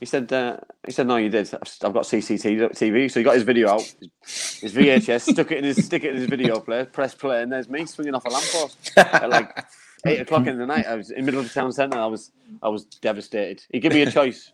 He 0.00 0.06
said, 0.06 0.32
uh, 0.32 0.58
he 0.86 0.92
said, 0.92 1.08
no, 1.08 1.16
you 1.16 1.28
did. 1.28 1.52
I've 1.52 1.92
got 1.92 2.04
CCTV. 2.04 3.10
So 3.10 3.20
he 3.20 3.24
got 3.24 3.34
his 3.34 3.42
video 3.42 3.70
out, 3.70 3.82
his 4.22 4.72
VHS, 4.72 5.32
stuck 5.32 5.50
it 5.50 5.58
in 5.58 5.64
his, 5.64 5.84
stick 5.84 6.04
it 6.04 6.10
in 6.10 6.16
his 6.16 6.28
video 6.28 6.60
player, 6.60 6.84
press 6.84 7.14
play, 7.14 7.42
and 7.42 7.50
there's 7.50 7.68
me 7.68 7.84
swinging 7.84 8.14
off 8.14 8.24
a 8.24 8.28
lamppost 8.28 8.92
at 8.96 9.28
like 9.28 9.64
eight 10.06 10.20
o'clock 10.20 10.46
in 10.46 10.56
the 10.56 10.66
night. 10.66 10.86
I 10.86 10.94
was 10.94 11.10
in 11.10 11.18
the 11.18 11.22
middle 11.24 11.40
of 11.40 11.48
the 11.48 11.54
town 11.54 11.72
centre. 11.72 11.98
I 11.98 12.06
was, 12.06 12.30
I 12.62 12.68
was 12.68 12.84
devastated. 12.84 13.64
He 13.70 13.80
gave 13.80 13.92
me 13.92 14.02
a 14.02 14.10
choice. 14.10 14.52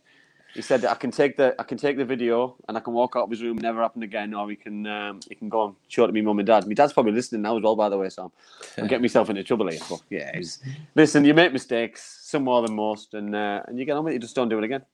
He 0.54 0.62
said, 0.62 0.84
I 0.84 0.94
can 0.94 1.10
take 1.10 1.36
the, 1.36 1.54
I 1.58 1.64
can 1.64 1.76
take 1.76 1.96
the 1.98 2.04
video 2.04 2.54
and 2.68 2.76
I 2.76 2.80
can 2.80 2.94
walk 2.94 3.14
out 3.16 3.24
of 3.24 3.30
his 3.30 3.42
room, 3.42 3.58
never 3.58 3.82
happen 3.82 4.04
again, 4.04 4.32
or 4.32 4.48
he 4.48 4.54
can, 4.54 4.86
um, 4.86 5.20
he 5.28 5.34
can 5.34 5.48
go 5.48 5.66
and 5.66 5.74
show 5.88 6.04
it 6.04 6.06
to 6.06 6.12
me 6.12 6.22
mum 6.22 6.38
and 6.38 6.46
dad. 6.46 6.66
My 6.66 6.74
dad's 6.74 6.92
probably 6.92 7.10
listening 7.10 7.42
now 7.42 7.56
as 7.56 7.62
well, 7.64 7.74
by 7.74 7.88
the 7.88 7.98
way, 7.98 8.08
so 8.08 8.30
I'm 8.78 8.86
getting 8.86 9.02
myself 9.02 9.28
into 9.28 9.42
trouble 9.42 9.68
here. 9.68 9.80
But 9.90 10.02
yeah, 10.10 10.30
he's, 10.32 10.62
listen, 10.94 11.24
you 11.24 11.34
make 11.34 11.52
mistakes, 11.52 12.20
some 12.22 12.44
more 12.44 12.62
than 12.62 12.76
most, 12.76 13.14
and 13.14 13.34
uh, 13.34 13.62
and 13.66 13.80
you 13.80 13.84
get 13.84 13.96
on 13.96 14.04
with 14.04 14.12
it. 14.12 14.14
You 14.14 14.20
just 14.20 14.36
don't 14.36 14.48
do 14.48 14.56
it 14.58 14.64
again. 14.64 14.84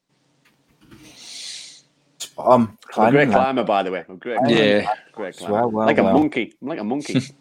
Um, 2.39 2.79
I'm 2.97 3.09
a 3.09 3.11
great 3.11 3.29
climbing, 3.29 3.33
climber, 3.33 3.65
by 3.65 3.83
the 3.83 3.91
way. 3.91 4.05
I'm 4.09 4.15
a 4.15 4.19
great, 4.19 4.41
Yeah. 4.49 4.95
great 5.13 5.37
climber. 5.37 5.55
Well, 5.55 5.71
well, 5.71 5.87
like 5.87 5.99
a 5.99 6.03
well. 6.03 6.15
monkey. 6.15 6.55
I'm 6.61 6.69
like 6.69 6.79
a 6.79 6.85
monkey. 6.85 7.21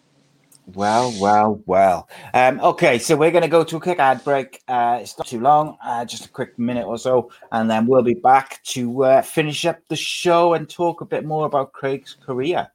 Well, 0.74 1.12
well, 1.20 1.62
well. 1.66 2.08
Um, 2.32 2.60
okay, 2.60 2.98
so 2.98 3.16
we're 3.16 3.30
going 3.32 3.42
to 3.42 3.48
go 3.48 3.64
to 3.64 3.76
a 3.76 3.80
quick 3.80 3.98
ad 3.98 4.22
break. 4.22 4.62
Uh, 4.68 4.98
it's 5.00 5.18
not 5.18 5.26
too 5.26 5.40
long, 5.40 5.76
uh, 5.82 6.04
just 6.04 6.26
a 6.26 6.28
quick 6.28 6.58
minute 6.58 6.86
or 6.86 6.96
so, 6.98 7.30
and 7.50 7.68
then 7.68 7.86
we'll 7.86 8.02
be 8.02 8.14
back 8.14 8.62
to 8.64 9.04
uh, 9.04 9.22
finish 9.22 9.64
up 9.64 9.78
the 9.88 9.96
show 9.96 10.54
and 10.54 10.68
talk 10.68 11.00
a 11.00 11.04
bit 11.04 11.24
more 11.24 11.46
about 11.46 11.72
Craig's 11.72 12.14
career. 12.14 12.68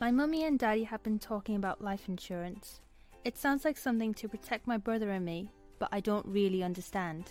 My 0.00 0.10
mummy 0.10 0.44
and 0.44 0.58
daddy 0.58 0.84
have 0.84 1.02
been 1.02 1.18
talking 1.18 1.56
about 1.56 1.82
life 1.82 2.06
insurance. 2.08 2.80
It 3.24 3.38
sounds 3.38 3.64
like 3.64 3.78
something 3.78 4.12
to 4.14 4.28
protect 4.28 4.66
my 4.66 4.76
brother 4.76 5.10
and 5.10 5.24
me, 5.24 5.50
but 5.78 5.88
I 5.90 6.00
don't 6.00 6.26
really 6.26 6.62
understand. 6.62 7.30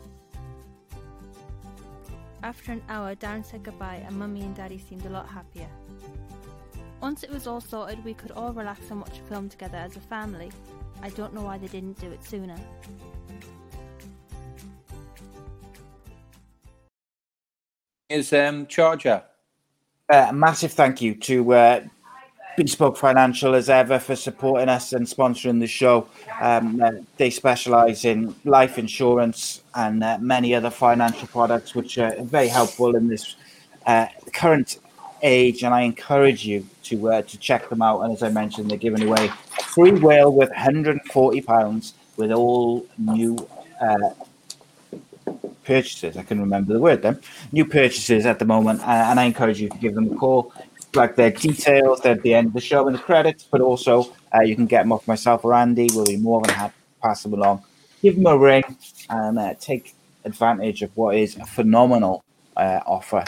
After 2.43 2.71
an 2.71 2.81
hour, 2.89 3.13
Darren 3.15 3.45
said 3.45 3.63
goodbye, 3.63 4.03
and 4.05 4.17
mummy 4.17 4.41
and 4.41 4.55
daddy 4.55 4.79
seemed 4.79 5.05
a 5.05 5.09
lot 5.09 5.27
happier. 5.27 5.67
Once 6.99 7.23
it 7.23 7.29
was 7.29 7.45
all 7.45 7.61
sorted, 7.61 8.03
we 8.03 8.15
could 8.15 8.31
all 8.31 8.51
relax 8.51 8.89
and 8.89 8.99
watch 8.99 9.19
a 9.19 9.29
film 9.29 9.47
together 9.47 9.77
as 9.77 9.95
a 9.95 9.99
family. 9.99 10.51
I 11.03 11.09
don't 11.09 11.33
know 11.33 11.41
why 11.41 11.59
they 11.59 11.67
didn't 11.67 11.99
do 11.99 12.11
it 12.11 12.23
sooner. 12.23 12.55
Is 18.09 18.33
um, 18.33 18.65
Charger. 18.65 19.23
Uh, 20.11 20.27
a 20.29 20.33
massive 20.33 20.73
thank 20.73 21.01
you 21.01 21.15
to 21.15 21.53
uh, 21.53 21.81
Bespoke 22.57 22.97
Financial 22.97 23.55
as 23.55 23.69
ever 23.69 23.99
for 23.99 24.15
supporting 24.15 24.69
us 24.69 24.93
and 24.93 25.05
sponsoring 25.05 25.59
the 25.59 25.67
show. 25.67 26.07
Um, 26.39 26.81
uh, 26.81 26.91
they 27.17 27.29
specialize 27.29 28.05
in 28.05 28.35
life 28.43 28.77
insurance 28.77 29.63
and 29.73 30.03
uh, 30.03 30.17
many 30.19 30.53
other 30.53 30.69
financial 30.69 31.27
products, 31.27 31.75
which 31.75 31.97
are 31.97 32.15
very 32.21 32.47
helpful 32.47 32.95
in 32.95 33.07
this 33.07 33.35
uh, 33.85 34.07
current 34.33 34.79
age. 35.21 35.63
And 35.63 35.73
I 35.73 35.81
encourage 35.81 36.45
you 36.45 36.67
to 36.83 37.11
uh, 37.11 37.21
to 37.21 37.37
check 37.37 37.69
them 37.69 37.81
out. 37.81 38.01
And 38.01 38.13
as 38.13 38.23
I 38.23 38.29
mentioned, 38.29 38.69
they're 38.69 38.77
giving 38.77 39.03
away 39.03 39.29
free 39.63 39.91
whale 39.91 40.33
with 40.33 40.49
140 40.49 41.41
pounds 41.41 41.93
with 42.17 42.31
all 42.31 42.85
new 42.97 43.47
uh, 43.81 44.09
purchases. 45.63 46.17
I 46.17 46.23
can 46.23 46.39
remember 46.39 46.73
the 46.73 46.79
word 46.79 47.01
then. 47.01 47.19
New 47.51 47.65
purchases 47.65 48.25
at 48.25 48.39
the 48.39 48.45
moment, 48.45 48.81
uh, 48.81 49.07
and 49.09 49.19
I 49.19 49.23
encourage 49.23 49.61
you 49.61 49.69
to 49.69 49.77
give 49.77 49.95
them 49.95 50.11
a 50.11 50.15
call. 50.15 50.53
Like 50.93 51.15
their 51.15 51.31
details, 51.31 52.01
at 52.01 52.21
the 52.21 52.33
end 52.33 52.47
of 52.47 52.53
the 52.53 52.61
show 52.61 52.87
in 52.87 52.93
the 52.93 52.99
credits, 52.99 53.43
but 53.49 53.61
also 53.61 54.13
uh, 54.35 54.41
you 54.41 54.55
can 54.55 54.65
get 54.65 54.83
them 54.83 54.91
off 54.91 55.07
myself 55.07 55.45
or 55.45 55.53
Andy. 55.53 55.89
We'll 55.93 56.05
be 56.05 56.17
more 56.17 56.41
than 56.41 56.53
happy 56.53 56.73
to 56.73 57.07
pass 57.07 57.23
them 57.23 57.33
along. 57.33 57.63
Give 58.01 58.15
them 58.15 58.25
a 58.25 58.37
ring 58.37 58.63
and 59.09 59.39
uh, 59.39 59.53
take 59.59 59.95
advantage 60.25 60.81
of 60.81 60.95
what 60.97 61.15
is 61.15 61.37
a 61.37 61.45
phenomenal 61.45 62.23
uh, 62.57 62.81
offer. 62.85 63.23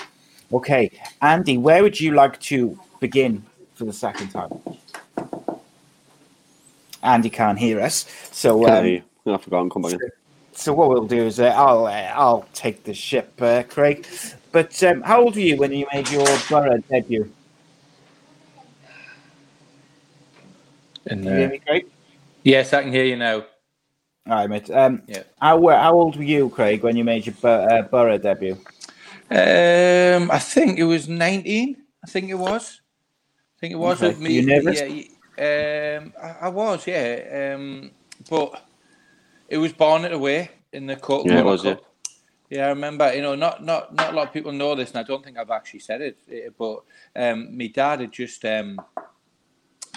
Okay, 0.52 0.92
Andy, 1.22 1.58
where 1.58 1.82
would 1.82 2.00
you 2.00 2.14
like 2.14 2.40
to 2.42 2.80
begin 3.00 3.44
for 3.76 3.86
the 3.86 3.94
second 3.94 4.30
time? 4.30 4.52
Andy 7.02 7.30
can't 7.30 7.60
hear 7.60 7.82
us, 7.82 8.06
so 8.32 8.66
I 8.66 8.78
um, 8.78 8.86
hear? 8.86 9.04
I'll 9.26 9.34
have 9.34 9.46
to 9.46 9.58
and 9.58 9.72
come 9.72 9.82
back 9.82 9.94
in. 9.94 10.00
so 10.54 10.74
what 10.74 10.90
we'll 10.90 11.08
do 11.08 11.24
is 11.24 11.40
uh, 11.40 11.48
I'll 11.48 11.86
uh, 11.86 12.12
I'll 12.14 12.46
take 12.54 12.84
the 12.84 12.94
ship, 12.94 13.34
uh, 13.42 13.64
Craig. 13.64 14.08
But 14.52 14.82
um, 14.84 15.02
how 15.02 15.22
old 15.24 15.36
were 15.36 15.42
you 15.42 15.58
when 15.58 15.72
you 15.72 15.88
made 15.94 16.10
your 16.12 16.28
Boro 16.50 16.78
debut? 16.90 17.32
And, 21.06 21.24
Can 21.24 21.32
you 21.32 21.38
hear 21.38 21.48
uh, 21.48 21.52
me, 21.52 21.60
Craig? 21.60 21.86
yes, 22.44 22.74
I 22.74 22.84
can 22.84 22.92
hear 22.92 23.06
you 23.06 23.16
now. 23.18 23.46
All 24.26 24.36
right, 24.36 24.50
mate. 24.50 24.70
Um, 24.70 25.04
Yeah. 25.08 25.24
How 25.42 25.68
how 25.68 25.94
old 25.94 26.16
were 26.16 26.24
you, 26.24 26.50
Craig, 26.50 26.82
when 26.84 26.96
you 26.96 27.04
made 27.04 27.26
your 27.26 27.36
Bor- 27.36 27.70
uh, 27.70 27.82
Boro 27.82 28.18
debut? 28.18 28.58
Um, 29.30 30.32
I 30.32 30.40
think 30.40 30.80
it 30.80 30.86
was 30.86 31.10
19. 31.10 31.78
I 32.04 32.08
think 32.10 32.30
it 32.30 32.36
was. 32.36 32.82
I 33.58 33.60
think 33.60 33.74
it 33.74 33.78
was. 33.78 34.02
Okay. 34.02 34.10
with 34.10 34.20
Were 34.22 34.28
you 34.28 34.46
nervous? 34.46 34.80
Yeah, 34.80 35.04
yeah, 35.38 35.98
um, 36.00 36.14
I, 36.22 36.46
I 36.46 36.50
was, 36.50 36.88
yeah. 36.88 37.54
Um, 37.56 37.92
but 38.30 38.64
it 39.50 39.58
was 39.58 39.74
Barnet 39.74 40.14
away 40.14 40.52
in 40.72 40.86
the 40.86 40.96
Coca 40.96 41.30
Yeah, 41.30 41.40
it 41.40 41.46
was, 41.46 41.64
Cup. 41.64 41.84
Yeah, 42.50 42.66
I 42.68 42.70
remember. 42.70 43.14
You 43.14 43.22
know, 43.24 43.36
not 43.36 43.64
not 43.64 43.94
not 43.94 44.14
a 44.14 44.16
lot 44.16 44.28
of 44.28 44.34
people 44.34 44.52
know 44.52 44.76
this, 44.76 44.92
and 44.92 45.00
I 45.00 45.04
don't 45.04 45.24
think 45.24 45.38
I've 45.38 45.50
actually 45.52 45.80
said 45.80 46.02
it. 46.02 46.18
eh, 46.32 46.50
But 46.58 46.84
um, 47.16 47.58
my 47.58 47.68
dad 47.68 48.02
had 48.02 48.12
just 48.12 48.46
um, 48.46 48.80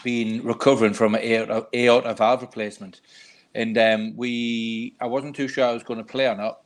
been 0.06 0.40
recovering 0.44 0.94
from 0.94 1.16
an 1.16 1.50
aorta, 1.74 2.14
valve 2.14 2.40
replacement, 2.40 3.00
and 3.56 3.76
um, 3.76 4.16
we 4.16 4.94
I 5.00 5.06
wasn't 5.06 5.34
too 5.34 5.48
sure 5.48 5.64
I 5.66 5.72
was 5.72 5.82
going 5.82 5.98
to 5.98 6.04
play 6.04 6.28
or 6.28 6.36
not, 6.36 6.60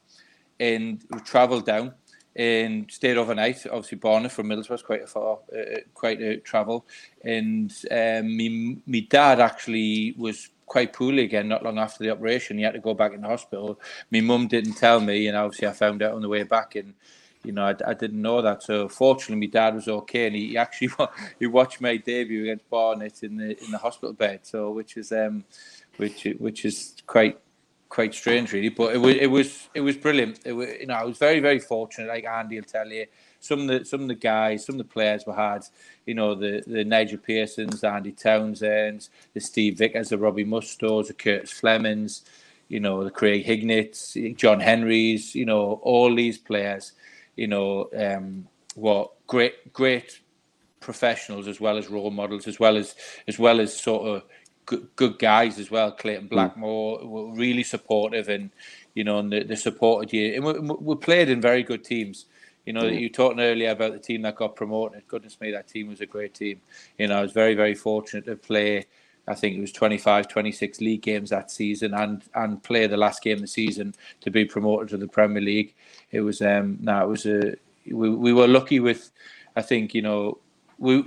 and 0.61 1.03
we 1.11 1.21
travelled 1.21 1.65
down 1.65 1.95
and 2.37 2.91
stayed 2.93 3.17
overnight. 3.17 3.65
Obviously, 3.65 3.97
Barnet 3.97 4.31
from 4.31 4.49
Middlesbrough 4.49 4.85
quite 4.85 5.05
a 5.05 5.07
far, 5.07 5.39
uh, 5.59 5.79
quite 5.95 6.21
a 6.21 6.37
travel, 6.37 6.87
and 7.25 7.73
um, 7.91 8.37
me 8.37 8.77
me 8.87 9.01
dad 9.01 9.41
actually 9.41 10.15
was 10.19 10.51
quite 10.67 10.93
poorly 10.93 11.25
again 11.25 11.49
not 11.49 11.63
long 11.63 11.79
after 11.79 12.05
the 12.05 12.11
operation. 12.11 12.59
He 12.59 12.65
had 12.65 12.75
to 12.75 12.81
go 12.81 12.93
back 12.93 13.15
in 13.15 13.23
the 13.23 13.29
hospital. 13.29 13.81
My 14.13 14.21
mum 14.21 14.49
didn't 14.49 14.75
tell 14.75 15.01
me, 15.01 15.29
and 15.29 15.37
obviously 15.37 15.67
I 15.67 15.73
found 15.73 16.03
out 16.03 16.13
on 16.13 16.21
the 16.21 16.29
way 16.29 16.43
back, 16.43 16.77
and 16.77 16.93
you 17.45 17.53
know 17.53 17.65
I, 17.65 17.75
I 17.87 17.95
didn't 17.95 18.21
know 18.21 18.43
that. 18.43 18.63
So 18.63 18.89
fortunately, 18.89 19.47
my 19.47 19.51
dad 19.51 19.75
was 19.75 19.89
okay, 19.89 20.27
and 20.27 20.37
he, 20.37 20.49
he 20.49 20.57
actually 20.57 20.91
he 21.39 21.47
watched 21.47 21.81
my 21.81 21.97
debut 21.97 22.43
against 22.43 22.69
Barnet 22.71 23.23
in 23.23 23.37
the 23.37 23.63
in 23.65 23.71
the 23.71 23.79
hospital 23.79 24.13
bed. 24.13 24.41
So 24.43 24.71
which 24.71 24.97
is 24.97 25.13
um 25.13 25.45
which 25.97 26.27
which 26.39 26.65
is 26.65 26.95
quite 27.07 27.39
quite 27.91 28.15
strange 28.15 28.53
really 28.53 28.69
but 28.69 28.95
it 28.95 28.99
was 28.99 29.17
it 29.17 29.27
was 29.27 29.69
it 29.75 29.81
was 29.81 29.97
brilliant 29.97 30.39
it 30.45 30.53
was, 30.53 30.69
you 30.79 30.87
know 30.87 30.95
I 30.95 31.05
was 31.05 31.19
very 31.19 31.41
very 31.41 31.59
fortunate 31.59 32.07
like 32.07 32.25
Andy 32.25 32.55
will 32.55 32.63
tell 32.63 32.87
you 32.87 33.07
some 33.41 33.63
of 33.63 33.67
the 33.67 33.85
some 33.85 34.03
of 34.03 34.09
the 34.09 34.15
guys 34.15 34.65
some 34.65 34.77
of 34.77 34.79
the 34.79 34.93
players 34.93 35.25
we 35.27 35.33
had 35.35 35.65
you 36.07 36.15
know 36.15 36.37
the 36.37 36.63
the 36.69 36.85
Nigel 36.85 37.19
Pearsons 37.19 37.81
the 37.81 37.89
Andy 37.89 38.13
Townsends 38.13 39.11
the 39.35 39.41
Steve 39.41 39.77
Vickers 39.77 40.11
the 40.11 40.19
Robbie 40.19 40.45
Mustoes 40.45 41.09
the 41.09 41.15
Curtis 41.15 41.51
Flemings 41.51 42.25
you 42.69 42.79
know 42.79 43.03
the 43.03 43.11
Craig 43.11 43.45
Hignett 43.45 44.37
John 44.37 44.61
Hendries 44.61 45.35
you 45.35 45.45
know 45.45 45.81
all 45.83 46.15
these 46.15 46.39
players 46.39 46.93
you 47.37 47.47
know 47.47 47.89
um 47.97 48.47
were 48.77 49.07
great 49.27 49.73
great 49.73 50.21
professionals 50.81 51.47
as 51.47 51.61
well 51.61 51.77
as 51.77 51.89
role 51.89 52.11
models 52.11 52.47
as 52.47 52.59
well 52.59 52.77
as 52.77 52.95
as 53.29 53.39
well 53.39 53.61
as 53.61 53.79
sort 53.79 54.07
of 54.07 54.23
good, 54.71 54.89
good 54.97 55.19
guys 55.19 55.59
as 55.59 55.71
well. 55.71 55.91
Clayton 55.91 56.29
Blackmore 56.29 57.05
were 57.05 57.35
really 57.35 57.65
supportive, 57.65 58.29
and 58.29 58.51
you 58.95 59.05
know, 59.05 59.19
and 59.19 59.33
they, 59.33 59.43
they 59.43 59.57
supported 59.57 60.13
you. 60.13 60.35
And 60.35 60.45
we, 60.45 60.77
we 60.81 60.95
played 60.97 61.29
in 61.29 61.41
very 61.41 61.63
good 61.63 61.85
teams. 61.85 62.27
You 62.65 62.75
know, 62.75 62.87
you 62.87 63.07
were 63.07 63.13
talking 63.13 63.41
earlier 63.41 63.71
about 63.71 63.93
the 63.93 63.99
team 63.99 64.23
that 64.23 64.37
got 64.37 64.55
promoted. 64.55 65.09
Goodness 65.09 65.41
me, 65.41 65.51
that 65.51 65.67
team 65.67 65.89
was 65.89 66.01
a 66.01 66.07
great 66.07 66.35
team. 66.35 66.61
You 66.99 67.09
know, 67.09 67.19
I 67.19 67.23
was 67.23 67.33
very, 67.33 67.55
very 67.55 67.75
fortunate 67.75 68.27
to 68.27 68.37
play. 68.37 68.87
I 69.29 69.35
think 69.35 69.57
it 69.57 69.61
was 69.61 69.73
25, 69.73 70.29
26 70.29 70.81
league 70.81 71.03
games 71.03 71.31
that 71.31 71.51
season, 71.51 71.95
and 71.95 72.23
and 72.35 72.63
play 72.63 72.87
the 72.87 72.97
last 72.97 73.23
game 73.23 73.37
of 73.37 73.43
the 73.43 73.47
season 73.47 73.95
to 74.21 74.31
be 74.31 74.45
promoted 74.45 74.89
to 74.91 74.97
the 74.97 75.09
Premier 75.09 75.43
League. 75.43 75.75
It 76.11 76.21
was 76.21 76.43
um, 76.43 76.79
no, 76.81 77.05
it 77.05 77.09
was 77.09 77.27
a 77.27 77.55
we, 77.87 78.11
we 78.11 78.33
were 78.33 78.49
lucky 78.49 78.81
with. 78.81 79.11
I 79.57 79.63
think 79.63 79.95
you 79.95 80.03
know 80.03 80.39
we 80.79 81.05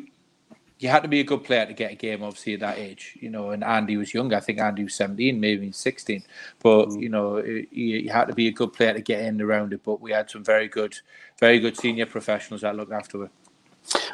you 0.84 0.90
had 0.90 1.02
to 1.02 1.08
be 1.08 1.22
a 1.22 1.24
good 1.24 1.46
player 1.46 1.66
to 1.66 1.74
get 1.74 1.94
a 1.94 1.96
game, 1.96 2.24
obviously, 2.24 2.56
at 2.56 2.60
that 2.60 2.78
age, 2.78 3.18
you 3.22 3.30
know. 3.30 3.52
And 3.52 3.64
Andy 3.64 3.96
was 3.96 4.14
younger. 4.14 4.36
I 4.36 4.42
think 4.42 4.60
Andy 4.60 4.84
was 4.84 4.94
17, 4.96 5.40
maybe 5.40 5.72
16. 5.72 6.24
But, 6.60 6.92
you 7.00 7.08
know, 7.08 7.38
you, 7.38 7.68
you 7.72 8.10
had 8.10 8.26
to 8.26 8.34
be 8.34 8.48
a 8.48 8.52
good 8.52 8.74
player 8.74 8.94
to 8.94 9.02
get 9.02 9.24
in 9.24 9.42
around 9.42 9.72
it. 9.72 9.82
But 9.82 10.02
we 10.02 10.12
had 10.12 10.30
some 10.30 10.44
very 10.44 10.68
good, 10.68 11.00
very 11.40 11.60
good 11.60 11.78
senior 11.78 12.06
professionals 12.06 12.62
that 12.62 12.76
looked 12.76 12.92
after 12.92 13.24
it. 13.24 13.32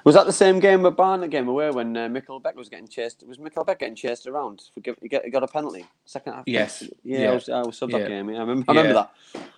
Was 0.03 0.15
that 0.15 0.25
the 0.25 0.33
same 0.33 0.59
game 0.59 0.81
with 0.81 0.95
Barnet 0.95 1.29
game 1.29 1.47
away 1.47 1.69
when 1.71 1.95
uh, 1.95 2.07
Mikkel 2.07 2.41
Beck 2.41 2.55
was 2.55 2.69
getting 2.69 2.87
chased? 2.87 3.23
Was 3.27 3.37
Mikkel 3.37 3.65
Beck 3.65 3.79
getting 3.79 3.95
chased 3.95 4.27
around? 4.27 4.63
For 4.73 4.79
give, 4.79 4.95
he, 5.01 5.07
got, 5.07 5.23
he 5.23 5.29
got 5.29 5.43
a 5.43 5.47
penalty 5.47 5.85
second 6.05 6.33
half. 6.33 6.43
Yes. 6.47 6.83
Yeah, 7.03 7.19
Yeah. 7.19 7.29
I 7.29 7.33
was, 7.33 7.49
I 7.49 7.61
was 7.61 7.77
sub 7.77 7.91
that 7.91 8.07
game. 8.07 8.29
Yeah, 8.29 8.37
I 8.37 8.39
remember, 8.39 8.65
I 8.67 8.71
remember 8.73 8.93
that. 8.93 9.11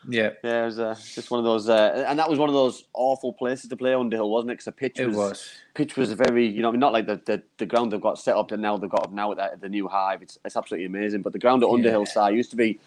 Yeah, 0.10 0.32
Yeah, 0.44 0.64
it 0.64 0.66
was 0.66 0.80
uh, 0.80 0.96
just 0.96 1.32
one 1.32 1.40
of 1.40 1.46
those, 1.46 1.70
uh, 1.70 2.06
and 2.08 2.18
that 2.20 2.30
was 2.30 2.40
one 2.40 2.50
of 2.50 2.56
those 2.56 2.86
awful 2.94 3.34
places 3.34 3.70
to 3.70 3.78
play 3.78 3.94
Underhill, 3.94 4.30
wasn't 4.30 4.52
it? 4.52 4.54
Because 4.56 4.66
the 4.66 4.72
pitch 4.74 5.00
it 5.00 5.08
was, 5.08 5.16
was. 5.16 5.50
pitch 5.76 5.96
was 5.96 6.12
very, 6.14 6.48
you 6.48 6.62
know, 6.62 6.72
not 6.72 6.92
like 6.92 7.06
the, 7.06 7.22
the, 7.26 7.42
the 7.58 7.66
ground 7.66 7.92
they've 7.92 8.02
got 8.02 8.18
set 8.20 8.36
up 8.36 8.50
that 8.50 8.60
now 8.60 8.78
they've 8.78 8.90
got 8.90 9.04
up 9.04 9.12
now 9.14 9.32
at 9.32 9.38
the, 9.38 9.58
the 9.62 9.70
new 9.70 9.88
hive. 9.88 10.22
It's, 10.22 10.38
it's 10.44 10.58
absolutely 10.58 10.86
amazing. 10.86 11.22
But 11.22 11.34
the 11.34 11.40
ground 11.40 11.64
at 11.64 11.70
Yeah. 11.70 11.76
Underhill 11.76 12.06
side 12.06 12.36
used 12.36 12.50
to 12.52 12.58
be, 12.58 12.80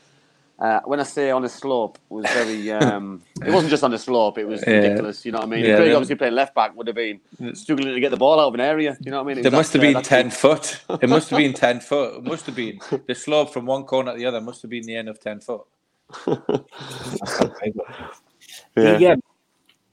uh, 0.58 0.80
when 0.84 1.00
I 1.00 1.02
say 1.02 1.30
on 1.30 1.44
a 1.44 1.48
slope, 1.48 1.98
was 2.08 2.24
very. 2.26 2.70
Um, 2.72 3.22
it 3.44 3.50
wasn't 3.50 3.70
just 3.70 3.82
on 3.84 3.92
a 3.92 3.98
slope; 3.98 4.38
it 4.38 4.46
was 4.46 4.62
Yeah. 4.66 4.74
ridiculous. 4.74 5.24
You 5.26 5.32
know 5.32 5.38
what 5.38 5.48
I 5.48 5.50
mean? 5.50 5.64
Yeah, 5.64 5.76
Craig 5.76 5.92
obviously 5.92 6.14
playing 6.16 6.34
left 6.34 6.54
back 6.54 6.76
would 6.76 6.86
have 6.86 6.96
been 6.96 7.20
struggling 7.54 7.92
to 7.94 8.00
get 8.00 8.10
the 8.10 8.16
ball 8.16 8.38
out 8.40 8.48
of 8.48 8.54
an 8.54 8.60
area. 8.60 8.96
You 9.00 9.10
know 9.10 9.18
what 9.22 9.24
I 9.24 9.34
mean? 9.34 9.38
It 9.38 9.42
There 9.42 9.52
must 9.52 9.72
have 9.72 9.82
that, 9.82 9.88
uh, 9.88 9.92
been 9.92 10.02
that 10.02 10.04
10 10.04 10.26
big- 10.26 10.32
foot. 10.32 10.80
It 11.02 11.08
must 11.08 11.30
have 11.30 11.38
been 11.38 11.52
10 11.66 11.80
foot. 11.80 12.16
It 12.18 12.24
must 12.24 12.46
have 12.46 12.54
been. 12.56 12.78
The 13.06 13.14
slope 13.14 13.52
from 13.52 13.66
one 13.66 13.84
corner 13.84 14.12
to 14.12 14.18
the 14.18 14.26
other 14.26 14.40
must 14.40 14.62
have 14.62 14.70
been 14.70 14.84
the 14.86 14.96
end 14.96 15.08
of 15.08 15.18
10 15.20 15.40
foot. 15.40 15.62
Yeah. 18.76 18.98
Yeah. 18.98 19.14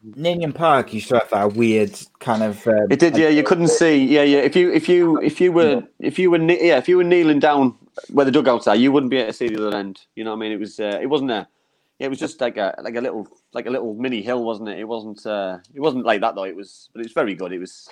Ninian 0.04 0.54
Park 0.54 0.94
used 0.94 1.10
to 1.10 1.20
have 1.20 1.30
that 1.30 1.54
weird 1.54 2.00
kind 2.20 2.44
of. 2.44 2.66
Um, 2.68 2.88
It 2.90 3.00
did, 3.00 3.18
yeah. 3.18 3.30
You 3.30 3.44
couldn't 3.44 3.68
see, 3.68 4.04
yeah, 4.04 4.24
yeah. 4.24 4.40
If 4.40 4.56
you, 4.56 4.72
if 4.72 4.90
you, 4.90 5.20
if 5.22 5.40
you 5.40 5.52
were, 5.52 5.84
if 6.00 6.18
you 6.18 6.32
were, 6.32 6.40
yeah, 6.40 6.78
if 6.78 6.90
you 6.90 6.98
were 6.98 7.04
kneeling 7.04 7.40
down 7.40 7.76
where 8.10 8.26
the 8.26 8.32
dugouts 8.32 8.68
are, 8.68 8.76
you 8.76 8.92
wouldn't 8.92 9.12
be 9.12 9.18
able 9.18 9.32
to 9.32 9.34
see 9.34 9.48
the 9.48 9.68
other 9.68 9.78
end. 9.78 10.02
You 10.16 10.24
know 10.24 10.32
what 10.32 10.38
I 10.38 10.40
mean? 10.40 10.52
It 10.54 10.60
was, 10.60 10.80
uh, 10.80 11.00
it 11.02 11.08
wasn't 11.08 11.32
a, 11.32 11.48
it 12.00 12.10
was 12.10 12.20
just 12.20 12.42
like 12.42 12.58
a, 12.58 12.74
like 12.82 12.96
a 12.96 13.02
little, 13.02 13.28
like 13.54 13.68
a 13.68 13.70
little 13.70 13.94
mini 13.94 14.22
hill, 14.22 14.44
wasn't 14.44 14.70
it? 14.70 14.80
It 14.80 14.88
wasn't, 14.88 15.24
uh, 15.26 15.60
it 15.74 15.80
wasn't 15.80 16.06
like 16.06 16.22
that 16.22 16.36
though. 16.36 16.46
It 16.46 16.56
was, 16.56 16.90
but 16.94 17.02
it 17.02 17.06
was 17.06 17.14
very 17.14 17.36
good. 17.36 17.54
It 17.54 17.60
was. 17.60 17.90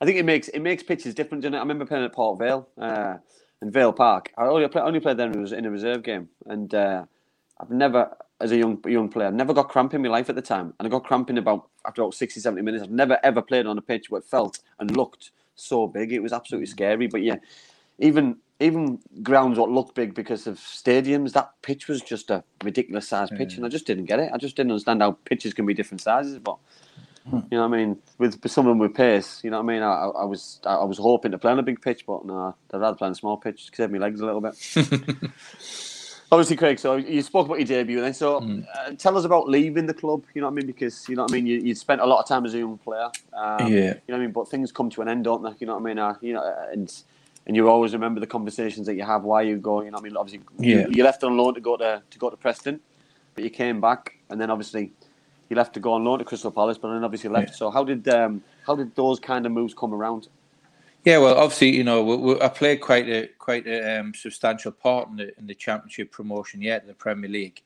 I 0.00 0.04
think 0.04 0.16
it 0.16 0.24
makes 0.24 0.46
it 0.46 0.60
makes 0.60 0.84
pitches 0.84 1.12
different, 1.12 1.42
doesn't 1.42 1.54
it? 1.54 1.58
I 1.58 1.60
remember 1.60 1.84
playing 1.84 2.04
at 2.04 2.12
Port 2.12 2.38
Vale 2.38 2.68
uh, 2.78 3.16
in 3.60 3.72
Vale 3.72 3.92
Park. 3.92 4.30
I 4.38 4.44
only 4.44 4.68
play, 4.68 4.80
only 4.80 5.00
played 5.00 5.16
there 5.16 5.26
when 5.26 5.38
I 5.38 5.40
was 5.40 5.50
in 5.50 5.66
a 5.66 5.70
reserve 5.72 6.04
game, 6.04 6.28
and 6.46 6.72
uh, 6.72 7.04
I've 7.60 7.70
never, 7.70 8.16
as 8.40 8.52
a 8.52 8.56
young 8.56 8.80
young 8.86 9.08
player, 9.08 9.30
never 9.30 9.52
got 9.52 9.68
cramp 9.68 9.94
in 9.94 10.02
my 10.02 10.08
life 10.08 10.28
at 10.28 10.36
the 10.36 10.42
time, 10.42 10.74
and 10.78 10.86
I 10.86 10.90
got 10.90 11.04
cramp 11.04 11.30
in 11.30 11.38
about 11.38 11.68
after 11.86 12.02
about 12.02 12.14
60, 12.14 12.40
70 12.40 12.62
minutes. 12.62 12.84
I've 12.84 12.90
never 12.90 13.18
ever 13.22 13.42
played 13.42 13.66
on 13.66 13.78
a 13.78 13.82
pitch 13.82 14.10
where 14.10 14.20
it 14.20 14.24
felt 14.24 14.60
and 14.78 14.96
looked 14.96 15.32
so 15.54 15.86
big. 15.86 16.12
It 16.12 16.20
was 16.20 16.32
absolutely 16.32 16.66
scary. 16.66 17.08
But 17.08 17.22
yeah, 17.22 17.36
even 17.98 18.36
even 18.60 19.00
grounds 19.22 19.58
what 19.58 19.70
look 19.70 19.94
big 19.94 20.14
because 20.14 20.46
of 20.46 20.58
stadiums, 20.58 21.32
that 21.32 21.52
pitch 21.62 21.88
was 21.88 22.00
just 22.00 22.30
a 22.30 22.44
ridiculous 22.64 23.08
size 23.08 23.30
pitch, 23.30 23.56
and 23.56 23.64
I 23.64 23.68
mm. 23.68 23.72
just 23.72 23.86
didn't 23.86 24.06
get 24.06 24.20
it. 24.20 24.30
I 24.32 24.38
just 24.38 24.56
didn't 24.56 24.72
understand 24.72 25.02
how 25.02 25.12
pitches 25.24 25.54
can 25.54 25.66
be 25.66 25.74
different 25.74 26.00
sizes, 26.00 26.38
but. 26.38 26.58
Hmm. 27.28 27.40
You 27.50 27.58
know 27.58 27.68
what 27.68 27.76
I 27.76 27.84
mean? 27.84 27.98
With 28.16 28.42
with 28.42 28.50
someone 28.50 28.78
with 28.78 28.94
pace, 28.94 29.44
you 29.44 29.50
know 29.50 29.58
what 29.60 29.70
I 29.70 29.74
mean? 29.74 29.82
I, 29.82 29.92
I 29.92 30.24
was 30.24 30.60
I 30.64 30.82
was 30.84 30.96
hoping 30.96 31.32
to 31.32 31.38
play 31.38 31.52
on 31.52 31.58
a 31.58 31.62
big 31.62 31.82
pitch, 31.82 32.06
but 32.06 32.24
no, 32.24 32.56
I'd 32.72 32.80
rather 32.80 32.96
play 32.96 33.04
on 33.04 33.12
a 33.12 33.14
small 33.14 33.36
pitch 33.36 33.66
to 33.66 33.76
save 33.76 33.90
my 33.90 33.98
legs 33.98 34.22
a 34.22 34.24
little 34.24 34.40
bit. 34.40 34.54
Obviously, 36.30 36.56
Craig. 36.56 36.78
So 36.78 36.96
you 36.96 37.22
spoke 37.22 37.46
about 37.46 37.58
your 37.58 37.66
debut, 37.66 38.00
then. 38.02 38.12
So 38.12 38.38
uh, 38.38 38.90
tell 38.98 39.16
us 39.16 39.24
about 39.24 39.48
leaving 39.48 39.86
the 39.86 39.94
club. 39.94 40.24
You 40.34 40.42
know 40.42 40.48
what 40.48 40.52
I 40.52 40.56
mean? 40.56 40.66
Because 40.66 41.08
you 41.08 41.16
know 41.16 41.22
what 41.22 41.32
I 41.32 41.34
mean. 41.34 41.46
You 41.46 41.58
you 41.58 41.74
spent 41.74 42.02
a 42.02 42.06
lot 42.06 42.20
of 42.20 42.28
time 42.28 42.44
as 42.44 42.52
a 42.54 42.58
young 42.58 42.76
player. 42.76 43.08
Um, 43.32 43.72
Yeah. 43.72 43.78
You 43.78 43.84
know 43.84 44.00
what 44.08 44.14
I 44.16 44.18
mean? 44.18 44.32
But 44.32 44.48
things 44.50 44.70
come 44.70 44.90
to 44.90 45.02
an 45.02 45.08
end, 45.08 45.24
don't 45.24 45.42
they? 45.42 45.52
You 45.58 45.66
know 45.66 45.74
what 45.78 45.82
I 45.82 45.84
mean? 45.84 45.98
Uh, 45.98 46.14
you 46.20 46.34
know, 46.34 46.54
and 46.70 46.92
and 47.46 47.56
you 47.56 47.70
always 47.70 47.94
remember 47.94 48.20
the 48.20 48.26
conversations 48.26 48.86
that 48.88 48.94
you 48.94 49.04
have. 49.04 49.22
Why 49.24 49.40
you 49.40 49.56
go? 49.56 49.80
You 49.80 49.90
know 49.90 49.96
what 49.96 50.00
I 50.02 50.04
mean? 50.04 50.16
Obviously, 50.18 50.40
Yeah. 50.58 50.86
you, 50.88 50.96
you 50.96 51.04
left 51.04 51.24
on 51.24 51.34
loan 51.38 51.54
to 51.54 51.60
go 51.60 51.78
to 51.78 52.02
to 52.10 52.18
go 52.18 52.28
to 52.28 52.36
Preston, 52.36 52.80
but 53.34 53.42
you 53.42 53.48
came 53.50 53.80
back, 53.80 54.18
and 54.28 54.38
then 54.38 54.50
obviously 54.50 54.92
you 55.48 55.56
left 55.56 55.72
to 55.74 55.80
go 55.80 55.94
on 55.94 56.04
loan 56.04 56.18
to 56.18 56.26
Crystal 56.26 56.50
Palace, 56.50 56.76
but 56.76 56.92
then 56.92 57.04
obviously 57.04 57.30
left. 57.30 57.50
Yeah. 57.52 57.56
So 57.56 57.70
how 57.70 57.84
did 57.84 58.06
um, 58.08 58.42
how 58.66 58.76
did 58.76 58.94
those 58.96 59.18
kind 59.18 59.46
of 59.46 59.52
moves 59.52 59.72
come 59.72 59.94
around? 59.94 60.28
Yeah, 61.08 61.16
well, 61.16 61.38
obviously, 61.38 61.74
you 61.74 61.84
know, 61.84 62.04
we, 62.04 62.16
we, 62.16 62.40
I 62.42 62.48
played 62.48 62.82
quite 62.82 63.08
a 63.08 63.28
quite 63.38 63.66
a 63.66 63.98
um, 63.98 64.12
substantial 64.12 64.72
part 64.72 65.08
in 65.08 65.16
the 65.16 65.38
in 65.38 65.46
the 65.46 65.54
championship 65.54 66.12
promotion 66.12 66.60
yet 66.60 66.82
in 66.82 66.88
the 66.88 66.92
Premier 66.92 67.30
League, 67.30 67.62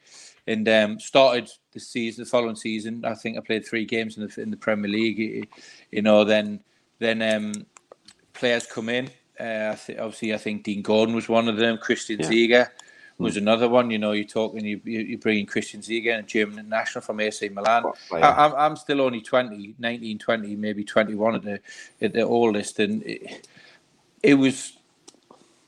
and 0.46 0.68
um, 0.68 1.00
started 1.00 1.50
the 1.72 1.80
season, 1.80 2.22
the 2.22 2.30
following 2.30 2.54
season. 2.54 3.04
I 3.04 3.14
think 3.14 3.36
I 3.36 3.40
played 3.40 3.66
three 3.66 3.84
games 3.84 4.16
in 4.16 4.28
the 4.28 4.40
in 4.40 4.52
the 4.52 4.56
Premier 4.56 4.88
League. 4.88 5.48
You- 5.90 6.02
know, 6.02 6.22
then 6.22 6.60
then 7.00 7.20
um, 7.20 7.66
players 8.32 8.64
come 8.64 8.88
in. 8.88 9.06
Uh, 9.40 9.72
I 9.72 9.74
th- 9.74 9.98
obviously, 9.98 10.34
I 10.34 10.38
think 10.38 10.62
Dean 10.62 10.80
Gordon 10.80 11.16
was 11.16 11.28
one 11.28 11.48
of 11.48 11.56
them. 11.56 11.78
Christian 11.78 12.20
Yeah. 12.20 12.28
Ziege 12.28 12.68
was 13.22 13.36
another 13.36 13.68
one. 13.68 13.90
You 13.90 13.98
know, 13.98 14.12
you're 14.12 14.24
talking, 14.24 14.64
you 14.64 14.80
you 14.84 15.00
you 15.00 15.18
bring 15.18 15.38
in 15.40 15.46
Christian 15.46 15.80
Ziege, 15.80 16.18
a 16.18 16.22
German 16.22 16.68
national 16.68 17.02
from 17.02 17.20
AC 17.20 17.48
Milan. 17.48 17.84
I, 18.22 18.46
I'm 18.46 18.54
I'm 18.54 18.76
still 18.76 19.00
only 19.00 19.20
20, 19.20 19.74
19, 19.78 20.18
20, 20.18 20.56
maybe 20.56 20.84
21 20.84 21.34
at 21.36 21.42
the 21.42 21.60
at 22.00 22.12
the 22.12 22.22
oldest, 22.22 22.78
and 22.78 23.02
it, 23.04 23.46
it 24.22 24.34
was, 24.34 24.76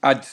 I'd, 0.03 0.25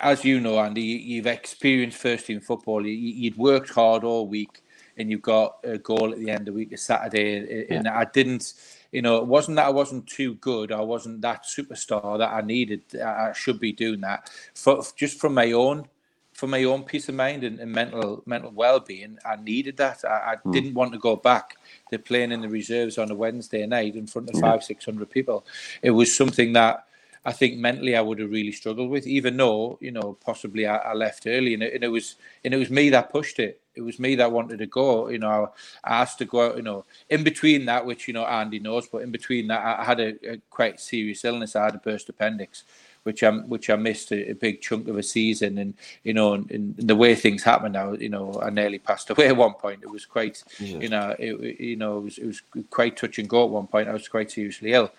as 0.00 0.24
you 0.24 0.40
know, 0.40 0.58
Andy, 0.58 0.82
you- 0.82 0.98
you've 1.16 1.26
experienced 1.26 1.98
first 1.98 2.26
team 2.26 2.40
football. 2.40 2.86
You, 2.86 2.92
you'd 2.92 3.36
worked 3.36 3.70
hard 3.70 4.04
all 4.04 4.26
week, 4.26 4.62
and 4.96 5.10
you've 5.10 5.22
got 5.22 5.56
a 5.64 5.78
goal 5.78 6.12
at 6.12 6.18
the 6.18 6.30
end 6.30 6.40
of 6.40 6.46
the 6.46 6.52
week, 6.52 6.72
a 6.72 6.76
Saturday, 6.76 7.66
and 7.70 7.86
I 7.88 8.04
didn't. 8.04 8.54
You 8.94 9.02
know, 9.02 9.16
it 9.16 9.26
wasn't 9.26 9.56
that 9.56 9.66
I 9.66 9.70
wasn't 9.70 10.06
too 10.06 10.34
good. 10.34 10.70
I 10.70 10.80
wasn't 10.80 11.20
that 11.22 11.44
superstar 11.44 12.16
that 12.16 12.32
I 12.32 12.42
needed. 12.42 12.82
I 12.94 13.32
should 13.32 13.58
be 13.58 13.72
doing 13.72 14.00
that 14.02 14.30
for 14.54 14.84
just 14.94 15.18
from 15.18 15.34
my 15.34 15.50
own 15.50 15.88
for 16.32 16.46
my 16.46 16.62
own 16.64 16.84
peace 16.84 17.08
of 17.08 17.16
mind 17.16 17.42
and, 17.42 17.58
and 17.58 17.72
mental 17.72 18.22
mental 18.24 18.52
well 18.52 18.78
being, 18.78 19.18
I 19.24 19.34
needed 19.34 19.76
that. 19.78 20.04
I, 20.04 20.34
I 20.34 20.36
hmm. 20.36 20.52
didn't 20.52 20.74
want 20.74 20.92
to 20.92 20.98
go 20.98 21.16
back 21.16 21.56
to 21.90 21.98
playing 21.98 22.30
in 22.30 22.40
the 22.40 22.48
reserves 22.48 22.96
on 22.96 23.10
a 23.10 23.16
Wednesday 23.16 23.66
night 23.66 23.96
in 23.96 24.06
front 24.06 24.28
of 24.28 24.36
hmm. 24.36 24.42
five, 24.42 24.62
six 24.62 24.84
hundred 24.84 25.10
people. 25.10 25.44
It 25.82 25.90
was 25.90 26.16
something 26.16 26.52
that 26.52 26.86
I 27.24 27.32
think 27.32 27.56
mentally 27.56 27.96
I 27.96 28.00
would 28.00 28.20
have 28.20 28.30
really 28.30 28.52
struggled 28.52 28.90
with, 28.90 29.08
even 29.08 29.36
though 29.36 29.76
you 29.80 29.90
know 29.90 30.16
possibly 30.24 30.66
I, 30.68 30.76
I 30.76 30.94
left 30.94 31.26
early, 31.26 31.54
and 31.54 31.64
it, 31.64 31.74
and 31.74 31.82
it 31.82 31.88
was 31.88 32.14
and 32.44 32.54
it 32.54 32.58
was 32.58 32.70
me 32.70 32.90
that 32.90 33.10
pushed 33.10 33.40
it. 33.40 33.60
It 33.74 33.82
was 33.82 33.98
me 33.98 34.14
that 34.16 34.30
wanted 34.30 34.58
to 34.58 34.66
go. 34.66 35.08
You 35.08 35.18
know, 35.18 35.52
I 35.82 36.02
asked 36.02 36.18
to 36.18 36.24
go 36.24 36.46
out. 36.46 36.56
You 36.56 36.62
know, 36.62 36.84
in 37.10 37.24
between 37.24 37.64
that, 37.66 37.84
which 37.84 38.06
you 38.08 38.14
know 38.14 38.24
Andy 38.24 38.58
knows, 38.58 38.86
but 38.86 39.02
in 39.02 39.10
between 39.10 39.48
that, 39.48 39.80
I 39.80 39.84
had 39.84 40.00
a, 40.00 40.32
a 40.32 40.36
quite 40.50 40.80
serious 40.80 41.24
illness. 41.24 41.56
I 41.56 41.64
had 41.64 41.74
a 41.74 41.78
burst 41.78 42.08
appendix, 42.08 42.64
which 43.04 43.22
I 43.22 43.30
which 43.30 43.70
I 43.70 43.76
missed 43.76 44.12
a, 44.12 44.30
a 44.30 44.34
big 44.34 44.60
chunk 44.60 44.88
of 44.88 44.96
a 44.96 45.02
season, 45.02 45.58
and 45.58 45.74
you 46.02 46.14
know, 46.14 46.34
and, 46.34 46.50
and 46.50 46.76
the 46.76 46.96
way 46.96 47.14
things 47.14 47.42
happened 47.42 47.74
now, 47.74 47.92
you 47.92 48.08
know, 48.08 48.40
I 48.42 48.50
nearly 48.50 48.78
passed 48.78 49.10
away 49.10 49.28
at 49.28 49.36
one 49.36 49.54
point. 49.54 49.82
It 49.82 49.90
was 49.90 50.06
quite, 50.06 50.42
you 50.58 50.88
know, 50.88 51.14
it 51.18 51.60
you 51.60 51.76
know, 51.76 51.98
it 51.98 52.02
was 52.02 52.18
it 52.18 52.26
was 52.26 52.42
quite 52.70 52.96
touch 52.96 53.18
and 53.18 53.28
go 53.28 53.44
at 53.44 53.50
one 53.50 53.66
point. 53.66 53.88
I 53.88 53.92
was 53.92 54.08
quite 54.08 54.30
seriously 54.30 54.72
ill, 54.72 54.90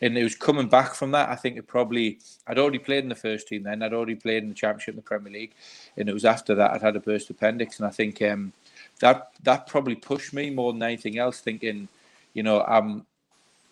and 0.00 0.16
it 0.16 0.22
was 0.22 0.34
coming 0.34 0.68
back 0.68 0.94
from 0.94 1.10
that. 1.12 1.28
I 1.28 1.36
think 1.36 1.56
it 1.56 1.66
probably 1.66 2.18
I'd 2.46 2.58
already 2.58 2.78
played 2.78 3.02
in 3.02 3.08
the 3.08 3.14
first 3.14 3.48
team 3.48 3.62
then. 3.62 3.82
I'd 3.82 3.92
already 3.94 4.14
played 4.14 4.42
in 4.42 4.48
the 4.48 4.54
championship 4.54 4.92
in 4.92 4.96
the 4.96 5.02
Premier 5.02 5.32
League, 5.32 5.54
and 5.96 6.08
it 6.08 6.12
was 6.12 6.24
after 6.24 6.54
that 6.54 6.72
I'd 6.72 6.82
had 6.82 6.96
a 6.96 7.00
burst 7.00 7.30
appendix, 7.30 7.78
and 7.78 7.86
I 7.86 7.90
think 7.90 8.20
um, 8.22 8.52
that 9.00 9.30
that 9.42 9.66
probably 9.66 9.96
pushed 9.96 10.32
me 10.32 10.50
more 10.50 10.72
than 10.72 10.82
anything 10.82 11.18
else. 11.18 11.40
Thinking, 11.40 11.88
you 12.34 12.42
know, 12.42 12.62
I'm 12.62 13.06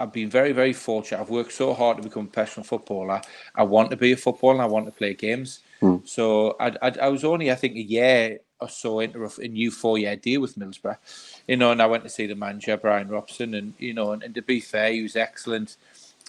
I've 0.00 0.12
been 0.12 0.30
very, 0.30 0.52
very 0.52 0.72
fortunate. 0.72 1.20
I've 1.20 1.30
worked 1.30 1.52
so 1.52 1.74
hard 1.74 1.96
to 1.96 2.02
become 2.02 2.24
a 2.24 2.28
professional 2.28 2.64
footballer. 2.64 3.20
I 3.54 3.64
want 3.64 3.90
to 3.90 3.96
be 3.96 4.12
a 4.12 4.16
footballer 4.16 4.54
and 4.54 4.62
I 4.62 4.66
want 4.66 4.86
to 4.86 4.92
play 4.92 5.14
games. 5.14 5.60
So 6.04 6.56
I, 6.60 6.68
I, 6.80 6.92
I 7.02 7.08
was 7.08 7.24
only, 7.24 7.50
I 7.50 7.56
think, 7.56 7.74
a 7.74 7.82
year 7.82 8.38
or 8.60 8.68
so 8.68 9.00
into 9.00 9.24
a, 9.24 9.30
a 9.40 9.48
new 9.48 9.70
four 9.70 9.98
year 9.98 10.16
deal 10.16 10.40
with 10.40 10.56
Middlesbrough, 10.56 10.96
you 11.48 11.56
know, 11.56 11.72
and 11.72 11.82
I 11.82 11.86
went 11.86 12.04
to 12.04 12.08
see 12.10 12.26
the 12.26 12.34
manager, 12.34 12.76
Brian 12.76 13.08
Robson, 13.08 13.54
and, 13.54 13.74
you 13.78 13.94
know, 13.94 14.12
and, 14.12 14.22
and 14.22 14.34
to 14.34 14.42
be 14.42 14.60
fair, 14.60 14.92
he 14.92 15.02
was 15.02 15.16
excellent. 15.16 15.76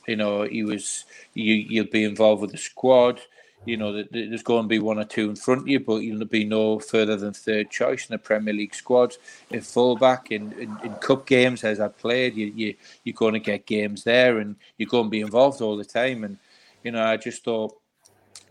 You 0.08 0.16
know, 0.16 0.44
he 0.44 0.64
was, 0.64 1.06
you, 1.34 1.54
you'll 1.54 1.86
be 1.86 2.04
involved 2.04 2.42
with 2.42 2.52
the 2.52 2.58
squad. 2.58 3.22
You 3.66 3.78
know, 3.78 3.92
th- 3.92 4.10
th- 4.12 4.30
there's 4.30 4.44
going 4.44 4.64
to 4.64 4.68
be 4.68 4.80
one 4.80 5.00
or 5.00 5.04
two 5.04 5.30
in 5.30 5.36
front 5.36 5.62
of 5.62 5.68
you, 5.68 5.80
but 5.80 5.98
you'll 5.98 6.26
be 6.26 6.46
no 6.46 6.80
further 6.80 7.16
than 7.18 7.34
third 7.34 7.70
choice 7.70 8.10
in 8.10 8.14
the 8.14 8.18
Premier 8.18 8.54
League 8.54 8.74
squad. 8.74 9.18
In 9.52 9.62
fullback, 9.62 10.32
in, 10.32 10.54
in, 10.54 10.78
in 10.84 10.94
cup 10.96 11.26
games, 11.26 11.64
as 11.64 11.80
I 11.80 11.90
played, 11.90 12.36
you, 12.36 12.48
you, 12.56 12.76
you're 13.04 13.14
going 13.14 13.34
to 13.34 13.40
get 13.40 13.66
games 13.66 14.04
there 14.04 14.40
and 14.40 14.56
you're 14.78 14.90
going 14.90 15.06
to 15.06 15.10
be 15.10 15.22
involved 15.22 15.62
all 15.62 15.78
the 15.78 15.86
time. 15.86 16.24
And, 16.24 16.38
you 16.84 16.92
know, 16.92 17.04
I 17.04 17.18
just 17.18 17.44
thought, 17.44 17.76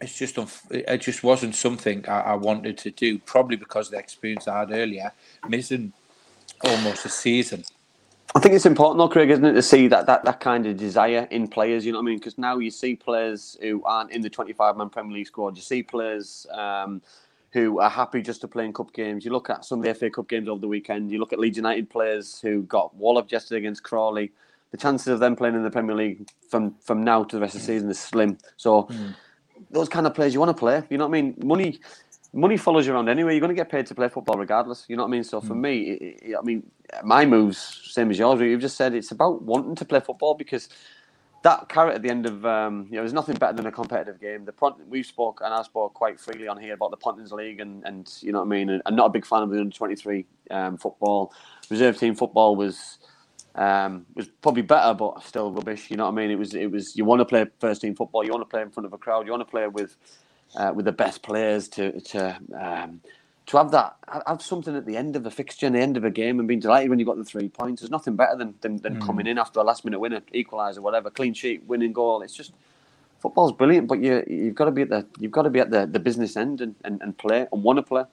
it's 0.00 0.16
just 0.16 0.38
it 0.70 0.98
just 0.98 1.24
wasn't 1.24 1.56
something 1.56 2.08
I, 2.08 2.20
I 2.20 2.34
wanted 2.34 2.78
to 2.78 2.90
do. 2.90 3.18
Probably 3.18 3.56
because 3.56 3.88
of 3.88 3.92
the 3.92 3.98
experience 3.98 4.46
I 4.46 4.60
had 4.60 4.70
earlier, 4.70 5.12
missing 5.48 5.92
almost 6.62 7.04
a 7.04 7.08
season. 7.08 7.64
I 8.34 8.40
think 8.40 8.54
it's 8.54 8.66
important 8.66 8.98
though, 8.98 9.08
Craig, 9.08 9.30
isn't 9.30 9.44
it, 9.44 9.52
to 9.54 9.62
see 9.62 9.88
that, 9.88 10.06
that, 10.06 10.24
that 10.24 10.40
kind 10.40 10.66
of 10.66 10.76
desire 10.78 11.28
in 11.30 11.48
players, 11.48 11.86
you 11.86 11.92
know 11.92 11.98
what 11.98 12.04
I 12.04 12.06
mean? 12.06 12.18
Because 12.18 12.38
now 12.38 12.58
you 12.58 12.70
see 12.70 12.96
players 12.96 13.58
who 13.60 13.82
aren't 13.84 14.12
in 14.12 14.22
the 14.22 14.30
25 14.30 14.76
man 14.76 14.90
Premier 14.90 15.14
League 15.18 15.26
squad. 15.28 15.56
You 15.56 15.62
see 15.62 15.82
players 15.82 16.46
um, 16.52 17.02
who 17.52 17.80
are 17.80 17.90
happy 17.90 18.22
just 18.22 18.40
to 18.42 18.48
play 18.48 18.64
in 18.64 18.72
cup 18.72 18.92
games. 18.94 19.24
You 19.24 19.32
look 19.32 19.50
at 19.50 19.64
some 19.66 19.80
of 19.80 19.84
the 19.84 19.94
FA 19.94 20.10
Cup 20.10 20.28
games 20.28 20.48
over 20.48 20.60
the 20.60 20.68
weekend. 20.68 21.10
You 21.12 21.18
look 21.20 21.32
at 21.34 21.40
Leeds 21.40 21.58
United 21.58 21.90
players 21.90 22.40
who 22.40 22.62
got 22.64 22.94
walloped 22.96 23.32
yesterday 23.32 23.58
against 23.58 23.82
Crawley. 23.84 24.32
the 24.70 24.78
chances 24.78 25.08
of 25.08 25.20
them 25.20 25.36
playing 25.36 25.54
in 25.56 25.64
the 25.64 25.70
Premier 25.70 25.96
League 25.96 26.28
from 26.50 26.74
from 26.80 27.04
now 27.04 27.24
to 27.24 27.36
the 27.36 27.42
rest 27.42 27.56
of 27.56 27.60
the 27.62 27.66
season 27.66 27.90
is 27.90 28.00
slim. 28.00 28.38
So 28.56 28.84
Mm. 28.84 29.16
those 29.70 29.88
kind 29.88 30.06
of 30.06 30.14
players 30.14 30.34
you 30.34 30.40
want 30.40 30.50
to 30.56 30.60
play. 30.60 30.82
You 30.90 30.98
know 30.98 31.06
what 31.08 31.18
I 31.18 31.22
mean? 31.22 31.36
Money. 31.44 31.80
Money 32.34 32.56
follows 32.56 32.86
you 32.86 32.94
around 32.94 33.08
anyway. 33.08 33.32
You're 33.32 33.40
going 33.40 33.50
to 33.50 33.56
get 33.56 33.70
paid 33.70 33.86
to 33.86 33.94
play 33.94 34.08
football 34.08 34.38
regardless. 34.38 34.86
You 34.88 34.96
know 34.96 35.04
what 35.04 35.08
I 35.08 35.12
mean? 35.12 35.24
So 35.24 35.40
Mm. 35.40 35.48
for 35.48 35.54
me, 35.54 35.80
it, 35.90 36.20
it, 36.30 36.36
I 36.38 36.42
mean, 36.42 36.64
my 37.04 37.26
moves 37.26 37.58
same 37.92 38.10
as 38.10 38.18
yours. 38.18 38.40
You've 38.40 38.60
just 38.60 38.76
said 38.76 38.94
it's 38.94 39.12
about 39.12 39.42
wanting 39.42 39.74
to 39.76 39.84
play 39.84 40.00
football 40.00 40.34
because 40.34 40.68
that 41.42 41.68
carrot 41.68 41.94
at 41.96 42.02
the 42.02 42.10
end 42.10 42.26
of 42.26 42.46
um, 42.46 42.86
you 42.90 42.96
know, 42.96 43.02
there's 43.02 43.12
nothing 43.14 43.36
better 43.36 43.54
than 43.54 43.66
a 43.66 43.72
competitive 43.72 44.20
game. 44.20 44.44
The 44.44 44.52
Pont- 44.52 44.86
we've 44.88 45.06
spoke 45.06 45.40
and 45.44 45.54
I 45.54 45.62
spoke 45.62 45.94
quite 45.94 46.20
freely 46.20 46.48
on 46.48 46.60
here 46.60 46.74
about 46.74 46.90
the 46.92 46.98
Pontins 46.98 47.32
League 47.32 47.60
and, 47.60 47.84
and 47.84 48.08
you 48.22 48.32
know 48.32 48.40
what 48.40 48.46
I 48.46 48.48
mean. 48.50 48.70
And 48.70 48.82
I'm 48.86 48.96
not 48.96 49.06
a 49.06 49.10
big 49.10 49.26
fan 49.26 49.42
of 49.42 49.50
the 49.50 49.60
under 49.60 49.76
23 49.76 50.26
um, 50.50 50.78
football. 50.78 51.32
Reserve 51.70 51.98
team 51.98 52.14
football 52.14 52.56
was 52.56 52.98
um, 53.56 54.06
was 54.14 54.28
probably 54.42 54.62
better, 54.62 54.94
but 54.94 55.22
still 55.24 55.52
rubbish. 55.52 55.90
You 55.90 55.96
know 55.96 56.04
what 56.06 56.12
I 56.12 56.16
mean? 56.16 56.30
It 56.30 56.38
was 56.38 56.54
it 56.54 56.70
was 56.70 56.94
you 56.96 57.04
want 57.04 57.20
to 57.20 57.24
play 57.26 57.46
first 57.60 57.82
team 57.82 57.96
football. 57.96 58.24
You 58.24 58.32
want 58.32 58.42
to 58.42 58.50
play 58.50 58.62
in 58.62 58.70
front 58.70 58.86
of 58.86 58.92
a 58.92 58.98
crowd. 58.98 59.26
You 59.26 59.32
want 59.32 59.42
to 59.46 59.50
play 59.50 59.66
with 59.68 59.96
uh, 60.56 60.72
with 60.74 60.84
the 60.84 60.92
best 60.92 61.22
players 61.22 61.68
to 61.68 62.00
to 62.00 62.38
um, 62.58 63.00
to 63.46 63.56
have 63.56 63.70
that 63.70 63.96
have 64.26 64.42
something 64.42 64.76
at 64.76 64.86
the 64.86 64.96
end 64.96 65.16
of 65.16 65.24
a 65.26 65.30
fixture, 65.30 65.66
and 65.66 65.74
the 65.74 65.80
end 65.80 65.96
of 65.96 66.04
a 66.04 66.10
game, 66.10 66.38
and 66.38 66.46
being 66.46 66.60
delighted 66.60 66.90
when 66.90 66.98
you 66.98 67.04
got 67.04 67.16
the 67.16 67.24
three 67.24 67.48
points. 67.48 67.80
There's 67.80 67.90
nothing 67.90 68.16
better 68.16 68.36
than 68.36 68.54
than, 68.60 68.76
than 68.78 69.00
coming 69.00 69.26
in 69.26 69.38
after 69.38 69.60
a 69.60 69.62
last 69.62 69.84
minute 69.84 69.98
winner, 69.98 70.20
equaliser, 70.34 70.80
whatever, 70.80 71.10
clean 71.10 71.34
sheet, 71.34 71.64
winning 71.64 71.92
goal. 71.92 72.22
It's 72.22 72.34
just 72.34 72.52
football's 73.20 73.52
brilliant, 73.52 73.88
but 73.88 74.00
you 74.00 74.22
you've 74.26 74.54
got 74.54 74.66
to 74.66 74.70
be 74.70 74.82
at 74.82 74.90
the 74.90 75.06
you've 75.18 75.32
got 75.32 75.42
to 75.42 75.50
be 75.50 75.60
at 75.60 75.70
the, 75.70 75.86
the 75.86 75.98
business 75.98 76.36
end 76.36 76.60
and, 76.60 76.74
and, 76.84 77.00
and 77.02 77.16
play 77.18 77.46
and 77.50 77.62
want 77.62 77.78
to 77.78 77.82
play. 77.82 78.04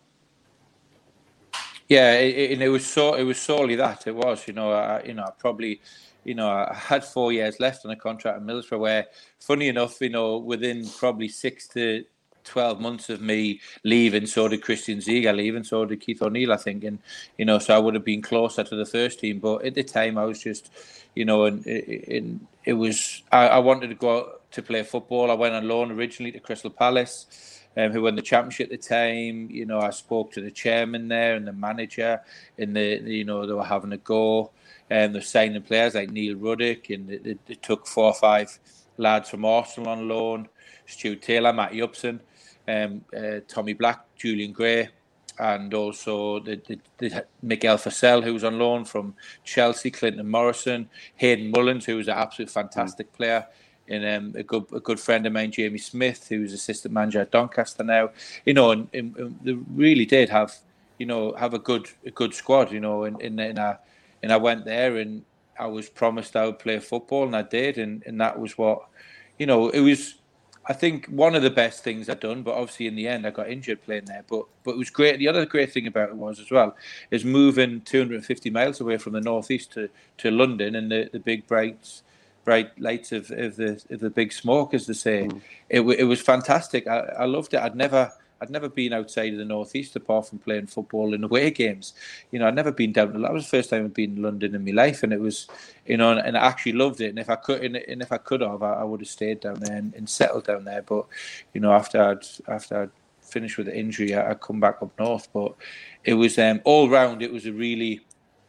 Yeah, 1.88 2.14
it, 2.14 2.52
it, 2.54 2.62
it 2.62 2.70
was 2.70 2.86
so 2.86 3.14
it 3.14 3.24
was 3.24 3.40
solely 3.40 3.76
that 3.76 4.08
it 4.08 4.16
was. 4.16 4.48
You 4.48 4.54
know, 4.54 4.72
I, 4.72 5.04
you 5.04 5.14
know, 5.14 5.24
I 5.24 5.32
probably, 5.38 5.82
you 6.24 6.34
know, 6.34 6.50
I 6.50 6.74
had 6.74 7.06
four 7.06 7.32
years 7.32 7.60
left 7.60 7.86
on 7.86 7.92
a 7.92 7.96
contract 7.96 8.40
in 8.40 8.48
Middlesbrough. 8.48 8.80
Where, 8.80 9.06
funny 9.40 9.68
enough, 9.68 10.02
you 10.02 10.10
know, 10.10 10.38
within 10.38 10.88
probably 10.98 11.28
six 11.28 11.68
to 11.70 12.04
12 12.46 12.80
months 12.80 13.10
of 13.10 13.22
me 13.22 13.60
leaving, 13.84 14.26
so 14.26 14.48
did 14.48 14.62
Christian 14.62 15.00
Ziege 15.00 15.36
leaving, 15.36 15.64
so 15.64 15.86
did 15.86 16.00
Keith 16.00 16.22
O'Neill, 16.22 16.54
I 16.54 16.58
think. 16.58 16.84
And, 16.84 17.00
you 17.38 17.46
know, 17.46 17.60
so 17.60 17.76
I 17.76 17.80
would 17.80 17.96
have 17.96 18.06
been 18.06 18.22
closer 18.22 18.64
to 18.64 18.76
the 18.76 18.86
first 18.86 19.20
team. 19.20 19.40
But 19.40 19.66
at 19.66 19.76
the 19.76 19.84
time, 19.84 20.18
I 20.18 20.26
was 20.26 20.42
just, 20.42 20.72
you 21.16 21.26
know, 21.26 21.46
and, 21.46 21.66
and 21.66 22.48
it 22.64 22.74
was, 22.74 23.24
I, 23.32 23.48
I 23.48 23.60
wanted 23.60 23.88
to 23.88 23.96
go 23.96 24.20
out 24.20 24.52
to 24.52 24.62
play 24.62 24.84
football. 24.84 25.32
I 25.32 25.36
went 25.36 25.54
on 25.54 25.68
loan 25.68 25.92
originally 25.92 26.32
to 26.32 26.40
Crystal 26.40 26.70
Palace. 26.72 27.62
Um, 27.78 27.92
who 27.92 28.04
won 28.04 28.16
the 28.16 28.22
championship 28.22 28.72
at 28.72 28.82
the 28.82 28.88
time? 28.88 29.50
You 29.52 29.66
know, 29.66 29.80
I 29.80 29.90
spoke 29.90 30.32
to 30.32 30.42
the 30.42 30.50
chairman 30.50 31.10
there 31.10 31.36
and 31.36 31.46
the 31.46 31.52
manager, 31.52 32.22
and 32.58 32.74
the 32.74 33.02
you 33.04 33.26
know 33.26 33.46
they 33.46 33.52
were 33.52 33.66
having 33.66 33.92
a 33.92 33.98
go, 33.98 34.52
and 34.90 35.14
they're 35.14 35.22
signing 35.22 35.62
players 35.62 35.94
like 35.94 36.10
Neil 36.10 36.38
Ruddock, 36.38 36.90
and 36.90 37.10
they, 37.10 37.18
they, 37.18 37.38
they 37.46 37.56
took 37.56 37.86
four 37.86 38.06
or 38.06 38.14
five 38.14 38.58
lads 38.98 39.30
from 39.30 39.44
Arsenal 39.44 39.90
on 39.90 40.08
loan, 40.08 40.48
Stu 40.86 41.16
Taylor, 41.16 41.52
Matty 41.52 41.82
Upson, 41.82 42.22
um, 42.68 43.04
uh, 43.16 43.40
Tommy 43.48 43.74
Black, 43.74 44.06
Julian 44.16 44.52
Gray, 44.52 44.90
and 45.38 45.74
also 45.74 46.40
the, 46.40 46.62
the, 46.68 46.80
the 46.98 47.26
Mikael 47.42 47.78
Forssell, 47.78 48.24
who 48.24 48.34
was 48.34 48.44
on 48.44 48.58
loan 48.58 48.86
from 48.86 49.14
Chelsea, 49.44 49.92
Clinton 49.92 50.30
Morrison, 50.30 50.90
Hayden 51.16 51.52
Mullins, 51.52 51.86
who 51.86 51.98
was 51.98 52.08
an 52.08 52.18
absolute 52.18 52.50
fantastic 52.50 53.12
mm. 53.12 53.18
player, 53.18 53.46
and 53.90 54.06
um, 54.06 54.40
a 54.40 54.44
good 54.44 54.66
a 54.74 54.80
good 54.80 55.00
friend 55.00 55.26
of 55.26 55.34
mine, 55.34 55.52
Jamie 55.52 55.78
Smith, 55.78 56.28
who's 56.30 56.54
assistant 56.54 56.94
manager 56.94 57.20
at 57.20 57.32
Doncaster 57.32 57.84
now. 57.84 58.12
You 58.46 58.54
know, 58.54 58.72
and, 58.72 58.88
and, 58.94 59.16
and 59.18 59.40
they 59.44 59.54
really 59.54 60.06
did 60.06 60.30
have, 60.30 60.56
you 60.98 61.06
know, 61.06 61.34
have 61.34 61.54
a 61.54 61.60
good 61.60 61.90
a 62.06 62.12
good 62.12 62.34
squad. 62.34 62.72
You 62.72 62.80
know, 62.80 63.04
and 63.04 63.22
and 63.22 63.40
and 63.40 63.60
I, 63.60 63.78
and 64.24 64.32
I 64.32 64.38
went 64.38 64.64
there 64.64 64.98
and 64.98 65.24
I 65.60 65.68
was 65.68 65.90
promised 65.90 66.36
I 66.36 66.46
would 66.46 66.60
play 66.60 66.80
football, 66.80 67.26
and 67.26 67.36
I 67.36 67.42
did, 67.42 67.78
and, 67.78 68.04
and 68.06 68.20
that 68.22 68.40
was 68.40 68.58
what, 68.58 68.88
you 69.38 69.46
know, 69.46 69.70
it 69.70 69.82
was. 69.82 70.16
I 70.68 70.74
think 70.74 71.06
one 71.08 71.36
of 71.36 71.44
the 71.44 71.52
best 71.52 71.84
things 71.84 72.10
I'd 72.10 72.20
done, 72.20 72.42
but 72.42 72.56
obviously 72.56 72.88
in 72.88 72.96
the 72.96 73.08
end 73.08 73.28
I 73.28 73.30
got 73.30 73.50
injured 73.50 73.84
playing 73.84 74.06
there. 74.06 74.24
But 74.28 74.46
but 74.64 74.72
it 74.72 74.78
was 74.78 74.90
great. 74.90 75.20
The 75.20 75.28
other 75.28 75.46
great 75.46 75.72
thing 75.72 75.86
about 75.86 76.10
it 76.10 76.16
was 76.16 76.40
as 76.40 76.50
well 76.50 76.76
is 77.12 77.24
moving 77.24 77.82
250 77.82 78.50
miles 78.50 78.82
away 78.82 78.98
from 78.98 79.14
the 79.14 79.22
northeast 79.22 79.74
to, 79.74 79.90
to 80.18 80.32
London 80.32 80.76
and 80.76 80.92
the, 80.92 81.10
the 81.12 81.20
big 81.20 81.46
bright 81.48 82.02
bright 82.44 82.80
lights 82.80 83.12
of, 83.12 83.30
of 83.32 83.56
the 83.58 83.84
of 83.90 84.00
the 84.00 84.10
big 84.10 84.34
smoke, 84.34 84.74
as 84.74 84.88
they 84.88 84.94
say. 84.94 85.28
Mm. 85.28 85.42
It 85.70 85.82
it 85.82 86.06
was 86.06 86.22
fantastic. 86.22 86.88
I, 86.88 87.00
I 87.20 87.26
loved 87.26 87.54
it. 87.54 87.60
I'd 87.60 87.76
never 87.76 88.12
I'd 88.42 88.50
never 88.50 88.70
been 88.70 88.94
outside 88.94 89.34
of 89.34 89.40
the 89.40 89.46
northeast 89.46 89.96
apart 89.96 90.28
from 90.28 90.40
playing 90.40 90.68
football 90.68 91.14
in 91.14 91.24
away 91.24 91.52
games. 91.52 91.94
You 92.32 92.40
know, 92.40 92.48
I'd 92.48 92.56
never 92.56 92.72
been 92.72 92.92
down. 92.92 93.22
That 93.22 93.34
was 93.34 93.44
the 93.44 93.50
first 93.50 93.70
time 93.70 93.86
I'd 93.86 93.94
been 93.94 94.18
in 94.18 94.22
London 94.22 94.56
in 94.56 94.66
my 94.66 94.72
life, 94.72 95.04
and 95.04 95.14
it 95.14 95.22
was, 95.22 95.48
you 95.86 95.98
know, 95.98 96.18
and, 96.18 96.38
I 96.38 96.46
actually 96.46 96.74
loved 96.74 97.02
it. 97.02 97.10
And 97.10 97.20
if 97.20 97.30
I 97.30 97.36
could, 97.36 97.64
and, 97.64 98.02
if 98.02 98.12
I 98.12 98.18
could 98.18 98.42
have, 98.42 98.62
I, 98.62 98.84
would 98.84 99.02
have 99.02 99.10
stayed 99.10 99.40
down 99.40 99.60
there 99.60 99.78
and, 99.78 99.94
and, 99.96 100.10
settled 100.10 100.46
down 100.46 100.66
there. 100.66 100.82
But 100.82 101.06
you 101.54 101.62
know, 101.62 101.72
after 101.72 102.02
I'd 102.02 102.26
after 102.48 102.84
I'd 102.84 102.92
finished 103.22 103.58
with 103.58 103.68
the 103.68 103.78
injury, 103.78 104.14
I, 104.14 104.30
would 104.30 104.42
come 104.42 104.60
back 104.60 104.78
up 104.82 104.98
north. 105.00 105.30
But 105.34 105.56
it 106.04 106.14
was 106.14 106.38
um, 106.38 106.62
all 106.66 106.90
round. 106.90 107.22
It 107.22 107.32
was 107.32 107.46
a 107.46 107.54
really 107.54 108.02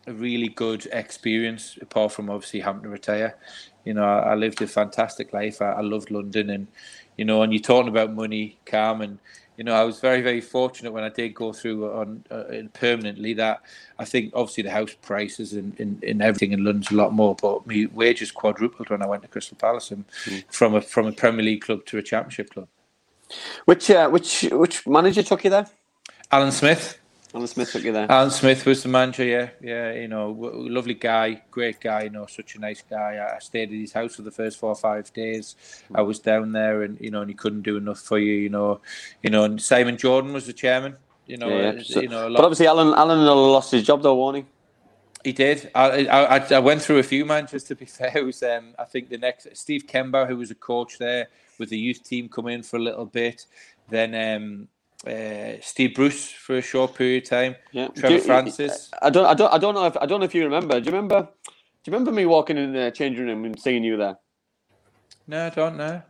a 0.06 0.12
really 0.12 0.48
good 0.48 0.86
experience, 0.92 1.78
apart 1.80 2.12
from 2.12 2.30
obviously 2.30 2.60
having 2.60 2.82
to 2.82 2.88
retire. 2.88 3.36
You 3.84 3.94
know, 3.94 4.04
I, 4.04 4.32
I 4.32 4.34
lived 4.34 4.62
a 4.62 4.66
fantastic 4.66 5.32
life. 5.32 5.60
I, 5.60 5.72
I, 5.72 5.80
loved 5.80 6.10
London, 6.10 6.50
and 6.50 6.66
you 7.16 7.24
know, 7.24 7.42
and 7.42 7.52
you're 7.52 7.62
talking 7.62 7.88
about 7.88 8.14
money, 8.14 8.58
Carmen. 8.66 9.18
You 9.56 9.64
know, 9.64 9.74
I 9.74 9.84
was 9.84 10.00
very, 10.00 10.20
very 10.20 10.40
fortunate 10.40 10.92
when 10.92 11.04
I 11.04 11.08
did 11.08 11.34
go 11.34 11.52
through 11.52 11.90
on 11.90 12.24
uh, 12.30 12.44
permanently. 12.74 13.32
That 13.34 13.62
I 13.98 14.04
think 14.04 14.32
obviously 14.34 14.64
the 14.64 14.70
house 14.70 14.94
prices 15.00 15.54
and, 15.54 15.78
and, 15.80 16.02
and 16.04 16.20
everything 16.20 16.52
in 16.52 16.64
London's 16.64 16.90
a 16.90 16.94
lot 16.94 17.12
more, 17.12 17.34
but 17.34 17.66
my 17.66 17.86
wages 17.94 18.30
quadrupled 18.30 18.90
when 18.90 19.02
I 19.02 19.06
went 19.06 19.22
to 19.22 19.28
Crystal 19.28 19.56
Palace 19.56 19.90
and 19.90 20.06
mm. 20.24 20.44
from 20.50 20.74
a 20.74 20.82
from 20.82 21.06
a 21.06 21.12
Premier 21.12 21.44
League 21.44 21.62
club 21.62 21.86
to 21.86 21.98
a 21.98 22.02
Championship 22.02 22.50
club. 22.50 22.68
Which 23.64 23.90
uh, 23.90 24.08
which 24.10 24.42
which 24.52 24.86
manager 24.86 25.22
took 25.22 25.44
you 25.44 25.50
there? 25.50 25.66
Alan 26.30 26.52
Smith. 26.52 26.98
Alan 27.36 27.48
Smith 27.48 27.70
took 27.70 27.84
you 27.84 27.92
there. 27.92 28.10
Alan 28.10 28.30
Smith 28.30 28.64
was 28.64 28.82
the 28.82 28.88
manager. 28.88 29.22
Yeah, 29.22 29.50
yeah. 29.60 29.92
You 29.92 30.08
know, 30.08 30.30
lovely 30.30 30.94
guy, 30.94 31.42
great 31.50 31.80
guy. 31.80 32.04
You 32.04 32.10
know, 32.10 32.24
such 32.24 32.54
a 32.54 32.58
nice 32.58 32.82
guy. 32.88 33.22
I 33.34 33.38
stayed 33.40 33.68
at 33.68 33.78
his 33.78 33.92
house 33.92 34.16
for 34.16 34.22
the 34.22 34.30
first 34.30 34.58
four 34.58 34.70
or 34.70 34.74
five 34.74 35.12
days. 35.12 35.54
I 35.94 36.00
was 36.00 36.18
down 36.18 36.52
there, 36.52 36.80
and 36.80 36.98
you 36.98 37.10
know, 37.10 37.20
and 37.20 37.28
he 37.28 37.34
couldn't 37.34 37.60
do 37.60 37.76
enough 37.76 38.00
for 38.00 38.18
you. 38.18 38.32
You 38.32 38.48
know, 38.48 38.80
you 39.22 39.28
know. 39.28 39.44
And 39.44 39.60
Simon 39.60 39.98
Jordan 39.98 40.32
was 40.32 40.46
the 40.46 40.54
chairman. 40.54 40.96
You 41.26 41.36
know, 41.36 41.48
yeah, 41.48 41.82
so, 41.82 42.00
you 42.00 42.08
know. 42.08 42.32
but 42.32 42.42
obviously, 42.42 42.68
Alan 42.68 42.94
Alan 42.94 43.22
lost 43.26 43.70
his 43.70 43.82
job 43.82 44.02
though, 44.02 44.14
won't 44.14 44.38
he? 44.38 44.44
He 45.22 45.32
did. 45.32 45.70
I, 45.74 46.06
I, 46.06 46.38
I 46.38 46.58
went 46.60 46.80
through 46.80 46.98
a 46.98 47.02
few 47.02 47.26
managers 47.26 47.64
to 47.64 47.74
be 47.74 47.84
fair. 47.96 48.12
It 48.16 48.24
was 48.24 48.42
um, 48.42 48.74
I 48.78 48.84
think 48.84 49.10
the 49.10 49.18
next 49.18 49.54
Steve 49.54 49.86
Kember, 49.86 50.26
who 50.26 50.38
was 50.38 50.50
a 50.50 50.54
coach 50.54 50.96
there 50.96 51.28
with 51.58 51.68
the 51.68 51.78
youth 51.78 52.02
team, 52.02 52.30
come 52.30 52.46
in 52.46 52.62
for 52.62 52.78
a 52.78 52.82
little 52.82 53.04
bit. 53.04 53.44
Then 53.90 54.14
um, 54.14 54.68
uh, 55.06 55.60
Steve 55.60 55.94
Bruce 55.94 56.30
for 56.30 56.58
a 56.58 56.62
short 56.62 56.94
period 56.94 57.24
of 57.24 57.30
time. 57.30 57.56
Yeah. 57.72 57.88
Trevor 57.88 58.14
you, 58.14 58.20
Francis. 58.20 58.90
I 59.02 59.10
don't, 59.10 59.26
I 59.26 59.34
don't, 59.34 59.52
I 59.52 59.58
don't 59.58 59.74
know 59.74 59.86
if 59.86 59.96
I 59.96 60.06
don't 60.06 60.20
know 60.20 60.26
if 60.26 60.34
you 60.34 60.44
remember. 60.44 60.80
Do 60.80 60.86
you 60.86 60.92
remember? 60.92 61.22
Do 61.22 61.90
you 61.90 61.92
remember 61.92 62.12
me 62.12 62.26
walking 62.26 62.56
in 62.56 62.72
the 62.72 62.90
changing 62.90 63.26
room 63.26 63.44
and 63.44 63.58
seeing 63.60 63.84
you 63.84 63.96
there? 63.96 64.16
No, 65.26 65.46
I 65.46 65.50
don't 65.50 65.76
know. 65.76 66.02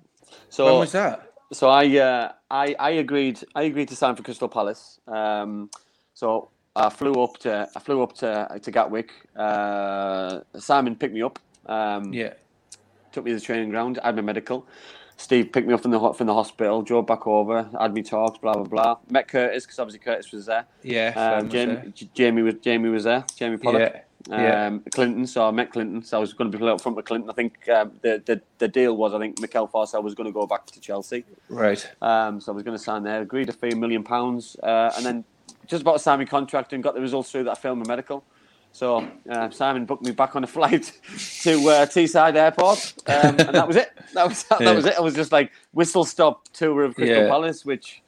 So 0.48 0.66
when 0.66 0.78
was 0.80 0.92
that? 0.92 1.32
So 1.52 1.68
I, 1.68 1.98
uh, 1.98 2.32
I, 2.50 2.74
I 2.78 2.90
agreed. 2.90 3.40
I 3.54 3.62
agreed 3.64 3.88
to 3.88 3.96
sign 3.96 4.16
for 4.16 4.22
Crystal 4.22 4.48
Palace. 4.48 5.00
Um, 5.06 5.70
so 6.14 6.50
I 6.74 6.88
flew 6.88 7.22
up 7.22 7.38
to, 7.38 7.68
I 7.74 7.80
flew 7.80 8.02
up 8.02 8.14
to 8.16 8.58
to 8.60 8.70
Gatwick. 8.70 9.10
Uh, 9.36 10.40
Simon 10.56 10.96
picked 10.96 11.14
me 11.14 11.22
up. 11.22 11.38
Um, 11.66 12.12
yeah. 12.12 12.34
Took 13.12 13.24
me 13.24 13.30
to 13.32 13.36
the 13.36 13.44
training 13.44 13.70
ground. 13.70 13.98
I 14.02 14.06
had 14.06 14.16
my 14.16 14.22
medical. 14.22 14.66
Steve 15.18 15.50
picked 15.52 15.66
me 15.66 15.74
up 15.74 15.80
from 15.80 15.92
the 15.92 16.12
from 16.12 16.26
the 16.26 16.34
hospital, 16.34 16.82
drove 16.82 17.06
back 17.06 17.26
over, 17.26 17.68
had 17.78 17.94
me 17.94 18.02
talks, 18.02 18.38
blah 18.38 18.52
blah 18.52 18.64
blah. 18.64 18.96
Met 19.10 19.28
Curtis 19.28 19.64
because 19.64 19.78
obviously 19.78 20.00
Curtis 20.00 20.30
was 20.30 20.46
there. 20.46 20.66
Yeah, 20.82 21.12
um, 21.16 21.48
Jamie, 21.48 21.74
was 21.74 21.82
there. 21.82 22.08
Jamie 22.14 22.42
was 22.42 22.54
Jamie 22.60 22.88
was 22.90 23.04
there. 23.04 23.24
Jamie 23.36 23.56
Pollock. 23.56 23.92
Yeah. 23.94 24.02
Um, 24.28 24.42
yeah. 24.42 24.78
Clinton, 24.92 25.26
so 25.26 25.46
I 25.46 25.50
met 25.52 25.72
Clinton. 25.72 26.02
So 26.02 26.16
I 26.16 26.20
was 26.20 26.32
going 26.32 26.50
to 26.50 26.58
be 26.58 26.64
up 26.66 26.80
front 26.80 26.96
with 26.96 27.06
Clinton. 27.06 27.30
I 27.30 27.32
think 27.32 27.68
um, 27.68 27.92
the, 28.02 28.22
the 28.26 28.42
the 28.58 28.68
deal 28.68 28.96
was 28.96 29.14
I 29.14 29.18
think 29.18 29.40
Mikael 29.40 29.68
Forssell 29.68 30.02
was 30.02 30.14
going 30.14 30.26
to 30.26 30.32
go 30.32 30.46
back 30.46 30.66
to 30.66 30.80
Chelsea. 30.80 31.24
Right. 31.48 31.86
Um, 32.02 32.40
so 32.40 32.52
I 32.52 32.54
was 32.54 32.64
going 32.64 32.76
to 32.76 32.82
sign 32.82 33.02
there. 33.04 33.22
Agreed 33.22 33.48
a 33.48 33.76
million 33.76 34.02
pounds, 34.02 34.56
uh, 34.62 34.92
and 34.96 35.06
then 35.06 35.24
just 35.66 35.82
about 35.82 35.94
to 35.94 35.98
sign 35.98 36.18
my 36.18 36.24
contract 36.24 36.72
and 36.72 36.82
got 36.82 36.94
the 36.94 37.00
results 37.00 37.30
through 37.30 37.44
that 37.44 37.52
I 37.52 37.54
failed 37.54 37.78
my 37.78 37.86
medical. 37.86 38.24
So 38.76 39.08
uh, 39.30 39.48
Simon 39.48 39.86
booked 39.86 40.04
me 40.04 40.10
back 40.10 40.36
on 40.36 40.44
a 40.44 40.46
flight 40.56 40.92
to 41.40 41.52
uh, 41.70 41.86
Teesside 41.86 42.36
Airport, 42.36 42.92
um, 43.06 43.36
and 43.38 43.54
that 43.54 43.66
was 43.66 43.76
it. 43.76 43.90
That 44.12 44.28
was 44.28 44.42
that, 44.44 44.60
yeah. 44.60 44.66
that, 44.66 44.76
was 44.76 44.84
it. 44.84 44.98
I 44.98 45.00
was 45.00 45.14
just 45.14 45.32
like 45.32 45.50
whistle 45.72 46.04
stop 46.04 46.46
tour 46.52 46.84
of 46.84 46.94
Crystal 46.94 47.22
yeah. 47.22 47.26
Palace, 47.26 47.64
which 47.64 48.02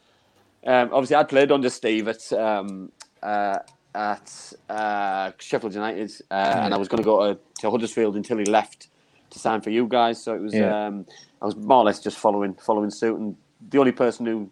um, 0.67 0.91
obviously 0.93 1.17
I'd 1.17 1.31
played 1.31 1.51
under 1.51 1.71
Steve 1.71 2.07
at 2.07 2.31
um, 2.35 2.93
uh, 3.23 3.61
at 3.95 4.53
uh, 4.69 5.33
Sheffield 5.39 5.73
United, 5.73 6.13
yeah. 6.31 6.67
and 6.67 6.75
I 6.75 6.77
was 6.77 6.87
going 6.87 7.03
to 7.03 7.05
go 7.05 7.33
to, 7.33 7.41
to, 7.61 7.71
Huddersfield 7.71 8.17
until 8.17 8.37
he 8.37 8.45
left 8.45 8.89
to 9.31 9.39
sign 9.39 9.63
for 9.63 9.71
you 9.71 9.87
guys. 9.87 10.23
So 10.23 10.35
it 10.35 10.43
was 10.43 10.55
um, 10.55 11.07
I 11.41 11.47
was 11.47 11.57
more 11.57 11.79
or 11.79 11.85
less 11.85 11.99
just 11.99 12.19
following 12.19 12.53
following 12.53 12.91
suit, 12.91 13.19
and 13.19 13.37
the 13.71 13.79
only 13.79 13.93
person 13.93 14.27
who 14.27 14.51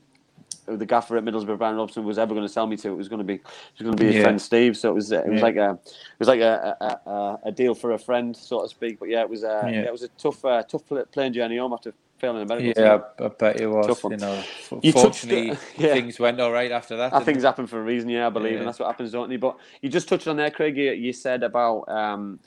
the 0.67 0.87
gaffer 0.87 1.17
at 1.17 1.25
Middlesbrough, 1.25 1.59
Brian 1.59 1.77
Robson, 1.77 2.05
was 2.05 2.19
ever 2.19 2.35
going 2.35 2.47
to 2.47 2.53
sell 2.53 2.67
me 2.67 2.77
to. 2.79 2.89
It 2.89 2.97
was 2.97 3.09
going 3.09 3.19
to 3.19 3.25
be, 3.25 3.35
it 3.35 3.43
was 3.79 3.83
going 3.85 3.97
to 3.97 4.01
be 4.01 4.07
his 4.07 4.17
Yeah. 4.17 4.23
friend 4.25 4.41
Steve. 4.43 4.77
So 4.77 4.91
it 4.91 4.95
was, 4.95 5.13
it 5.13 5.27
was 5.29 5.39
Yeah. 5.39 5.45
like 5.45 5.57
a, 5.57 5.71
it 5.83 6.19
was 6.19 6.29
like 6.29 6.41
a, 6.41 6.77
a, 6.81 7.11
a, 7.11 7.39
a 7.45 7.53
deal 7.53 7.75
for 7.75 7.93
a 7.93 7.99
friend, 7.99 8.37
so 8.37 8.63
to 8.63 8.69
speak. 8.69 8.99
But 8.99 9.09
yeah, 9.09 9.21
it 9.23 9.31
was, 9.31 9.45
uh, 9.45 9.63
Yeah. 9.65 9.71
yeah. 9.71 9.81
it 9.87 9.93
was 9.93 10.03
a 10.03 10.09
tough, 10.19 10.45
uh, 10.45 10.63
tough 10.63 10.87
pl- 10.87 11.05
plane 11.07 11.33
journey 11.33 11.59
home 11.59 11.73
after 11.73 11.95
failing 12.19 12.43
a 12.43 12.47
medical. 12.47 12.83
Yeah. 12.83 13.01
I, 13.21 13.25
I 13.25 13.29
bet 13.29 13.61
it 13.61 13.67
was. 13.67 13.87
Tough 13.87 14.05
one. 14.05 14.13
You 14.13 14.19
know, 14.19 14.33
f- 14.35 14.73
You 14.83 14.93
fortunately, 14.93 15.49
yeah. 15.77 15.93
things 15.95 16.19
went 16.19 16.41
all 16.41 16.51
right 16.53 16.73
after 16.73 16.97
that. 16.97 17.13
I 17.13 17.17
didn't 17.19 17.27
think 17.27 17.37
they? 17.37 17.39
it's 17.41 17.45
happened 17.45 17.71
for 17.71 17.79
a 17.79 17.85
reason, 17.85 18.09
yeah, 18.09 18.27
I 18.27 18.31
believe, 18.31 18.53
Yeah. 18.53 18.59
and 18.61 18.69
that's 18.69 18.79
what 18.79 18.87
happens, 18.87 19.13
don't 19.13 19.29
they? 19.29 19.37
But 19.37 19.57
you 19.83 19.89
just 19.89 20.09
touched 20.09 20.27
on 20.29 20.37
there, 20.37 20.51
Craig. 20.51 20.77
You, 20.77 20.93
you 20.93 21.13
said 21.13 21.43
about 21.43 21.89
um, 21.89 22.41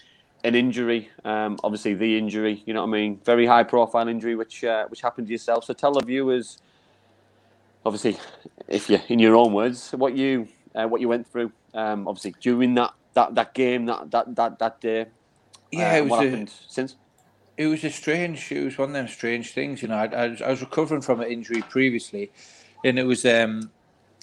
an 0.44 0.56
injury, 0.56 1.10
um, 1.26 1.58
obviously 1.64 1.94
the 1.94 2.18
injury. 2.18 2.64
You 2.66 2.74
know 2.74 2.82
what 2.82 2.88
I 2.90 3.00
mean? 3.00 3.20
Very 3.26 3.46
high 3.46 3.64
profile 3.64 4.08
injury, 4.08 4.36
which 4.36 4.64
uh, 4.64 4.88
which 4.88 5.02
happened 5.02 5.28
to 5.28 5.32
yourself. 5.34 5.66
So 5.66 5.74
tell 5.74 5.92
the 5.94 6.04
viewers, 6.04 6.58
obviously, 7.86 8.18
if 8.68 8.90
you 8.90 9.00
in 9.08 9.20
your 9.20 9.36
own 9.36 9.54
words, 9.54 9.92
what 9.92 10.16
you 10.16 10.48
uh, 10.76 10.88
what 10.88 11.02
you 11.02 11.08
went 11.08 11.28
through. 11.28 11.52
Um, 11.74 12.08
obviously 12.08 12.34
during 12.42 12.74
that, 12.76 12.94
that, 13.14 13.36
that 13.36 13.54
game, 13.54 13.86
that 13.86 14.10
that 14.12 14.36
that 14.36 14.60
that 14.60 14.82
day. 14.82 15.06
Yeah, 15.72 15.94
uh, 15.94 15.98
it 15.98 16.02
was 16.02 16.10
what 16.10 16.26
a- 16.26 16.30
happened 16.30 16.52
since. 16.68 16.96
it 17.58 17.68
was 17.68 17.84
a 17.84 17.90
strange. 17.90 18.52
It 18.52 18.64
was 18.64 18.78
one 18.78 18.90
of 18.90 18.94
them 18.94 19.08
strange 19.08 19.52
things. 19.52 19.82
You 19.82 19.90
know, 19.90 19.96
I, 19.96 20.06
I, 20.06 20.28
was, 20.28 20.42
I 20.42 20.50
was 20.50 20.62
recovering 20.62 21.02
from 21.02 21.22
an 21.22 21.32
injury 21.32 21.62
previously, 21.62 22.32
and 22.84 22.98
it 22.98 23.04
was 23.04 23.26
um, 23.26 23.70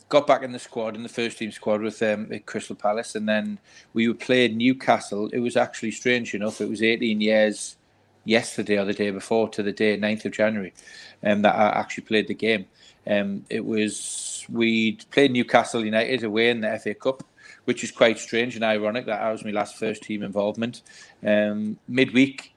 got 0.08 0.26
back 0.26 0.42
in 0.42 0.52
the 0.52 0.58
squad 0.58 0.96
in 0.96 1.02
the 1.02 1.08
first 1.08 1.38
team 1.38 1.52
squad 1.52 1.80
with 1.82 2.02
um, 2.02 2.32
at 2.32 2.46
Crystal 2.46 2.76
Palace, 2.76 3.14
and 3.14 3.28
then 3.28 3.58
we 3.92 4.08
were 4.08 4.14
playing 4.14 4.56
Newcastle. 4.56 5.28
It 5.32 5.40
was 5.40 5.56
actually 5.56 5.92
strange 5.92 6.34
enough. 6.34 6.60
It 6.60 6.68
was 6.68 6.82
18 6.82 7.20
years 7.20 7.76
yesterday 8.24 8.76
or 8.76 8.84
the 8.84 8.92
day 8.92 9.10
before 9.10 9.48
to 9.50 9.62
the 9.62 9.72
day 9.72 9.96
9th 9.96 10.24
of 10.24 10.32
January, 10.32 10.74
um, 11.22 11.42
that 11.42 11.54
I 11.54 11.78
actually 11.78 12.04
played 12.04 12.26
the 12.26 12.34
game. 12.34 12.66
Um, 13.08 13.44
it 13.48 13.64
was 13.64 14.44
we 14.50 14.96
played 15.10 15.32
Newcastle 15.32 15.84
United 15.84 16.24
away 16.24 16.50
in 16.50 16.60
the 16.60 16.78
FA 16.78 16.94
Cup, 16.94 17.22
which 17.64 17.84
is 17.84 17.90
quite 17.90 18.18
strange 18.18 18.54
and 18.54 18.64
ironic. 18.64 19.06
That 19.06 19.30
was 19.30 19.44
my 19.44 19.50
last 19.50 19.76
first 19.76 20.02
team 20.02 20.22
involvement. 20.22 20.82
Um, 21.24 21.78
midweek, 21.88 22.52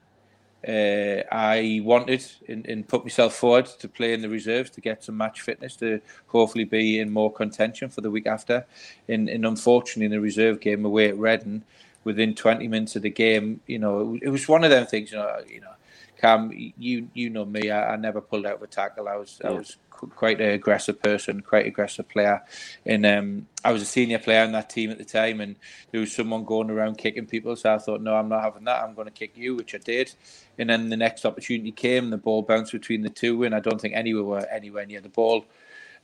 uh, 0.67 1.23
I 1.31 1.81
wanted 1.83 2.25
and, 2.47 2.87
put 2.87 3.03
myself 3.05 3.35
forward 3.35 3.65
to 3.65 3.87
play 3.87 4.13
in 4.13 4.21
the 4.21 4.29
reserves 4.29 4.69
to 4.71 4.81
get 4.81 5.03
some 5.03 5.15
match 5.15 5.41
fitness 5.41 5.75
to 5.77 6.01
hopefully 6.27 6.65
be 6.65 6.99
in 6.99 7.11
more 7.11 7.31
contention 7.31 7.89
for 7.89 8.01
the 8.01 8.11
week 8.11 8.27
after. 8.27 8.65
And, 9.07 9.29
and 9.29 9.45
unfortunately, 9.45 10.05
in 10.05 10.11
the 10.11 10.19
reserve 10.19 10.59
game 10.59 10.83
away 10.83 11.09
at 11.09 11.17
Redden, 11.17 11.63
within 12.03 12.35
20 12.35 12.67
minutes 12.67 12.95
of 12.95 13.03
the 13.03 13.09
game, 13.09 13.61
you 13.67 13.79
know, 13.79 14.15
it, 14.15 14.23
it 14.23 14.29
was 14.29 14.47
one 14.47 14.63
of 14.63 14.69
them 14.69 14.85
things. 14.85 15.11
You 15.11 15.17
know, 15.17 15.39
you 15.47 15.61
know, 15.61 15.73
Cam, 16.19 16.51
you 16.77 17.07
you 17.13 17.29
know 17.29 17.45
me. 17.45 17.71
I, 17.71 17.93
I 17.93 17.95
never 17.95 18.19
pulled 18.19 18.45
out 18.45 18.55
of 18.55 18.61
a 18.61 18.67
tackle. 18.67 19.07
I 19.07 19.15
was 19.15 19.39
I 19.43 19.51
was 19.51 19.77
qu- 19.89 20.07
quite 20.07 20.41
an 20.41 20.49
aggressive 20.49 21.01
person, 21.01 21.41
quite 21.41 21.65
aggressive 21.65 22.09
player, 22.09 22.41
and 22.85 23.05
um, 23.05 23.47
I 23.63 23.71
was 23.71 23.81
a 23.81 23.85
senior 23.85 24.19
player 24.19 24.43
on 24.43 24.51
that 24.51 24.69
team 24.69 24.91
at 24.91 24.97
the 24.97 25.05
time. 25.05 25.39
And 25.39 25.55
there 25.91 26.01
was 26.01 26.13
someone 26.13 26.43
going 26.43 26.69
around 26.69 26.97
kicking 26.97 27.25
people, 27.25 27.55
so 27.55 27.73
I 27.73 27.77
thought, 27.77 28.01
no, 28.01 28.15
I'm 28.15 28.27
not 28.27 28.43
having 28.43 28.65
that. 28.65 28.83
I'm 28.83 28.95
going 28.95 29.07
to 29.07 29.13
kick 29.13 29.37
you, 29.37 29.55
which 29.55 29.73
I 29.73 29.77
did. 29.77 30.13
And 30.57 30.69
then 30.69 30.89
the 30.89 30.97
next 30.97 31.25
opportunity 31.25 31.71
came, 31.71 32.09
the 32.09 32.17
ball 32.17 32.41
bounced 32.41 32.73
between 32.73 33.01
the 33.01 33.09
two, 33.09 33.43
and 33.43 33.55
I 33.55 33.61
don't 33.61 33.79
think 33.79 33.93
anyone 33.95 34.25
were 34.25 34.47
anywhere 34.51 34.85
near 34.85 35.01
the 35.01 35.09
ball. 35.09 35.45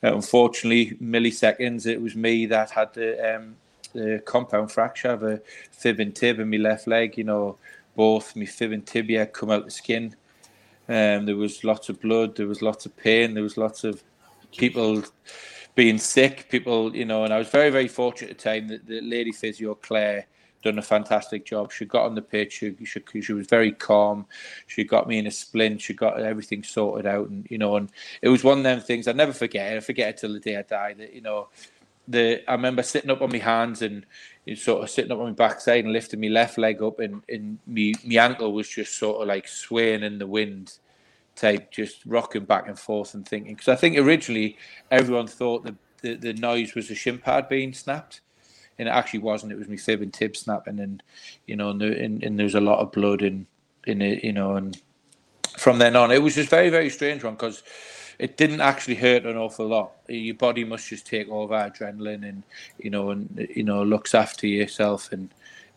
Uh, 0.01 0.15
unfortunately, 0.15 0.97
milliseconds, 1.01 1.85
it 1.85 2.01
was 2.01 2.15
me 2.15 2.45
that 2.45 2.71
had 2.71 2.93
the, 2.93 3.35
um, 3.35 3.55
the 3.93 4.21
compound 4.25 4.71
fracture 4.71 5.09
of 5.09 5.23
a 5.23 5.41
fib 5.71 5.99
and 5.99 6.15
tib 6.15 6.39
in 6.39 6.49
my 6.49 6.57
left 6.57 6.87
leg. 6.87 7.17
You 7.17 7.25
know, 7.25 7.57
both 7.95 8.35
my 8.35 8.45
fib 8.45 8.71
and 8.71 8.85
tibia 8.85 9.25
come 9.25 9.51
out 9.51 9.65
the 9.65 9.71
skin. 9.71 10.15
Um, 10.87 11.25
there 11.25 11.35
was 11.35 11.63
lots 11.63 11.89
of 11.89 11.99
blood. 12.01 12.35
There 12.35 12.47
was 12.47 12.61
lots 12.61 12.85
of 12.85 12.95
pain. 12.95 13.33
There 13.33 13.43
was 13.43 13.57
lots 13.57 13.83
of 13.83 14.03
people 14.55 15.03
being 15.73 15.97
sick. 15.97 16.47
People, 16.49 16.95
you 16.95 17.05
know, 17.05 17.23
and 17.23 17.33
I 17.33 17.37
was 17.37 17.49
very, 17.49 17.69
very 17.69 17.87
fortunate 17.87 18.31
at 18.31 18.37
the 18.37 18.43
time 18.43 18.67
that 18.67 18.85
the 18.85 19.01
lady 19.01 19.31
physio 19.31 19.75
Claire 19.75 20.27
done 20.65 20.79
a 20.79 20.81
fantastic 20.81 21.45
job. 21.45 21.71
She 21.71 21.85
got 21.85 22.05
on 22.05 22.15
the 22.15 22.21
pitch. 22.21 22.53
She, 22.53 22.75
she, 22.83 23.21
she 23.21 23.33
was 23.33 23.47
very 23.47 23.71
calm. 23.71 24.25
She 24.67 24.83
got 24.83 25.07
me 25.07 25.19
in 25.19 25.27
a 25.27 25.31
splint. 25.31 25.79
She 25.79 25.93
got 25.93 26.19
everything 26.19 26.63
sorted 26.63 27.05
out, 27.05 27.29
and 27.29 27.47
you 27.49 27.57
know, 27.57 27.77
and 27.77 27.89
it 28.21 28.29
was 28.29 28.43
one 28.43 28.57
of 28.57 28.63
them 28.63 28.81
things 28.81 29.07
I 29.07 29.13
never 29.13 29.31
forget. 29.31 29.77
I 29.77 29.79
forget 29.79 30.09
it 30.09 30.17
till 30.17 30.33
the 30.33 30.39
day 30.39 30.57
I 30.57 30.63
die. 30.63 30.93
That 30.93 31.13
you 31.13 31.21
know, 31.21 31.47
the 32.07 32.43
I 32.49 32.53
remember 32.53 32.83
sitting 32.83 33.09
up 33.09 33.21
on 33.21 33.31
my 33.31 33.37
hands 33.37 33.81
and 33.81 34.05
sort 34.55 34.83
of 34.83 34.89
sitting 34.89 35.11
up 35.11 35.19
on 35.19 35.25
my 35.25 35.31
backside 35.31 35.83
and 35.83 35.93
lifting 35.93 36.21
my 36.21 36.27
left 36.27 36.57
leg 36.57 36.81
up, 36.81 36.99
and 36.99 37.23
and 37.29 37.57
me 37.65 37.93
my 38.05 38.15
ankle 38.15 38.53
was 38.53 38.69
just 38.69 38.97
sort 38.97 39.21
of 39.21 39.27
like 39.27 39.47
swaying 39.47 40.03
in 40.03 40.19
the 40.19 40.27
wind, 40.27 40.77
type 41.35 41.71
just 41.71 42.05
rocking 42.05 42.45
back 42.45 42.67
and 42.67 42.79
forth 42.79 43.13
and 43.13 43.27
thinking. 43.27 43.55
Because 43.55 43.69
I 43.69 43.75
think 43.75 43.97
originally 43.97 44.57
everyone 44.91 45.27
thought 45.27 45.63
that 45.63 45.75
the, 46.01 46.15
the 46.15 46.33
noise 46.33 46.75
was 46.75 46.91
a 46.91 46.95
shin 46.95 47.17
pad 47.17 47.49
being 47.49 47.73
snapped, 47.73 48.21
and 48.77 48.87
it 48.87 48.91
actually 48.91 49.19
wasn't. 49.19 49.51
It 49.51 49.57
was 49.57 49.67
my 49.67 49.77
fib 49.77 50.01
and 50.01 50.13
tib 50.13 50.35
snapping, 50.35 50.79
and 50.79 51.01
you 51.47 51.55
know, 51.55 51.69
and, 51.69 51.81
and, 51.81 52.23
and 52.23 52.37
there 52.37 52.45
was 52.45 52.55
a 52.55 52.61
lot 52.61 52.79
of 52.79 52.91
blood 52.91 53.21
in 53.21 53.47
in 53.87 54.01
it, 54.01 54.23
you 54.23 54.33
know, 54.33 54.55
and 54.55 54.79
from 55.57 55.79
then 55.79 55.95
on, 55.95 56.11
it 56.11 56.21
was 56.21 56.35
just 56.35 56.49
very 56.49 56.69
very 56.69 56.89
strange 56.89 57.23
one 57.23 57.33
because 57.33 57.63
it 58.19 58.37
didn't 58.37 58.61
actually 58.61 58.95
hurt 58.95 59.25
an 59.25 59.37
awful 59.37 59.67
lot. 59.67 59.91
Your 60.07 60.35
body 60.35 60.63
must 60.63 60.87
just 60.87 61.05
take 61.05 61.27
over 61.29 61.53
adrenaline, 61.53 62.27
and 62.27 62.43
you 62.79 62.89
know, 62.89 63.11
and 63.11 63.47
you 63.55 63.63
know, 63.63 63.83
looks 63.83 64.15
after 64.15 64.47
yourself, 64.47 65.11
and 65.11 65.29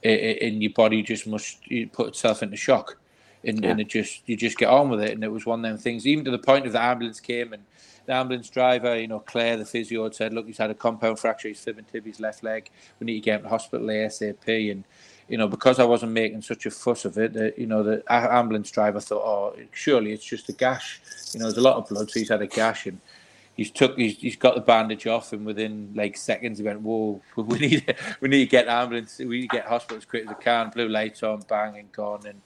and 0.05 0.63
your 0.63 0.73
body 0.73 1.03
just 1.03 1.27
must 1.27 1.59
put 1.93 2.09
itself 2.09 2.43
into 2.43 2.57
shock, 2.57 2.97
and, 3.45 3.65
and 3.65 3.81
it 3.81 3.89
just 3.89 4.23
you 4.27 4.37
just 4.37 4.59
get 4.59 4.69
on 4.69 4.89
with 4.89 5.01
it. 5.01 5.13
And 5.13 5.25
it 5.25 5.33
was 5.33 5.47
one 5.47 5.65
of 5.65 5.71
them 5.71 5.79
things, 5.79 6.07
even 6.07 6.25
to 6.25 6.31
the 6.31 6.39
point 6.39 6.67
of 6.67 6.73
the 6.73 6.83
ambulance 6.83 7.21
came 7.21 7.53
and 7.53 7.65
the 8.09 8.15
ambulance 8.15 8.49
driver, 8.49 8.99
you 8.99 9.07
know, 9.07 9.21
Claire, 9.21 9.59
the 9.59 9.67
physio, 9.67 10.05
had 10.05 10.15
said, 10.15 10.33
"Look, 10.33 10.47
he's 10.47 10.57
had 10.57 10.71
a 10.71 10.75
compound 10.75 11.19
fracture. 11.19 11.49
He's 11.49 11.61
fib 11.61 11.77
and 11.77 11.87
tib, 11.87 12.07
his 12.07 12.21
left 12.21 12.43
leg. 12.43 12.71
We 12.99 13.05
need 13.05 13.15
to 13.15 13.21
get 13.21 13.37
him 13.37 13.43
to 13.43 13.49
hospital 13.51 13.87
ASAP." 13.87 14.71
And 14.71 14.85
you 15.29 15.37
know, 15.37 15.47
because 15.47 15.79
I 15.79 15.85
wasn't 15.85 16.13
making 16.13 16.41
such 16.41 16.65
a 16.65 16.71
fuss 16.71 17.05
of 17.05 17.19
it, 17.19 17.35
the, 17.35 17.53
you 17.59 17.67
know, 17.67 17.83
the 17.83 18.03
ambulance 18.11 18.71
driver 18.71 18.99
thought, 18.99 19.23
"Oh, 19.23 19.57
surely 19.73 20.13
it's 20.13 20.25
just 20.25 20.49
a 20.49 20.55
gash." 20.55 21.03
You 21.35 21.41
know, 21.41 21.47
there's 21.47 21.59
a 21.59 21.61
lot 21.61 21.77
of 21.77 21.87
blood, 21.87 22.11
so 22.11 22.19
he's 22.19 22.31
had 22.31 22.41
a 22.41 22.47
gash, 22.47 22.87
and 22.87 22.99
he's 23.55 23.71
took, 23.71 23.99
he's, 23.99 24.17
he's 24.17 24.37
got 24.37 24.55
the 24.55 24.63
bandage 24.63 25.07
off, 25.07 25.35
and 25.35 25.45
within 25.45 25.93
like 25.95 26.17
seconds, 26.17 26.61
he 26.61 26.65
went, 26.65 26.81
"Whoa, 26.81 27.21
we 27.37 27.59
need, 27.59 27.95
we 28.23 28.31
need 28.31 28.47
to 28.47 28.51
get 28.51 28.69
ambulance, 28.69 29.19
we 29.19 29.41
need 29.41 29.51
to 29.51 29.57
get 29.57 29.67
hospital 29.67 29.99
as 29.99 30.07
quick 30.07 30.23
as 30.23 30.31
we 30.31 30.43
can." 30.43 30.71
Blue 30.71 30.89
lights 30.89 31.23
on, 31.23 31.43
bang, 31.43 31.77
and 31.77 31.93
gone, 31.93 32.27
and 32.27 32.41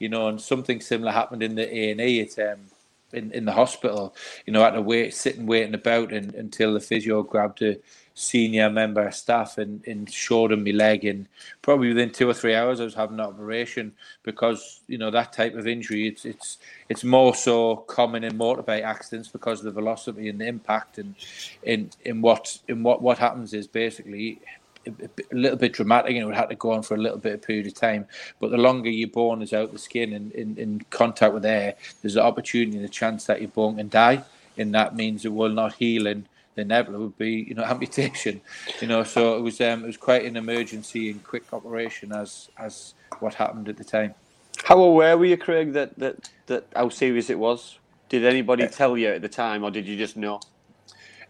you 0.00 0.08
know, 0.08 0.26
and 0.26 0.40
something 0.40 0.80
similar 0.80 1.12
happened 1.12 1.44
in 1.44 1.54
the 1.54 1.72
A 1.72 1.92
and 1.92 2.00
E. 2.00 2.18
It's 2.18 2.36
um, 2.36 2.66
in, 3.14 3.32
in 3.32 3.44
the 3.44 3.52
hospital, 3.52 4.14
you 4.46 4.52
know, 4.52 4.62
I 4.62 4.66
had 4.66 4.74
to 4.74 4.82
wait, 4.82 5.14
sitting 5.14 5.46
waiting 5.46 5.74
about 5.74 6.12
and, 6.12 6.34
until 6.34 6.74
the 6.74 6.80
physio 6.80 7.22
grabbed 7.22 7.62
a 7.62 7.78
senior 8.14 8.70
member 8.70 9.06
of 9.06 9.14
staff 9.14 9.58
and, 9.58 9.86
and 9.86 10.10
showed 10.10 10.52
him 10.52 10.64
my 10.64 10.70
leg. 10.70 11.04
And 11.04 11.26
probably 11.62 11.88
within 11.88 12.10
two 12.10 12.28
or 12.28 12.34
three 12.34 12.54
hours, 12.54 12.80
I 12.80 12.84
was 12.84 12.94
having 12.94 13.18
an 13.18 13.26
operation 13.26 13.92
because, 14.22 14.80
you 14.86 14.98
know, 14.98 15.10
that 15.10 15.32
type 15.32 15.54
of 15.54 15.66
injury, 15.66 16.08
it's 16.08 16.24
it's 16.24 16.58
it's 16.88 17.04
more 17.04 17.34
so 17.34 17.76
common 17.76 18.24
in 18.24 18.38
motorbike 18.38 18.82
accidents 18.82 19.28
because 19.28 19.60
of 19.60 19.66
the 19.66 19.80
velocity 19.80 20.28
and 20.28 20.40
the 20.40 20.46
impact. 20.46 20.98
And 20.98 21.14
in 21.62 21.90
in 22.04 22.22
what 22.22 22.58
in 22.68 22.82
what 22.82 23.02
what 23.02 23.18
happens 23.18 23.52
is 23.52 23.66
basically 23.66 24.40
a, 24.86 25.34
little 25.34 25.58
bit 25.58 25.72
dramatic 25.72 26.10
and 26.10 26.18
it 26.18 26.26
would 26.26 26.34
have 26.34 26.48
to 26.48 26.54
go 26.54 26.72
on 26.72 26.82
for 26.82 26.94
a 26.94 26.98
little 26.98 27.18
bit 27.18 27.34
of 27.34 27.42
period 27.42 27.66
of 27.66 27.74
time. 27.74 28.06
But 28.40 28.50
the 28.50 28.56
longer 28.56 28.90
your 28.90 29.08
bone 29.08 29.42
is 29.42 29.52
out 29.52 29.72
the 29.72 29.78
skin 29.78 30.12
and 30.12 30.32
in, 30.32 30.56
in 30.56 30.80
contact 30.90 31.34
with 31.34 31.44
air, 31.44 31.74
there's 32.02 32.16
an 32.16 32.22
opportunity 32.22 32.76
and 32.76 32.84
a 32.84 32.88
chance 32.88 33.24
that 33.26 33.40
your 33.40 33.50
bone 33.50 33.76
can 33.76 33.88
die. 33.88 34.24
And 34.56 34.74
that 34.74 34.94
means 34.96 35.24
it 35.24 35.32
will 35.32 35.50
not 35.50 35.74
heal 35.74 36.06
and 36.06 36.28
the 36.54 36.62
inevitable 36.62 37.00
would 37.00 37.18
be, 37.18 37.46
you 37.48 37.54
know, 37.54 37.64
amputation. 37.74 38.40
You 38.80 38.88
know, 38.88 39.04
so 39.04 39.36
it 39.36 39.40
was 39.40 39.60
um, 39.60 39.84
it 39.84 39.86
was 39.86 39.96
quite 39.96 40.24
an 40.24 40.36
emergency 40.36 41.10
and 41.10 41.22
quick 41.24 41.52
operation 41.52 42.12
as 42.12 42.48
as 42.56 42.94
what 43.20 43.34
happened 43.34 43.68
at 43.68 43.76
the 43.76 43.84
time. 43.84 44.14
How 44.62 44.80
aware 44.80 45.18
were 45.18 45.26
you, 45.26 45.36
Craig, 45.36 45.72
that, 45.72 45.98
that, 45.98 46.30
that 46.46 46.66
how 46.74 46.88
serious 46.88 47.28
it 47.28 47.38
was? 47.38 47.78
Did 48.08 48.24
anybody 48.24 48.66
tell 48.68 48.96
you 48.96 49.08
at 49.08 49.22
the 49.22 49.28
time, 49.28 49.64
or 49.64 49.70
did 49.70 49.86
you 49.86 49.96
just 49.96 50.16
know? 50.16 50.40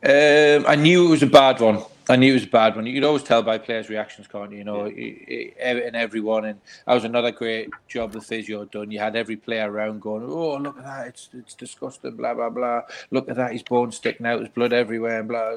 Um, 0.04 0.66
I 0.66 0.76
knew 0.76 1.06
it 1.06 1.10
was 1.10 1.22
a 1.22 1.26
bad 1.26 1.60
one. 1.60 1.82
I 2.10 2.16
knew 2.16 2.32
it 2.32 2.34
was 2.34 2.44
a 2.44 2.48
bad 2.48 2.76
one. 2.76 2.84
You 2.84 2.92
could 2.92 3.04
always 3.04 3.22
tell 3.22 3.42
by 3.42 3.56
players' 3.56 3.88
reactions, 3.88 4.26
can't 4.26 4.52
you? 4.52 4.58
You 4.58 4.64
know, 4.64 4.84
and 4.84 5.96
everyone. 5.96 6.44
And 6.44 6.60
that 6.86 6.92
was 6.92 7.04
another 7.04 7.30
great 7.30 7.70
job 7.88 8.12
the 8.12 8.20
physio 8.20 8.60
had 8.60 8.70
done. 8.70 8.90
You 8.90 8.98
had 8.98 9.16
every 9.16 9.36
player 9.36 9.70
around 9.70 10.02
going, 10.02 10.22
"Oh, 10.22 10.56
look 10.56 10.76
at 10.76 10.84
that! 10.84 11.06
It's 11.06 11.30
it's 11.32 11.54
disgusting." 11.54 12.16
Blah 12.16 12.34
blah 12.34 12.50
blah. 12.50 12.82
Look 13.10 13.30
at 13.30 13.36
that! 13.36 13.52
His 13.52 13.62
bones 13.62 13.96
sticking 13.96 14.26
out. 14.26 14.40
There's 14.40 14.50
blood 14.50 14.74
everywhere. 14.74 15.20
And 15.20 15.28
blah. 15.28 15.56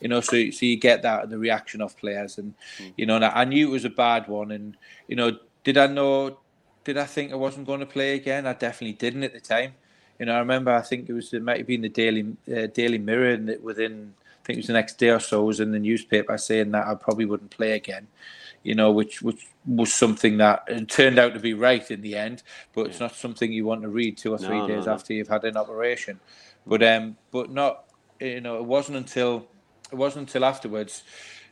You 0.00 0.08
know, 0.08 0.20
so 0.20 0.50
so 0.50 0.66
you 0.66 0.76
get 0.76 1.02
that 1.02 1.30
the 1.30 1.38
reaction 1.38 1.80
of 1.80 1.96
players, 1.96 2.38
and 2.38 2.54
you 2.96 3.06
know, 3.06 3.14
and 3.14 3.24
I 3.24 3.44
knew 3.44 3.68
it 3.68 3.72
was 3.72 3.84
a 3.84 3.90
bad 3.90 4.26
one. 4.26 4.50
And 4.50 4.76
you 5.06 5.14
know, 5.14 5.38
did 5.62 5.78
I 5.78 5.86
know? 5.86 6.38
Did 6.82 6.98
I 6.98 7.04
think 7.04 7.30
I 7.30 7.36
wasn't 7.36 7.68
going 7.68 7.80
to 7.80 7.86
play 7.86 8.14
again? 8.14 8.44
I 8.44 8.54
definitely 8.54 8.94
didn't 8.94 9.22
at 9.22 9.32
the 9.32 9.40
time. 9.40 9.74
You 10.18 10.26
know, 10.26 10.34
I 10.34 10.38
remember. 10.38 10.72
I 10.72 10.82
think 10.82 11.08
it 11.08 11.12
was 11.12 11.32
it 11.32 11.42
might 11.42 11.58
have 11.58 11.66
been 11.66 11.82
the 11.82 11.88
Daily 11.88 12.36
uh, 12.54 12.66
Daily 12.72 12.98
Mirror, 12.98 13.30
and 13.32 13.50
it 13.50 13.62
within 13.62 14.14
I 14.42 14.46
think 14.46 14.58
it 14.58 14.60
was 14.60 14.66
the 14.68 14.72
next 14.74 14.98
day 14.98 15.10
or 15.10 15.20
so 15.20 15.44
was 15.44 15.60
in 15.60 15.72
the 15.72 15.78
newspaper 15.78 16.36
saying 16.38 16.70
that 16.72 16.86
I 16.86 16.94
probably 16.94 17.24
wouldn't 17.24 17.50
play 17.50 17.72
again. 17.72 18.06
You 18.62 18.74
know, 18.74 18.92
which 18.92 19.22
which 19.22 19.46
was 19.66 19.92
something 19.92 20.38
that 20.38 20.66
turned 20.88 21.18
out 21.18 21.34
to 21.34 21.40
be 21.40 21.54
right 21.54 21.88
in 21.90 22.00
the 22.00 22.16
end, 22.16 22.42
but 22.74 22.86
it's 22.86 23.00
not 23.00 23.14
something 23.14 23.52
you 23.52 23.64
want 23.66 23.82
to 23.82 23.88
read 23.88 24.16
two 24.16 24.32
or 24.32 24.38
three 24.38 24.58
No, 24.58 24.66
no, 24.66 24.74
days 24.76 24.86
no. 24.86 24.92
after 24.92 25.12
you've 25.12 25.28
had 25.28 25.44
an 25.44 25.56
operation. 25.56 26.20
But 26.66 26.82
um, 26.82 27.16
but 27.30 27.50
not 27.50 27.84
you 28.20 28.40
know, 28.40 28.56
it 28.56 28.64
wasn't 28.64 28.96
until 28.98 29.46
it 29.92 29.96
wasn't 29.96 30.28
until 30.28 30.44
afterwards, 30.44 31.02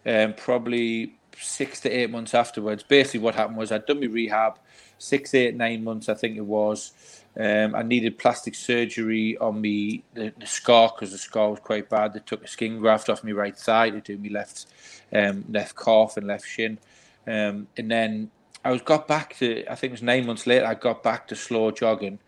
um, 0.06 0.34
probably 0.34 1.14
six 1.38 1.80
to 1.80 1.90
eight 1.90 2.10
months 2.10 2.34
afterwards. 2.34 2.82
Basically, 2.82 3.20
what 3.20 3.34
happened 3.34 3.56
was 3.58 3.72
I'd 3.72 3.86
done 3.86 4.00
my 4.00 4.06
rehab, 4.06 4.58
six, 4.98 5.34
eight, 5.34 5.54
nine 5.56 5.84
months, 5.84 6.08
I 6.08 6.14
think 6.14 6.36
it 6.36 6.44
was. 6.44 6.92
Um, 7.38 7.74
I 7.74 7.82
needed 7.82 8.18
plastic 8.18 8.54
surgery 8.54 9.38
on 9.38 9.60
me 9.60 10.04
the, 10.12 10.32
the 10.38 10.46
scar 10.46 10.92
because 10.94 11.12
the 11.12 11.18
scar 11.18 11.50
was 11.50 11.60
quite 11.60 11.88
bad. 11.88 12.12
They 12.12 12.20
took 12.20 12.44
a 12.44 12.48
skin 12.48 12.78
graft 12.78 13.08
off 13.08 13.24
my 13.24 13.32
right 13.32 13.56
thigh 13.56 13.90
to 13.90 14.00
do 14.00 14.18
me 14.18 14.28
left 14.28 14.66
um, 15.12 15.44
left 15.48 15.76
calf 15.76 16.16
and 16.16 16.26
left 16.26 16.46
shin, 16.46 16.78
um, 17.26 17.68
and 17.76 17.90
then 17.90 18.30
I 18.64 18.70
was 18.70 18.82
got 18.82 19.08
back 19.08 19.36
to 19.38 19.64
I 19.70 19.74
think 19.74 19.92
it 19.92 19.94
was 19.94 20.02
nine 20.02 20.26
months 20.26 20.46
later. 20.46 20.66
I 20.66 20.74
got 20.74 21.02
back 21.02 21.26
to 21.28 21.36
slow 21.36 21.70
jogging. 21.70 22.18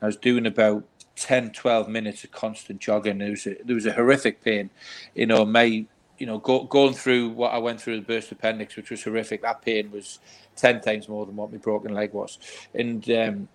I 0.00 0.06
was 0.06 0.16
doing 0.16 0.46
about 0.46 0.84
10, 1.16 1.52
12 1.52 1.88
minutes 1.88 2.24
of 2.24 2.32
constant 2.32 2.80
jogging. 2.80 3.18
There 3.18 3.30
was 3.30 3.46
a, 3.46 3.56
there 3.64 3.74
was 3.74 3.86
a 3.86 3.92
horrific 3.92 4.42
pain, 4.42 4.70
you 5.14 5.26
know. 5.26 5.44
My 5.44 5.86
you 6.18 6.26
know 6.26 6.38
go, 6.38 6.64
going 6.64 6.94
through 6.94 7.30
what 7.30 7.52
I 7.52 7.58
went 7.58 7.80
through 7.80 7.96
the 7.96 8.06
burst 8.06 8.30
appendix, 8.30 8.76
which 8.76 8.90
was 8.90 9.02
horrific. 9.02 9.42
That 9.42 9.62
pain 9.62 9.90
was 9.90 10.20
ten 10.54 10.80
times 10.80 11.08
more 11.08 11.26
than 11.26 11.34
what 11.34 11.50
my 11.50 11.58
broken 11.58 11.94
leg 11.94 12.12
was, 12.12 12.38
and 12.74 13.08
um, 13.10 13.48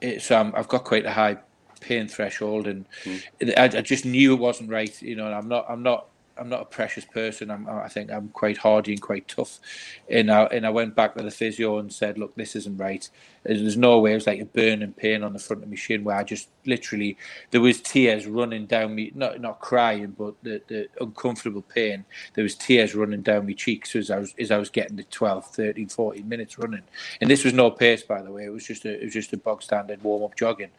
it's 0.00 0.30
um, 0.30 0.52
I've 0.56 0.68
got 0.68 0.84
quite 0.84 1.06
a 1.06 1.10
high 1.12 1.38
pain 1.80 2.08
threshold, 2.08 2.66
and 2.66 2.86
mm. 3.04 3.22
I, 3.56 3.64
I, 3.64 3.80
just 3.82 4.04
knew 4.04 4.32
it 4.32 4.40
wasn't 4.40 4.70
right. 4.70 5.00
You 5.02 5.16
know, 5.16 5.26
I'm 5.26 5.48
not 5.48 5.66
I'm 5.68 5.82
not 5.82 6.06
I'm 6.36 6.48
not 6.48 6.62
a 6.62 6.66
precious 6.66 7.04
person. 7.04 7.50
I'm, 7.50 7.68
I 7.68 7.88
think 7.88 8.10
I'm 8.10 8.28
quite 8.28 8.58
hardy 8.58 8.92
and 8.92 9.00
quite 9.00 9.28
tough. 9.28 9.60
And 10.08 10.30
I, 10.30 10.44
and 10.44 10.66
I 10.66 10.70
went 10.70 10.94
back 10.94 11.14
to 11.14 11.22
the 11.22 11.30
physio 11.30 11.78
and 11.78 11.92
said, 11.92 12.18
look, 12.18 12.34
this 12.34 12.56
isn't 12.56 12.76
right. 12.76 13.08
There's 13.44 13.76
no 13.76 13.98
way. 14.00 14.12
It 14.12 14.16
was 14.16 14.26
like 14.26 14.40
a 14.40 14.46
burning 14.46 14.92
pain 14.92 15.22
on 15.22 15.32
the 15.34 15.38
front 15.38 15.62
of 15.62 15.68
my 15.68 15.76
shin 15.76 16.02
where 16.02 16.16
I 16.16 16.24
just 16.24 16.48
literally, 16.64 17.18
there 17.50 17.60
was 17.60 17.80
tears 17.80 18.26
running 18.26 18.66
down 18.66 18.94
me, 18.94 19.12
not 19.14 19.40
not 19.40 19.60
crying, 19.60 20.14
but 20.18 20.34
the, 20.42 20.62
the 20.66 20.88
uncomfortable 21.00 21.62
pain. 21.62 22.04
There 22.34 22.42
was 22.42 22.54
tears 22.54 22.94
running 22.94 23.22
down 23.22 23.46
my 23.46 23.52
cheeks 23.52 23.94
as 23.96 24.10
I 24.10 24.18
was 24.18 24.34
as 24.38 24.50
I 24.50 24.56
was 24.56 24.70
getting 24.70 24.96
the 24.96 25.04
12, 25.04 25.46
13, 25.46 25.88
14 25.88 26.28
minutes 26.28 26.58
running. 26.58 26.82
And 27.20 27.30
this 27.30 27.44
was 27.44 27.52
no 27.52 27.70
pace, 27.70 28.02
by 28.02 28.22
the 28.22 28.30
way. 28.30 28.46
It 28.46 28.52
was 28.52 28.66
just 28.66 28.86
a, 28.86 28.98
it 28.98 29.04
was 29.04 29.12
just 29.12 29.32
a 29.34 29.36
bog 29.36 29.62
standard 29.62 30.02
warm 30.02 30.24
up 30.24 30.36
jogging. 30.36 30.70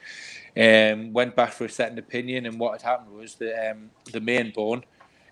Um, 0.57 1.14
went 1.14 1.36
back 1.36 1.52
for 1.52 1.65
a 1.65 1.69
second 1.69 1.99
opinion, 1.99 2.48
and 2.48 2.60
what 2.60 2.82
had 2.82 2.90
happened 2.90 3.15
was 3.15 3.36
the 3.36 3.72
um, 3.72 3.91
the 4.11 4.22
main 4.22 4.52
bone 4.52 4.84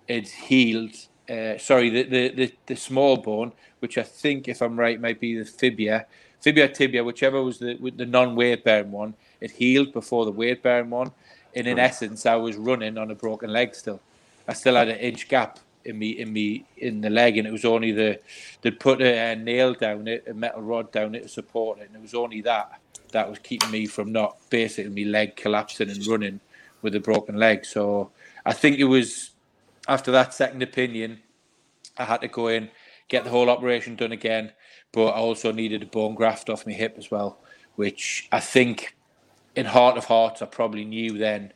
had 0.09 0.27
healed. 0.27 0.95
Uh, 1.29 1.57
sorry, 1.57 1.89
the, 1.89 2.03
the, 2.03 2.29
the, 2.29 2.53
the, 2.65 2.75
small 2.75 3.17
bone, 3.17 3.53
which 3.79 3.97
I 3.97 4.03
think, 4.03 4.47
if 4.47 4.61
I'm 4.61 4.77
right, 4.77 4.99
might 4.99 5.19
be 5.19 5.37
the 5.37 5.45
fibia, 5.45 6.05
fibia 6.41 6.67
tibia, 6.67 7.03
whichever 7.03 7.41
was 7.41 7.59
the 7.59 7.75
the 7.95 8.05
non 8.05 8.35
weight 8.35 8.63
bearing 8.63 8.91
one. 8.91 9.13
It 9.39 9.51
healed 9.51 9.93
before 9.93 10.25
the 10.25 10.31
weight 10.31 10.61
bearing 10.61 10.89
one, 10.89 11.11
and 11.55 11.67
in 11.67 11.79
essence, 11.79 12.25
I 12.25 12.35
was 12.35 12.57
running 12.57 12.97
on 12.97 13.11
a 13.11 13.15
broken 13.15 13.51
leg 13.51 13.73
still. 13.73 14.01
I 14.47 14.53
still 14.53 14.75
had 14.75 14.89
an 14.89 14.97
inch 14.97 15.29
gap 15.29 15.59
in 15.85 15.97
me 15.99 16.09
in 16.11 16.31
me 16.33 16.65
in 16.77 17.01
the 17.01 17.09
leg, 17.09 17.37
and 17.37 17.47
it 17.47 17.51
was 17.51 17.65
only 17.65 17.91
the 17.91 18.19
they'd 18.61 18.79
put 18.79 19.01
a, 19.01 19.31
a 19.31 19.35
nail 19.35 19.73
down 19.73 20.07
it, 20.07 20.25
a 20.27 20.33
metal 20.33 20.61
rod 20.61 20.91
down 20.91 21.15
it 21.15 21.23
to 21.23 21.29
support 21.29 21.79
it, 21.79 21.87
and 21.87 21.95
it 21.95 22.01
was 22.01 22.13
only 22.13 22.41
that 22.41 22.79
that 23.11 23.29
was 23.29 23.39
keeping 23.39 23.71
me 23.71 23.85
from 23.85 24.11
not 24.11 24.37
basically 24.49 25.05
my 25.05 25.09
leg 25.09 25.35
collapsing 25.35 25.89
and 25.89 26.05
running 26.07 26.39
with 26.81 26.95
a 26.95 26.99
broken 26.99 27.37
leg. 27.37 27.65
So 27.65 28.11
I 28.45 28.53
think 28.53 28.77
it 28.77 28.85
was 28.85 29.31
after 29.87 30.11
that 30.11 30.33
second 30.33 30.61
opinion, 30.61 31.21
I 31.97 32.05
had 32.05 32.21
to 32.21 32.27
go 32.27 32.47
in, 32.47 32.69
get 33.07 33.23
the 33.23 33.29
whole 33.29 33.49
operation 33.49 33.95
done 33.95 34.11
again, 34.11 34.51
but 34.91 35.07
I 35.07 35.17
also 35.17 35.51
needed 35.51 35.83
a 35.83 35.85
bone 35.85 36.15
graft 36.15 36.49
off 36.49 36.65
my 36.65 36.73
hip 36.73 36.95
as 36.97 37.11
well, 37.11 37.39
which 37.75 38.27
I 38.31 38.39
think, 38.39 38.95
in 39.55 39.65
heart 39.65 39.97
of 39.97 40.05
hearts, 40.05 40.41
I 40.41 40.45
probably 40.45 40.85
knew 40.85 41.17
then. 41.17 41.53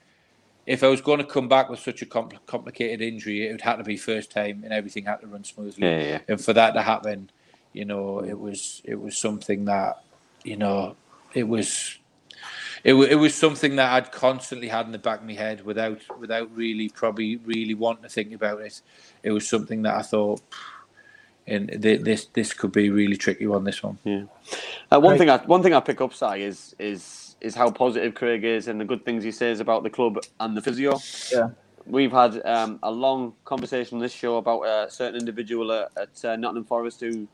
If 0.65 0.83
I 0.83 0.87
was 0.87 1.01
going 1.01 1.19
to 1.19 1.25
come 1.25 1.47
back 1.47 1.69
with 1.69 1.79
such 1.79 2.01
a 2.01 2.05
compl- 2.05 2.45
complicated 2.45 3.01
injury, 3.01 3.47
it 3.47 3.51
would 3.51 3.61
have 3.61 3.77
to 3.77 3.83
be 3.83 3.97
first 3.97 4.31
time, 4.31 4.63
and 4.63 4.73
everything 4.73 5.05
had 5.05 5.21
to 5.21 5.27
run 5.27 5.43
smoothly. 5.43 5.87
Yeah, 5.87 6.01
yeah. 6.01 6.19
And 6.27 6.43
for 6.43 6.53
that 6.53 6.71
to 6.71 6.81
happen, 6.81 7.29
you 7.73 7.85
know, 7.85 8.19
it 8.19 8.37
was 8.37 8.81
it 8.83 8.99
was 8.99 9.17
something 9.17 9.65
that, 9.65 10.03
you 10.43 10.57
know, 10.57 10.97
it 11.33 11.47
was 11.47 11.97
it, 12.83 12.93
it 12.93 13.15
was 13.15 13.35
something 13.35 13.75
that 13.77 13.91
I'd 13.91 14.11
constantly 14.11 14.67
had 14.67 14.85
in 14.85 14.91
the 14.91 14.97
back 14.97 15.19
of 15.19 15.25
my 15.25 15.33
head 15.33 15.63
without 15.65 15.99
without 16.19 16.55
really 16.55 16.89
probably 16.89 17.37
really 17.37 17.73
wanting 17.73 18.03
to 18.03 18.09
think 18.09 18.33
about 18.33 18.61
it. 18.61 18.81
It 19.23 19.31
was 19.31 19.47
something 19.47 19.81
that 19.83 19.95
I 19.95 20.01
thought, 20.01 20.41
and 21.45 21.69
this 21.69 22.25
this 22.33 22.53
could 22.53 22.71
be 22.71 22.89
really 22.89 23.17
tricky 23.17 23.47
on 23.47 23.63
this 23.63 23.83
one. 23.83 23.97
Yeah. 24.03 24.23
Uh, 24.91 24.99
one 24.99 25.11
right. 25.11 25.17
thing 25.17 25.29
I 25.29 25.37
one 25.37 25.63
thing 25.63 25.73
I 25.73 25.79
pick 25.79 26.01
up, 26.01 26.13
Si, 26.13 26.43
is 26.43 26.75
is 26.79 27.35
is 27.41 27.55
how 27.55 27.69
positive 27.69 28.15
Craig 28.15 28.43
is 28.43 28.67
and 28.67 28.79
the 28.81 28.85
good 28.85 29.05
things 29.05 29.23
he 29.23 29.31
says 29.31 29.59
about 29.59 29.83
the 29.83 29.89
club 29.89 30.19
and 30.39 30.57
the 30.57 30.61
physio. 30.61 30.99
Yeah. 31.31 31.49
We've 31.85 32.11
had 32.11 32.45
um, 32.45 32.79
a 32.83 32.91
long 32.91 33.33
conversation 33.45 33.95
on 33.95 34.01
this 34.01 34.11
show 34.11 34.37
about 34.37 34.63
a 34.63 34.91
certain 34.91 35.19
individual 35.19 35.71
at, 35.71 35.89
at 35.95 36.25
uh, 36.25 36.35
Nottingham 36.35 36.65
Forest 36.65 36.99
who 36.99 37.27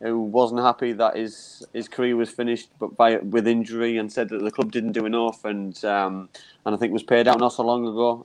who 0.00 0.20
wasn't 0.20 0.60
happy 0.60 0.92
that 0.94 1.16
his 1.16 1.64
his 1.72 1.88
career 1.88 2.16
was 2.16 2.30
finished, 2.30 2.70
but 2.78 2.96
by 2.96 3.16
with 3.18 3.46
injury, 3.46 3.98
and 3.98 4.10
said 4.10 4.28
that 4.30 4.42
the 4.42 4.50
club 4.50 4.72
didn't 4.72 4.92
do 4.92 5.06
enough, 5.06 5.44
and 5.44 5.84
um, 5.84 6.28
and 6.64 6.74
I 6.74 6.78
think 6.78 6.92
was 6.92 7.02
paid 7.02 7.28
out 7.28 7.38
not 7.38 7.52
so 7.52 7.62
long 7.62 7.86
ago. 7.86 8.24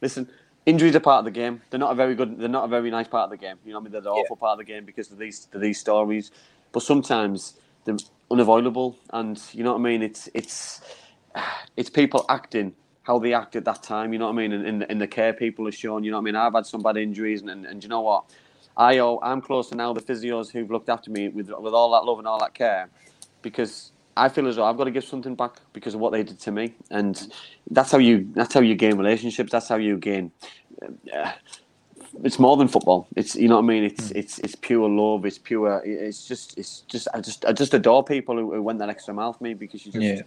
Listen, 0.00 0.28
injuries 0.66 0.96
are 0.96 1.00
part 1.00 1.20
of 1.20 1.24
the 1.26 1.30
game. 1.30 1.60
They're 1.70 1.80
not 1.80 1.92
a 1.92 1.94
very 1.94 2.14
good. 2.14 2.38
They're 2.38 2.48
not 2.48 2.64
a 2.64 2.68
very 2.68 2.90
nice 2.90 3.08
part 3.08 3.24
of 3.24 3.30
the 3.30 3.36
game. 3.36 3.56
You 3.64 3.72
know, 3.72 3.78
what 3.78 3.82
I 3.82 3.84
mean, 3.84 3.92
they're 3.92 4.00
the 4.00 4.10
awful 4.10 4.36
part 4.36 4.52
of 4.52 4.66
the 4.66 4.72
game 4.72 4.84
because 4.84 5.10
of 5.10 5.18
these 5.18 5.48
of 5.52 5.60
these 5.60 5.78
stories. 5.78 6.30
But 6.72 6.82
sometimes 6.82 7.54
they're 7.84 7.96
unavoidable, 8.30 8.96
and 9.12 9.40
you 9.52 9.62
know 9.62 9.72
what 9.72 9.80
I 9.80 9.82
mean. 9.82 10.02
It's 10.02 10.28
it's 10.34 10.80
it's 11.76 11.90
people 11.90 12.24
acting 12.28 12.74
how 13.02 13.18
they 13.18 13.34
act 13.34 13.54
at 13.56 13.66
that 13.66 13.82
time. 13.82 14.14
You 14.14 14.18
know 14.18 14.26
what 14.26 14.32
I 14.32 14.36
mean. 14.36 14.52
And 14.52 14.66
in, 14.66 14.82
in, 14.82 14.90
in 14.92 14.98
the 14.98 15.06
care 15.06 15.34
people 15.34 15.68
are 15.68 15.72
shown. 15.72 16.02
You 16.04 16.10
know 16.10 16.16
what 16.16 16.22
I 16.22 16.24
mean. 16.24 16.36
I've 16.36 16.54
had 16.54 16.64
some 16.64 16.82
bad 16.82 16.96
injuries, 16.96 17.42
and, 17.42 17.50
and, 17.50 17.66
and 17.66 17.82
you 17.82 17.90
know 17.90 18.00
what 18.00 18.24
I 18.76 18.98
owe, 18.98 19.20
I'm 19.22 19.40
close 19.40 19.68
to 19.70 19.76
now 19.76 19.92
the 19.92 20.00
physios 20.00 20.50
who've 20.50 20.70
looked 20.70 20.88
after 20.88 21.10
me 21.10 21.28
with 21.28 21.50
with 21.50 21.74
all 21.74 21.92
that 21.92 22.04
love 22.04 22.18
and 22.18 22.26
all 22.26 22.40
that 22.40 22.54
care, 22.54 22.88
because 23.42 23.92
I 24.16 24.28
feel 24.28 24.46
as 24.46 24.56
though 24.56 24.64
I've 24.64 24.76
got 24.76 24.84
to 24.84 24.90
give 24.90 25.04
something 25.04 25.34
back 25.34 25.56
because 25.72 25.94
of 25.94 26.00
what 26.00 26.12
they 26.12 26.22
did 26.22 26.38
to 26.40 26.52
me, 26.52 26.74
and 26.90 27.32
that's 27.70 27.92
how 27.92 27.98
you 27.98 28.28
that's 28.32 28.54
how 28.54 28.60
you 28.60 28.74
gain 28.74 28.96
relationships. 28.96 29.52
That's 29.52 29.68
how 29.68 29.76
you 29.76 29.96
gain. 29.96 30.32
Uh, 30.82 31.32
it's 32.22 32.38
more 32.38 32.56
than 32.56 32.68
football. 32.68 33.08
It's 33.16 33.34
you 33.34 33.48
know 33.48 33.56
what 33.56 33.64
I 33.64 33.66
mean. 33.66 33.84
It's 33.84 34.08
mm. 34.08 34.16
it's 34.16 34.38
it's 34.40 34.54
pure 34.54 34.88
love. 34.88 35.24
It's 35.24 35.38
pure. 35.38 35.82
It's 35.84 36.26
just 36.26 36.56
it's 36.58 36.80
just 36.82 37.08
I 37.12 37.20
just 37.20 37.44
I 37.44 37.52
just 37.52 37.74
adore 37.74 38.04
people 38.04 38.36
who, 38.36 38.54
who 38.54 38.62
went 38.62 38.78
that 38.78 38.88
extra 38.88 39.14
mile 39.14 39.32
for 39.32 39.42
me 39.42 39.54
because 39.54 39.84
you 39.84 39.92
just 39.92 40.04
yeah. 40.04 40.22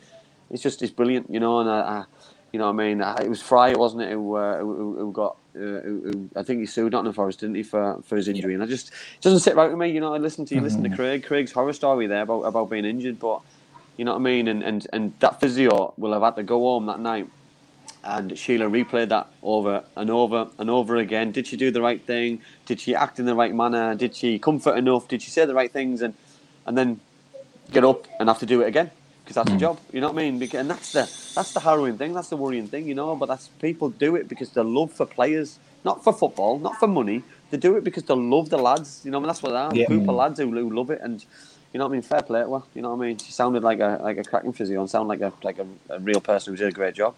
it's 0.50 0.62
just 0.62 0.82
it's 0.82 0.92
brilliant, 0.92 1.32
you 1.32 1.40
know. 1.40 1.60
And 1.60 1.70
I, 1.70 1.80
I 1.80 2.06
you 2.52 2.60
know 2.60 2.66
what 2.66 2.82
I 2.82 2.88
mean. 2.88 3.02
I, 3.02 3.22
it 3.24 3.30
was 3.30 3.42
Fry, 3.42 3.74
wasn't 3.74 4.04
it, 4.04 4.12
who 4.12 4.36
uh, 4.36 4.58
who, 4.60 4.98
who 4.98 5.12
got 5.14 5.38
uh, 5.58 5.82
who, 5.82 6.30
I 6.36 6.44
think 6.44 6.60
he 6.60 6.66
sued 6.66 6.92
Nottingham 6.92 7.14
Forest, 7.14 7.40
didn't 7.40 7.56
he, 7.56 7.64
for, 7.64 8.02
for 8.04 8.16
his 8.16 8.28
injury? 8.28 8.54
Yeah. 8.54 8.56
And 8.56 8.64
I 8.64 8.68
just 8.68 8.90
it 8.90 9.22
doesn't 9.22 9.40
sit 9.40 9.56
right 9.56 9.70
with 9.70 9.78
me. 9.78 9.90
You 9.90 10.00
know, 10.00 10.14
I 10.14 10.18
listen 10.18 10.46
to 10.46 10.56
you, 10.56 10.60
mm-hmm. 10.60 10.66
listen 10.66 10.84
to 10.84 10.90
mm-hmm. 10.90 10.96
Craig, 10.96 11.24
Craig's 11.26 11.52
horror 11.52 11.74
story 11.74 12.08
there 12.08 12.22
about, 12.22 12.42
about 12.42 12.70
being 12.70 12.86
injured, 12.86 13.20
but 13.20 13.42
you 13.98 14.06
know 14.06 14.14
what 14.14 14.20
I 14.20 14.24
mean. 14.24 14.48
And, 14.48 14.64
and 14.64 14.88
and 14.94 15.14
that 15.20 15.40
physio 15.40 15.94
will 15.98 16.14
have 16.14 16.22
had 16.22 16.36
to 16.36 16.44
go 16.44 16.60
home 16.60 16.86
that 16.86 17.00
night, 17.00 17.30
and 18.04 18.38
Sheila 18.38 18.66
replayed 18.66 19.10
that 19.10 19.28
over 19.42 19.84
and 19.96 20.10
over 20.10 20.48
and 20.58 20.70
over 20.70 20.98
again. 20.98 21.32
Did 21.32 21.48
she 21.48 21.58
do 21.58 21.72
the 21.72 21.82
right 21.82 22.04
thing? 22.06 22.42
Did 22.66 22.80
she 22.80 22.96
act 22.96 23.20
in 23.20 23.26
the 23.26 23.36
right 23.36 23.54
manner? 23.54 23.96
Did 23.96 24.16
she 24.16 24.40
comfort 24.40 24.78
enough? 24.78 25.08
Did 25.08 25.22
she 25.22 25.32
say 25.32 25.46
the 25.46 25.56
right 25.56 25.72
things? 25.72 26.02
And 26.02 26.14
and 26.66 26.78
then 26.78 27.00
get 27.72 27.84
up 27.84 28.08
and 28.20 28.30
have 28.30 28.40
to 28.40 28.46
do 28.46 28.62
it 28.62 28.68
again 28.68 28.92
because 29.28 29.36
that's 29.36 29.52
mm. 29.52 29.58
a 29.58 29.60
job. 29.60 29.80
You 29.92 30.00
know 30.00 30.10
what 30.10 30.24
I 30.24 30.32
mean? 30.32 30.42
And 30.54 30.70
that's 30.70 30.94
the 30.94 31.02
that's 31.36 31.52
the 31.52 31.60
harrowing 31.60 31.98
thing. 31.98 32.14
That's 32.14 32.30
the 32.30 32.38
worrying 32.38 32.68
thing. 32.68 32.88
You 32.88 32.96
know, 32.96 33.14
but 33.16 33.26
that's 33.26 33.50
people 33.60 33.90
do 33.90 34.16
it 34.16 34.30
because 34.30 34.52
they 34.52 34.62
love 34.62 34.94
for 34.94 35.06
players, 35.06 35.60
not 35.84 36.02
for 36.02 36.14
football, 36.14 36.60
not 36.60 36.80
for 36.80 36.88
money. 36.88 37.24
They 37.52 37.58
do 37.58 37.76
it 37.76 37.84
because 37.84 38.04
they 38.04 38.16
love 38.16 38.50
the 38.50 38.58
lads. 38.58 39.02
You 39.04 39.12
know, 39.12 39.18
I 39.18 39.20
mean, 39.20 39.28
that's 39.28 39.44
what 39.44 39.50
they 39.50 39.58
are. 39.58 39.76
Yeah. 39.76 39.84
A 39.84 39.88
group 39.88 40.08
of 40.08 40.16
lads 40.16 40.40
who, 40.40 40.50
who 40.50 40.70
love 40.70 40.92
it, 40.92 41.02
and 41.02 41.24
you 41.74 41.78
know 41.78 41.86
what 41.86 41.92
I 41.92 41.94
mean. 41.94 42.02
Fair 42.04 42.22
play 42.22 42.46
Well. 42.46 42.66
You 42.74 42.82
know 42.82 42.96
what 42.96 43.04
I 43.04 43.08
mean. 43.08 43.18
She 43.18 43.34
sounded 43.34 43.64
like 43.64 43.82
a 43.82 44.00
like 44.02 44.18
a 44.18 44.24
cracking 44.24 44.54
physio 44.54 44.80
and 44.80 44.90
sounded 44.90 45.10
like 45.10 45.22
a 45.22 45.34
like 45.44 45.60
a, 45.60 45.68
a 45.90 46.00
real 46.00 46.22
person 46.22 46.54
who 46.54 46.58
did 46.58 46.70
a 46.70 46.72
great 46.72 46.96
job. 46.96 47.14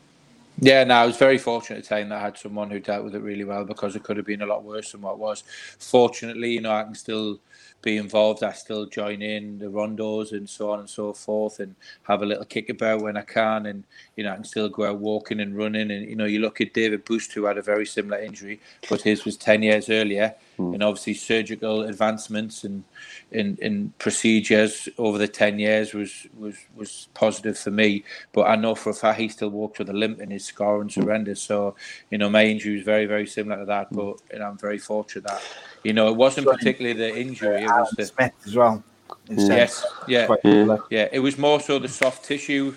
Yeah, 0.61 0.83
no, 0.83 0.95
I 0.95 1.05
was 1.05 1.15
very 1.15 1.37
fortunate 1.37 1.77
at 1.77 1.83
the 1.83 1.89
time 1.89 2.09
that 2.09 2.17
I 2.17 2.21
had 2.21 2.37
someone 2.37 2.69
who 2.69 2.79
dealt 2.79 3.05
with 3.05 3.15
it 3.15 3.21
really 3.21 3.45
well 3.45 3.63
because 3.63 3.95
it 3.95 4.03
could 4.03 4.17
have 4.17 4.25
been 4.25 4.41
a 4.41 4.45
lot 4.45 4.63
worse 4.63 4.91
than 4.91 5.01
what 5.01 5.13
it 5.13 5.19
was. 5.19 5.43
Fortunately, 5.77 6.51
you 6.51 6.61
know, 6.61 6.73
I 6.73 6.83
can 6.83 6.95
still 6.95 7.39
be 7.81 7.97
involved. 7.97 8.43
I 8.43 8.51
still 8.51 8.85
join 8.85 9.21
in 9.21 9.57
the 9.57 9.67
rondos 9.67 10.31
and 10.31 10.49
so 10.49 10.71
on 10.71 10.79
and 10.79 10.89
so 10.89 11.13
forth, 11.13 11.59
and 11.59 11.75
have 12.03 12.21
a 12.21 12.25
little 12.25 12.45
kick 12.45 12.69
about 12.69 13.01
when 13.01 13.17
I 13.17 13.21
can. 13.21 13.65
And 13.67 13.83
you 14.15 14.23
know, 14.23 14.31
I 14.31 14.35
can 14.35 14.43
still 14.43 14.69
go 14.69 14.85
out 14.85 14.99
walking 14.99 15.39
and 15.39 15.55
running. 15.55 15.91
And 15.91 16.09
you 16.09 16.15
know, 16.15 16.25
you 16.25 16.39
look 16.39 16.61
at 16.61 16.73
David 16.73 17.05
Busst, 17.05 17.33
who 17.33 17.45
had 17.45 17.57
a 17.57 17.61
very 17.61 17.85
similar 17.85 18.19
injury, 18.19 18.59
but 18.89 19.01
his 19.01 19.25
was 19.25 19.37
ten 19.37 19.63
years 19.63 19.89
earlier, 19.89 20.35
mm. 20.57 20.73
and 20.73 20.83
obviously 20.83 21.13
surgical 21.13 21.83
advancements 21.83 22.63
and 22.63 22.83
in, 23.31 23.57
in 23.61 23.93
procedures 23.99 24.89
over 24.97 25.17
the 25.17 25.27
ten 25.27 25.59
years 25.59 25.93
was 25.93 26.27
was 26.37 26.55
was 26.75 27.07
positive 27.13 27.57
for 27.57 27.71
me. 27.71 28.03
But 28.33 28.47
I 28.47 28.55
know 28.55 28.75
for 28.75 28.89
a 28.89 28.93
fact 28.93 29.19
he 29.19 29.29
still 29.29 29.49
walks 29.49 29.79
with 29.79 29.89
a 29.89 29.93
limp 29.93 30.19
in 30.19 30.31
his 30.31 30.45
scar 30.45 30.81
and 30.81 30.91
surrender. 30.91 31.35
So 31.35 31.75
you 32.09 32.17
know, 32.17 32.29
my 32.29 32.45
injury 32.45 32.75
was 32.75 32.83
very 32.83 33.05
very 33.05 33.27
similar 33.27 33.59
to 33.59 33.65
that. 33.65 33.87
But 33.91 34.17
you 34.33 34.39
know, 34.39 34.45
I'm 34.45 34.57
very 34.57 34.79
fortunate 34.79 35.25
that 35.25 35.41
you 35.83 35.93
know 35.93 36.07
it 36.09 36.15
wasn't 36.15 36.47
particularly 36.47 36.97
the 36.97 37.17
injury. 37.17 37.63
It 37.63 37.67
was 37.67 37.91
the 37.91 38.05
Smith 38.05 38.33
as 38.45 38.55
well. 38.55 38.83
Yes, 39.29 39.85
yeah, 40.07 40.27
yeah, 40.43 40.77
yeah. 40.89 41.07
It 41.11 41.19
was 41.19 41.37
more 41.37 41.59
so 41.59 41.79
the 41.79 41.87
soft 41.87 42.25
tissue 42.25 42.75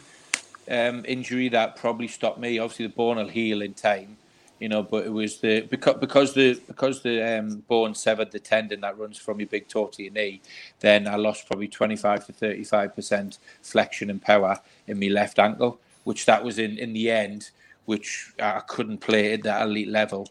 um, 0.71 1.05
injury 1.07 1.49
that 1.49 1.77
probably 1.77 2.09
stopped 2.09 2.39
me. 2.39 2.59
Obviously, 2.59 2.87
the 2.87 2.93
bone 2.93 3.17
will 3.17 3.29
heal 3.29 3.63
in 3.63 3.75
time 3.75 4.17
you 4.63 4.69
know. 4.69 4.83
But 4.83 5.05
it 5.05 5.13
was 5.13 5.39
the 5.39 5.63
because 5.63 5.97
because 5.99 6.33
the 6.33 6.55
because 6.67 7.03
the 7.03 7.39
um, 7.39 7.57
bone 7.69 7.95
severed 7.95 8.31
the 8.31 8.39
tendon 8.39 8.81
that 8.83 8.97
runs 8.97 9.19
from 9.19 9.41
your 9.41 9.49
big 9.49 9.69
toe 9.69 9.89
to 9.89 10.03
your 10.03 10.13
knee. 10.13 10.41
Then 10.79 11.09
I 11.09 11.17
lost 11.17 11.49
probably 11.49 11.69
twenty 11.69 11.97
five 11.97 12.25
to 12.27 12.33
thirty 12.33 12.65
five 12.65 12.95
percent 12.95 13.39
flexion 13.61 14.09
and 14.09 14.23
power 14.23 14.59
in 14.87 15.01
my 15.01 15.09
left 15.09 15.41
ankle, 15.41 15.81
which 16.05 16.25
that 16.27 16.43
was 16.43 16.59
in 16.61 16.79
in 16.79 16.93
the 16.93 17.11
end, 17.11 17.51
which 17.87 18.33
I 18.41 18.61
couldn't 18.61 18.99
play 18.99 19.35
at 19.35 19.43
that 19.43 19.63
elite 19.63 19.89
level. 19.89 20.29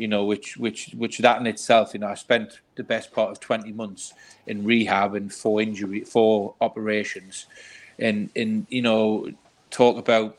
You 0.00 0.08
know, 0.08 0.24
which 0.24 0.56
which 0.56 0.94
which 0.96 1.18
that 1.18 1.40
in 1.40 1.46
itself, 1.46 1.92
you 1.92 2.00
know, 2.00 2.08
I 2.08 2.14
spent 2.14 2.60
the 2.74 2.82
best 2.82 3.12
part 3.12 3.30
of 3.30 3.38
twenty 3.38 3.72
months 3.72 4.14
in 4.46 4.64
rehab 4.64 5.14
and 5.14 5.32
four 5.32 5.60
injury, 5.60 6.00
four 6.00 6.54
operations, 6.60 7.46
and 7.98 8.30
and 8.34 8.66
you 8.70 8.82
know, 8.82 9.30
talk 9.70 9.98
about 9.98 10.38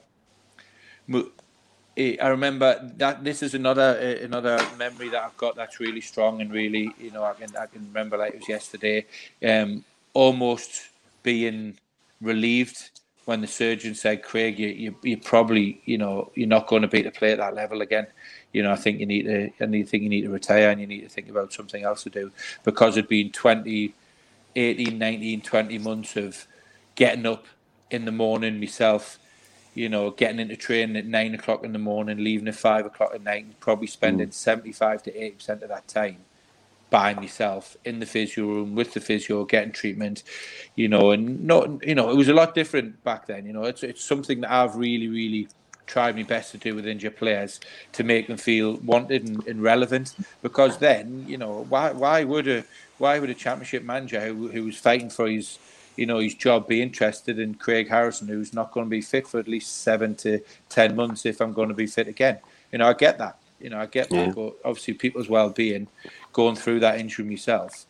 I 1.97 2.27
remember 2.27 2.91
that 2.97 3.23
this 3.23 3.43
is 3.43 3.53
another 3.53 3.99
uh, 4.01 4.25
another 4.25 4.57
memory 4.77 5.09
that 5.09 5.21
I've 5.23 5.37
got 5.37 5.55
that's 5.55 5.79
really 5.79 6.01
strong 6.01 6.41
and 6.41 6.51
really 6.51 6.91
you 6.97 7.11
know 7.11 7.23
I 7.23 7.33
can 7.33 7.55
I 7.55 7.65
can 7.65 7.85
remember 7.85 8.17
like 8.17 8.33
it 8.33 8.39
was 8.39 8.49
yesterday, 8.49 9.05
um, 9.45 9.83
almost 10.13 10.89
being 11.21 11.77
relieved 12.21 13.00
when 13.25 13.41
the 13.41 13.47
surgeon 13.47 13.95
said, 13.95 14.23
Craig, 14.23 14.57
you, 14.57 14.69
you 14.69 14.95
you 15.03 15.17
probably 15.17 15.81
you 15.85 15.97
know 15.97 16.31
you're 16.35 16.47
not 16.47 16.67
going 16.67 16.81
to 16.81 16.87
be 16.87 16.99
able 16.99 17.11
to 17.11 17.17
play 17.17 17.31
at 17.31 17.37
that 17.37 17.55
level 17.55 17.81
again. 17.81 18.07
You 18.53 18.63
know 18.63 18.71
I 18.71 18.75
think 18.75 18.99
you 18.99 19.05
need 19.05 19.23
to 19.23 19.51
I 19.61 19.65
need 19.67 19.87
think 19.89 20.03
you 20.03 20.09
need 20.09 20.23
to 20.23 20.29
retire 20.29 20.69
and 20.69 20.81
you 20.81 20.87
need 20.87 21.01
to 21.01 21.09
think 21.09 21.29
about 21.29 21.53
something 21.53 21.83
else 21.83 22.03
to 22.03 22.09
do 22.09 22.31
because 22.63 22.97
it'd 22.97 23.09
been 23.09 23.31
20, 23.31 23.93
18, 24.55 24.97
19, 24.97 25.41
20 25.41 25.77
months 25.79 26.15
of 26.17 26.47
getting 26.95 27.25
up 27.25 27.45
in 27.89 28.05
the 28.05 28.11
morning 28.11 28.59
myself 28.59 29.17
you 29.73 29.87
know, 29.87 30.11
getting 30.11 30.41
into 30.41 30.57
training 30.57 30.97
at 30.97 31.05
nine 31.05 31.33
o'clock 31.33 31.63
in 31.63 31.71
the 31.71 31.79
morning, 31.79 32.21
leaving 32.21 32.49
at 32.49 32.55
five 32.55 32.85
o'clock 32.85 33.11
at 33.15 33.23
night, 33.23 33.57
probably 33.61 33.87
spending 33.87 34.27
mm. 34.27 34.33
75 34.33 35.03
to 35.03 35.11
80% 35.13 35.61
of 35.61 35.69
that 35.69 35.87
time 35.87 36.17
by 36.91 37.15
myself 37.15 37.75
in 37.85 37.99
the 37.99 38.05
physio 38.05 38.45
room 38.45 38.75
with 38.75 38.93
the 38.93 38.99
physio, 38.99 39.43
getting 39.45 39.71
treatment, 39.71 40.21
you 40.75 40.87
know, 40.87 41.11
and 41.11 41.43
not, 41.43 41.83
you 41.83 41.95
know, 41.95 42.11
it 42.11 42.15
was 42.15 42.27
a 42.27 42.33
lot 42.33 42.53
different 42.53 43.03
back 43.03 43.25
then, 43.25 43.45
you 43.47 43.53
know, 43.53 43.63
it's, 43.63 43.81
it's 43.81 44.03
something 44.03 44.41
that 44.41 44.51
I've 44.51 44.75
really, 44.75 45.07
really 45.07 45.47
tried 45.87 46.15
my 46.15 46.23
best 46.23 46.51
to 46.51 46.57
do 46.57 46.75
with 46.75 46.85
injured 46.85 47.17
players 47.17 47.59
to 47.93 48.03
make 48.03 48.27
them 48.27 48.37
feel 48.37 48.75
wanted 48.83 49.27
and, 49.27 49.47
and 49.47 49.63
relevant 49.63 50.13
because 50.43 50.77
then, 50.77 51.25
you 51.27 51.37
know, 51.37 51.65
why, 51.69 51.91
why 51.91 52.23
would 52.23 52.47
a, 52.47 52.63
why 52.99 53.17
would 53.17 53.29
a 53.29 53.33
championship 53.33 53.83
manager 53.83 54.27
who, 54.27 54.49
who 54.49 54.65
was 54.65 54.77
fighting 54.77 55.09
for 55.09 55.27
his, 55.27 55.57
you 55.95 56.05
know 56.05 56.19
his 56.19 56.35
job 56.35 56.67
be 56.67 56.81
interested 56.81 57.39
in 57.39 57.53
Craig 57.55 57.89
Harrison, 57.89 58.27
who's 58.27 58.53
not 58.53 58.71
going 58.71 58.85
to 58.85 58.89
be 58.89 59.01
fit 59.01 59.27
for 59.27 59.39
at 59.39 59.47
least 59.47 59.83
seven 59.83 60.15
to 60.15 60.39
ten 60.69 60.95
months 60.95 61.25
if 61.25 61.41
I'm 61.41 61.53
going 61.53 61.69
to 61.69 61.75
be 61.75 61.85
fit 61.85 62.07
again. 62.07 62.39
You 62.71 62.79
know, 62.79 62.87
I 62.87 62.93
get 62.93 63.17
that. 63.17 63.37
You 63.59 63.69
know, 63.69 63.79
I 63.79 63.85
get 63.85 64.11
yeah. 64.11 64.25
that. 64.25 64.35
But 64.35 64.55
obviously, 64.65 64.95
people's 64.95 65.29
well-being, 65.29 65.87
going 66.33 66.55
through 66.55 66.79
that 66.81 66.99
injury 66.99 67.25
myself, 67.25 67.85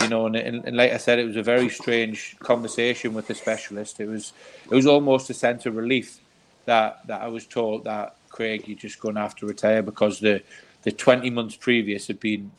you 0.00 0.08
know, 0.08 0.26
and, 0.26 0.36
and, 0.36 0.64
and, 0.64 0.76
like 0.76 0.92
I 0.92 0.96
said, 0.96 1.18
it 1.18 1.26
was 1.26 1.36
a 1.36 1.42
very 1.42 1.68
strange 1.68 2.36
conversation 2.38 3.14
with 3.14 3.26
the 3.26 3.34
specialist. 3.34 4.00
It 4.00 4.08
was 4.08 4.32
it 4.70 4.74
was 4.74 4.86
almost 4.86 5.30
a 5.30 5.34
sense 5.34 5.66
of 5.66 5.76
relief 5.76 6.20
that 6.64 7.06
that 7.06 7.22
I 7.22 7.28
was 7.28 7.46
told 7.46 7.84
that 7.84 8.16
Craig, 8.28 8.68
you're 8.68 8.78
just 8.78 9.00
going 9.00 9.16
to 9.16 9.20
have 9.20 9.36
to 9.36 9.46
retire 9.46 9.82
because 9.82 10.20
the 10.20 10.42
the 10.82 10.92
20 10.92 11.30
months 11.30 11.56
previous 11.56 12.08
had 12.08 12.18
been 12.18 12.50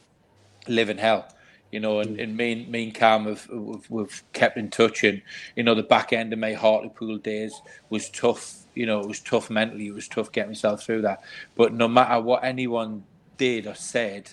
living 0.68 0.98
hell 0.98 1.28
you 1.74 1.80
know, 1.80 2.02
and, 2.02 2.20
and 2.20 2.38
me, 2.38 2.68
me 2.70 2.84
and 2.84 2.94
Cam 2.94 3.26
have, 3.26 3.46
have, 3.46 3.88
have, 3.88 4.24
kept 4.32 4.58
in 4.58 4.70
touch. 4.70 5.04
And, 5.04 5.24
you 5.56 5.64
know, 5.64 5.74
the 5.74 5.82
back 5.82 6.14
end 6.14 6.32
of 6.32 6.38
my 6.38 6.54
Hartlepool 6.54 7.18
days 7.18 7.60
was 7.90 8.12
tough. 8.12 8.60
You 8.76 8.86
know, 8.86 9.00
it 9.00 9.08
was 9.08 9.20
tough 9.20 9.50
mentally. 9.50 9.88
It 9.88 9.96
was 9.96 10.08
tough 10.08 10.32
getting 10.32 10.52
myself 10.52 10.84
through 10.84 11.02
that. 11.02 11.24
But 11.56 11.74
no 11.74 11.88
matter 11.88 12.22
what 12.22 12.44
anyone 12.44 13.06
did 13.38 13.66
or 13.66 13.74
said 13.74 14.30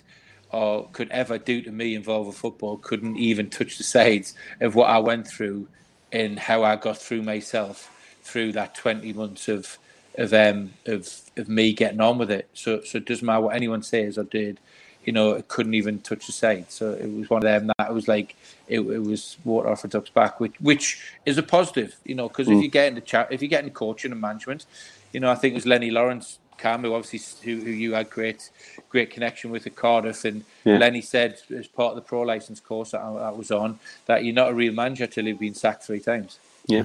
or 0.52 0.88
could 0.92 1.10
ever 1.10 1.38
do 1.38 1.62
to 1.62 1.70
me 1.70 1.94
involving 1.94 2.32
football, 2.32 2.76
couldn't 2.78 3.16
even 3.16 3.50
touch 3.50 3.78
the 3.78 3.84
sides 3.84 4.34
of 4.60 4.74
what 4.74 4.90
I 4.90 4.98
went 4.98 5.26
through 5.26 5.68
and 6.12 6.38
how 6.38 6.64
I 6.64 6.76
got 6.76 6.98
through 6.98 7.22
myself 7.22 7.90
through 8.22 8.52
that 8.52 8.74
20 8.74 9.12
months 9.12 9.48
of 9.48 9.78
of 10.18 10.34
um 10.34 10.72
of 10.86 11.08
of 11.36 11.48
me 11.48 11.72
getting 11.72 12.00
on 12.00 12.18
with 12.18 12.30
it. 12.30 12.48
So 12.52 12.82
so 12.82 12.98
it 12.98 13.06
doesn't 13.06 13.24
matter 13.24 13.42
what 13.42 13.54
anyone 13.54 13.82
says 13.82 14.18
or 14.18 14.24
did 14.24 14.58
you 15.04 15.12
know, 15.12 15.30
it 15.32 15.48
couldn't 15.48 15.74
even 15.74 16.00
touch 16.00 16.26
the 16.26 16.32
side. 16.32 16.70
So 16.70 16.92
it 16.92 17.06
was 17.06 17.30
one 17.30 17.38
of 17.38 17.44
them 17.44 17.70
that 17.78 17.94
was 17.94 18.06
like 18.06 18.36
it, 18.68 18.80
it 18.80 18.98
was 18.98 19.38
water 19.44 19.68
off 19.70 19.84
a 19.84 19.88
duck's 19.88 20.10
back, 20.10 20.40
which 20.40 20.54
which 20.60 21.00
is 21.24 21.38
a 21.38 21.42
positive, 21.42 21.96
you 22.04 22.14
know, 22.14 22.28
because 22.28 22.48
mm. 22.48 22.56
if 22.56 22.62
you 22.62 22.68
get 22.68 22.88
into 22.88 23.00
chat, 23.00 23.28
if 23.30 23.40
you 23.40 23.48
get 23.48 23.62
into 23.64 23.74
coaching 23.74 24.12
and 24.12 24.20
management, 24.20 24.66
you 25.12 25.20
know, 25.20 25.30
I 25.30 25.36
think 25.36 25.52
it 25.52 25.54
was 25.56 25.66
Lennie 25.66 25.90
Lawrence, 25.90 26.38
Cam, 26.60 26.82
who 26.82 26.94
obviously 26.94 27.20
who, 27.44 27.60
who 27.60 27.70
you 27.70 27.94
had 27.94 28.10
great 28.10 28.50
great 28.88 29.10
connection 29.10 29.50
with 29.50 29.66
at 29.66 29.76
Cardiff, 29.76 30.24
and 30.24 30.44
yeah. 30.64 30.78
Lennie 30.78 31.02
said 31.02 31.38
as 31.56 31.66
part 31.66 31.90
of 31.90 31.96
the 31.96 32.02
pro 32.02 32.22
license 32.22 32.60
course 32.60 32.92
that 32.92 33.00
I, 33.00 33.08
I, 33.08 33.30
was 33.30 33.50
on 33.50 33.78
that 34.06 34.24
you're 34.24 34.34
not 34.34 34.50
a 34.50 34.54
real 34.54 34.72
manager 34.72 35.06
till 35.06 35.26
you've 35.26 35.40
been 35.40 35.54
sacked 35.54 35.84
three 35.84 36.00
times. 36.00 36.38
Yeah, 36.66 36.84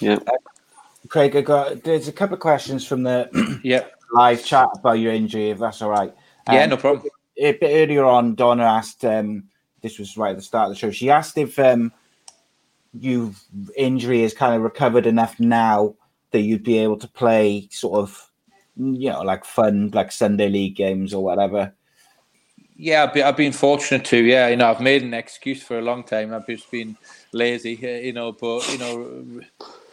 yeah. 0.00 0.18
Uh, 0.26 0.32
Craig, 1.08 1.36
I 1.36 1.42
got 1.42 1.84
there's 1.84 2.08
a 2.08 2.12
couple 2.12 2.34
of 2.34 2.40
questions 2.40 2.86
from 2.86 3.02
the 3.02 3.60
yeah 3.64 3.84
live 4.12 4.44
chat 4.44 4.68
about 4.74 4.98
your 4.98 5.12
injury, 5.12 5.50
if 5.50 5.58
that's 5.58 5.82
all 5.82 5.90
right. 5.90 6.12
Yeah, 6.50 6.64
um, 6.64 6.70
no 6.70 6.76
problem 6.76 7.08
a 7.38 7.52
bit 7.52 7.70
earlier 7.70 8.04
on, 8.04 8.34
Donna 8.34 8.64
asked. 8.64 9.04
Um, 9.04 9.44
this 9.82 9.98
was 9.98 10.16
right 10.16 10.30
at 10.30 10.36
the 10.36 10.42
start 10.42 10.68
of 10.68 10.74
the 10.74 10.78
show. 10.78 10.90
She 10.90 11.10
asked 11.10 11.38
if 11.38 11.58
um, 11.58 11.92
you 12.92 13.34
injury 13.76 14.22
is 14.22 14.34
kind 14.34 14.54
of 14.54 14.62
recovered 14.62 15.06
enough 15.06 15.38
now 15.38 15.94
that 16.32 16.40
you'd 16.40 16.64
be 16.64 16.78
able 16.78 16.98
to 16.98 17.08
play 17.08 17.68
sort 17.70 17.98
of, 17.98 18.27
you 18.78 19.10
know, 19.10 19.22
like 19.22 19.44
fun, 19.44 19.90
like 19.92 20.12
Sunday 20.12 20.48
league 20.48 20.76
games 20.76 21.12
or 21.12 21.22
whatever. 21.22 21.72
Yeah, 22.76 23.04
I've 23.04 23.12
been, 23.12 23.24
I've 23.24 23.36
been 23.36 23.52
fortunate 23.52 24.04
to. 24.06 24.16
Yeah, 24.16 24.48
you 24.48 24.56
know, 24.56 24.70
I've 24.70 24.80
made 24.80 25.02
an 25.02 25.12
excuse 25.12 25.62
for 25.62 25.78
a 25.78 25.82
long 25.82 26.04
time. 26.04 26.32
I've 26.32 26.46
just 26.46 26.70
been 26.70 26.96
lazy, 27.32 27.74
you 27.74 28.12
know, 28.12 28.32
but 28.32 28.68
you 28.70 28.78
know 28.78 29.40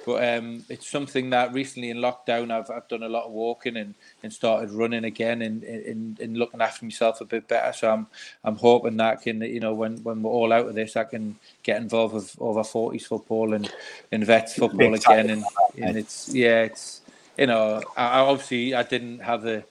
but 0.06 0.38
um, 0.38 0.64
it's 0.70 0.88
something 0.88 1.32
that 1.32 1.52
recently 1.52 1.90
in 1.90 1.98
lockdown 1.98 2.52
I've, 2.52 2.70
I've 2.70 2.88
done 2.88 3.02
a 3.02 3.10
lot 3.10 3.26
of 3.26 3.32
walking 3.32 3.76
and, 3.76 3.95
and 4.22 4.32
started 4.32 4.70
running 4.70 5.03
again 5.03 5.41
and, 5.41 5.64
and, 5.64 6.20
and 6.20 6.38
looking 6.38 6.62
after 6.62 6.86
myself 6.86 7.22
a 7.22 7.26
bit 7.26 7.48
better. 7.48 7.74
So 7.74 7.91
I'm 7.91 8.07
I'm 8.44 8.56
hoping 8.56 8.98
that 8.98 9.24
can 9.24 9.41
you 9.41 9.60
know 9.60 9.74
when, 9.74 9.98
when 10.03 10.22
we're 10.22 10.32
all 10.32 10.53
out 10.53 10.68
of 10.68 10.76
this 10.76 10.95
I 10.95 11.06
can 11.06 11.38
get 11.64 11.82
involved 11.82 12.14
with 12.14 12.36
over 12.40 12.64
forties 12.64 13.07
football 13.07 13.56
and, 13.56 13.74
and 14.12 14.24
vets 14.24 14.53
football 14.53 14.94
again 14.94 15.32
and, 15.32 15.44
and 15.82 15.98
it's 15.98 16.34
yeah 16.34 16.62
it's 16.62 17.02
you 17.38 17.48
know 17.48 17.82
I, 17.98 18.20
obviously 18.20 18.74
I 18.74 18.84
didn't 18.84 19.20
have 19.20 19.41
the 19.41 19.64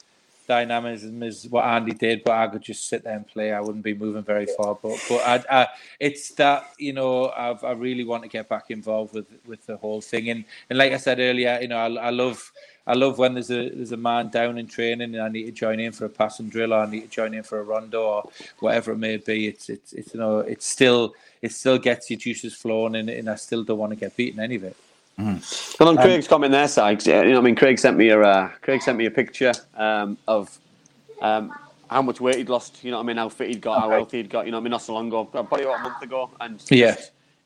dynamism 0.47 1.23
as 1.23 1.47
what 1.49 1.65
Andy 1.65 1.93
did, 1.93 2.23
but 2.25 2.33
I 2.33 2.47
could 2.49 2.63
just 2.63 2.89
sit 2.89 3.05
there 3.05 3.17
and 3.17 3.27
play. 3.27 3.53
I 3.53 3.61
wouldn't 3.61 3.85
be 3.85 3.95
moving 3.95 4.23
very 4.23 4.47
far. 4.47 4.77
But 4.81 4.99
but 5.09 5.21
I, 5.27 5.45
I, 5.63 5.69
it's 5.99 6.31
that 6.33 6.73
you 6.79 6.93
know 6.93 7.31
I've, 7.31 7.63
i 7.65 7.73
really 7.73 8.05
want 8.05 8.23
to 8.23 8.29
get 8.29 8.49
back 8.49 8.71
involved 8.71 9.15
with 9.15 9.27
with 9.47 9.65
the 9.67 9.77
whole 9.77 10.01
thing. 10.01 10.31
And 10.31 10.45
and 10.69 10.79
like 10.79 10.93
I 10.93 10.99
said 10.99 11.19
earlier, 11.21 11.59
you 11.61 11.69
know 11.69 11.79
I, 11.79 12.07
I 12.07 12.11
love. 12.11 12.53
I 12.87 12.93
love 12.93 13.17
when 13.17 13.33
there's 13.33 13.51
a 13.51 13.71
there's 13.71 13.93
a 13.93 13.97
man 13.97 14.29
down 14.29 14.59
in 14.59 14.67
training 14.67 15.15
and 15.15 15.23
I 15.23 15.31
need 15.31 15.45
to 15.45 15.53
join 15.53 15.81
in 15.81 15.93
for 15.93 16.05
a 16.05 16.09
passing 16.11 16.51
drill 16.51 16.75
or 16.75 16.81
I 16.81 16.87
need 16.91 17.01
to 17.01 17.09
join 17.09 17.33
in 17.33 17.43
for 17.43 17.59
a 17.59 17.63
rondo 17.63 18.03
or 18.03 18.31
whatever 18.59 18.93
it 18.93 18.99
may 18.99 19.17
be. 19.17 19.47
It's 19.47 19.71
it's, 19.71 19.95
it's 19.95 20.13
you 20.13 20.21
know 20.21 20.41
it's 20.41 20.67
still 20.67 21.15
it 21.41 21.53
still 21.53 21.79
gets 21.79 22.11
your 22.11 22.19
juices 22.19 22.53
flowing 22.53 22.95
and, 22.97 23.09
and 23.09 23.31
I 23.31 23.37
still 23.37 23.65
don't 23.65 23.79
want 23.79 23.93
to 23.93 23.97
get 23.97 24.15
beaten 24.19 24.39
any 24.39 24.57
of 24.57 24.65
it. 24.65 24.77
Mm. 25.19 25.79
Well, 25.79 25.91
on 25.91 25.99
um, 25.99 26.05
Craig's 26.05 26.27
comment 26.27 26.51
there, 26.51 26.67
Sykes, 26.67 27.07
you 27.07 27.13
know, 27.13 27.39
I 27.39 27.41
mean, 27.41 27.55
Craig 27.55 27.79
sent 27.79 27.97
me 27.97 28.09
a 28.09 28.21
uh, 28.21 28.49
Craig 28.63 28.83
sent 28.83 28.99
me 28.99 29.07
a 29.07 29.11
picture 29.11 29.53
um, 29.77 30.19
of 30.27 30.59
um, 31.23 31.53
how 31.89 32.03
much 32.03 32.21
weight 32.21 32.37
he'd 32.37 32.49
lost. 32.49 32.83
You 32.83 32.91
know, 32.91 32.97
what 32.97 33.05
I 33.05 33.07
mean, 33.07 33.17
how 33.17 33.29
fit 33.29 33.49
he'd 33.49 33.61
got, 33.61 33.81
how 33.81 33.91
healthy 33.91 34.19
he'd 34.19 34.31
got. 34.31 34.45
You 34.45 34.51
know, 34.51 34.59
what 34.59 34.63
I 34.63 34.65
mean, 34.65 34.71
not 34.73 34.83
so 34.83 34.95
long 34.95 35.09
ago, 35.09 35.25
probably 35.25 35.63
about 35.63 35.81
a 35.81 35.83
month 35.83 36.03
ago, 36.03 36.31
and 36.41 36.63
yeah. 36.71 36.97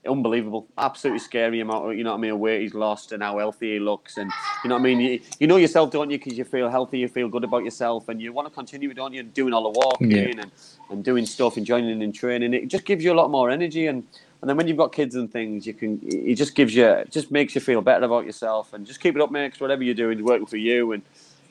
Unbelievable, 0.07 0.66
absolutely 0.78 1.19
scary 1.19 1.61
amount 1.61 1.90
of 1.90 1.97
you 1.99 2.05
know 2.05 2.12
what 2.12 2.19
I 2.19 2.20
mean, 2.20 2.39
weight 2.39 2.62
he's 2.62 2.73
lost 2.73 3.12
and 3.12 3.23
how 3.23 3.36
healthy 3.36 3.74
he 3.74 3.78
looks, 3.78 4.16
and 4.16 4.31
you 4.62 4.70
know 4.70 4.77
what 4.77 4.81
I 4.81 4.85
mean. 4.85 5.01
You, 5.01 5.20
you 5.40 5.47
know 5.49 5.57
yourself, 5.57 5.90
don't 5.90 6.09
you? 6.09 6.19
Because 6.19 6.39
you 6.39 6.45
feel 6.45 6.70
healthy, 6.70 7.01
you 7.01 7.09
feel 7.09 7.28
good 7.28 7.45
about 7.45 7.65
yourself, 7.65 8.09
and 8.09 8.23
you 8.23 8.32
want 8.32 8.47
to 8.49 8.55
continue, 8.55 8.95
don't 8.95 9.12
you? 9.12 9.24
Doing 9.24 9.53
all 9.53 9.70
the 9.70 9.78
walking 9.78 10.12
yeah. 10.12 10.23
and, 10.23 10.51
and 10.89 11.05
doing 11.05 11.27
stuff 11.27 11.59
and 11.59 11.66
joining 11.66 12.01
in 12.01 12.12
training, 12.12 12.55
it 12.55 12.69
just 12.69 12.85
gives 12.85 13.05
you 13.05 13.12
a 13.12 13.16
lot 13.16 13.31
more 13.31 13.51
energy 13.51 13.89
and 13.89 14.05
and 14.40 14.48
then 14.48 14.56
when 14.56 14.69
you've 14.69 14.77
got 14.77 14.93
kids 14.93 15.16
and 15.16 15.31
things, 15.31 15.66
you 15.66 15.74
can 15.74 16.01
it 16.02 16.36
just 16.36 16.55
gives 16.55 16.74
you 16.74 16.86
it 16.86 17.10
just 17.10 17.31
makes 17.31 17.55
you 17.55 17.60
feel 17.60 17.81
better 17.81 18.05
about 18.05 18.24
yourself 18.24 18.73
and 18.73 18.86
just 18.86 19.01
keep 19.01 19.16
it 19.16 19.23
up, 19.23 19.31
mate. 19.32 19.52
Cause 19.52 19.60
whatever 19.60 19.82
you're 19.82 19.94
doing 19.94 20.19
is 20.19 20.24
working 20.24 20.47
for 20.47 20.56
you, 20.56 20.93
and 20.93 21.02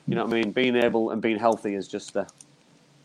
you 0.06 0.14
know 0.14 0.24
what 0.24 0.32
I 0.32 0.40
mean. 0.40 0.52
Being 0.52 0.76
able 0.76 1.10
and 1.10 1.20
being 1.20 1.38
healthy 1.38 1.74
is 1.74 1.86
just 1.86 2.14
the 2.14 2.26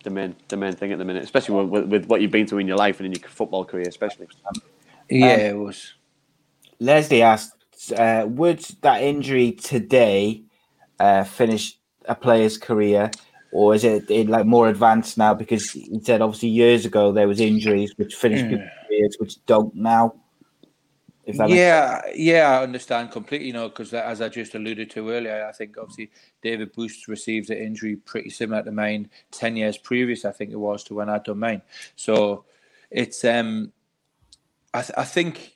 the 0.03 0.09
main 0.09 0.35
the 0.47 0.55
main 0.55 0.73
thing 0.73 0.93
at 0.93 0.99
the 0.99 1.05
minute, 1.05 1.23
especially 1.23 1.65
with, 1.65 1.85
with 1.85 2.05
what 2.05 2.21
you've 2.21 2.31
been 2.31 2.47
through 2.47 2.59
in 2.59 2.67
your 2.67 2.77
life 2.77 2.99
and 2.99 3.07
in 3.07 3.11
your 3.11 3.29
football 3.29 3.65
career, 3.65 3.85
especially. 3.87 4.27
Yeah, 5.09 5.33
um, 5.33 5.39
it 5.39 5.57
was. 5.57 5.93
Leslie 6.79 7.21
asked, 7.21 7.91
uh, 7.91 8.25
"Would 8.27 8.59
that 8.81 9.01
injury 9.01 9.51
today 9.51 10.43
uh, 10.97 11.25
finish 11.25 11.77
a 12.05 12.15
player's 12.15 12.57
career?" 12.57 13.11
or 13.51 13.75
is 13.75 13.83
it 13.83 14.09
in 14.09 14.27
like 14.29 14.45
more 14.47 14.67
advanced 14.67 15.17
now? 15.17 15.33
Because 15.33 15.69
he 15.71 15.99
said 16.01 16.21
obviously 16.21 16.49
years 16.49 16.85
ago 16.85 17.11
there 17.11 17.27
was 17.27 17.39
injuries 17.39 17.93
which 17.97 18.15
finished 18.15 18.45
mm 18.45 18.69
careers 18.93 19.17
which 19.19 19.45
don't 19.45 19.73
now? 19.75 20.15
If 21.25 21.37
that 21.37 21.49
yeah, 21.49 22.01
yeah, 22.13 22.59
I 22.59 22.63
understand 22.63 23.11
completely. 23.11 23.47
You 23.47 23.53
know, 23.53 23.69
because 23.69 23.93
as 23.93 24.21
I 24.21 24.27
just 24.27 24.55
alluded 24.55 24.89
to 24.91 25.09
earlier, 25.09 25.45
I 25.47 25.53
think 25.53 25.77
obviously 25.77 26.11
David 26.41 26.73
Busst 26.73 27.07
received 27.07 27.49
an 27.49 27.59
injury 27.59 27.95
pretty 27.95 28.29
similar 28.29 28.61
to 28.63 28.71
mine 28.71 29.09
ten 29.31 29.55
years 29.55 29.77
previous. 29.77 30.25
I 30.25 30.31
think 30.31 30.51
it 30.51 30.57
was 30.57 30.83
to 30.85 30.95
when 30.95 31.09
I'd 31.09 31.23
done 31.23 31.39
mine. 31.39 31.61
So 31.95 32.43
it's 32.91 33.23
um, 33.23 33.71
I, 34.73 34.81
th- 34.81 34.97
I 34.97 35.05
think 35.05 35.55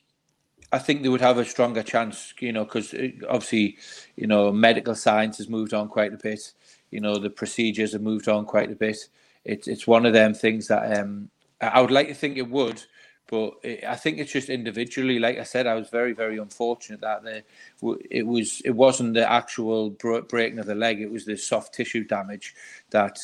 I 0.72 0.78
think 0.78 1.02
they 1.02 1.10
would 1.10 1.20
have 1.20 1.36
a 1.36 1.44
stronger 1.44 1.82
chance. 1.82 2.32
You 2.40 2.52
know, 2.52 2.64
because 2.64 2.94
uh, 2.94 3.08
obviously, 3.28 3.76
you 4.16 4.26
know, 4.26 4.50
medical 4.50 4.94
science 4.94 5.36
has 5.36 5.50
moved 5.50 5.74
on 5.74 5.88
quite 5.88 6.14
a 6.14 6.16
bit. 6.16 6.52
You 6.90 7.00
know, 7.00 7.18
the 7.18 7.28
procedures 7.28 7.92
have 7.92 8.00
moved 8.00 8.28
on 8.28 8.46
quite 8.46 8.72
a 8.72 8.74
bit. 8.74 8.96
It's 9.44 9.68
it's 9.68 9.86
one 9.86 10.06
of 10.06 10.14
them 10.14 10.32
things 10.32 10.68
that 10.68 10.98
um, 10.98 11.28
I 11.60 11.82
would 11.82 11.90
like 11.90 12.08
to 12.08 12.14
think 12.14 12.38
it 12.38 12.48
would 12.48 12.82
but 13.28 13.54
it, 13.62 13.84
I 13.84 13.94
think 13.94 14.18
it's 14.18 14.32
just 14.32 14.48
individually. 14.48 15.18
Like 15.18 15.38
I 15.38 15.44
said, 15.44 15.66
I 15.66 15.74
was 15.74 15.88
very, 15.90 16.12
very 16.12 16.38
unfortunate 16.38 17.00
that 17.02 17.22
the, 17.22 17.44
it 18.10 18.26
was 18.26 18.60
it 18.64 18.70
wasn't 18.70 19.14
the 19.14 19.30
actual 19.30 19.90
breaking 19.90 20.58
of 20.58 20.66
the 20.66 20.74
leg; 20.74 21.00
it 21.00 21.10
was 21.10 21.24
the 21.24 21.36
soft 21.36 21.74
tissue 21.74 22.04
damage 22.04 22.54
that. 22.90 23.18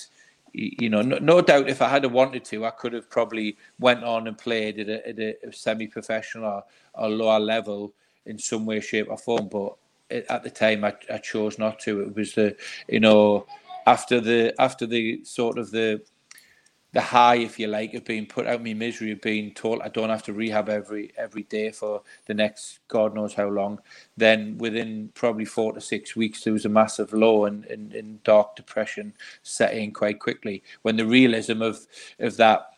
You 0.56 0.88
know, 0.88 1.02
no, 1.02 1.18
no 1.18 1.40
doubt. 1.40 1.68
If 1.68 1.82
I 1.82 1.88
had 1.88 2.06
wanted 2.06 2.44
to, 2.44 2.64
I 2.64 2.70
could 2.70 2.92
have 2.92 3.10
probably 3.10 3.56
went 3.80 4.04
on 4.04 4.28
and 4.28 4.38
played 4.38 4.78
at 4.78 4.88
a, 4.88 5.08
at 5.08 5.18
a 5.18 5.52
semi-professional 5.52 6.44
or, 6.44 6.64
or 6.94 7.08
lower 7.08 7.40
level 7.40 7.92
in 8.24 8.38
some 8.38 8.64
way, 8.64 8.78
shape, 8.78 9.08
or 9.10 9.18
form. 9.18 9.48
But 9.48 9.74
at 10.10 10.44
the 10.44 10.50
time, 10.50 10.84
I, 10.84 10.94
I 11.12 11.18
chose 11.18 11.58
not 11.58 11.80
to. 11.80 12.02
It 12.02 12.14
was 12.14 12.34
the, 12.34 12.56
you 12.88 13.00
know, 13.00 13.46
after 13.86 14.20
the 14.20 14.54
after 14.60 14.86
the 14.86 15.24
sort 15.24 15.58
of 15.58 15.72
the 15.72 16.02
the 16.94 17.00
high, 17.00 17.34
if 17.36 17.58
you 17.58 17.66
like, 17.66 17.92
of 17.94 18.04
being 18.04 18.24
put 18.24 18.46
out 18.46 18.62
my 18.62 18.72
misery 18.72 19.10
of 19.10 19.20
being 19.20 19.52
told 19.52 19.82
I 19.82 19.88
don't 19.88 20.10
have 20.10 20.22
to 20.24 20.32
rehab 20.32 20.68
every 20.68 21.12
every 21.18 21.42
day 21.42 21.72
for 21.72 22.02
the 22.26 22.34
next 22.34 22.78
God 22.86 23.14
knows 23.14 23.34
how 23.34 23.48
long. 23.48 23.80
Then 24.16 24.56
within 24.58 25.10
probably 25.14 25.44
four 25.44 25.72
to 25.72 25.80
six 25.80 26.14
weeks, 26.14 26.44
there 26.44 26.52
was 26.52 26.64
a 26.64 26.68
massive 26.70 27.12
low 27.12 27.46
and, 27.46 27.64
and, 27.66 27.92
and 27.92 28.22
dark 28.22 28.54
depression 28.54 29.12
set 29.42 29.74
in 29.74 29.90
quite 29.90 30.20
quickly. 30.20 30.62
When 30.82 30.96
the 30.96 31.04
realism 31.04 31.62
of 31.62 31.84
of 32.20 32.36
that 32.36 32.68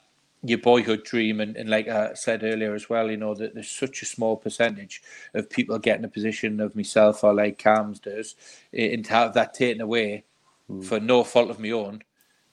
your 0.42 0.58
boyhood 0.58 1.02
dream 1.02 1.40
and, 1.40 1.56
and 1.56 1.68
like 1.68 1.88
I 1.88 2.14
said 2.14 2.42
earlier 2.42 2.74
as 2.74 2.88
well, 2.88 3.10
you 3.10 3.16
know, 3.18 3.34
that 3.34 3.52
there's 3.52 3.70
such 3.70 4.00
a 4.00 4.06
small 4.06 4.36
percentage 4.36 5.02
of 5.34 5.50
people 5.50 5.78
getting 5.78 6.04
a 6.04 6.08
position 6.08 6.60
of 6.60 6.74
myself 6.74 7.22
or 7.22 7.34
like 7.34 7.58
Cams 7.58 8.00
does, 8.00 8.34
and 8.72 9.04
to 9.04 9.12
have 9.12 9.34
that 9.34 9.52
taken 9.52 9.82
away 9.82 10.24
mm. 10.70 10.82
for 10.82 11.00
no 11.00 11.22
fault 11.22 11.50
of 11.50 11.60
my 11.60 11.70
own, 11.72 12.02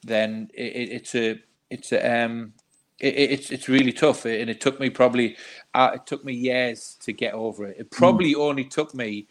then 0.03 0.49
it, 0.53 0.91
it's 0.91 1.15
a 1.15 1.39
it's 1.69 1.91
um 1.93 2.53
it, 2.99 3.15
it's 3.15 3.51
it's 3.51 3.69
really 3.69 3.91
tough, 3.91 4.25
and 4.25 4.49
it 4.49 4.61
took 4.61 4.79
me 4.79 4.89
probably 4.89 5.35
uh, 5.73 5.91
it 5.95 6.05
took 6.05 6.23
me 6.23 6.33
years 6.33 6.97
to 7.01 7.11
get 7.11 7.33
over 7.33 7.65
it. 7.65 7.77
It 7.79 7.91
probably 7.91 8.33
mm. 8.33 8.39
only 8.39 8.65
took 8.65 8.93
me 8.93 9.27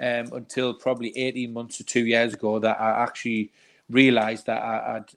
um, 0.00 0.32
until 0.32 0.74
probably 0.74 1.16
eighteen 1.16 1.52
months 1.52 1.80
or 1.80 1.84
two 1.84 2.06
years 2.06 2.34
ago 2.34 2.58
that 2.58 2.80
I 2.80 3.02
actually 3.02 3.52
realised 3.90 4.46
that 4.46 4.62
I, 4.62 4.94
would 4.94 5.10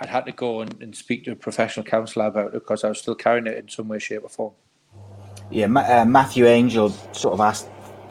I'd 0.00 0.08
had 0.08 0.26
to 0.26 0.32
go 0.32 0.60
and, 0.60 0.82
and, 0.82 0.94
speak 0.94 1.24
to 1.24 1.32
a 1.32 1.36
professional 1.36 1.84
counsellor 1.84 2.26
about 2.26 2.48
it 2.48 2.52
because 2.52 2.84
I 2.84 2.88
was 2.88 2.98
still 2.98 3.14
carrying 3.14 3.46
it 3.46 3.56
in 3.56 3.68
some 3.68 3.88
way, 3.88 3.98
shape, 3.98 4.24
or 4.24 4.28
form. 4.28 4.52
Yeah, 5.50 5.66
uh, 5.66 6.04
Matthew 6.04 6.46
Angel 6.46 6.90
sort 7.12 7.34
of 7.34 7.40
asked 7.40 7.68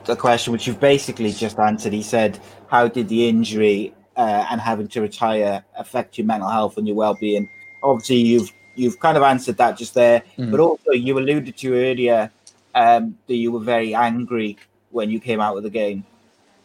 a 0.07 0.15
question 0.15 0.53
which 0.53 0.67
you've 0.67 0.79
basically 0.79 1.31
just 1.31 1.59
answered. 1.59 1.93
He 1.93 2.03
said, 2.03 2.39
"How 2.67 2.87
did 2.87 3.09
the 3.09 3.27
injury 3.27 3.93
uh, 4.15 4.47
and 4.49 4.61
having 4.61 4.87
to 4.89 5.01
retire 5.01 5.63
affect 5.77 6.17
your 6.17 6.25
mental 6.25 6.49
health 6.49 6.77
and 6.77 6.87
your 6.87 6.95
well-being?" 6.95 7.49
Obviously 7.83 8.17
you've 8.17 8.51
you've 8.75 8.99
kind 8.99 9.17
of 9.17 9.23
answered 9.23 9.57
that 9.57 9.77
just 9.77 9.93
there, 9.93 10.23
mm. 10.37 10.51
but 10.51 10.59
also 10.59 10.91
you 10.91 11.17
alluded 11.17 11.57
to 11.57 11.73
earlier 11.73 12.31
um, 12.75 13.17
that 13.27 13.35
you 13.35 13.51
were 13.51 13.61
very 13.61 13.95
angry 13.95 14.57
when 14.91 15.09
you 15.09 15.19
came 15.19 15.41
out 15.41 15.57
of 15.57 15.63
the 15.63 15.69
game. 15.69 16.05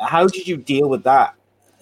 How 0.00 0.26
did 0.26 0.46
you 0.46 0.56
deal 0.56 0.88
with 0.88 1.04
that 1.04 1.34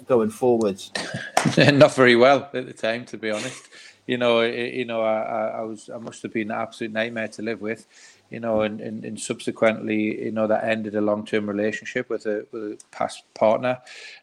going 0.06 0.30
forwards? 0.30 0.92
Not 1.56 1.94
very 1.94 2.16
well 2.16 2.48
at 2.52 2.66
the 2.66 2.72
time, 2.72 3.04
to 3.06 3.16
be 3.16 3.30
honest. 3.30 3.68
You 4.06 4.18
know, 4.18 4.40
it, 4.40 4.74
you 4.74 4.84
know, 4.84 5.02
I, 5.02 5.58
I 5.58 5.60
was 5.62 5.90
I 5.90 5.98
must 5.98 6.22
have 6.22 6.32
been 6.32 6.50
an 6.50 6.58
absolute 6.58 6.92
nightmare 6.92 7.28
to 7.28 7.42
live 7.42 7.60
with. 7.60 7.86
You 8.30 8.40
know, 8.40 8.60
and, 8.60 8.82
and, 8.82 9.06
and 9.06 9.18
subsequently, 9.18 10.24
you 10.24 10.32
know, 10.32 10.46
that 10.46 10.64
ended 10.64 10.94
a 10.94 11.00
long 11.00 11.24
term 11.24 11.48
relationship 11.48 12.10
with 12.10 12.26
a 12.26 12.46
with 12.52 12.62
a 12.62 12.78
past 12.90 13.22
partner. 13.34 13.78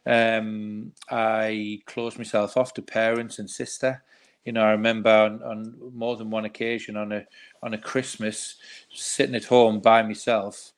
Um, 0.06 0.92
I 1.10 1.82
closed 1.86 2.18
myself 2.18 2.58
off 2.58 2.74
to 2.76 2.82
parents 2.84 3.40
and 3.40 3.50
sister 3.50 4.04
you 4.46 4.52
know, 4.52 4.62
I 4.62 4.72
remember 4.72 5.10
on, 5.10 5.42
on 5.42 5.76
more 5.94 6.16
than 6.16 6.30
one 6.30 6.46
occasion 6.46 6.96
on 6.96 7.12
a 7.12 7.26
on 7.64 7.74
a 7.74 7.78
Christmas, 7.78 8.56
sitting 8.94 9.36
at 9.36 9.46
home 9.46 9.80
by 9.80 10.04
myself, 10.04 10.72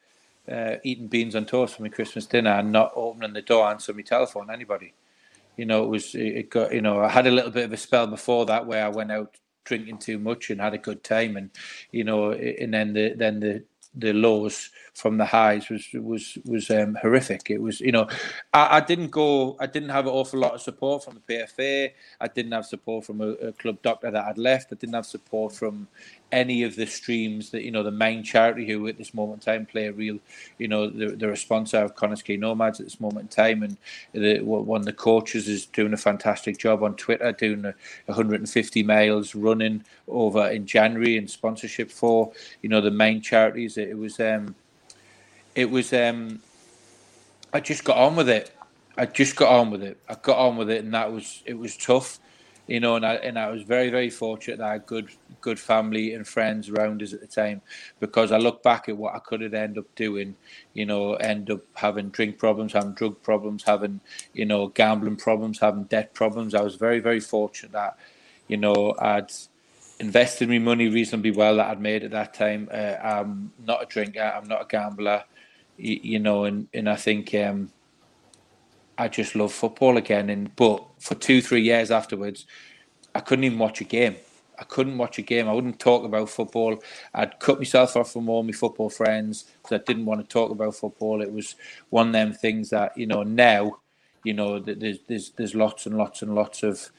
uh, 0.50 0.76
eating 0.84 1.08
beans 1.08 1.36
on 1.36 1.46
toast 1.46 1.76
for 1.76 1.84
my 1.84 1.90
Christmas 1.90 2.26
dinner, 2.26 2.52
and 2.52 2.72
not 2.72 2.94
opening 2.96 3.34
the 3.34 3.42
door, 3.42 3.68
answering 3.68 3.98
my 3.98 4.04
telephone, 4.04 4.50
anybody. 4.50 4.94
You 5.58 5.66
know, 5.66 5.84
it 5.84 5.88
was 5.88 6.16
it 6.16 6.50
got 6.50 6.74
you 6.74 6.82
know 6.82 7.02
I 7.02 7.10
had 7.10 7.28
a 7.28 7.32
little 7.32 7.52
bit 7.52 7.66
of 7.66 7.74
a 7.74 7.78
spell 7.78 8.08
before 8.08 8.46
that 8.46 8.66
where 8.66 8.86
I 8.86 8.90
went 8.90 9.12
out 9.12 9.36
drinking 9.66 9.98
too 9.98 10.18
much 10.18 10.50
and 10.50 10.62
had 10.62 10.74
a 10.74 10.78
good 10.78 11.04
time, 11.04 11.36
and 11.36 11.50
you 11.92 12.06
know, 12.06 12.32
and 12.32 12.74
then 12.74 12.94
the 12.94 13.14
then 13.16 13.40
the 13.42 13.64
the 13.96 14.14
lows 14.14 14.70
from 14.98 15.18
the 15.18 15.26
highs 15.26 15.70
was 15.70 15.88
was 15.94 16.40
was 16.46 16.72
um, 16.72 16.98
horrific. 17.00 17.52
It 17.52 17.62
was, 17.62 17.80
you 17.82 17.92
know, 17.92 18.08
I, 18.52 18.78
I, 18.78 18.80
didn't 18.80 19.12
go, 19.12 19.56
I 19.60 19.68
didn't 19.68 19.90
have 19.90 20.08
an 20.08 20.12
awful 20.12 20.40
lot 20.40 20.56
of 20.56 20.62
support 20.62 21.04
from 21.04 21.14
the 21.14 21.34
PFA. 21.36 21.92
I 22.20 22.28
didn't 22.28 22.52
have 22.52 22.66
support 22.66 23.06
from 23.06 23.22
a, 23.22 23.28
a 23.34 23.52
club 23.52 23.80
doctor 23.84 24.10
that 24.10 24.26
I'd 24.26 24.40
left. 24.40 24.74
I 24.74 24.76
didn't 24.76 24.96
have 24.96 25.06
support 25.06 25.54
from 25.54 25.88
any 26.32 26.64
of 26.64 26.76
the 26.76 26.88
streams 26.88 27.52
that 27.52 27.64
you 27.64 27.70
know 27.70 27.84
the 27.84 27.92
main 27.92 28.24
charity 28.24 28.68
who 28.68 28.88
at 28.88 28.98
this 28.98 29.14
moment 29.14 29.48
in 29.48 29.54
time 29.54 29.66
play 29.68 29.86
a 29.86 29.94
real 29.94 30.18
you 30.58 30.68
know 30.68 30.90
the, 30.90 31.16
the 31.16 31.36
sponsor 31.38 31.78
of 31.78 31.96
Connah's 31.96 32.24
Quay 32.24 32.38
Nomads 32.38 32.80
at 32.80 32.88
this 32.88 33.00
moment 33.00 33.22
in 33.22 33.28
time 33.46 33.64
and 33.64 33.78
the, 34.14 34.42
one 34.42 34.82
of 34.82 34.86
the 34.86 34.94
coaches 34.94 35.48
is 35.48 35.68
doing 35.68 35.94
a 35.94 35.98
fantastic 35.98 36.58
job 36.58 36.84
on 36.84 36.96
Twitter 36.96 37.32
doing 37.32 37.64
a, 37.66 37.74
150 38.08 38.84
miles 38.84 39.36
running 39.36 39.84
over 40.08 40.50
in 40.50 40.66
January 40.66 41.18
in 41.18 41.28
sponsorship 41.28 41.92
for 41.92 42.32
you 42.62 42.68
know 42.68 42.82
the 42.82 42.92
main 42.92 43.22
charities 43.22 43.78
it, 43.78 43.90
it 43.90 43.98
was 43.98 44.20
um 44.20 44.56
it 45.58 45.70
was 45.70 45.92
um 45.92 46.40
I 47.52 47.60
just 47.60 47.84
got 47.84 47.98
on 47.98 48.16
with 48.16 48.30
it 48.30 48.52
I 48.98 49.06
just 49.06 49.36
got 49.36 49.50
on 49.50 49.72
with 49.72 49.84
it 49.84 49.98
I 50.08 50.16
got 50.16 50.38
on 50.38 50.56
with 50.56 50.70
it 50.70 50.84
and 50.84 50.94
that 50.94 51.12
was 51.12 51.44
it 51.46 51.58
was 51.58 51.76
tough 51.76 52.20
you 52.68 52.82
know, 52.82 52.98
and 52.98 53.06
I 53.06 53.16
and 53.16 53.40
I 53.40 53.50
was 53.50 53.64
very 53.64 53.90
very 53.90 54.10
fortunate 54.10 54.58
that 54.58 54.68
I 54.68 54.74
had 54.74 54.86
good 54.86 55.10
good 55.40 55.60
family 55.60 56.14
and 56.14 56.28
friends 56.28 56.70
around 56.70 57.02
us 57.02 57.14
at 57.14 57.22
the 57.22 57.28
time 57.28 57.62
because 58.00 58.32
I 58.32 58.38
look 58.38 58.62
back 58.62 58.90
at 58.90 58.98
what 58.98 59.16
I 59.16 59.20
could 59.20 59.42
have 59.42 59.54
ended 59.54 59.80
up 59.80 59.96
doing, 59.96 60.36
you 60.74 60.86
know, 60.86 61.14
end 61.16 61.50
up 61.50 61.62
having 61.76 62.10
drink 62.10 62.38
problems, 62.38 62.74
having 62.74 62.92
drug 62.92 63.22
problems, 63.24 63.64
having 63.64 64.02
you 64.34 64.46
know 64.46 64.68
gambling 64.68 65.16
problems, 65.16 65.60
having 65.60 65.86
debt 65.86 66.14
problems. 66.14 66.54
I 66.54 66.62
was 66.62 66.76
very 66.76 67.00
very 67.00 67.22
fortunate 67.22 67.72
that, 67.72 67.98
you 68.50 68.58
know, 68.58 68.94
I'd 69.00 69.32
invested 70.00 70.50
my 70.50 70.60
money 70.60 70.90
reasonably 70.90 71.32
well 71.32 71.56
that 71.58 71.70
I'd 71.70 71.82
made 71.82 72.04
at 72.04 72.12
that 72.12 72.34
time. 72.34 72.70
Uh, 72.72 72.96
I'm 73.02 73.54
not 73.66 73.82
a 73.82 73.86
drinker, 73.86 74.22
I'm 74.22 74.48
not 74.48 74.64
a 74.64 74.68
gambler, 74.68 75.24
you, 75.78 76.00
you 76.02 76.20
know, 76.20 76.46
and 76.46 76.68
and 76.74 76.90
I 76.90 76.96
think. 76.96 77.34
Um, 77.34 77.72
I 78.98 79.08
just 79.08 79.36
love 79.36 79.54
football 79.54 79.98
again. 79.98 80.30
And 80.30 80.56
but 80.56 80.84
for 81.00 81.16
two, 81.16 81.42
three 81.42 81.62
years 81.62 81.92
afterwards, 81.92 82.46
I 83.14 83.20
couldn't 83.20 83.46
even 83.46 83.60
watch 83.60 83.82
a 83.82 83.84
game. 83.84 84.16
I 84.60 84.64
couldn't 84.64 84.98
watch 84.98 85.20
a 85.20 85.22
game. 85.22 85.48
I 85.48 85.54
wouldn't 85.54 85.80
talk 85.80 86.04
about 86.04 86.30
football. 86.30 86.82
I'd 87.14 87.40
cut 87.40 87.60
myself 87.60 87.96
off 87.96 88.12
from 88.12 88.28
all 88.28 88.42
my 88.42 88.54
football 88.54 88.90
friends 88.90 89.46
because 89.62 89.80
I 89.80 89.84
didn't 89.86 90.06
want 90.06 90.22
to 90.22 90.28
talk 90.28 90.50
about 90.50 90.76
football. 90.76 91.22
It 91.22 91.32
was 91.32 91.56
one 91.90 92.08
of 92.08 92.14
them 92.14 92.34
things 92.34 92.72
that 92.72 92.98
you 92.98 93.06
know 93.06 93.22
now, 93.24 93.78
you 94.24 94.34
know, 94.34 94.60
there's 94.60 94.98
there's 95.08 95.30
there's 95.32 95.54
lots 95.54 95.86
and 95.86 95.98
lots 95.98 96.24
and 96.24 96.34
lots 96.34 96.64
of 96.64 96.90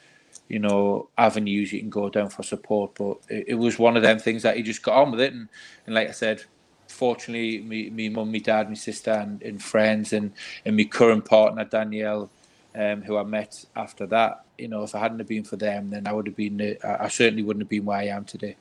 you 0.49 0.61
know 0.61 1.09
avenues 1.19 1.73
you 1.73 1.81
can 1.81 1.91
go 1.91 2.09
down 2.09 2.31
for 2.31 2.45
support. 2.45 2.95
But 2.95 3.19
it, 3.29 3.47
it 3.49 3.55
was 3.55 3.77
one 3.79 3.97
of 3.97 4.05
them 4.05 4.21
things 4.21 4.45
that 4.45 4.57
you 4.57 4.63
just 4.63 4.85
got 4.85 5.03
on 5.03 5.11
with 5.11 5.21
it. 5.21 5.33
And 5.33 5.49
and 5.87 5.97
like 5.97 6.09
I 6.09 6.13
said, 6.13 6.45
fortunately, 6.89 7.61
me, 7.61 7.91
me 7.91 8.09
mum, 8.09 8.33
my 8.33 8.39
dad, 8.39 8.69
my 8.69 8.75
sister, 8.75 9.13
and, 9.13 9.43
and 9.43 9.63
friends, 9.63 10.13
and 10.13 10.33
and 10.65 10.77
my 10.77 10.85
current 10.85 11.25
partner 11.25 11.65
Danielle, 11.65 12.31
um, 12.75 13.03
who 13.03 13.17
I 13.17 13.23
met 13.23 13.65
after 13.77 14.07
that. 14.07 14.45
You 14.57 14.69
know, 14.69 14.83
if 14.83 14.95
I 14.95 14.99
hadn't 14.99 15.21
have 15.21 15.29
been 15.29 15.45
for 15.45 15.57
them, 15.57 15.91
then 15.91 16.07
I 16.07 16.13
would 16.13 16.27
have 16.27 16.37
been. 16.37 16.77
I 16.83 17.09
certainly 17.09 17.43
wouldn't 17.43 17.63
have 17.63 17.71
been 17.71 17.85
where 17.85 17.99
I 17.99 18.07
am 18.07 18.25
today. 18.25 18.57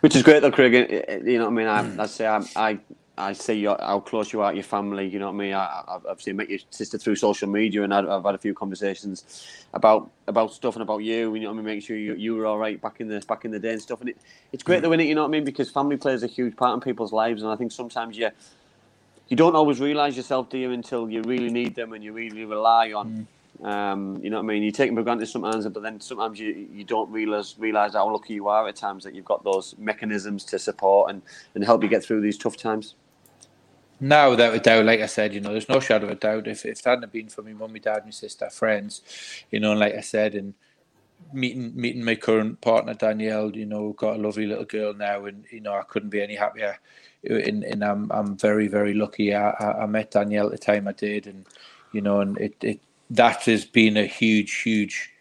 Which 0.00 0.16
is 0.16 0.22
great, 0.22 0.40
though, 0.40 0.50
Craig. 0.50 0.72
You 1.24 1.38
know 1.38 1.44
what 1.44 1.52
I 1.52 1.84
mean? 1.84 1.98
I, 1.98 2.02
I 2.02 2.06
say 2.06 2.26
I, 2.26 2.44
I 2.56 2.78
I 3.22 3.32
see 3.32 3.54
your, 3.54 3.76
how 3.80 4.00
close 4.00 4.32
you 4.32 4.40
are 4.42 4.50
to 4.50 4.56
your 4.56 4.64
family. 4.64 5.08
You 5.08 5.18
know 5.18 5.26
what 5.26 5.34
I 5.34 5.44
mean. 5.44 5.54
I, 5.54 5.84
have 5.88 6.06
obviously 6.06 6.32
met 6.32 6.50
your 6.50 6.58
sister 6.70 6.98
through 6.98 7.16
social 7.16 7.48
media, 7.48 7.82
and 7.82 7.94
I've, 7.94 8.08
I've, 8.08 8.24
had 8.24 8.34
a 8.34 8.38
few 8.38 8.54
conversations 8.54 9.46
about 9.72 10.10
about 10.26 10.52
stuff 10.52 10.74
and 10.74 10.82
about 10.82 10.98
you. 10.98 11.34
You 11.34 11.40
know 11.40 11.48
what 11.48 11.54
I 11.54 11.56
mean. 11.56 11.64
Making 11.64 11.80
sure 11.80 11.96
you, 11.96 12.14
you 12.14 12.34
were 12.34 12.46
all 12.46 12.58
right 12.58 12.80
back 12.80 13.00
in 13.00 13.08
the 13.08 13.20
back 13.20 13.44
in 13.44 13.50
the 13.50 13.58
day 13.58 13.72
and 13.72 13.82
stuff. 13.82 14.00
And 14.00 14.10
it, 14.10 14.18
it's 14.52 14.62
great 14.62 14.80
mm. 14.80 14.82
though, 14.82 14.92
is 14.92 15.00
it? 15.00 15.06
You 15.06 15.14
know 15.14 15.22
what 15.22 15.28
I 15.28 15.30
mean? 15.30 15.44
Because 15.44 15.70
family 15.70 15.96
plays 15.96 16.22
a 16.22 16.26
huge 16.26 16.56
part 16.56 16.74
in 16.74 16.80
people's 16.80 17.12
lives, 17.12 17.42
and 17.42 17.50
I 17.50 17.56
think 17.56 17.72
sometimes 17.72 18.16
you 18.16 18.30
you 19.28 19.36
don't 19.36 19.56
always 19.56 19.80
realise 19.80 20.16
yourself, 20.16 20.50
do 20.50 20.58
you, 20.58 20.72
until 20.72 21.08
you 21.08 21.22
really 21.22 21.50
need 21.50 21.74
them 21.74 21.92
and 21.92 22.04
you 22.04 22.12
really 22.12 22.44
rely 22.44 22.92
on. 22.92 23.10
Mm 23.10 23.26
Um, 23.62 24.18
you 24.22 24.30
know 24.30 24.38
what 24.38 24.44
I 24.44 24.46
mean? 24.46 24.62
You 24.62 24.72
take 24.72 24.88
them 24.88 24.96
for 24.96 25.04
granted 25.04 25.26
sometimes, 25.26 25.66
but 25.68 25.82
then 25.82 26.00
sometimes 26.00 26.40
you, 26.40 26.66
you 26.72 26.82
don't 26.82 27.10
realize 27.10 27.54
realize 27.58 27.92
how 27.92 28.10
lucky 28.10 28.34
you 28.34 28.48
are 28.48 28.66
at 28.66 28.74
times 28.74 29.04
that 29.04 29.14
you've 29.14 29.24
got 29.24 29.44
those 29.44 29.76
mechanisms 29.78 30.44
to 30.46 30.58
support 30.58 31.10
and, 31.10 31.22
and 31.54 31.62
help 31.62 31.82
you 31.82 31.88
get 31.88 32.02
through 32.02 32.20
these 32.22 32.36
tough 32.36 32.56
times. 32.56 32.96
No, 34.02 34.32
without 34.32 34.54
a 34.54 34.60
doubt, 34.60 34.86
like 34.86 35.00
I 35.00 35.06
said, 35.06 35.34
you 35.34 35.42
know, 35.42 35.52
there's 35.52 35.70
no 35.70 35.80
shadow 35.80 36.06
of 36.06 36.12
a 36.12 36.16
doubt. 36.16 36.48
If 36.48 36.66
if 36.66 36.82
that 36.84 36.90
hadn't 36.92 37.12
been 37.12 37.30
for 37.30 37.42
me 37.42 37.54
mum, 37.54 37.72
my 37.74 37.80
dad, 37.80 38.04
my 38.06 38.12
sister, 38.12 38.50
friends, 38.50 39.02
you 39.52 39.60
know, 39.60 39.74
like 39.74 39.94
I 39.94 40.02
said, 40.02 40.36
and 40.36 40.54
meeting 41.34 41.72
meeting 41.76 42.04
my 42.04 42.16
current 42.16 42.60
partner 42.62 42.94
Danielle, 42.94 43.56
you 43.56 43.66
know, 43.66 43.94
got 43.94 44.16
a 44.16 44.22
lovely 44.22 44.46
little 44.46 44.66
girl 44.66 44.94
now, 44.94 45.26
and 45.26 45.46
you 45.52 45.60
know, 45.62 45.74
I 45.74 45.82
couldn't 45.84 46.10
be 46.10 46.22
any 46.22 46.36
happier. 46.36 46.78
And, 47.24 47.64
and 47.64 47.84
I'm 47.84 48.12
I'm 48.12 48.38
very 48.38 48.68
very 48.68 48.94
lucky. 48.94 49.34
I, 49.34 49.52
I 49.52 49.86
met 49.86 50.12
Danielle 50.12 50.46
at 50.48 50.52
the 50.52 50.58
time 50.58 50.88
I 50.88 50.92
did, 50.94 51.28
and 51.28 51.46
you 51.92 52.02
know, 52.02 52.20
and 52.22 52.38
it, 52.38 52.56
it 52.62 52.80
that 53.10 53.44
has 53.44 53.66
been 53.66 53.98
a 53.98 54.06
huge 54.06 54.62
huge 54.62 55.11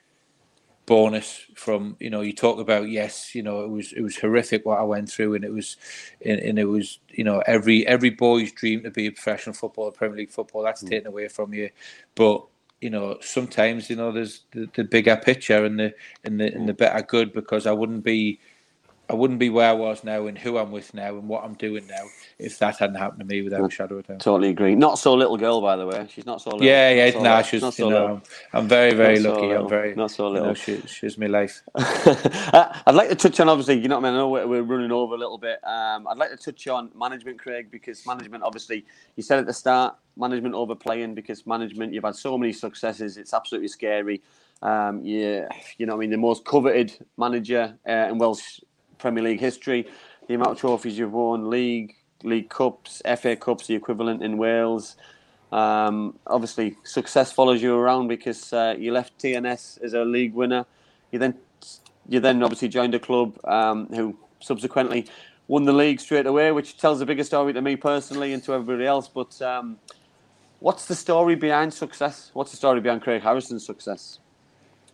bonus 0.86 1.46
from 1.56 1.96
you 2.00 2.10
know 2.10 2.22
you 2.22 2.34
talk 2.34 2.60
about 2.60 2.90
yes 2.90 3.36
you 3.36 3.44
know 3.44 3.64
it 3.64 3.70
was 3.70 3.94
it 3.94 4.02
was 4.02 4.18
horrific 4.18 4.66
what 4.66 4.80
I 4.80 4.84
went 4.84 5.10
through 5.10 5.36
and 5.36 5.46
it 5.46 5.54
was 5.54 5.78
and, 6.26 6.40
and 6.40 6.60
it 6.60 6.66
was 6.66 7.00
you 7.10 7.24
know 7.24 7.42
every 7.46 7.86
every 7.88 8.10
boy's 8.10 8.52
dream 8.52 8.84
to 8.84 8.92
be 8.92 9.08
a 9.08 9.12
professional 9.12 9.54
footballer 9.54 9.92
Premier 9.92 10.18
League 10.18 10.32
football 10.32 10.64
that's 10.64 10.84
mm. 10.84 10.90
taken 10.90 11.08
away 11.08 11.28
from 11.28 11.54
you 11.54 11.70
but 12.16 12.46
you 12.82 12.90
know, 12.90 13.18
sometimes 13.22 13.90
you 13.90 13.96
know 13.96 14.12
there's 14.12 14.42
the, 14.52 14.68
the 14.74 14.84
bigger 14.84 15.16
picture 15.16 15.64
and 15.64 15.80
the 15.80 15.94
and 16.24 16.42
the 16.42 16.52
and 16.54 16.68
the 16.68 16.74
better 16.74 17.02
good 17.04 17.32
because 17.32 17.68
I 17.68 17.72
wouldn't 17.72 18.04
be 18.04 18.40
I 19.12 19.14
wouldn't 19.14 19.40
be 19.40 19.50
where 19.50 19.68
I 19.68 19.74
was 19.74 20.06
now 20.06 20.28
and 20.28 20.38
who 20.38 20.58
I'm 20.58 20.72
with 20.72 20.94
now 20.94 21.18
and 21.18 21.28
what 21.28 21.44
I'm 21.44 21.56
doing 21.56 21.86
now 21.86 22.06
if 22.40 22.58
that 22.60 22.78
hadn't 22.78 22.96
happened 22.96 23.20
to 23.20 23.26
me 23.26 23.42
without 23.42 23.70
a 23.70 23.70
shadow 23.70 23.98
of 23.98 24.08
doubt. 24.08 24.22
Totally 24.22 24.52
agree. 24.52 24.74
Not 24.74 25.00
so 25.00 25.14
little 25.14 25.36
girl, 25.36 25.60
by 25.60 25.76
the 25.76 25.86
way. 25.86 26.08
She's 26.10 26.26
not 26.26 26.42
so 26.42 26.52
little. 26.52 26.66
Yeah, 26.66 26.92
yeah. 26.92 27.12
So 27.12 27.22
nah, 27.22 27.42
she's, 27.42 27.62
not 27.62 27.74
so 27.74 27.88
you 27.88 27.92
know, 27.92 28.02
little. 28.02 28.22
I'm, 28.54 28.70
very, 28.70 28.94
very 28.94 29.20
not 29.20 29.34
lucky. 29.34 29.50
So 29.50 29.64
I'm 29.64 29.70
very 29.70 29.96
not 29.96 30.12
so 30.12 30.30
little. 30.30 30.48
You 30.48 30.48
know, 30.48 30.54
she, 30.54 30.82
she's 30.88 31.18
my 31.18 31.28
life. 31.28 31.62
Uh, 32.54 32.78
I'd 32.86 32.96
like 32.96 33.10
to 33.10 33.16
touch 33.16 33.40
on 33.40 33.50
obviously. 33.50 33.80
You 33.80 33.88
know 33.88 34.00
what 34.00 34.06
I 34.06 34.10
mean. 34.10 34.16
I 34.16 34.18
know 34.18 34.30
we're, 34.30 34.62
running 34.64 34.92
over 34.92 35.16
a 35.16 35.18
little 35.18 35.38
bit. 35.38 35.60
Um, 35.66 36.08
I'd 36.08 36.18
like 36.18 36.32
to 36.32 36.38
touch 36.38 36.68
on 36.68 36.90
management, 36.96 37.40
Craig, 37.40 37.70
because 37.70 38.06
management 38.06 38.44
obviously 38.44 38.86
you 39.16 39.24
said 39.24 39.40
at 39.40 39.46
the 39.46 39.54
start 39.54 39.96
management 40.18 40.56
overplaying 40.56 41.16
because 41.16 41.46
management 41.46 41.94
you've 41.94 42.04
had 42.04 42.16
so 42.16 42.38
many 42.38 42.54
successes. 42.54 43.18
It's 43.18 43.34
absolutely 43.34 43.68
scary. 43.68 44.22
Um, 44.62 45.02
yeah, 45.04 45.48
you 45.78 45.86
know, 45.86 45.94
what 45.96 46.00
I 46.00 46.02
mean, 46.02 46.12
the 46.12 46.18
most 46.18 46.46
coveted 46.46 46.94
manager 47.18 47.78
uh, 47.88 48.08
in 48.10 48.18
Welsh 48.18 48.60
Premier 49.02 49.24
League 49.24 49.40
history. 49.40 49.88
The 50.28 50.36
amount 50.36 50.52
of 50.52 50.60
trophies 50.60 50.98
you've 50.98 51.14
won, 51.14 51.50
league, 51.50 51.96
league 52.24 52.50
cups, 52.50 53.02
FA 53.18 53.36
cups, 53.36 53.68
the 53.68 53.76
equivalent 53.76 54.24
in 54.24 54.38
Wales. 54.38 54.96
Um, 55.52 56.18
obviously, 56.28 56.78
success 56.84 57.32
follows 57.32 57.62
you 57.62 57.76
around 57.76 58.08
because 58.08 58.54
uh, 58.54 58.76
you 58.78 58.94
left 58.94 59.18
TNS 59.18 59.82
as 59.84 59.94
a 59.94 60.06
league 60.06 60.34
winner. 60.34 60.66
You 61.12 61.20
then, 61.20 61.36
you 62.08 62.20
then 62.20 62.42
obviously 62.42 62.70
joined 62.70 62.96
a 62.96 63.00
club 63.00 63.38
um, 63.46 63.88
who 63.88 64.16
subsequently 64.40 65.08
won 65.48 65.66
the 65.66 65.74
league 65.74 66.00
straight 66.00 66.26
away, 66.26 66.52
which 66.52 66.78
tells 66.78 67.02
a 67.02 67.06
bigger 67.06 67.24
story 67.24 67.52
to 67.52 67.62
me 67.62 67.76
personally 67.76 68.32
and 68.32 68.44
to 68.44 68.54
everybody 68.54 68.86
else. 68.86 69.10
But 69.10 69.42
um, 69.42 69.78
what's 70.60 70.86
the 70.86 70.96
story 70.96 71.36
behind 71.36 71.74
success? 71.74 72.32
What's 72.34 72.52
the 72.52 72.58
story 72.58 72.80
behind 72.80 73.02
Craig 73.02 73.22
Harrison's 73.22 73.66
success? 73.66 74.20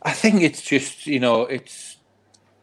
I 0.02 0.14
think 0.14 0.42
it's 0.42 0.62
just 0.62 1.06
you 1.06 1.20
know 1.20 1.44
it's 1.44 1.97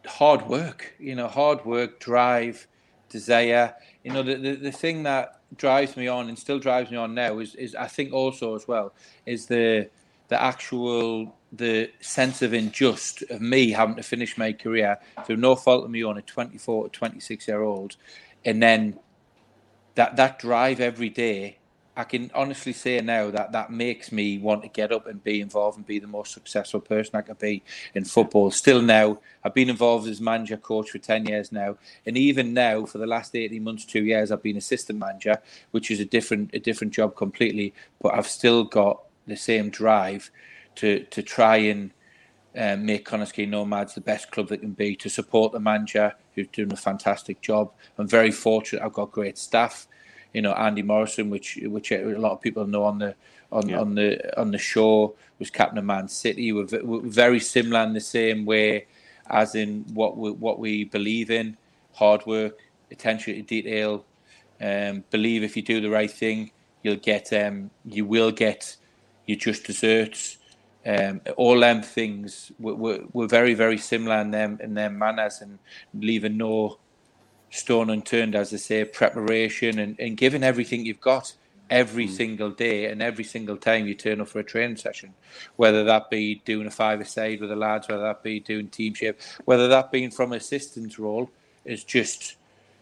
hard 0.05 0.47
work, 0.47 0.93
you 0.99 1.15
know, 1.15 1.27
hard 1.27 1.65
work, 1.65 1.99
drive, 1.99 2.67
desire. 3.09 3.73
You 4.03 4.13
know, 4.13 4.23
the, 4.23 4.35
the, 4.35 4.55
the 4.55 4.71
thing 4.71 5.03
that 5.03 5.41
drives 5.57 5.95
me 5.95 6.07
on 6.07 6.29
and 6.29 6.37
still 6.37 6.59
drives 6.59 6.91
me 6.91 6.97
on 6.97 7.13
now 7.13 7.39
is, 7.39 7.55
is 7.55 7.75
I 7.75 7.87
think 7.87 8.13
also 8.13 8.55
as 8.55 8.67
well 8.67 8.93
is 9.25 9.45
the 9.45 9.89
the 10.27 10.41
actual 10.41 11.35
the 11.51 11.91
sense 12.01 12.41
of 12.41 12.53
injust 12.53 13.21
of 13.29 13.39
me 13.41 13.71
having 13.71 13.95
to 13.95 14.03
finish 14.03 14.37
my 14.37 14.51
career 14.51 14.97
through 15.25 15.37
no 15.37 15.55
fault 15.55 15.85
of 15.85 15.91
my 15.91 16.01
on 16.01 16.17
a 16.17 16.21
24 16.21 16.85
or 16.85 16.89
26 16.89 17.47
year 17.47 17.61
old, 17.61 17.95
and 18.43 18.61
then 18.61 18.99
that 19.95 20.15
that 20.15 20.39
drive 20.39 20.79
every 20.79 21.09
day 21.09 21.57
I 21.97 22.03
can 22.03 22.29
honestly 22.35 22.73
say 22.73 22.99
now 22.99 23.31
that 23.31 23.53
that 23.53 23.71
makes 23.71 24.11
me 24.11 24.37
want 24.37 24.63
to 24.63 24.69
get 24.69 24.91
up 24.91 25.07
and 25.07 25.23
be 25.23 25.39
involved 25.39 25.77
and 25.77 25.85
be 25.85 25.99
the 25.99 26.07
most 26.07 26.33
successful 26.33 26.81
person 26.81 27.15
I 27.15 27.21
could 27.21 27.39
be 27.39 27.63
in 27.93 28.03
football. 28.03 28.51
Still 28.51 28.81
now, 28.81 29.19
I've 29.43 29.53
been 29.53 29.69
involved 29.69 30.07
as 30.07 30.19
manager 30.19 30.57
coach 30.57 30.89
for 30.89 30.97
10 30.97 31.25
years 31.25 31.53
now. 31.53 31.77
And 32.05 32.17
even 32.17 32.53
now, 32.53 32.85
for 32.85 32.97
the 32.97 33.07
last 33.07 33.33
18 33.33 33.63
months, 33.63 33.85
two 33.85 34.03
years, 34.03 34.31
I've 34.31 34.43
been 34.43 34.57
assistant 34.57 34.99
manager, 34.99 35.41
which 35.71 35.89
is 35.89 36.01
a 36.01 36.05
different, 36.05 36.51
a 36.53 36.59
different 36.59 36.93
job 36.93 37.15
completely. 37.15 37.73
But 38.01 38.15
I've 38.15 38.27
still 38.27 38.65
got 38.65 39.01
the 39.25 39.37
same 39.37 39.69
drive 39.69 40.31
to, 40.75 40.99
to 41.05 41.23
try 41.23 41.57
and 41.57 41.91
um, 42.57 42.85
make 42.85 43.05
Connah's 43.05 43.37
Nomads 43.37 43.95
the 43.95 44.01
best 44.01 44.31
club 44.31 44.49
that 44.49 44.59
can 44.59 44.71
be, 44.71 44.97
to 44.97 45.09
support 45.09 45.53
the 45.53 45.59
manager 45.61 46.13
who's 46.33 46.47
doing 46.47 46.73
a 46.73 46.77
fantastic 46.77 47.41
job. 47.41 47.71
I'm 47.97 48.07
very 48.07 48.31
fortunate. 48.31 48.83
I've 48.83 48.93
got 48.93 49.11
great 49.11 49.37
staff 49.37 49.87
you 50.35 50.41
know 50.41 50.51
Andy 50.51 50.81
Morrison, 50.81 51.29
which 51.29 51.57
which 51.63 51.91
a 51.91 52.03
lot 52.19 52.33
of 52.33 52.41
people 52.41 52.67
know 52.67 52.83
on 52.83 52.99
the 52.99 53.15
on, 53.53 53.69
yeah. 53.69 53.79
on 53.79 53.95
the 53.95 54.39
on 54.39 54.51
the 54.51 54.57
show 54.57 55.15
was 55.39 55.49
captain 55.49 55.77
of 55.77 55.85
Man 55.85 56.09
City. 56.09 56.51
We're, 56.51 56.67
we're, 56.83 56.99
very 56.99 57.39
similar 57.39 57.83
in 57.83 57.93
the 57.93 58.01
same 58.01 58.45
way, 58.45 58.87
as 59.29 59.55
in 59.55 59.85
what 59.93 60.17
we, 60.17 60.31
what 60.31 60.59
we 60.59 60.83
believe 60.83 61.31
in: 61.31 61.55
hard 61.93 62.25
work, 62.25 62.59
attention 62.91 63.35
to 63.35 63.41
detail. 63.43 64.03
Um, 64.59 65.05
believe 65.09 65.41
if 65.43 65.55
you 65.55 65.63
do 65.63 65.79
the 65.79 65.89
right 65.89 66.11
thing, 66.11 66.51
you'll 66.83 66.97
get 66.97 67.31
um, 67.31 67.71
you 67.85 68.05
will 68.05 68.31
get 68.31 68.75
your 69.27 69.37
just 69.37 69.63
desserts. 69.63 70.37
Um, 70.85 71.21
all 71.35 71.59
them 71.59 71.81
things 71.81 72.51
were, 72.59 73.01
were, 73.11 73.27
very 73.27 73.55
very 73.55 73.77
similar 73.79 74.17
in 74.17 74.29
them 74.29 74.59
in 74.61 74.75
their 74.75 74.91
manners 74.91 75.41
and 75.41 75.57
leaving 75.95 76.37
no 76.37 76.77
stone 77.55 77.89
unturned, 77.89 78.35
as 78.35 78.53
I 78.53 78.57
say, 78.57 78.83
preparation 78.85 79.79
and, 79.79 79.99
and 79.99 80.17
giving 80.17 80.43
everything 80.43 80.85
you've 80.85 81.01
got 81.01 81.33
every 81.69 82.07
mm. 82.07 82.11
single 82.11 82.51
day 82.51 82.85
and 82.85 83.01
every 83.01 83.23
single 83.23 83.57
time 83.57 83.87
you 83.87 83.95
turn 83.95 84.21
up 84.21 84.27
for 84.27 84.39
a 84.39 84.43
training 84.43 84.77
session, 84.77 85.13
whether 85.55 85.83
that 85.83 86.09
be 86.09 86.41
doing 86.45 86.67
a 86.67 86.71
five-a-side 86.71 87.39
with 87.39 87.49
the 87.49 87.55
lads, 87.55 87.87
whether 87.87 88.03
that 88.03 88.21
be 88.23 88.39
doing 88.39 88.67
team 88.67 88.93
shape, 88.93 89.19
whether 89.45 89.67
that 89.67 89.91
being 89.91 90.11
from 90.11 90.33
assistant's 90.33 90.99
role, 90.99 91.29
is 91.63 91.83
just 91.83 92.35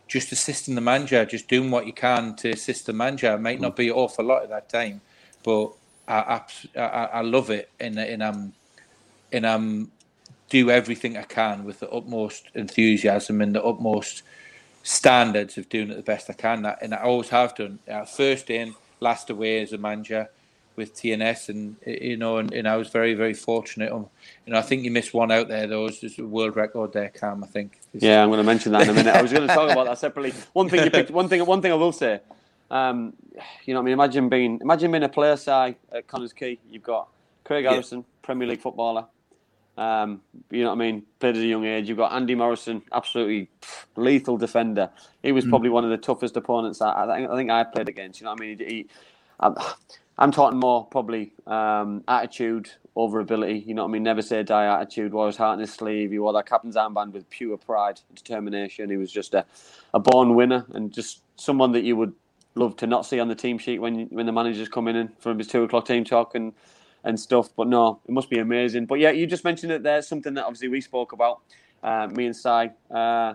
just 0.05 0.33
assisting 0.33 0.75
the 0.75 0.81
manager, 0.81 1.25
just 1.25 1.47
doing 1.47 1.71
what 1.71 1.87
you 1.87 1.93
can 1.93 2.35
to 2.35 2.49
assist 2.49 2.85
the 2.85 2.93
manager. 2.93 3.33
It 3.33 3.39
might 3.39 3.61
not 3.61 3.71
hmm. 3.71 3.77
be 3.77 3.87
an 3.87 3.95
awful 3.95 4.25
lot 4.25 4.43
at 4.43 4.49
that 4.49 4.69
time, 4.69 5.01
but 5.43 5.71
I 6.07 6.41
I, 6.75 6.81
I 6.81 7.21
love 7.21 7.49
it 7.49 7.69
and 7.79 7.97
and 7.97 8.23
I'm 8.23 8.35
um, 8.35 8.53
and 9.31 9.47
I'm 9.47 9.55
um, 9.55 9.91
do 10.49 10.69
everything 10.69 11.17
I 11.17 11.23
can 11.23 11.63
with 11.63 11.79
the 11.79 11.89
utmost 11.89 12.45
enthusiasm 12.53 13.41
and 13.41 13.55
the 13.55 13.63
utmost 13.63 14.21
standards 14.84 15.57
of 15.57 15.69
doing 15.69 15.89
it 15.89 15.95
the 15.95 16.03
best 16.03 16.30
I 16.30 16.34
can. 16.34 16.65
And 16.81 16.93
I 16.93 17.01
always 17.01 17.30
have 17.30 17.55
done. 17.55 17.80
First 18.15 18.49
in, 18.49 18.76
last 18.99 19.30
away 19.30 19.61
as 19.61 19.73
a 19.73 19.77
manager 19.77 20.30
with 20.76 20.95
TNS, 20.95 21.49
and 21.49 21.76
you 21.85 22.18
know, 22.18 22.38
and, 22.38 22.51
and 22.53 22.68
I 22.68 22.77
was 22.77 22.89
very, 22.89 23.14
very 23.14 23.34
fortunate. 23.34 23.91
Um, 23.91 24.07
you 24.45 24.53
know, 24.53 24.60
I 24.60 24.61
think 24.61 24.84
you 24.84 24.91
missed 24.91 25.14
one 25.14 25.31
out 25.31 25.47
there. 25.47 25.68
Though, 25.68 25.84
was 25.84 26.03
a 26.18 26.23
world 26.23 26.55
record 26.55 26.93
there, 26.93 27.10
Cam. 27.10 27.43
I 27.43 27.47
think. 27.47 27.80
Yeah, 27.93 28.23
I'm 28.23 28.30
going 28.30 28.39
to 28.39 28.43
mention 28.43 28.72
that 28.72 28.84
in 28.84 28.89
a 28.89 28.93
minute. 28.93 29.15
I 29.15 29.22
was 29.22 29.31
going 29.31 29.47
to 29.47 29.53
talk 29.53 29.72
about 29.72 29.85
that 29.85 29.99
separately. 29.99 30.34
One 30.53 30.69
thing 30.69 30.84
you 30.84 30.91
picked. 30.91 31.11
One 31.11 31.30
thing. 31.30 31.45
One 31.45 31.61
thing 31.61 31.72
I 31.72 31.76
will 31.76 31.91
say. 31.91 32.22
Um, 32.72 33.14
you 33.65 33.73
know, 33.73 33.81
I 33.81 33.84
mean, 33.84 33.93
imagine 33.93 34.30
being 34.30 34.60
imagine 34.61 34.91
being 34.91 35.03
a 35.03 35.10
player 35.10 35.38
side 35.38 35.76
at 35.91 36.07
Connah's 36.07 36.34
Quay. 36.34 36.57
You've 36.72 36.84
got 36.84 37.07
Craig 37.43 37.65
Harrison, 37.65 37.99
yeah. 37.99 38.05
Premier 38.23 38.47
League 38.47 38.61
footballer. 38.61 39.05
Um, 39.77 40.21
you 40.51 40.63
know 40.63 40.69
what 40.69 40.75
I 40.75 40.91
mean? 40.91 41.03
Played 41.19 41.37
at 41.37 41.43
a 41.43 41.45
young 41.45 41.65
age. 41.65 41.89
You've 41.89 41.97
got 41.97 42.13
Andy 42.13 42.35
Morrison, 42.35 42.83
absolutely 42.91 43.49
lethal 43.95 44.37
defender. 44.37 44.89
He 45.23 45.31
was 45.31 45.45
mm. 45.45 45.49
probably 45.49 45.69
one 45.69 45.83
of 45.83 45.89
the 45.89 45.97
toughest 45.97 46.37
opponents 46.37 46.81
I, 46.81 47.03
I, 47.03 47.15
think, 47.17 47.29
I 47.29 47.35
think 47.35 47.49
I 47.49 47.63
played 47.63 47.89
against. 47.89 48.19
You 48.19 48.25
know 48.25 48.31
what 48.31 48.41
I 48.41 48.45
mean? 48.45 48.59
He, 48.59 48.65
he, 48.65 48.87
I'm, 49.39 49.55
I'm 50.17 50.31
talking 50.31 50.59
more 50.59 50.85
probably 50.85 51.33
um, 51.47 52.03
attitude 52.07 52.69
over 52.95 53.19
ability. 53.19 53.63
You 53.65 53.73
know 53.73 53.83
what 53.83 53.89
I 53.89 53.93
mean? 53.93 54.03
Never 54.03 54.21
say 54.21 54.43
die 54.43 54.65
attitude. 54.65 55.11
Wore 55.11 55.27
his 55.27 55.37
heart 55.37 55.55
in 55.55 55.61
his 55.61 55.73
sleeve. 55.73 56.11
He 56.11 56.19
wore 56.19 56.33
that 56.33 56.45
captain's 56.45 56.75
armband 56.75 57.13
with 57.13 57.27
pure 57.29 57.57
pride 57.57 57.99
and 58.09 58.17
determination. 58.17 58.89
He 58.89 58.97
was 58.97 59.11
just 59.11 59.33
a, 59.33 59.45
a 59.93 59.99
born 59.99 60.35
winner 60.35 60.65
and 60.73 60.93
just 60.93 61.21
someone 61.35 61.71
that 61.71 61.83
you 61.83 61.95
would 61.95 62.13
love 62.55 62.75
to 62.77 62.85
not 62.85 63.05
see 63.05 63.19
on 63.19 63.27
the 63.27 63.35
team 63.35 63.57
sheet 63.57 63.79
when 63.79 64.05
when 64.11 64.27
the 64.27 64.31
managers 64.31 64.69
come 64.69 64.87
in 64.87 64.95
and 64.95 65.09
from 65.19 65.39
his 65.39 65.47
two 65.47 65.63
o'clock 65.63 65.85
team 65.85 66.03
talk 66.03 66.35
and 66.35 66.53
and 67.03 67.19
stuff. 67.19 67.49
But 67.55 67.67
no, 67.67 67.99
it 68.07 68.11
must 68.11 68.30
be 68.30 68.39
amazing. 68.39 68.85
But 68.85 68.99
yeah, 68.99 69.11
you 69.11 69.27
just 69.27 69.43
mentioned 69.43 69.71
it 69.71 69.84
there. 69.84 70.01
Something 70.01 70.34
that 70.35 70.45
obviously 70.45 70.69
we 70.69 70.81
spoke 70.81 71.11
about, 71.11 71.41
uh, 71.84 72.07
me 72.07 72.25
and 72.25 72.35
Si. 72.35 72.69
Uh, 72.91 73.34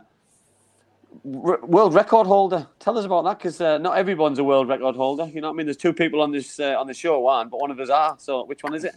world 1.25 1.95
record 1.95 2.27
holder. 2.27 2.67
Tell 2.79 2.99
us 2.99 3.05
about 3.05 3.25
that 3.25 3.39
because 3.39 3.61
uh, 3.61 3.79
not 3.79 3.97
everyone's 3.97 4.39
a 4.39 4.45
world 4.45 4.69
record 4.69 4.97
holder. 4.97 5.27
You 5.27 5.41
know 5.41 5.49
what 5.49 5.55
I 5.55 5.57
mean? 5.59 5.67
There's 5.67 5.77
two 5.77 5.93
people 5.93 6.21
on 6.21 6.33
this 6.33 6.61
uh, 6.61 6.77
on 6.79 6.87
the 6.87 6.95
show, 6.95 7.21
one, 7.21 7.49
but 7.49 7.61
one 7.61 7.71
of 7.71 7.81
us 7.81 7.91
are. 7.91 8.17
So 8.19 8.45
which 8.45 8.63
one 8.63 8.75
is 8.75 8.85
it? 8.85 8.95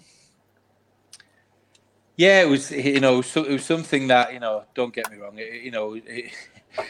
Yeah, 2.18 2.41
it 2.41 2.49
was. 2.49 2.72
You 2.72 2.99
know, 2.99 3.22
so, 3.22 3.43
it 3.43 3.53
was 3.53 3.65
something 3.65 4.07
that 4.07 4.34
you 4.34 4.39
know. 4.39 4.64
Don't 4.73 4.93
get 4.93 5.10
me 5.11 5.18
wrong. 5.18 5.38
It, 5.38 5.64
you 5.64 5.72
know, 5.72 5.93
it, 5.93 6.31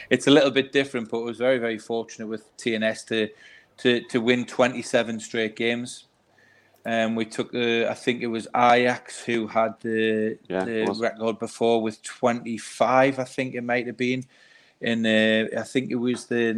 it's 0.10 0.28
a 0.28 0.32
little 0.32 0.52
bit 0.52 0.72
different, 0.72 1.10
but 1.10 1.20
I 1.20 1.24
was 1.24 1.38
very, 1.38 1.58
very 1.58 1.78
fortunate 1.78 2.28
with 2.28 2.56
TNS 2.58 3.06
to 3.08 3.30
to 3.78 4.02
to 4.10 4.22
win 4.22 4.46
27 4.46 5.20
straight 5.20 5.56
games 5.56 6.08
Um, 6.86 7.16
we 7.16 7.26
took 7.26 7.52
the, 7.52 7.88
I 7.90 7.94
think 7.94 8.22
it 8.22 8.28
was 8.28 8.48
Ajax 8.56 9.24
who 9.24 9.48
had 9.48 9.76
the, 9.82 10.38
Yeah, 10.50 10.66
the 10.66 10.86
record 11.00 11.38
before 11.40 11.82
with 11.82 12.02
25, 12.02 13.20
I 13.20 13.24
think 13.24 13.54
it 13.56 13.62
might 13.62 13.86
have 13.88 13.98
been. 13.98 14.26
In 14.82 15.06
uh, 15.06 15.60
I 15.60 15.62
think 15.62 15.92
it 15.92 15.96
was 15.96 16.26
the 16.26 16.54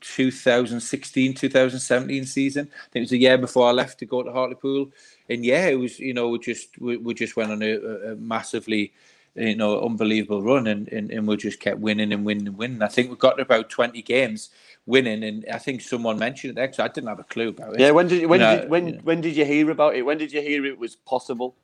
2016 0.00 1.34
2017 1.34 2.24
season. 2.26 2.68
I 2.72 2.88
think 2.90 3.00
it 3.00 3.00
was 3.00 3.12
a 3.12 3.16
year 3.18 3.38
before 3.38 3.68
I 3.68 3.72
left 3.72 3.98
to 3.98 4.06
go 4.06 4.22
to 4.22 4.30
Hartlepool. 4.32 4.92
And 5.28 5.44
yeah, 5.44 5.66
it 5.66 5.74
was, 5.74 5.98
you 5.98 6.14
know, 6.14 6.28
we 6.28 6.38
just 6.38 6.78
we, 6.78 6.96
we 6.96 7.12
just 7.12 7.36
went 7.36 7.50
on 7.50 7.62
a, 7.62 7.72
a- 7.72 8.12
a 8.12 8.16
massively, 8.16 8.92
you 9.36 9.56
know, 9.56 9.80
unbelievable 9.80 10.42
run 10.42 10.66
and, 10.66 10.88
and, 10.88 11.10
and 11.10 11.26
we 11.26 11.36
just 11.36 11.60
kept 11.60 11.78
winning 11.78 12.12
and 12.12 12.24
winning 12.24 12.48
and 12.48 12.56
winning. 12.56 12.82
I 12.82 12.88
think 12.88 13.10
we 13.10 13.16
got 13.16 13.38
about 13.38 13.70
20 13.70 14.00
games 14.02 14.50
winning. 14.86 15.22
And 15.24 15.44
I 15.52 15.58
think 15.58 15.82
someone 15.82 16.18
mentioned 16.18 16.52
it 16.52 16.54
there 16.56 16.66
because 16.66 16.80
I 16.80 16.88
didn't 16.88 17.08
have 17.08 17.20
a 17.20 17.24
clue 17.24 17.48
about 17.48 17.74
it. 17.74 17.80
Yeah, 17.80 17.90
when 17.90 18.08
did 18.08 18.26
when 18.26 18.40
You 18.40 18.46
know, 18.46 18.60
did 18.60 18.70
when 18.70 18.94
when 18.98 19.20
did 19.20 19.36
you 19.36 19.44
hear 19.44 19.70
about 19.70 19.96
it? 19.96 20.02
When 20.02 20.18
did 20.18 20.32
you 20.32 20.40
hear 20.40 20.64
it 20.64 20.78
was 20.78 20.96
possible? 20.96 21.54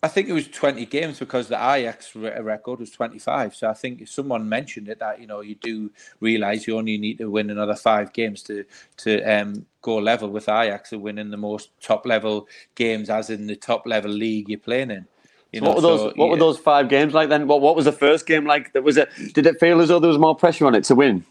I 0.00 0.06
think 0.06 0.28
it 0.28 0.32
was 0.32 0.46
20 0.46 0.86
games 0.86 1.18
because 1.18 1.48
the 1.48 1.56
Ajax 1.56 2.14
record 2.14 2.78
was 2.78 2.92
25. 2.92 3.56
So 3.56 3.68
I 3.68 3.74
think 3.74 4.06
someone 4.06 4.48
mentioned 4.48 4.88
it 4.88 5.00
that 5.00 5.20
you 5.20 5.26
know 5.26 5.40
you 5.40 5.56
do 5.56 5.90
realize 6.20 6.68
you 6.68 6.78
only 6.78 6.98
need 6.98 7.18
to 7.18 7.28
win 7.28 7.50
another 7.50 7.74
five 7.74 8.12
games 8.12 8.42
to 8.44 8.64
to 8.98 9.22
um, 9.24 9.66
go 9.82 9.96
level 9.96 10.28
with 10.30 10.48
Ajax 10.48 10.92
and 10.92 11.02
winning 11.02 11.30
the 11.30 11.36
most 11.36 11.70
top 11.80 12.06
level 12.06 12.46
games, 12.76 13.10
as 13.10 13.30
in 13.30 13.48
the 13.48 13.56
top 13.56 13.86
level 13.86 14.10
league 14.10 14.48
you're 14.48 14.58
playing 14.60 14.92
in. 14.92 15.06
You 15.52 15.62
what 15.62 15.76
were 15.76 15.82
those? 15.82 16.00
so, 16.00 16.12
what 16.16 16.28
were 16.28 16.36
those 16.36 16.58
five 16.58 16.88
games 16.88 17.14
like 17.14 17.30
then? 17.30 17.46
What 17.46 17.60
What 17.60 17.74
was 17.74 17.86
the 17.86 17.92
first 17.92 18.26
game 18.26 18.44
like? 18.44 18.72
That 18.74 18.82
was 18.82 18.96
it. 18.96 19.08
Did 19.32 19.46
it 19.46 19.58
feel 19.58 19.80
as 19.80 19.88
though 19.88 19.98
there 19.98 20.08
was 20.08 20.18
more 20.18 20.36
pressure 20.36 20.66
on 20.66 20.74
it 20.74 20.84
to 20.84 20.94
win? 20.94 21.24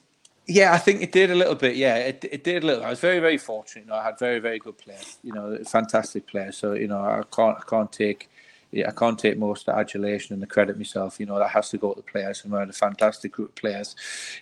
Yeah, 0.47 0.73
I 0.73 0.77
think 0.77 1.01
it 1.01 1.11
did 1.11 1.29
a 1.29 1.35
little 1.35 1.55
bit. 1.55 1.75
Yeah, 1.75 1.97
it, 1.97 2.25
it 2.31 2.43
did 2.43 2.63
a 2.63 2.67
little. 2.67 2.83
I 2.83 2.89
was 2.89 3.01
very, 3.01 3.19
very 3.19 3.37
fortunate. 3.37 3.83
You 3.83 3.91
know, 3.91 3.97
I 3.97 4.03
had 4.03 4.17
very, 4.17 4.39
very 4.39 4.59
good 4.59 4.77
players. 4.77 5.17
You 5.21 5.33
know, 5.33 5.57
fantastic 5.65 6.25
players. 6.25 6.57
So 6.57 6.73
you 6.73 6.87
know, 6.87 6.99
I 6.99 7.21
can't, 7.35 7.57
I 7.57 7.63
can't 7.69 7.91
take, 7.91 8.29
yeah, 8.71 8.87
I 8.87 8.91
can't 8.91 9.19
take 9.19 9.37
most 9.37 9.67
of 9.67 9.75
the 9.75 9.79
adulation 9.79 10.33
and 10.33 10.41
the 10.41 10.47
credit 10.47 10.77
myself. 10.77 11.19
You 11.19 11.25
know, 11.25 11.37
that 11.37 11.49
has 11.49 11.69
to 11.71 11.77
go 11.77 11.93
to 11.93 11.97
the 11.97 12.11
players, 12.11 12.43
and 12.43 12.53
we 12.53 12.59
had 12.59 12.69
a 12.69 12.73
fantastic 12.73 13.33
group 13.33 13.49
of 13.49 13.55
players. 13.55 13.95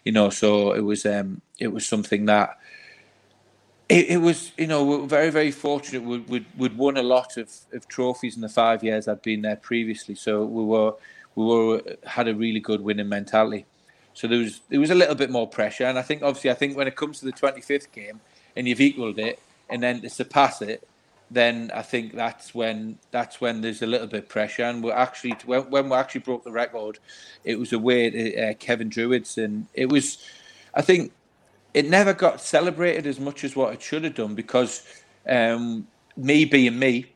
You 0.06 0.12
know, 0.12 0.30
so 0.30 0.74
it 0.74 0.82
was, 0.82 1.06
um, 1.06 1.42
it 1.60 1.68
was 1.68 1.86
something 1.86 2.26
that. 2.26 2.58
It, 3.88 4.10
it 4.10 4.18
was, 4.18 4.52
you 4.58 4.68
know, 4.68 5.06
very, 5.06 5.30
very 5.30 5.52
fortunate. 5.52 6.04
We'd, 6.04 6.28
we'd, 6.28 6.46
we'd 6.58 6.78
won 6.78 6.98
a 6.98 7.04
lot 7.04 7.38
of, 7.38 7.52
of 7.72 7.88
trophies 7.88 8.36
in 8.36 8.42
the 8.42 8.50
five 8.50 8.84
years 8.84 9.08
I'd 9.08 9.22
been 9.22 9.44
there 9.44 9.58
previously. 9.58 10.16
So 10.16 10.44
we 10.44 10.64
were, 10.64 10.94
we 11.36 11.46
were 11.46 11.82
had 12.06 12.28
a 12.28 12.34
really 12.34 12.60
good 12.60 12.82
winning 12.82 13.10
mentality. 13.10 13.66
So 14.16 14.28
there 14.28 14.40
was 14.40 14.62
there 14.70 14.80
was 14.80 14.92
a 14.92 14.96
little 14.96 15.14
bit 15.14 15.30
more 15.30 15.46
pressure, 15.46 15.84
and 15.84 16.00
I 16.00 16.02
think 16.02 16.24
obviously 16.24 16.50
I 16.50 16.54
think 16.54 16.78
when 16.78 16.88
it 16.88 16.96
comes 16.96 17.20
to 17.20 17.26
the 17.26 17.34
twenty 17.34 17.60
fifth 17.60 17.92
game 17.92 18.22
and 18.56 18.66
you've 18.66 18.80
equalled 18.80 19.20
it, 19.20 19.40
and 19.70 19.84
then 19.84 20.02
to 20.02 20.10
surpass 20.10 20.62
it, 20.62 20.88
then 21.30 21.70
I 21.76 21.82
think 21.82 22.14
that's 22.14 22.56
when 22.56 22.98
that's 23.12 23.42
when 23.42 23.60
there's 23.60 23.82
a 23.82 23.86
little 23.86 24.08
bit 24.08 24.30
pressure. 24.30 24.64
And 24.64 24.82
we're 24.82 24.94
actually 24.94 25.36
when, 25.46 25.70
when 25.70 25.90
we 25.90 25.98
actually 25.98 26.22
broke 26.22 26.46
the 26.46 26.52
record, 26.52 27.00
it 27.44 27.60
was 27.60 27.74
away 27.74 28.10
to 28.10 28.38
uh, 28.38 28.54
Cefn 28.54 28.90
Druids, 28.90 29.38
and 29.38 29.68
it 29.74 29.90
was 29.90 30.26
I 30.74 30.82
think 30.82 31.12
it 31.76 31.90
never 31.90 32.14
got 32.14 32.40
celebrated 32.40 33.06
as 33.06 33.20
much 33.20 33.44
as 33.44 33.54
what 33.54 33.74
it 33.74 33.82
should 33.82 34.06
have 34.06 34.16
done 34.16 34.34
because 34.34 34.82
um, 35.28 35.86
me 36.16 36.46
being 36.46 36.80
me, 36.80 37.14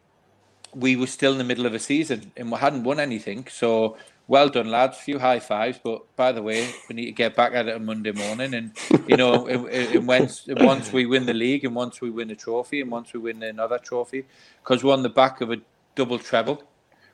we 0.76 0.98
were 0.98 1.07
still 1.07 1.31
in 1.31 1.38
the 1.38 1.45
middle 1.45 1.65
of 1.65 1.73
a 1.73 1.80
season 1.80 2.34
and 2.36 2.52
we 2.52 2.57
hadn't 2.57 2.84
won 2.84 2.99
anything. 2.99 3.48
So 3.49 3.98
well 4.27 4.49
done, 4.49 4.69
lads. 4.69 4.98
Few 4.98 5.18
high 5.18 5.40
fives, 5.40 5.80
but 5.81 6.14
by 6.18 6.34
the 6.34 6.44
way, 6.44 6.69
we 6.90 6.95
need 6.95 7.06
to 7.06 7.14
get 7.14 7.38
back 7.38 7.53
at 7.53 7.69
it 7.69 7.76
on 7.76 7.86
Monday 7.86 8.11
morning. 8.11 8.53
And 8.53 8.77
you 9.07 9.15
know, 9.15 9.48
and, 9.48 10.06
once 10.06 10.44
once 10.48 10.91
we 10.91 11.06
win 11.06 11.26
the 11.26 11.34
league, 11.34 11.64
and 11.64 11.73
once 11.73 12.02
we 12.02 12.10
win 12.10 12.30
a 12.30 12.36
trophy, 12.36 12.81
and 12.81 12.91
once 12.91 13.14
we 13.14 13.22
win 13.22 13.41
another 13.41 13.80
trophy, 13.80 14.26
because 14.61 14.84
we're 14.84 14.94
on 14.94 15.03
the 15.03 15.10
back 15.10 15.40
of 15.40 15.52
a 15.52 15.57
double 15.95 16.19
treble. 16.19 16.61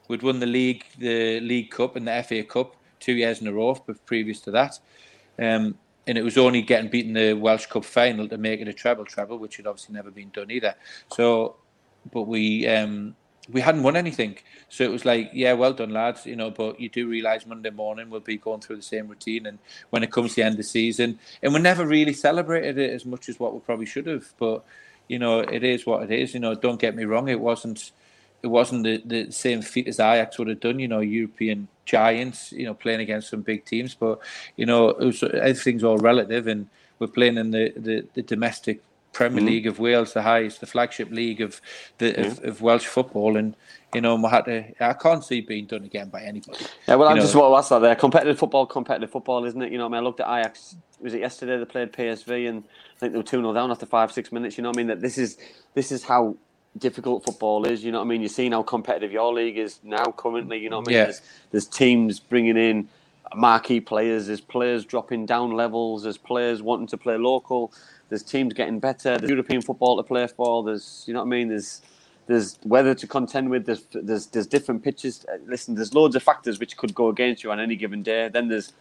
We'd 0.08 0.24
won 0.24 0.40
the 0.40 0.46
league, 0.48 0.84
the 0.98 1.40
League 1.40 1.70
Cup, 1.70 1.96
and 1.96 2.08
the 2.08 2.24
FA 2.28 2.44
Cup 2.44 2.76
two 3.00 3.14
years 3.14 3.40
in 3.40 3.48
a 3.48 3.54
row. 3.54 3.82
But 3.88 4.04
previous 4.06 4.42
to 4.42 4.52
that, 4.52 4.80
um, 5.40 5.78
and 6.08 6.18
it 6.18 6.24
was 6.24 6.38
only 6.38 6.62
getting 6.62 6.90
beaten 6.90 7.14
the 7.14 7.34
Welsh 7.34 7.66
Cup 7.66 7.86
final 7.86 8.28
to 8.28 8.38
make 8.38 8.62
it 8.62 8.68
a 8.68 8.74
treble 8.74 9.06
treble, 9.06 9.38
which 9.38 9.58
had 9.58 9.68
obviously 9.68 9.96
never 9.96 10.12
been 10.12 10.30
done 10.30 10.52
either. 10.52 10.76
So, 11.12 11.58
but 12.12 12.24
we 12.24 12.68
um, 12.68 13.16
we 13.50 13.62
hadn't 13.62 13.84
won 13.84 13.96
anything, 13.96 14.38
so 14.70 14.84
it 14.84 14.92
was 14.92 15.06
like, 15.06 15.30
yeah, 15.34 15.54
well 15.54 15.74
done, 15.74 15.92
lads, 15.92 16.26
you 16.26 16.36
know. 16.36 16.52
But 16.52 16.80
you 16.80 16.90
do 16.90 17.08
realise 17.08 17.46
Monday 17.46 17.70
morning 17.70 18.10
we'll 18.10 18.20
be 18.20 18.38
going 18.38 18.62
through 18.62 18.78
the 18.78 18.82
same 18.82 19.08
routine, 19.08 19.46
and 19.48 19.60
when 19.90 20.04
it 20.04 20.12
comes 20.12 20.32
to 20.32 20.36
the 20.38 20.44
end 20.44 20.54
of 20.54 20.58
the 20.58 20.64
season, 20.64 21.20
and 21.42 21.54
we 21.54 21.60
never 21.60 21.86
really 21.86 22.14
celebrated 22.14 22.78
it 22.78 22.92
as 22.92 23.06
much 23.06 23.30
as 23.30 23.40
what 23.40 23.54
we 23.54 23.60
probably 23.60 23.86
should 23.86 24.08
have. 24.08 24.32
But 24.38 24.64
you 25.08 25.20
know, 25.20 25.40
it 25.40 25.64
is 25.64 25.86
what 25.86 26.04
it 26.04 26.12
is. 26.12 26.34
You 26.34 26.40
know, 26.40 26.56
don't 26.56 26.80
get 26.80 26.96
me 26.96 27.06
wrong, 27.06 27.30
it 27.30 27.40
wasn't 27.40 27.92
it 28.44 28.48
wasn't 28.48 28.84
the, 28.84 29.02
the 29.06 29.32
same 29.32 29.64
feat 29.64 29.88
as 29.88 30.00
Ajax 30.00 30.38
would 30.38 30.50
have 30.50 30.60
done, 30.60 30.78
you 30.78 30.88
know, 30.88 31.00
European 31.00 31.68
giants, 31.86 32.52
you 32.52 32.66
know, 32.66 32.74
playing 32.74 33.00
against 33.00 33.30
some 33.30 33.42
big 33.42 33.66
teams. 33.66 33.94
But, 33.94 34.20
you 34.56 34.66
know, 34.66 34.90
it 34.90 35.06
was, 35.06 35.24
everything's 35.24 35.84
all 35.84 35.98
relative 35.98 36.48
and 36.48 36.68
we're 37.00 37.08
playing 37.08 37.38
in 37.38 37.52
the, 37.52 37.74
the, 37.76 38.06
the 38.14 38.22
domestic 38.22 38.82
Premier 39.14 39.40
mm-hmm. 39.40 39.48
League 39.48 39.68
of 39.68 39.80
Wales, 39.80 40.14
the 40.14 40.22
highest, 40.22 40.60
the 40.60 40.68
flagship 40.68 41.10
league 41.10 41.40
of 41.40 41.62
the 42.00 42.20
of, 42.20 42.34
mm-hmm. 42.34 42.50
of 42.50 42.62
Welsh 42.62 42.86
football. 42.86 43.38
And, 43.38 43.56
you 43.94 44.02
know, 44.02 44.16
we 44.16 44.28
had 44.30 44.46
to, 44.46 44.66
I 44.84 44.94
can't 44.94 45.24
see 45.24 45.40
being 45.40 45.66
done 45.66 45.86
again 45.86 46.10
by 46.10 46.22
anybody. 46.22 46.66
Yeah, 46.86 46.96
well, 46.96 47.08
I'm 47.08 47.18
just 47.18 47.32
to 47.32 47.56
ask 47.56 47.70
that 47.70 47.80
there. 47.80 47.96
Competitive 47.96 48.38
football, 48.38 48.66
competitive 48.66 49.12
football, 49.12 49.46
isn't 49.46 49.62
it? 49.62 49.72
You 49.72 49.78
know, 49.78 49.86
I 49.86 49.88
mean, 49.88 49.98
I 49.98 50.02
looked 50.02 50.20
at 50.20 50.28
Ajax. 50.28 50.76
Was 51.00 51.14
it 51.14 51.22
yesterday 51.22 51.58
they 51.58 51.66
played 51.66 51.94
PSV, 51.94 52.50
and 52.50 52.64
I 52.96 53.00
think 53.00 53.14
they 53.14 53.18
were 53.18 53.24
two 53.24 53.40
0 53.40 53.54
down 53.54 53.72
after 53.72 53.86
five, 53.86 54.12
six 54.12 54.34
minutes. 54.34 54.58
You 54.58 54.64
know, 54.64 54.70
what 54.70 54.78
I 54.78 54.80
mean, 54.80 54.88
that 54.88 55.02
this 55.02 55.18
is 55.18 55.38
this 55.76 55.92
is 55.92 56.04
how 56.04 56.36
difficult 56.78 57.26
football 57.26 57.66
is. 57.66 57.84
You 57.84 57.92
know, 57.92 58.00
what 58.00 58.06
I 58.06 58.08
mean, 58.08 58.22
you're 58.22 58.30
seeing 58.30 58.52
how 58.52 58.64
competitive 58.64 59.12
your 59.12 59.34
league 59.34 59.58
is 59.58 59.80
now, 59.84 60.06
currently. 60.18 60.58
You 60.60 60.70
know, 60.70 60.80
what 60.80 60.88
I 60.88 60.92
mean, 60.92 60.98
Yeah. 60.98 61.04
there's, 61.06 61.22
there's 61.52 61.68
teams 61.68 62.20
bringing 62.20 62.58
in 62.58 62.88
marquee 63.36 63.80
players. 63.80 64.28
There's 64.28 64.42
players 64.42 64.86
dropping 64.86 65.26
down 65.26 65.52
levels. 65.52 66.04
There's 66.04 66.18
players 66.18 66.62
wanting 66.62 66.88
to 66.88 66.98
play 66.98 67.18
local. 67.18 67.72
There's 68.10 68.24
teams 68.24 68.54
getting 68.54 68.80
better. 68.80 69.18
There's 69.18 69.30
European 69.30 69.62
football 69.62 69.98
to 69.98 70.04
play 70.04 70.28
for. 70.28 70.64
There's, 70.64 71.04
you 71.08 71.14
know 71.14 71.22
what 71.22 71.28
I 71.28 71.30
mean. 71.30 71.50
There's 71.50 71.82
there's 72.28 72.58
weather 72.64 72.96
to 72.96 73.08
contend 73.08 73.50
with. 73.50 73.66
There's 73.66 73.86
there's 73.94 74.28
there's 74.28 74.48
different 74.48 74.84
pitches. 74.84 75.26
Listen, 75.48 75.76
there's 75.76 75.94
loads 75.94 76.16
of 76.16 76.24
factors 76.24 76.60
which 76.60 76.76
could 76.78 76.94
go 76.96 77.10
against 77.10 77.44
you 77.44 77.52
on 77.52 77.60
any 77.60 77.76
given 77.76 78.04
day. 78.04 78.30
Then 78.30 78.48
there's 78.48 78.74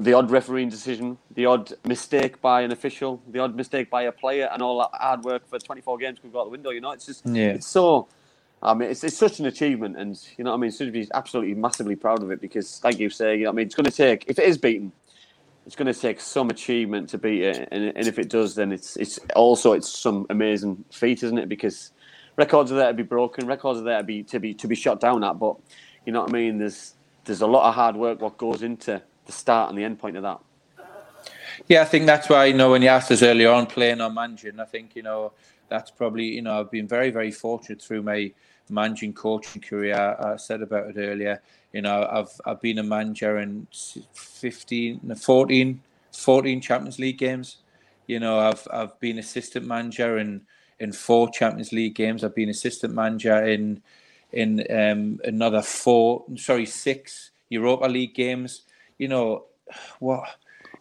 the 0.00 0.14
odd 0.14 0.30
refereeing 0.30 0.70
decision, 0.70 1.18
the 1.34 1.44
odd 1.44 1.74
mistake 1.84 2.40
by 2.40 2.62
an 2.62 2.72
official, 2.72 3.22
the 3.28 3.38
odd 3.38 3.54
mistake 3.54 3.90
by 3.90 4.02
a 4.02 4.12
player, 4.12 4.48
and 4.50 4.62
all 4.62 4.78
that 4.78 4.90
hard 4.98 5.22
work 5.24 5.46
for 5.46 5.58
24 5.58 5.98
games 5.98 6.18
could 6.18 6.32
go 6.32 6.40
out 6.40 6.44
the 6.44 6.50
window. 6.50 6.70
You 6.70 6.80
know, 6.80 6.92
it's 6.92 7.06
just 7.06 7.26
Yeah. 7.26 7.50
it's 7.50 7.66
so. 7.66 8.08
I 8.62 8.74
mean, 8.74 8.90
it's, 8.90 9.04
it's 9.04 9.16
such 9.16 9.40
an 9.40 9.46
achievement, 9.46 9.96
and 9.96 10.18
you 10.36 10.44
know, 10.44 10.50
what 10.50 10.58
I 10.58 10.68
mean, 10.68 10.92
be 10.92 11.08
absolutely 11.14 11.54
massively 11.54 11.96
proud 11.96 12.22
of 12.22 12.30
it 12.30 12.40
because, 12.42 12.82
like 12.84 12.98
you 12.98 13.08
say, 13.08 13.36
you 13.36 13.44
know, 13.44 13.50
I 13.50 13.52
mean, 13.52 13.66
it's 13.66 13.74
going 13.74 13.86
to 13.86 13.90
take 13.90 14.24
if 14.26 14.38
it 14.38 14.44
is 14.46 14.58
beaten, 14.58 14.92
it's 15.66 15.76
going 15.76 15.92
to 15.92 15.98
take 15.98 16.20
some 16.20 16.50
achievement 16.50 17.10
to 17.10 17.18
beat 17.18 17.42
it, 17.42 17.68
and, 17.70 17.84
and 17.84 18.06
if 18.06 18.18
it 18.18 18.30
does, 18.30 18.54
then 18.54 18.72
it's 18.72 18.96
it's 18.96 19.18
also 19.36 19.72
it's 19.72 19.88
some 19.88 20.26
amazing 20.30 20.84
feat, 20.90 21.22
isn't 21.22 21.38
it? 21.38 21.48
Because 21.48 21.92
records 22.36 22.72
are 22.72 22.76
there 22.76 22.88
to 22.88 22.94
be 22.94 23.02
broken, 23.02 23.46
records 23.46 23.80
are 23.80 23.84
there 23.84 23.98
to 23.98 24.04
be 24.04 24.22
to 24.24 24.40
be 24.40 24.54
to 24.54 24.66
be 24.66 24.74
shot 24.74 25.00
down 25.00 25.24
at, 25.24 25.38
but 25.38 25.56
you 26.06 26.12
know 26.12 26.20
what 26.20 26.30
I 26.30 26.32
mean. 26.32 26.58
There's 26.58 26.94
there's 27.24 27.42
a 27.42 27.46
lot 27.46 27.68
of 27.68 27.74
hard 27.74 27.96
work 27.96 28.20
what 28.20 28.38
goes 28.38 28.62
into 28.62 29.02
the 29.26 29.32
start 29.32 29.70
and 29.70 29.78
the 29.78 29.84
end 29.84 29.98
point 29.98 30.16
of 30.16 30.22
that. 30.22 30.40
Yeah, 31.68 31.82
I 31.82 31.84
think 31.84 32.06
that's 32.06 32.28
why, 32.28 32.46
you 32.46 32.54
know, 32.54 32.70
when 32.70 32.82
you 32.82 32.88
asked 32.88 33.10
us 33.10 33.22
earlier 33.22 33.50
on 33.50 33.66
playing 33.66 34.00
or 34.00 34.10
managing, 34.10 34.58
I 34.58 34.64
think, 34.64 34.96
you 34.96 35.02
know, 35.02 35.32
that's 35.68 35.90
probably, 35.90 36.24
you 36.24 36.42
know, 36.42 36.58
I've 36.58 36.70
been 36.70 36.88
very, 36.88 37.10
very 37.10 37.30
fortunate 37.30 37.82
through 37.82 38.02
my 38.02 38.32
managing 38.70 39.12
coaching 39.12 39.60
career. 39.60 40.16
I 40.18 40.36
said 40.36 40.62
about 40.62 40.90
it 40.90 40.96
earlier. 40.98 41.42
You 41.72 41.82
know, 41.82 42.08
I've 42.10 42.40
I've 42.46 42.60
been 42.60 42.78
a 42.78 42.82
manager 42.82 43.38
in 43.38 43.66
15, 44.12 45.14
14, 45.14 45.80
14 46.12 46.60
Champions 46.60 46.98
League 46.98 47.18
games. 47.18 47.58
You 48.06 48.20
know, 48.20 48.38
I've 48.38 48.66
I've 48.72 48.98
been 49.00 49.18
assistant 49.18 49.66
manager 49.66 50.18
in 50.18 50.42
in 50.78 50.92
four 50.92 51.30
Champions 51.30 51.72
League 51.72 51.94
games. 51.94 52.24
I've 52.24 52.34
been 52.34 52.48
assistant 52.48 52.94
manager 52.94 53.44
in 53.44 53.82
in 54.32 54.64
um, 54.70 55.20
another 55.24 55.62
four, 55.62 56.24
sorry, 56.36 56.66
six 56.66 57.30
Europa 57.48 57.86
League 57.86 58.14
games. 58.14 58.62
You 59.00 59.08
know, 59.08 59.46
what 59.98 60.28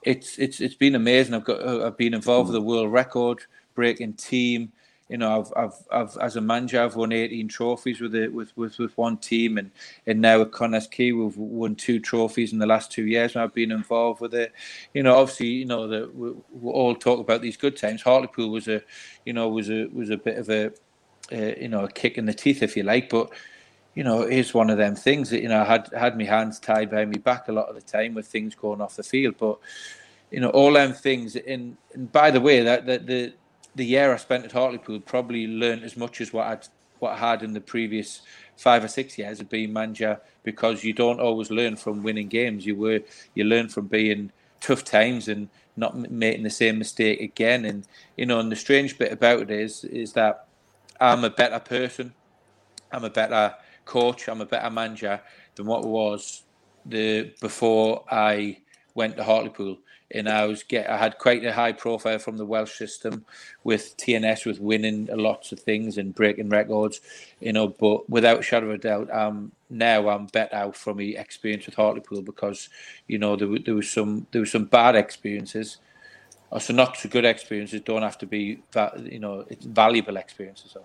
it's 0.03 0.37
it's 0.37 0.59
it's 0.59 0.75
been 0.75 0.95
amazing. 0.95 1.33
I've 1.33 1.45
got 1.45 1.65
I've 1.65 1.97
been 1.97 2.13
involved 2.13 2.49
with 2.49 2.55
the 2.55 2.61
world 2.61 2.91
record 2.91 3.39
breaking 3.75 4.13
team. 4.15 4.73
You 5.07 5.19
know, 5.19 5.39
I've 5.39 5.53
I've 5.55 5.73
I've 5.89 6.17
as 6.17 6.35
a 6.35 6.41
manager 6.41 6.83
I've 6.83 6.97
won 6.97 7.13
18 7.13 7.47
trophies 7.47 8.01
with 8.01 8.13
it 8.15 8.33
with, 8.33 8.55
with 8.57 8.77
with 8.77 8.97
one 8.97 9.15
team, 9.19 9.57
and 9.57 9.71
and 10.05 10.19
now 10.19 10.41
at 10.41 10.51
Connah's 10.51 10.87
Quay 10.87 11.13
we've 11.13 11.37
won 11.37 11.75
two 11.75 12.01
trophies 12.01 12.51
in 12.51 12.59
the 12.59 12.67
last 12.67 12.91
two 12.91 13.05
years. 13.05 13.35
And 13.35 13.41
I've 13.41 13.53
been 13.53 13.71
involved 13.71 14.19
with 14.19 14.33
it. 14.33 14.51
You 14.93 15.03
know, 15.03 15.15
obviously, 15.15 15.47
you 15.47 15.65
know 15.65 15.87
that 15.87 16.13
we, 16.13 16.31
we 16.51 16.71
all 16.71 16.95
talk 16.95 17.21
about 17.21 17.41
these 17.41 17.55
good 17.55 17.77
times. 17.77 18.01
Hartlepool 18.01 18.49
was 18.49 18.67
a, 18.67 18.83
you 19.25 19.31
know, 19.31 19.47
was 19.47 19.69
a 19.69 19.85
was 19.93 20.09
a 20.09 20.17
bit 20.17 20.37
of 20.37 20.49
a, 20.49 20.67
uh, 21.31 21.55
you 21.57 21.69
know, 21.69 21.85
a 21.85 21.89
kick 21.89 22.17
in 22.17 22.25
the 22.25 22.33
teeth 22.33 22.61
if 22.61 22.75
you 22.75 22.83
like, 22.83 23.09
but 23.09 23.31
you 23.95 24.03
know, 24.03 24.21
it 24.21 24.33
is 24.33 24.53
one 24.53 24.69
of 24.69 24.77
them 24.77 24.95
things 24.95 25.29
that 25.29 25.41
you 25.41 25.49
know 25.49 25.63
had 25.63 25.89
had 25.97 26.17
my 26.17 26.23
hands 26.23 26.59
tied 26.59 26.89
behind 26.89 27.11
my 27.11 27.17
back 27.17 27.47
a 27.47 27.51
lot 27.51 27.69
of 27.69 27.75
the 27.75 27.81
time 27.81 28.13
with 28.13 28.27
things 28.27 28.55
going 28.55 28.81
off 28.81 28.95
the 28.95 29.03
field. 29.03 29.35
But 29.37 29.59
you 30.31 30.39
know, 30.39 30.49
all 30.49 30.73
them 30.73 30.93
things. 30.93 31.35
And, 31.35 31.75
and 31.93 32.11
by 32.11 32.31
the 32.31 32.41
way, 32.41 32.61
that, 32.61 32.85
that 32.85 33.07
the 33.07 33.33
the 33.75 33.85
year 33.85 34.13
I 34.13 34.17
spent 34.17 34.45
at 34.45 34.51
Hartlepool 34.51 35.01
probably 35.01 35.47
learned 35.47 35.83
as 35.83 35.97
much 35.97 36.21
as 36.21 36.33
what 36.33 36.47
I'd 36.47 36.67
what 36.99 37.13
I 37.13 37.17
had 37.17 37.43
in 37.43 37.53
the 37.53 37.61
previous 37.61 38.21
five 38.57 38.83
or 38.83 38.89
six 38.89 39.17
years 39.17 39.39
of 39.39 39.49
being 39.49 39.71
manager 39.71 40.19
because 40.43 40.83
you 40.83 40.91
don't 40.91 41.21
always 41.21 41.49
learn 41.49 41.77
from 41.77 42.03
winning 42.03 42.27
games. 42.27 42.65
You 42.65 42.75
were 42.75 43.01
you 43.33 43.45
learn 43.45 43.69
from 43.69 43.87
being 43.87 44.31
tough 44.59 44.83
times 44.83 45.27
and 45.27 45.49
not 45.77 45.95
making 45.95 46.43
the 46.43 46.49
same 46.49 46.77
mistake 46.77 47.21
again. 47.21 47.65
And 47.65 47.87
you 48.17 48.25
know, 48.25 48.39
and 48.39 48.51
the 48.51 48.55
strange 48.55 48.97
bit 48.97 49.11
about 49.11 49.41
it 49.41 49.51
is 49.51 49.83
is 49.85 50.13
that 50.13 50.47
I'm 50.99 51.23
a 51.23 51.29
better 51.29 51.59
person. 51.59 52.13
I'm 52.91 53.05
a 53.05 53.09
better 53.09 53.55
coach. 53.89 54.27
I'm 54.29 54.41
a 54.41 54.45
better 54.45 54.69
manager 54.69 55.19
than 55.55 55.65
what 55.65 55.83
was 55.83 56.43
the 56.85 57.33
before 57.41 58.05
I 58.09 58.59
went 58.93 59.17
to 59.17 59.23
Hartlepool 59.23 59.79
and 60.11 60.27
I 60.27 60.45
was 60.45 60.63
get 60.63 60.89
I 60.89 60.97
had 60.97 61.17
quite 61.17 61.43
a 61.45 61.53
high 61.53 61.71
profile 61.71 62.19
from 62.19 62.37
the 62.37 62.45
Welsh 62.45 62.77
system 62.77 63.25
with 63.63 63.95
TNS 63.97 64.45
with 64.45 64.59
winning 64.59 65.07
lots 65.11 65.51
of 65.51 65.59
things 65.59 65.97
and 65.97 66.15
breaking 66.15 66.49
records, 66.49 67.01
you 67.39 67.53
know. 67.53 67.67
But 67.67 68.09
without 68.09 68.39
a 68.39 68.43
shadow 68.43 68.67
of 68.67 68.75
a 68.75 68.77
doubt, 68.77 69.11
um, 69.11 69.51
now 69.69 70.09
I'm 70.09 70.25
better 70.27 70.71
from 70.73 70.97
my 70.97 71.03
experience 71.03 71.65
with 71.65 71.75
Hartlepool 71.75 72.21
because 72.23 72.69
you 73.07 73.17
know 73.17 73.35
there, 73.35 73.47
were 73.47 73.59
there 73.59 73.75
was 73.75 73.89
some 73.89 74.27
there 74.31 74.41
was 74.41 74.51
some 74.51 74.65
bad 74.65 74.95
experiences, 74.95 75.77
or 76.51 76.59
so 76.59 76.73
not 76.73 76.97
so 76.97 77.09
good 77.09 77.25
experiences 77.25 77.81
don't 77.81 78.01
have 78.01 78.17
to 78.19 78.25
be 78.25 78.61
you 79.03 79.19
know 79.19 79.45
it's 79.49 79.65
valuable 79.65 80.17
experiences. 80.17 80.75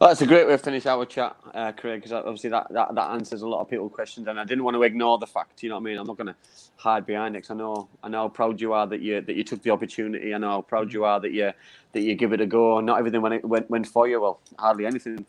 Well, 0.00 0.10
that's 0.10 0.22
a 0.22 0.26
great 0.26 0.46
way 0.46 0.52
to 0.52 0.58
finish 0.58 0.86
our 0.86 1.06
chat, 1.06 1.36
uh, 1.54 1.72
Craig, 1.72 2.00
because 2.00 2.12
obviously 2.12 2.50
that, 2.50 2.66
that, 2.72 2.94
that 2.94 3.10
answers 3.12 3.42
a 3.42 3.48
lot 3.48 3.60
of 3.60 3.70
people's 3.70 3.92
questions, 3.92 4.28
and 4.28 4.38
I 4.40 4.44
didn't 4.44 4.64
want 4.64 4.74
to 4.76 4.82
ignore 4.82 5.18
the 5.18 5.26
fact. 5.26 5.62
You 5.62 5.68
know 5.68 5.76
what 5.76 5.82
I 5.82 5.84
mean? 5.84 5.98
I'm 5.98 6.06
not 6.06 6.16
going 6.16 6.28
to 6.28 6.36
hide 6.76 7.06
behind 7.06 7.36
it. 7.36 7.42
Cause 7.42 7.52
I 7.52 7.54
know 7.54 7.88
I 8.02 8.08
know 8.08 8.22
how 8.22 8.28
proud 8.28 8.60
you 8.60 8.72
are 8.72 8.86
that 8.88 9.00
you 9.00 9.20
that 9.20 9.36
you 9.36 9.44
took 9.44 9.62
the 9.62 9.70
opportunity. 9.70 10.34
I 10.34 10.38
know 10.38 10.50
how 10.50 10.62
proud 10.62 10.92
you 10.92 11.04
are 11.04 11.20
that 11.20 11.32
you 11.32 11.52
that 11.92 12.00
you 12.00 12.14
give 12.16 12.32
it 12.32 12.40
a 12.40 12.46
go. 12.46 12.80
Not 12.80 12.98
everything 12.98 13.22
went 13.22 13.44
went, 13.44 13.70
went 13.70 13.86
for 13.86 14.08
you. 14.08 14.20
Well, 14.20 14.40
hardly 14.58 14.86
anything 14.86 15.24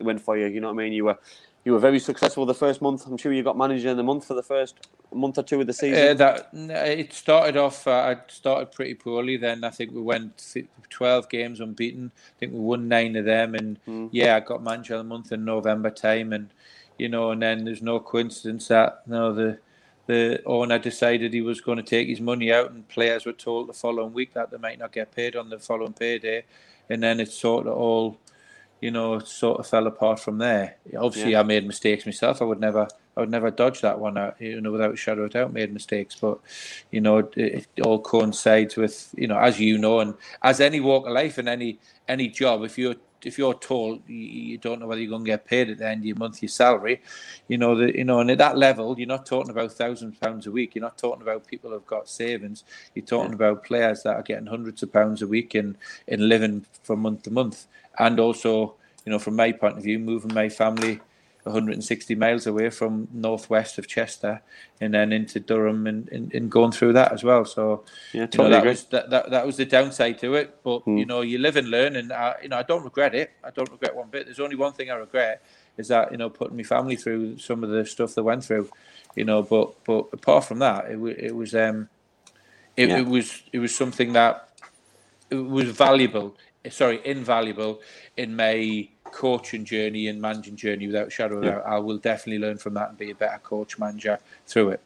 went 0.00 0.20
for 0.22 0.38
you. 0.38 0.46
You 0.46 0.60
know 0.60 0.68
what 0.68 0.80
I 0.80 0.84
mean? 0.84 0.92
You 0.94 1.04
were 1.06 1.18
you 1.64 1.72
were 1.72 1.78
very 1.78 1.98
successful 1.98 2.44
the 2.44 2.54
first 2.54 2.82
month. 2.82 3.06
I'm 3.06 3.16
sure 3.16 3.32
you 3.32 3.42
got 3.42 3.56
manager 3.56 3.88
in 3.88 3.96
the 3.96 4.02
month 4.02 4.26
for 4.26 4.34
the 4.34 4.42
first 4.42 4.86
month 5.12 5.38
or 5.38 5.42
two 5.42 5.60
of 5.60 5.66
the 5.66 5.72
season. 5.72 6.08
Uh, 6.10 6.14
that 6.14 6.48
it 6.52 7.12
started 7.12 7.56
off. 7.56 7.86
Uh, 7.86 7.92
I 7.92 8.16
started 8.28 8.70
pretty 8.72 8.94
poorly. 8.94 9.38
Then 9.38 9.64
I 9.64 9.70
think 9.70 9.92
we 9.92 10.02
went 10.02 10.54
12 10.90 11.28
games 11.30 11.60
unbeaten. 11.60 12.12
I 12.14 12.38
think 12.38 12.52
we 12.52 12.60
won 12.60 12.88
nine 12.88 13.16
of 13.16 13.24
them, 13.24 13.54
and 13.54 13.78
mm. 13.86 14.08
yeah, 14.12 14.36
I 14.36 14.40
got 14.40 14.62
manager 14.62 14.94
of 14.94 14.98
the 14.98 15.04
month 15.04 15.32
in 15.32 15.44
November 15.44 15.90
time, 15.90 16.34
and 16.34 16.50
you 16.98 17.08
know, 17.08 17.30
and 17.30 17.42
then 17.42 17.64
there's 17.64 17.82
no 17.82 17.98
coincidence 17.98 18.68
that 18.68 19.02
you 19.06 19.12
know 19.12 19.32
the 19.32 19.58
the 20.06 20.42
owner 20.44 20.78
decided 20.78 21.32
he 21.32 21.40
was 21.40 21.62
going 21.62 21.78
to 21.78 21.82
take 21.82 22.08
his 22.08 22.20
money 22.20 22.52
out, 22.52 22.72
and 22.72 22.86
players 22.88 23.24
were 23.24 23.32
told 23.32 23.70
the 23.70 23.72
following 23.72 24.12
week 24.12 24.34
that 24.34 24.50
they 24.50 24.58
might 24.58 24.78
not 24.78 24.92
get 24.92 25.14
paid 25.14 25.34
on 25.34 25.48
the 25.48 25.58
following 25.58 25.94
payday, 25.94 26.44
and 26.90 27.02
then 27.02 27.20
it 27.20 27.32
sort 27.32 27.66
of 27.66 27.74
all 27.74 28.18
you 28.84 28.90
know, 28.90 29.18
sort 29.18 29.58
of 29.58 29.66
fell 29.66 29.86
apart 29.86 30.20
from 30.20 30.36
there. 30.36 30.76
Obviously, 30.98 31.32
yeah. 31.32 31.40
I 31.40 31.42
made 31.42 31.66
mistakes 31.66 32.04
myself. 32.04 32.42
I 32.42 32.44
would 32.44 32.60
never, 32.60 32.86
I 33.16 33.20
would 33.20 33.30
never 33.30 33.50
dodge 33.50 33.80
that 33.80 33.98
one 33.98 34.18
out, 34.18 34.38
you 34.38 34.60
know, 34.60 34.70
without 34.70 34.92
a 34.92 34.96
shadow 34.96 35.22
of 35.22 35.30
doubt, 35.30 35.54
made 35.54 35.72
mistakes. 35.72 36.14
But, 36.20 36.38
you 36.90 37.00
know, 37.00 37.16
it, 37.20 37.30
it, 37.34 37.66
all 37.82 37.98
coincides 37.98 38.76
with, 38.76 39.14
you 39.16 39.26
know, 39.26 39.38
as 39.38 39.58
you 39.58 39.78
know, 39.78 40.00
and 40.00 40.12
as 40.42 40.60
any 40.60 40.80
walk 40.80 41.06
of 41.06 41.14
life 41.14 41.38
and 41.38 41.48
any 41.48 41.78
any 42.08 42.28
job, 42.28 42.62
if 42.62 42.76
you're 42.76 42.96
if 43.26 43.38
you're 43.38 43.54
told 43.54 44.08
you 44.08 44.58
don't 44.58 44.80
know 44.80 44.86
whether 44.86 45.00
you're 45.00 45.10
going 45.10 45.24
to 45.24 45.30
get 45.30 45.46
paid 45.46 45.70
at 45.70 45.78
the 45.78 45.88
end 45.88 46.02
of 46.02 46.06
your 46.06 46.16
monthly 46.16 46.48
salary, 46.48 47.02
you 47.48 47.58
know, 47.58 47.74
that 47.76 47.94
you 47.94 48.04
know, 48.04 48.20
and 48.20 48.30
at 48.30 48.38
that 48.38 48.56
level, 48.56 48.98
you're 48.98 49.08
not 49.08 49.26
talking 49.26 49.50
about 49.50 49.72
thousands 49.72 50.14
of 50.14 50.20
pounds 50.20 50.46
a 50.46 50.50
week. 50.50 50.74
You're 50.74 50.82
not 50.82 50.98
talking 50.98 51.22
about 51.22 51.46
people 51.46 51.70
who've 51.70 51.86
got 51.86 52.08
savings. 52.08 52.64
You're 52.94 53.04
talking 53.04 53.30
yeah. 53.30 53.36
about 53.36 53.64
players 53.64 54.02
that 54.02 54.16
are 54.16 54.22
getting 54.22 54.46
hundreds 54.46 54.82
of 54.82 54.92
pounds 54.92 55.22
a 55.22 55.26
week 55.26 55.54
and 55.54 55.76
in 56.06 56.28
living 56.28 56.64
from 56.82 57.00
month 57.00 57.22
to 57.24 57.30
month 57.30 57.66
and 57.98 58.18
also, 58.18 58.74
you 59.04 59.12
know, 59.12 59.18
from 59.18 59.36
my 59.36 59.52
point 59.52 59.78
of 59.78 59.84
view, 59.84 59.98
moving 59.98 60.34
my 60.34 60.48
family 60.48 61.00
160 61.44 62.14
miles 62.14 62.46
away 62.46 62.70
from 62.70 63.06
northwest 63.12 63.78
of 63.78 63.86
Chester 63.86 64.40
and 64.80 64.94
then 64.94 65.12
into 65.12 65.38
Durham 65.38 65.86
and, 65.86 66.08
and, 66.08 66.32
and 66.32 66.50
going 66.50 66.72
through 66.72 66.94
that 66.94 67.12
as 67.12 67.22
well. 67.22 67.44
So, 67.44 67.84
yeah, 68.12 68.26
totally 68.26 68.48
you 68.48 68.50
know, 68.50 68.60
that 68.60 68.66
was 68.66 68.84
that, 68.86 69.10
that, 69.10 69.30
that 69.30 69.46
was 69.46 69.56
the 69.58 69.66
downside 69.66 70.18
to 70.20 70.34
it. 70.34 70.62
But 70.64 70.84
mm. 70.86 70.98
you 70.98 71.04
know, 71.04 71.20
you 71.20 71.38
live 71.38 71.56
and 71.56 71.68
learn, 71.68 71.96
and 71.96 72.12
I, 72.12 72.36
you 72.42 72.48
know, 72.48 72.56
I 72.56 72.62
don't 72.62 72.82
regret 72.82 73.14
it. 73.14 73.32
I 73.44 73.50
don't 73.50 73.70
regret 73.70 73.94
one 73.94 74.08
bit. 74.08 74.24
There's 74.24 74.40
only 74.40 74.56
one 74.56 74.72
thing 74.72 74.90
I 74.90 74.94
regret 74.94 75.42
is 75.76 75.88
that 75.88 76.12
you 76.12 76.16
know 76.16 76.30
putting 76.30 76.56
my 76.56 76.62
family 76.62 76.96
through 76.96 77.36
some 77.38 77.62
of 77.62 77.70
the 77.70 77.84
stuff 77.84 78.14
they 78.14 78.22
went 78.22 78.44
through. 78.44 78.70
You 79.14 79.24
know, 79.24 79.42
but 79.42 79.84
but 79.84 80.08
apart 80.12 80.44
from 80.44 80.60
that, 80.60 80.86
it, 80.86 80.98
it 81.18 81.36
was 81.36 81.54
um, 81.54 81.88
it, 82.76 82.88
yeah. 82.88 82.98
it 82.98 83.06
was 83.06 83.42
it 83.52 83.58
was 83.58 83.74
something 83.74 84.14
that 84.14 84.48
it 85.30 85.36
was 85.36 85.68
valuable 85.68 86.36
sorry, 86.70 87.00
invaluable 87.04 87.80
in 88.16 88.36
my 88.36 88.88
coaching 89.14 89.64
journey 89.64 90.08
and 90.08 90.20
managing 90.20 90.56
journey 90.56 90.88
without 90.88 91.10
shadow 91.12 91.38
of 91.38 91.44
yeah. 91.44 91.52
doubt. 91.52 91.66
I 91.66 91.78
will 91.78 91.98
definitely 91.98 92.44
learn 92.44 92.58
from 92.58 92.74
that 92.74 92.88
and 92.88 92.98
be 92.98 93.12
a 93.12 93.14
better 93.14 93.38
coach 93.38 93.78
manager 93.78 94.18
through 94.46 94.70
it. 94.70 94.80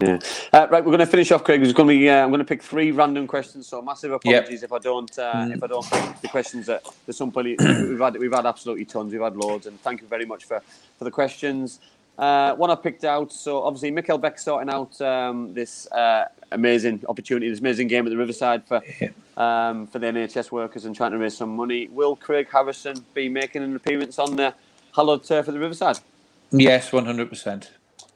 Yeah. 0.00 0.20
Uh, 0.52 0.68
right, 0.70 0.84
we're 0.84 0.92
going 0.92 1.00
to 1.00 1.06
finish 1.06 1.32
off, 1.32 1.42
Craig. 1.42 1.60
There's 1.60 1.72
going 1.72 1.88
to 1.88 1.98
be. 1.98 2.08
Uh, 2.08 2.22
I'm 2.22 2.30
going 2.30 2.38
to 2.38 2.44
pick 2.44 2.62
three 2.62 2.92
random 2.92 3.26
questions. 3.26 3.66
So 3.66 3.82
massive 3.82 4.12
apologies 4.12 4.62
yep. 4.62 4.62
if 4.62 4.72
I 4.72 4.78
don't. 4.78 5.18
Uh, 5.18 5.32
mm. 5.34 5.56
If 5.56 5.62
I 5.64 5.66
don't 5.66 5.90
pick 5.90 6.20
the 6.20 6.28
questions 6.28 6.66
that 6.66 6.84
there's 7.04 7.16
somebody 7.16 7.56
we've 7.58 7.98
had. 7.98 8.16
We've 8.16 8.32
had 8.32 8.46
absolutely 8.46 8.84
tons. 8.84 9.12
We've 9.12 9.22
had 9.22 9.36
loads, 9.36 9.66
and 9.66 9.80
thank 9.80 10.00
you 10.00 10.06
very 10.06 10.24
much 10.24 10.44
for 10.44 10.62
for 10.96 11.04
the 11.04 11.10
questions. 11.10 11.80
Uh, 12.18 12.52
one 12.56 12.70
I 12.70 12.74
picked 12.74 13.04
out. 13.04 13.32
So 13.32 13.62
obviously, 13.62 13.92
Mikkel 13.92 14.20
Beck 14.20 14.38
sorting 14.38 14.68
out 14.68 15.00
um, 15.00 15.54
this 15.54 15.90
uh, 15.92 16.26
amazing 16.50 17.04
opportunity, 17.08 17.48
this 17.48 17.60
amazing 17.60 17.86
game 17.86 18.06
at 18.06 18.10
the 18.10 18.16
Riverside 18.16 18.64
for 18.66 18.82
um, 19.36 19.86
for 19.86 20.00
the 20.00 20.06
NHS 20.08 20.50
workers 20.50 20.84
and 20.84 20.96
trying 20.96 21.12
to 21.12 21.18
raise 21.18 21.36
some 21.36 21.54
money. 21.54 21.86
Will 21.88 22.16
Craig 22.16 22.48
Harrison 22.50 23.04
be 23.14 23.28
making 23.28 23.62
an 23.62 23.76
appearance 23.76 24.18
on 24.18 24.34
the 24.34 24.52
hallowed 24.94 25.22
turf 25.22 25.46
at 25.46 25.54
the 25.54 25.60
Riverside? 25.60 26.00
Yes, 26.50 26.92
one 26.92 27.04
hundred 27.04 27.28
percent. 27.28 27.70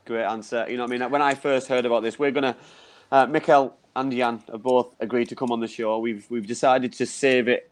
Great 0.05 0.25
answer. 0.25 0.67
You 0.69 0.79
know 0.79 0.85
what 0.85 0.95
I 0.95 0.99
mean? 0.99 1.11
When 1.11 1.23
I 1.23 1.35
first 1.35 1.69
heard 1.69 1.87
about 1.87 2.03
this, 2.03 2.19
we're 2.19 2.33
gonna 2.33 2.57
uh, 3.13 3.27
Mikkel 3.27 3.73
and 3.95 4.11
Jan 4.11 4.43
have 4.51 4.63
both 4.65 4.95
agreed 4.99 5.29
to 5.29 5.37
come 5.37 5.53
on 5.53 5.61
the 5.61 5.69
show. 5.69 5.99
We've 6.01 6.27
we've 6.29 6.47
decided 6.47 6.93
to 6.95 7.07
save 7.07 7.47
it 7.47 7.71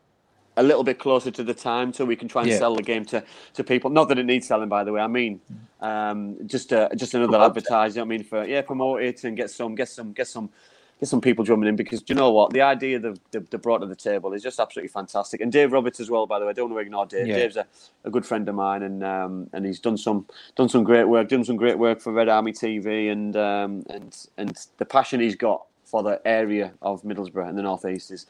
a 0.56 0.62
little 0.62 0.85
bit 0.85 0.98
closer 0.98 1.31
to 1.31 1.44
the 1.44 1.55
time 1.55 1.93
so 1.93 2.05
we 2.05 2.16
can 2.16 2.28
try 2.28 2.43
and 2.43 2.51
yeah. 2.51 2.59
sell 2.59 2.74
the 2.74 2.82
game 2.82 3.05
to, 3.06 3.24
to 3.55 3.64
people. 3.64 3.90
Not 3.90 4.09
that 4.09 4.18
it 4.18 4.27
needs 4.27 4.47
selling, 4.47 4.68
by 4.68 4.85
the 4.85 4.93
way. 4.93 5.01
I 5.01 5.06
mean, 5.06 5.40
um, 5.81 6.36
just 6.47 6.72
uh, 6.72 6.89
just 6.97 7.14
another 7.14 7.40
advertising. 7.40 8.02
I 8.02 8.05
mean, 8.05 8.24
for 8.24 8.44
yeah, 8.44 8.62
promote 8.62 9.02
it 9.02 9.24
and 9.24 9.36
get 9.36 9.51
some 9.51 9.74
get 9.74 9.89
some 9.89 10.12
get 10.12 10.28
some 10.28 10.51
get 10.98 11.09
some 11.09 11.20
people 11.20 11.44
drumming 11.44 11.68
in 11.68 11.77
because 11.77 12.02
do 12.02 12.12
you 12.12 12.18
know 12.18 12.31
what 12.31 12.52
the 12.52 12.60
idea 12.60 12.98
they, 12.98 13.14
they, 13.31 13.39
they 13.39 13.56
brought 13.56 13.78
to 13.78 13.86
the 13.86 13.97
table 13.97 14.35
is 14.35 14.43
just 14.43 14.60
absolutely 14.60 14.89
fantastic. 14.89 15.40
And 15.40 15.51
Dave 15.51 15.72
Roberts 15.72 15.98
as 16.01 16.10
well, 16.10 16.27
by 16.27 16.39
the 16.39 16.44
way. 16.44 16.51
I 16.51 16.52
don't 16.52 16.68
want 16.70 16.81
to 16.81 16.85
ignore 16.85 17.06
Dave. 17.06 17.27
Yeah. 17.27 17.36
Dave's 17.36 17.56
a, 17.56 17.66
a 18.05 18.10
good 18.10 18.27
friend 18.27 18.48
of 18.48 18.55
mine, 18.55 18.82
and 18.82 19.05
um, 19.05 19.48
and 19.52 19.64
he's 19.64 19.81
done 19.81 19.97
some 19.97 20.27
done 20.56 20.68
some 20.68 20.85
great 20.85 21.05
work, 21.05 21.28
done 21.28 21.44
some 21.44 21.56
great 21.56 21.78
work 21.78 22.01
for 22.01 22.12
Red 22.12 22.28
Army 22.28 22.52
TV, 22.52 23.10
and 23.10 23.36
um, 23.36 23.85
and 23.89 24.27
and 24.36 24.66
the 24.78 24.85
passion 24.85 25.20
he's 25.20 25.36
got 25.36 25.64
for 25.85 26.02
the 26.02 26.20
area 26.24 26.72
of 26.82 27.02
Middlesbrough 27.02 27.48
and 27.48 27.59
the 27.59 27.62
northeast 27.62 28.12
is 28.12 28.27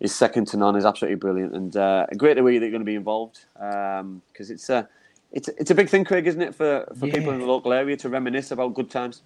is 0.00 0.14
second 0.14 0.46
to 0.48 0.56
none. 0.56 0.76
is 0.76 0.84
absolutely 0.84 1.16
brilliant, 1.16 1.54
and 1.54 1.76
uh, 1.76 2.06
great 2.16 2.34
to 2.34 2.46
hear 2.46 2.58
that 2.58 2.66
you're 2.66 2.70
going 2.70 2.80
to 2.80 2.86
be 2.86 2.94
involved 2.94 3.44
because 3.54 4.00
um, 4.00 4.22
it's 4.36 4.68
a 4.70 4.88
it's 5.32 5.48
it's 5.48 5.70
a 5.70 5.74
big 5.74 5.88
thing, 5.88 6.04
Craig, 6.04 6.26
isn't 6.26 6.42
it, 6.42 6.54
for 6.54 6.86
for 6.98 7.06
yeah. 7.06 7.14
people 7.14 7.32
in 7.32 7.40
the 7.40 7.46
local 7.46 7.72
area 7.72 7.96
to 7.98 8.08
reminisce 8.08 8.50
about 8.50 8.74
good 8.74 8.90
times. 8.90 9.22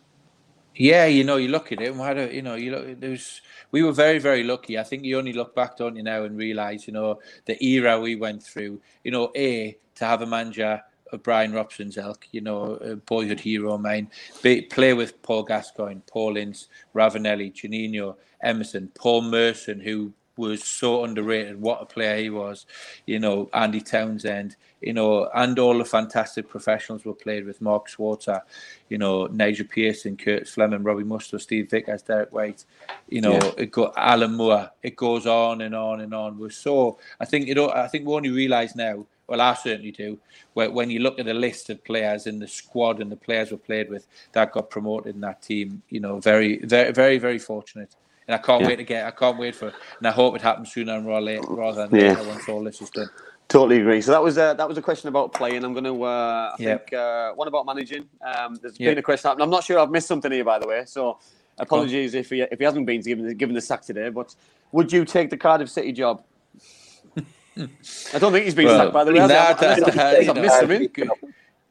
Yeah, 0.76 1.06
you 1.06 1.22
know, 1.22 1.36
you 1.36 1.48
look 1.48 1.70
at 1.70 1.80
it, 1.80 1.92
and 1.92 2.00
had 2.00 2.18
a, 2.18 2.34
you 2.34 2.42
know, 2.42 2.56
you 2.56 2.72
look. 2.72 3.00
There's, 3.00 3.42
we 3.70 3.84
were 3.84 3.92
very, 3.92 4.18
very 4.18 4.42
lucky. 4.42 4.76
I 4.76 4.82
think 4.82 5.04
you 5.04 5.16
only 5.16 5.32
look 5.32 5.54
back, 5.54 5.76
don't 5.76 5.94
you, 5.94 6.02
now, 6.02 6.24
and 6.24 6.36
realise, 6.36 6.88
you 6.88 6.92
know, 6.92 7.20
the 7.44 7.62
era 7.64 8.00
we 8.00 8.16
went 8.16 8.42
through. 8.42 8.80
You 9.04 9.12
know, 9.12 9.30
a 9.36 9.78
to 9.94 10.04
have 10.04 10.22
a 10.22 10.26
manager 10.26 10.82
of 11.12 11.22
Brian 11.22 11.52
Robson's 11.52 11.96
elk, 11.96 12.26
you 12.32 12.40
know, 12.40 12.74
a 12.76 12.96
boyhood 12.96 13.38
hero 13.38 13.74
of 13.74 13.82
mine. 13.82 14.10
Be, 14.42 14.62
play 14.62 14.94
with 14.94 15.22
Paul 15.22 15.44
Gascoigne, 15.44 16.00
Paul 16.10 16.36
Ince, 16.36 16.66
Ravanelli, 16.92 17.52
Juninho, 17.52 18.16
Emerson, 18.42 18.90
Paul 18.98 19.22
Merson, 19.22 19.80
who 19.80 20.12
was 20.36 20.64
so 20.64 21.04
underrated. 21.04 21.60
What 21.60 21.82
a 21.82 21.86
player 21.86 22.16
he 22.16 22.30
was, 22.30 22.66
you 23.06 23.18
know. 23.18 23.48
Andy 23.52 23.80
Townsend, 23.80 24.56
you 24.80 24.92
know, 24.92 25.28
and 25.34 25.58
all 25.58 25.78
the 25.78 25.84
fantastic 25.84 26.48
professionals 26.48 27.04
were 27.04 27.14
played 27.14 27.46
with. 27.46 27.60
Mark 27.60 27.88
Schwarzer, 27.88 28.40
you 28.88 28.98
know, 28.98 29.26
Nigel 29.26 29.66
Pearson, 29.66 30.16
Kurt 30.16 30.48
Fleming, 30.48 30.82
Robbie 30.82 31.04
Mustoe, 31.04 31.40
Steve 31.40 31.70
Vickers, 31.70 32.02
Derek 32.02 32.32
Whyte, 32.32 32.64
you 33.08 33.20
know, 33.20 33.32
yeah. 33.32 33.50
it 33.58 33.70
got 33.70 33.94
Alan 33.96 34.34
Moore. 34.34 34.70
It 34.82 34.96
goes 34.96 35.26
on 35.26 35.60
and 35.60 35.74
on 35.74 36.00
and 36.00 36.14
on. 36.14 36.38
We're 36.38 36.50
so. 36.50 36.98
I 37.20 37.24
think 37.24 37.46
you 37.46 37.54
know. 37.54 37.70
I 37.70 37.88
think 37.88 38.06
we 38.06 38.14
only 38.14 38.30
realise 38.30 38.74
now. 38.74 39.06
Well, 39.26 39.40
I 39.40 39.54
certainly 39.54 39.90
do. 39.90 40.18
When 40.52 40.90
you 40.90 40.98
look 41.00 41.18
at 41.18 41.24
the 41.24 41.32
list 41.32 41.70
of 41.70 41.82
players 41.82 42.26
in 42.26 42.38
the 42.38 42.46
squad 42.46 43.00
and 43.00 43.10
the 43.10 43.16
players 43.16 43.50
we 43.50 43.56
played 43.56 43.88
with 43.88 44.06
that 44.32 44.52
got 44.52 44.68
promoted 44.68 45.14
in 45.14 45.22
that 45.22 45.40
team, 45.40 45.82
you 45.88 45.98
know, 45.98 46.20
very, 46.20 46.58
very, 46.58 46.92
very, 46.92 47.16
very 47.16 47.38
fortunate 47.38 47.96
and 48.26 48.34
I 48.34 48.38
can't 48.38 48.62
yeah. 48.62 48.68
wait 48.68 48.76
to 48.76 48.84
get. 48.84 49.06
I 49.06 49.10
can't 49.10 49.38
wait 49.38 49.54
for, 49.54 49.72
and 49.98 50.06
I 50.06 50.10
hope 50.10 50.34
it 50.36 50.42
happens 50.42 50.72
sooner 50.72 50.94
and 50.94 51.06
later 51.24 51.42
rather 51.48 51.86
than 51.86 52.00
yeah. 52.00 52.20
once 52.26 52.48
all 52.48 52.62
this 52.62 52.80
is 52.80 52.90
done. 52.90 53.10
Totally 53.48 53.80
agree. 53.80 54.00
So 54.00 54.10
that 54.12 54.22
was 54.22 54.38
uh, 54.38 54.54
that 54.54 54.68
was 54.68 54.78
a 54.78 54.82
question 54.82 55.08
about 55.08 55.32
playing. 55.32 55.64
I'm 55.64 55.74
going 55.74 55.84
to 55.84 56.02
uh, 56.02 56.54
I 56.58 56.62
yep. 56.62 56.88
think 56.88 56.98
uh, 56.98 57.32
one 57.32 57.46
about 57.46 57.66
managing. 57.66 58.08
Um, 58.22 58.56
there's 58.60 58.80
yep. 58.80 58.92
been 58.92 58.98
a 58.98 59.02
question. 59.02 59.30
I'm 59.38 59.50
not 59.50 59.64
sure 59.64 59.78
I've 59.78 59.90
missed 59.90 60.08
something 60.08 60.32
here, 60.32 60.44
by 60.44 60.58
the 60.58 60.66
way. 60.66 60.84
So 60.86 61.18
apologies 61.58 62.14
if 62.14 62.30
he 62.30 62.40
if 62.40 62.58
he 62.58 62.64
hasn't 62.64 62.86
been 62.86 63.02
given 63.02 63.36
given 63.36 63.54
the 63.54 63.60
sack 63.60 63.82
today. 63.82 64.08
But 64.08 64.34
would 64.72 64.92
you 64.92 65.04
take 65.04 65.30
the 65.30 65.36
Cardiff 65.36 65.70
City 65.70 65.92
job? 65.92 66.24
I 67.56 68.18
don't 68.18 68.32
think 68.32 68.46
he's 68.46 68.54
been 68.54 68.66
Well, 68.66 68.78
sacked 68.78 68.92
by 68.94 69.04
the 69.04 69.12
way. 69.12 69.18
nah, 69.18 69.24
I've- 69.24 69.60
that- 69.60 69.98
I've 69.98 70.22
you 70.22 70.34
know, 70.34 70.40
missed 70.40 70.62
him 70.62 70.70
in. 70.70 70.90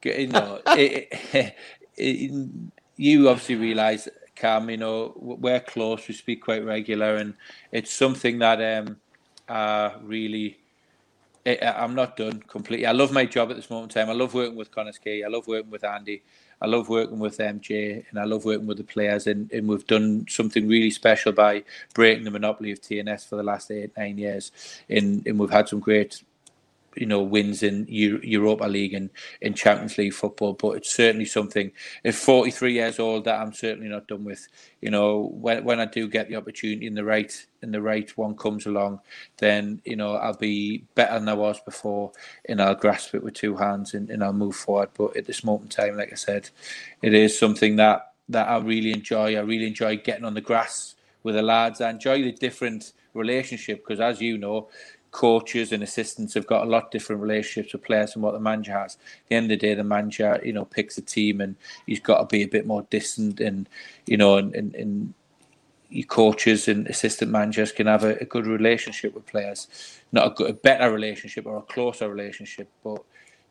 you 0.04 0.26
know, 0.28 0.60
it, 0.68 1.08
it, 1.32 1.54
it, 1.96 2.48
you 2.96 3.28
obviously 3.28 3.56
realise, 3.56 4.08
Cam, 4.34 4.70
you 4.70 4.76
know, 4.76 5.12
we're 5.16 5.60
close. 5.60 6.06
We 6.08 6.14
speak 6.14 6.42
quite 6.42 6.64
regular, 6.64 7.16
and 7.16 7.34
it's 7.72 7.92
something 7.92 8.38
that 8.40 8.60
um, 8.60 8.96
uh, 9.48 9.90
really. 10.02 10.58
I- 11.46 11.58
I'm 11.76 11.94
not 11.94 12.16
done 12.16 12.40
completely. 12.40 12.86
I 12.86 12.92
love 12.92 13.12
my 13.12 13.26
job 13.26 13.50
at 13.50 13.56
this 13.56 13.68
moment 13.68 13.94
in 13.94 14.00
time. 14.00 14.10
I 14.10 14.14
love 14.18 14.32
working 14.32 14.56
with 14.56 14.70
Connor 14.70 14.92
Key. 14.92 15.24
I 15.24 15.28
love 15.28 15.46
working 15.46 15.70
with 15.70 15.84
Andy. 15.84 16.22
I 16.62 16.66
love 16.66 16.88
working 16.88 17.18
with 17.18 17.36
MJ, 17.36 18.04
and 18.10 18.18
I 18.18 18.24
love 18.24 18.46
working 18.46 18.66
with 18.66 18.78
the 18.78 18.84
players. 18.84 19.26
And, 19.26 19.52
and 19.52 19.68
we've 19.68 19.86
done 19.86 20.24
something 20.28 20.66
really 20.66 20.90
special 20.90 21.32
by 21.32 21.64
breaking 21.92 22.24
the 22.24 22.30
monopoly 22.30 22.72
of 22.72 22.80
TNS 22.80 23.28
for 23.28 23.36
the 23.36 23.42
last 23.42 23.70
eight, 23.70 23.92
nine 23.96 24.16
years. 24.16 24.52
And, 24.88 25.26
and 25.26 25.38
we've 25.38 25.50
had 25.50 25.68
some 25.68 25.80
great 25.80 26.22
you 26.96 27.06
know 27.06 27.22
wins 27.22 27.62
in 27.62 27.86
Eu- 27.88 28.20
Europa 28.22 28.64
League 28.64 28.94
and 28.94 29.10
in 29.40 29.54
Champions 29.54 29.98
League 29.98 30.14
football. 30.14 30.54
But 30.54 30.78
it's 30.78 30.94
certainly 30.94 31.26
something. 31.26 31.72
At 32.04 32.14
43 32.14 32.72
years 32.72 32.98
old, 32.98 33.24
that 33.24 33.40
I'm 33.40 33.52
certainly 33.52 33.88
not 33.88 34.08
done 34.08 34.24
with. 34.24 34.46
You 34.80 34.90
know, 34.90 35.30
when 35.34 35.64
when 35.64 35.80
I 35.80 35.86
do 35.86 36.08
get 36.08 36.28
the 36.28 36.36
opportunity 36.36 36.86
and 36.86 36.96
the 36.96 37.04
right 37.04 37.46
and 37.62 37.72
the 37.74 37.82
right 37.82 38.10
one 38.16 38.36
comes 38.36 38.66
along, 38.66 39.00
then 39.38 39.82
you 39.84 39.96
know 39.96 40.16
I'll 40.16 40.36
be 40.36 40.84
better 40.94 41.18
than 41.18 41.28
I 41.28 41.34
was 41.34 41.60
before, 41.60 42.12
and 42.48 42.60
I'll 42.62 42.74
grasp 42.74 43.14
it 43.14 43.22
with 43.22 43.34
two 43.34 43.56
hands 43.56 43.94
and, 43.94 44.10
and 44.10 44.22
I'll 44.24 44.32
move 44.32 44.56
forward. 44.56 44.90
But 44.96 45.16
at 45.16 45.26
this 45.26 45.44
moment 45.44 45.76
in 45.76 45.84
time, 45.86 45.96
like 45.96 46.12
I 46.12 46.16
said, 46.16 46.50
it 47.02 47.14
is 47.14 47.38
something 47.38 47.76
that 47.76 48.12
that 48.28 48.48
I 48.48 48.58
really 48.58 48.92
enjoy. 48.92 49.36
I 49.36 49.40
really 49.40 49.66
enjoy 49.66 49.96
getting 49.98 50.24
on 50.24 50.34
the 50.34 50.40
grass 50.40 50.94
with 51.22 51.34
the 51.34 51.42
lads. 51.42 51.80
I 51.80 51.90
enjoy 51.90 52.22
the 52.22 52.32
different 52.32 52.92
relationship 53.14 53.84
because, 53.84 54.00
as 54.00 54.20
you 54.20 54.38
know, 54.38 54.68
coaches 55.14 55.70
and 55.70 55.80
assistants 55.84 56.34
have 56.34 56.46
got 56.48 56.66
a 56.66 56.68
lot 56.68 56.90
different 56.90 57.22
relationships 57.22 57.72
with 57.72 57.84
players 57.84 58.12
than 58.12 58.22
what 58.22 58.32
the 58.32 58.40
manager 58.40 58.72
has. 58.72 58.94
At 58.94 59.28
the 59.28 59.36
end 59.36 59.44
of 59.44 59.50
the 59.50 59.56
day, 59.56 59.74
the 59.74 59.84
manager, 59.84 60.40
you 60.44 60.52
know, 60.52 60.64
picks 60.64 60.98
a 60.98 61.02
team 61.02 61.40
and 61.40 61.54
he's 61.86 62.00
got 62.00 62.18
to 62.18 62.26
be 62.26 62.42
a 62.42 62.48
bit 62.48 62.66
more 62.66 62.82
distant 62.90 63.38
and, 63.38 63.68
you 64.06 64.16
know, 64.16 64.38
and, 64.38 64.52
and, 64.56 64.74
and 64.74 65.14
your 65.88 66.06
coaches 66.06 66.66
and 66.66 66.88
assistant 66.88 67.30
managers 67.30 67.70
can 67.70 67.86
have 67.86 68.02
a, 68.02 68.16
a 68.16 68.24
good 68.24 68.44
relationship 68.44 69.14
with 69.14 69.24
players, 69.24 69.68
not 70.10 70.26
a, 70.26 70.30
good, 70.30 70.50
a 70.50 70.52
better 70.52 70.92
relationship 70.92 71.46
or 71.46 71.58
a 71.58 71.62
closer 71.62 72.08
relationship. 72.08 72.68
But 72.82 73.00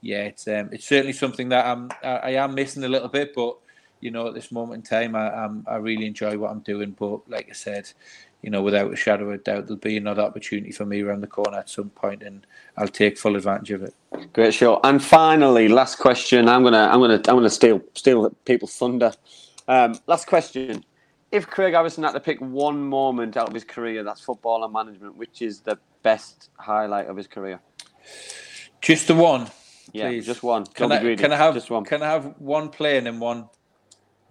yeah, 0.02 0.24
it's 0.24 0.46
um, 0.50 0.68
it's 0.74 0.86
certainly 0.86 1.14
something 1.14 1.48
that 1.50 1.66
I'm 1.66 1.90
I, 2.04 2.08
I 2.08 2.30
am 2.44 2.56
missing 2.56 2.84
a 2.84 2.90
little 2.90 3.08
bit. 3.08 3.34
But 3.34 3.56
you 4.04 4.12
know, 4.12 4.28
at 4.28 4.34
this 4.34 4.52
moment 4.52 4.84
in 4.84 4.90
time, 4.90 5.16
I 5.16 5.32
I'm, 5.32 5.66
I 5.66 5.78
really 5.78 6.06
enjoy 6.06 6.38
what 6.38 6.52
I'm 6.52 6.60
doing. 6.60 6.92
But 6.92 7.30
like 7.30 7.48
I 7.50 7.54
said, 7.54 7.90
you 8.42 8.50
know, 8.50 8.62
without 8.62 8.92
a 8.92 8.98
shadow 8.98 9.30
of 9.30 9.34
a 9.34 9.38
doubt, 9.38 9.68
there'll 9.68 9.78
be 9.78 9.96
another 9.96 10.22
opportunity 10.22 10.74
for 10.74 10.86
me 10.86 11.02
around 11.02 11.22
the 11.22 11.28
corner 11.28 11.58
at 11.58 11.70
some 11.70 11.90
point, 11.90 12.22
and 12.22 12.46
I'll 12.76 12.90
take 12.90 13.18
full 13.18 13.38
advantage 13.38 13.72
of 13.72 13.84
it. 13.84 13.96
Great 14.34 14.54
show. 14.54 14.82
And 14.84 15.02
finally, 15.02 15.70
last 15.70 16.00
question. 16.00 16.50
I'm 16.50 16.64
gonna 16.64 16.90
I'm 16.92 17.00
gonna 17.00 17.16
I'm 17.16 17.38
gonna 17.38 17.50
steal 17.50 17.82
steal 17.94 18.30
people's 18.44 18.76
thunder. 18.76 19.14
Um, 19.70 19.98
last 20.06 20.28
question. 20.28 20.84
If 21.32 21.48
Craig 21.48 21.74
Harrison 21.74 22.04
had 22.04 22.12
to 22.12 22.20
pick 22.20 22.40
one 22.42 22.80
moment 22.80 23.38
out 23.38 23.48
of 23.48 23.54
his 23.54 23.64
career, 23.64 24.04
that's 24.04 24.22
football 24.22 24.66
and 24.66 24.74
management, 24.74 25.16
which 25.16 25.42
is 25.42 25.62
the 25.62 25.80
best 26.04 26.50
highlight 26.58 27.08
of 27.08 27.16
his 27.16 27.26
career? 27.26 27.60
Just 28.82 29.08
the 29.08 29.16
one. 29.16 29.50
Yeah, 29.94 30.10
please. 30.10 30.26
just 30.26 30.44
one. 30.44 30.66
Can 30.66 30.92
I, 30.92 31.16
can 31.16 31.32
I 31.32 31.38
have 31.38 31.54
just 31.54 31.72
one? 31.72 31.86
Can 31.86 32.04
I 32.04 32.08
have 32.12 32.36
one 32.38 32.70
playing 32.70 33.08
and 33.08 33.20
one 33.20 33.50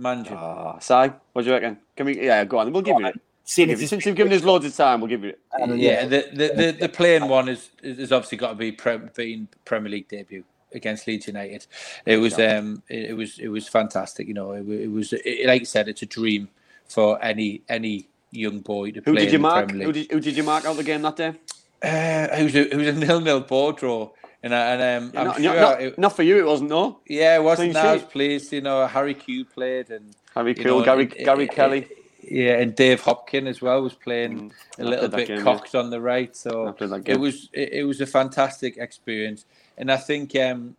manager? 0.03 0.35
Ah, 0.37 0.79
Si, 0.79 0.95
what 1.33 1.43
do 1.43 1.47
you 1.49 1.53
reckon? 1.53 1.79
Can 1.97 2.07
we? 2.07 2.21
Yeah, 2.27 2.45
go 2.45 2.59
on. 2.59 2.73
We'll 2.73 2.83
give 2.83 2.99
you 2.99 3.07
it. 3.07 3.21
Seeing 3.45 3.69
We'll 3.69 3.75
give 3.77 3.83
you- 3.83 3.87
Since 3.89 4.07
you've 4.07 4.17
given 4.17 4.33
us 4.33 4.45
loads 4.45 4.65
of 4.67 4.75
time, 4.77 5.01
we'll 5.01 5.09
give 5.09 5.25
you 5.25 5.31
it. 5.31 5.41
yeah, 5.79 6.05
the, 6.07 6.29
the, 6.33 6.49
the, 6.55 6.77
the 6.83 6.89
playing 7.01 7.29
one 7.29 7.49
is 7.49 7.71
is 7.83 8.13
obviously 8.13 8.39
got 8.39 8.51
to 8.51 8.55
be 8.55 8.73
pre- 8.73 9.01
being 9.17 9.49
Premier 9.65 9.91
League 9.91 10.09
debut 10.09 10.45
against 10.75 11.07
Leeds 11.07 11.27
United. 11.27 11.67
It 12.07 12.19
was 12.19 12.39
um 12.39 12.83
it, 12.89 13.11
it 13.11 13.15
was 13.15 13.39
it 13.39 13.49
was 13.49 13.69
fantastic. 13.69 14.29
You 14.29 14.35
know, 14.35 14.53
it, 14.53 14.65
wa- 14.65 14.75
it 14.75 14.91
was 14.91 15.13
it, 15.13 15.47
like 15.47 15.61
you 15.61 15.67
said, 15.67 15.89
it's 15.89 16.03
a 16.03 16.07
dream 16.07 16.49
for 16.89 17.23
any 17.23 17.63
any 17.69 18.07
young 18.31 18.61
boy 18.61 18.91
to 18.93 19.01
Who 19.01 19.13
play 19.13 19.25
did 19.25 19.33
you 19.33 19.37
in 19.37 19.43
the 19.43 19.49
mark? 19.49 19.69
Premier 19.69 19.87
Who 19.87 19.93
League. 19.93 20.09
did, 20.09 20.15
who 20.15 20.21
did 20.21 20.37
you 20.37 20.43
mark 20.43 20.65
out 20.65 20.77
the 20.77 20.85
game 20.85 21.03
that 21.03 21.17
day? 21.17 21.35
Uh, 21.85 22.29
it 22.39 22.45
was 22.45 22.55
a, 22.55 22.73
it 22.73 22.77
was 22.77 22.87
a 22.87 22.93
nil 22.93 23.21
nil 23.21 23.41
board 23.41 23.77
draw, 23.77 24.09
and, 24.43 24.55
I, 24.55 24.73
and 24.73 25.05
um, 25.05 25.13
I'm 25.17 25.27
not, 25.27 25.37
sure. 25.37 25.61
not, 25.61 25.83
it, 25.83 25.99
not 25.99 26.17
for 26.17 26.23
you, 26.23 26.39
it 26.39 26.47
wasn't. 26.47 26.71
No. 26.71 27.01
yeah, 27.07 27.37
it 27.37 27.43
wasn't 27.43 27.75
that 27.75 28.01
sheet. 28.01 28.11
pleased. 28.11 28.53
You 28.53 28.61
know, 28.61 28.87
Harry 28.87 29.15
Q 29.15 29.45
played 29.45 29.91
and 29.91 30.15
Harry 30.35 30.55
Kewell, 30.55 30.79
know, 30.79 30.85
Gary 30.85 31.03
and- 31.05 31.25
Gary 31.25 31.49
Kelly. 31.49 31.89
Yeah, 32.25 32.59
and 32.59 32.75
Dave 32.77 33.03
Hopkin 33.03 33.49
as 33.49 33.61
well 33.61 33.83
was 33.83 33.95
playing 33.95 34.53
a 34.79 34.85
little 34.85 35.09
bit 35.09 35.27
game, 35.27 35.39
yeah. 35.39 35.43
cocked 35.43 35.75
on 35.75 35.91
the 35.91 36.01
right. 36.01 36.35
So 36.37 36.69
I 36.81 37.01
it 37.05 37.19
was 37.19 37.49
it, 37.53 37.73
it 37.73 37.83
was 37.83 38.01
a 38.01 38.07
fantastic 38.07 38.77
experience, 38.77 39.45
and 39.77 39.91
I 39.91 39.97
think 39.97 40.37
um, 40.37 40.77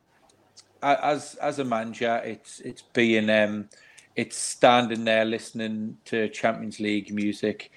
as 0.81 1.35
as 1.35 1.59
a 1.59 1.65
manager, 1.65 2.21
it's 2.23 2.61
it's 2.61 2.81
being 2.81 3.29
um, 3.29 3.67
it's 4.15 4.37
standing 4.37 5.03
there 5.03 5.25
listening 5.25 5.97
to 6.05 6.29
Champions 6.29 6.79
League 6.79 7.13
music 7.13 7.71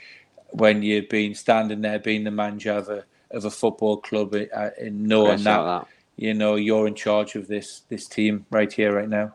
when 0.51 0.83
you've 0.83 1.09
been 1.09 1.35
standing 1.35 1.81
there 1.81 1.99
being 1.99 2.25
the 2.25 2.31
manager 2.31 2.73
of 2.73 2.89
a 2.89 3.05
of 3.31 3.44
a 3.44 3.51
football 3.51 3.97
club 3.98 4.35
uh, 4.35 4.70
and 4.78 5.03
knowing 5.03 5.36
Great 5.36 5.44
that, 5.44 5.62
that. 5.65 5.86
you 6.16 6.35
know 6.35 6.55
you're 6.57 6.86
in 6.86 6.94
charge 6.94 7.35
of 7.35 7.48
this 7.48 7.82
this 7.89 8.07
team 8.07 8.47
right 8.51 8.73
here 8.73 8.94
right 8.94 9.09
now. 9.09 9.35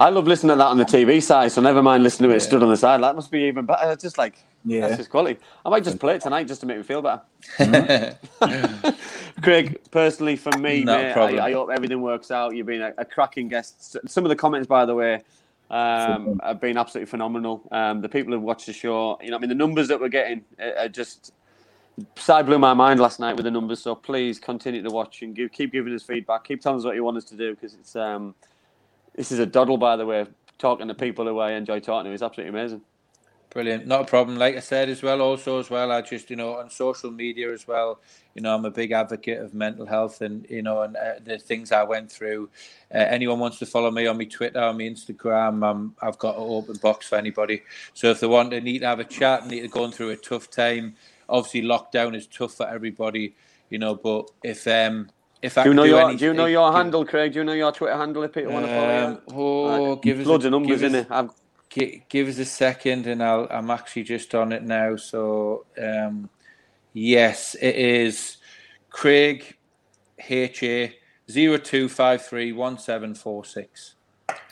I 0.00 0.10
love 0.10 0.28
listening 0.28 0.50
to 0.50 0.56
that 0.56 0.66
on 0.66 0.78
the 0.78 0.84
TV 0.84 1.20
side, 1.20 1.50
so 1.50 1.60
never 1.60 1.82
mind 1.82 2.04
listening 2.04 2.30
to 2.30 2.36
it 2.36 2.40
stood 2.40 2.62
on 2.62 2.68
the 2.68 2.76
side. 2.76 3.02
That 3.02 3.16
must 3.16 3.32
be 3.32 3.40
even 3.44 3.66
better. 3.66 3.90
It's 3.90 4.02
just 4.04 4.16
like 4.16 4.36
Yeah. 4.64 4.82
that's 4.82 4.96
just 4.96 5.10
quality. 5.10 5.40
I 5.66 5.70
might 5.70 5.82
just 5.82 5.98
play 5.98 6.14
it 6.14 6.20
tonight 6.22 6.46
just 6.46 6.60
to 6.60 6.66
make 6.68 6.76
me 6.76 6.84
feel 6.84 7.02
better. 7.02 7.22
Craig, 9.42 9.78
personally, 9.90 10.36
for 10.36 10.56
me, 10.58 10.84
No 10.84 10.96
mate, 11.02 11.12
problem. 11.12 11.40
I, 11.40 11.46
I 11.46 11.52
hope 11.52 11.70
everything 11.70 12.00
works 12.00 12.30
out. 12.30 12.54
You've 12.54 12.66
been 12.66 12.82
a, 12.82 12.92
a 12.98 13.04
cracking 13.04 13.48
guest. 13.48 13.96
Some 14.06 14.24
of 14.24 14.28
the 14.28 14.36
comments, 14.36 14.68
by 14.68 14.84
the 14.86 14.94
way, 14.94 15.22
um, 15.70 16.40
have 16.44 16.60
been 16.60 16.78
absolutely 16.78 17.10
phenomenal. 17.10 17.62
Um, 17.72 18.00
the 18.00 18.08
people 18.08 18.32
who've 18.32 18.42
watched 18.42 18.66
the 18.66 18.72
show, 18.72 19.18
you 19.22 19.30
know, 19.30 19.36
I 19.36 19.40
mean, 19.40 19.48
the 19.48 19.54
numbers 19.54 19.88
that 19.88 20.00
we're 20.00 20.08
getting 20.08 20.44
are 20.60 20.76
are 20.84 20.88
just 20.88 21.32
side 22.16 22.46
blew 22.46 22.58
my 22.58 22.74
mind 22.74 23.00
last 23.00 23.20
night 23.20 23.36
with 23.36 23.44
the 23.44 23.50
numbers. 23.50 23.80
So 23.80 23.94
please 23.94 24.38
continue 24.38 24.82
to 24.82 24.90
watch 24.90 25.22
and 25.22 25.34
give, 25.34 25.52
keep 25.52 25.72
giving 25.72 25.94
us 25.94 26.02
feedback. 26.02 26.44
Keep 26.44 26.60
telling 26.60 26.78
us 26.78 26.84
what 26.84 26.94
you 26.94 27.04
want 27.04 27.16
us 27.16 27.24
to 27.24 27.36
do 27.36 27.54
because 27.54 27.74
it's 27.74 27.96
um, 27.96 28.34
this 29.14 29.32
is 29.32 29.38
a 29.38 29.46
doddle, 29.46 29.78
by 29.78 29.96
the 29.96 30.06
way. 30.06 30.26
Talking 30.58 30.88
to 30.88 30.94
people 30.94 31.24
who 31.26 31.38
I 31.38 31.52
enjoy 31.52 31.80
talking 31.80 32.10
to 32.10 32.14
is 32.14 32.22
absolutely 32.22 32.58
amazing. 32.58 32.82
Brilliant, 33.50 33.86
not 33.86 34.02
a 34.02 34.04
problem. 34.04 34.36
Like 34.36 34.56
I 34.56 34.60
said 34.60 34.90
as 34.90 35.02
well, 35.02 35.22
also 35.22 35.58
as 35.58 35.70
well, 35.70 35.90
I 35.90 36.02
just 36.02 36.28
you 36.28 36.36
know 36.36 36.56
on 36.56 36.68
social 36.68 37.10
media 37.10 37.50
as 37.50 37.66
well. 37.66 37.98
You 38.34 38.42
know, 38.42 38.54
I'm 38.54 38.66
a 38.66 38.70
big 38.70 38.92
advocate 38.92 39.40
of 39.40 39.54
mental 39.54 39.86
health, 39.86 40.20
and 40.20 40.46
you 40.50 40.60
know, 40.60 40.82
and 40.82 40.94
uh, 40.96 41.14
the 41.24 41.38
things 41.38 41.72
I 41.72 41.82
went 41.82 42.12
through. 42.12 42.50
Uh, 42.94 42.98
anyone 42.98 43.38
wants 43.38 43.58
to 43.60 43.66
follow 43.66 43.90
me 43.90 44.06
on 44.06 44.18
my 44.18 44.24
Twitter, 44.24 44.60
on 44.60 44.76
my 44.76 44.84
Instagram, 44.84 45.64
um, 45.64 45.96
I've 46.02 46.18
got 46.18 46.36
an 46.36 46.42
open 46.42 46.76
box 46.76 47.08
for 47.08 47.16
anybody. 47.16 47.62
So 47.94 48.10
if 48.10 48.20
they 48.20 48.26
want 48.26 48.50
to 48.50 48.60
need 48.60 48.80
to 48.80 48.86
have 48.86 49.00
a 49.00 49.04
chat, 49.04 49.46
need 49.46 49.62
to 49.62 49.68
go 49.68 49.90
through 49.90 50.10
a 50.10 50.16
tough 50.16 50.50
time. 50.50 50.96
Obviously, 51.28 51.62
lockdown 51.62 52.16
is 52.16 52.26
tough 52.26 52.54
for 52.54 52.68
everybody, 52.68 53.34
you 53.70 53.78
know. 53.78 53.94
But 53.94 54.28
if 54.42 54.66
um 54.66 55.08
if 55.42 55.56
I 55.58 55.62
Do 55.64 55.70
you 55.70 55.74
know 55.74 55.82
do 55.84 55.88
your 55.90 56.00
anything, 56.00 56.18
Do 56.18 56.24
you 56.26 56.34
know 56.34 56.46
your 56.46 56.72
handle, 56.72 57.04
Craig? 57.04 57.32
Do 57.32 57.38
you 57.40 57.44
know 57.44 57.52
your 57.52 57.72
Twitter 57.72 57.96
handle 57.96 58.22
if 58.24 58.32
people 58.32 58.52
want 58.52 58.66
to 58.66 58.74
follow 58.74 59.04
Um, 59.06 59.12
you? 59.12 59.20
oh, 59.34 59.92
Right. 59.94 60.02
give 60.02 60.18
us 60.20 60.26
loads 60.26 60.44
a, 60.44 60.48
of 60.48 60.52
numbers 60.52 60.82
in 60.82 60.94
it. 60.94 61.06
I've, 61.10 61.30
give 62.08 62.28
us 62.28 62.38
a 62.38 62.44
second 62.44 63.06
and 63.06 63.22
I'll, 63.22 63.46
I'm 63.50 63.70
actually 63.70 64.02
just 64.04 64.34
on 64.34 64.52
it 64.52 64.62
now. 64.64 64.96
So, 64.96 65.66
um, 65.80 66.28
yes, 66.92 67.54
it 67.60 67.76
is 67.76 68.38
Craig 68.90 69.56
HA 70.18 70.94
02531746. 71.28 73.94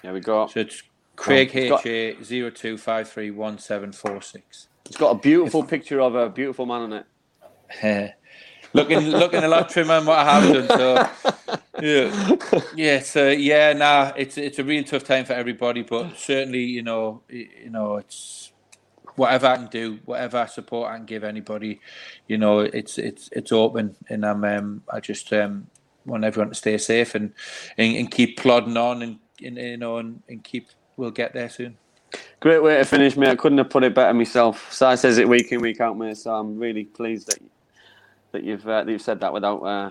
there 0.02 0.12
we 0.12 0.20
go. 0.20 0.46
So 0.46 0.60
it's 0.60 0.82
Craig 1.16 1.50
It's 1.54 1.84
HA 1.84 2.14
02531746. 2.20 4.68
It's 4.86 4.96
got 4.96 5.10
a 5.10 5.18
beautiful 5.18 5.62
picture 5.62 6.00
of 6.00 6.14
a 6.14 6.28
beautiful 6.30 6.66
man 6.66 6.82
on 6.82 6.92
it. 6.92 8.14
Looking 8.72 9.06
looking 9.06 9.42
a 9.42 9.48
lot 9.48 9.70
trimmer 9.70 9.98
than 9.98 10.06
what 10.06 10.18
I 10.18 10.40
have 10.40 10.52
done. 10.52 10.68
So 10.68 11.58
yeah, 11.80 12.36
yeah. 12.74 13.00
So 13.00 13.30
yeah, 13.30 13.72
nah, 13.72 14.12
it's 14.16 14.36
it's 14.36 14.58
a 14.58 14.64
real 14.64 14.84
tough 14.84 15.04
time 15.04 15.24
for 15.24 15.32
everybody, 15.32 15.82
but 15.82 16.18
certainly 16.18 16.64
you 16.64 16.82
know 16.82 17.22
you 17.30 17.70
know 17.70 17.96
it's 17.96 18.52
whatever 19.16 19.46
I 19.46 19.56
can 19.56 19.66
do, 19.68 19.98
whatever 20.04 20.46
support 20.46 20.90
I 20.90 20.96
can 20.96 21.06
give 21.06 21.24
anybody, 21.24 21.80
you 22.28 22.38
know, 22.38 22.60
it's 22.60 22.98
it's 22.98 23.28
it's 23.32 23.50
open, 23.50 23.96
and 24.08 24.24
I'm 24.24 24.44
um, 24.44 24.82
I 24.92 25.00
just 25.00 25.32
um, 25.32 25.66
want 26.04 26.24
everyone 26.24 26.50
to 26.50 26.54
stay 26.54 26.78
safe 26.78 27.14
and 27.14 27.32
and, 27.76 27.96
and 27.96 28.10
keep 28.10 28.36
plodding 28.36 28.76
on 28.76 29.02
and, 29.02 29.18
and 29.42 29.56
you 29.56 29.76
know 29.76 29.98
and, 29.98 30.22
and 30.28 30.44
keep 30.44 30.68
we'll 30.96 31.10
get 31.10 31.32
there 31.32 31.48
soon. 31.48 31.78
Great 32.40 32.62
way 32.62 32.76
to 32.78 32.84
finish, 32.84 33.16
mate. 33.16 33.30
I 33.30 33.36
couldn't 33.36 33.58
have 33.58 33.70
put 33.70 33.84
it 33.84 33.94
better 33.94 34.12
myself. 34.14 34.72
Si 34.72 34.96
says 34.96 35.18
it 35.18 35.28
week 35.28 35.52
in, 35.52 35.60
week 35.60 35.80
out, 35.80 35.96
mate. 35.98 36.16
So 36.16 36.34
I'm 36.34 36.58
really 36.58 36.84
pleased 36.84 37.28
that 37.28 37.38
that 38.32 38.44
you've 38.44 38.66
uh, 38.66 38.84
that 38.84 38.90
you've 38.90 39.02
said 39.02 39.20
that 39.20 39.32
without. 39.32 39.58
Uh, 39.62 39.90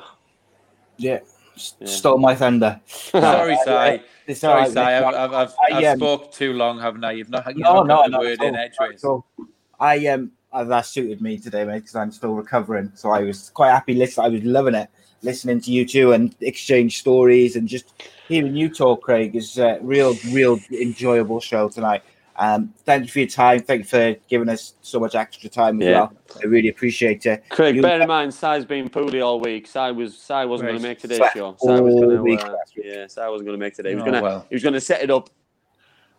Yeah. 0.97 1.19
S- 1.55 1.75
Stole 1.85 2.17
my 2.17 2.35
thunder. 2.35 2.79
Sorry, 2.87 3.55
Si. 3.65 4.03
It's 4.27 4.41
Sorry, 4.41 4.61
all 4.63 4.69
Si. 4.71 4.77
I've. 4.79 5.03
I've, 5.05 5.33
I've, 5.33 5.55
I, 5.71 5.77
I've 5.77 5.85
um, 5.93 5.97
spoke 5.99 6.31
too 6.31 6.53
long, 6.53 6.79
haven't 6.79 7.03
I? 7.03 7.13
You've 7.13 7.29
not, 7.29 7.47
you've 7.47 7.59
No, 7.59 7.83
not 7.83 7.87
no, 7.87 7.95
got 7.95 8.05
the 8.05 8.11
no. 8.11 8.19
word 8.19 8.41
in 8.43 8.55
all, 8.55 8.61
edgeways. 8.61 9.03
at 9.03 9.07
all. 9.07 9.25
I 9.79 10.07
um 10.07 10.31
uh, 10.53 10.63
that 10.65 10.85
suited 10.85 11.21
me 11.21 11.37
today, 11.37 11.65
mate, 11.65 11.79
because 11.79 11.95
I'm 11.95 12.11
still 12.11 12.33
recovering. 12.33 12.91
So 12.95 13.09
I 13.11 13.21
was 13.21 13.49
quite 13.49 13.71
happy 13.71 13.93
listening. 13.93 14.25
I 14.25 14.29
was 14.29 14.43
loving 14.43 14.75
it, 14.75 14.89
listening 15.21 15.59
to 15.61 15.71
you 15.71 15.85
two 15.85 16.13
and 16.13 16.33
exchange 16.41 16.99
stories 16.99 17.55
and 17.57 17.67
just 17.67 17.93
hearing 18.27 18.55
you 18.55 18.69
talk, 18.69 19.01
Craig, 19.03 19.35
is 19.35 19.57
a 19.57 19.79
real, 19.81 20.15
real 20.31 20.59
enjoyable 20.71 21.39
show 21.41 21.67
tonight. 21.69 22.03
Um, 22.37 22.73
thank 22.85 23.03
you 23.05 23.09
for 23.09 23.19
your 23.19 23.27
time. 23.29 23.61
Thank 23.61 23.79
you 23.79 23.85
for 23.85 24.19
giving 24.29 24.49
us 24.49 24.73
so 24.81 24.99
much 24.99 25.15
extra 25.15 25.49
time 25.49 25.81
as 25.81 25.87
Yeah. 25.87 25.91
well. 26.01 26.13
I 26.43 26.45
really 26.47 26.67
appreciate 26.69 27.25
it. 27.25 27.43
Craig, 27.49 27.75
You- 27.77 27.81
bear 27.81 28.01
in 28.01 28.07
mind, 28.07 28.33
Si's 28.33 28.65
been 28.65 28.89
poorly 28.89 29.21
all 29.21 29.39
week. 29.39 29.67
Si 29.67 29.79
was 29.91 30.17
Si 30.17 30.33
wasn't 30.45 30.69
going 30.69 30.81
to 30.81 30.87
make 30.87 30.99
today's 30.99 31.19
Si- 31.19 31.39
show. 31.39 31.55
Si 31.59 31.67
was 31.67 31.93
all 31.93 32.01
going 32.01 32.21
week 32.23 32.39
to, 32.41 32.47
uh, 32.47 32.51
last 32.51 32.73
yeah, 32.75 33.07
Si 33.07 33.21
wasn't 33.21 33.45
going 33.45 33.57
to 33.59 33.65
make 33.65 33.73
today. 33.75 33.89
He 33.89 33.95
was 33.95 34.01
Oh, 34.01 34.05
going 34.05 34.15
to, 34.17 34.21
well. 34.21 34.45
he 34.49 34.55
was 34.55 34.63
going 34.63 34.73
to 34.73 34.81
set 34.81 35.01
it 35.01 35.09
up. 35.11 35.29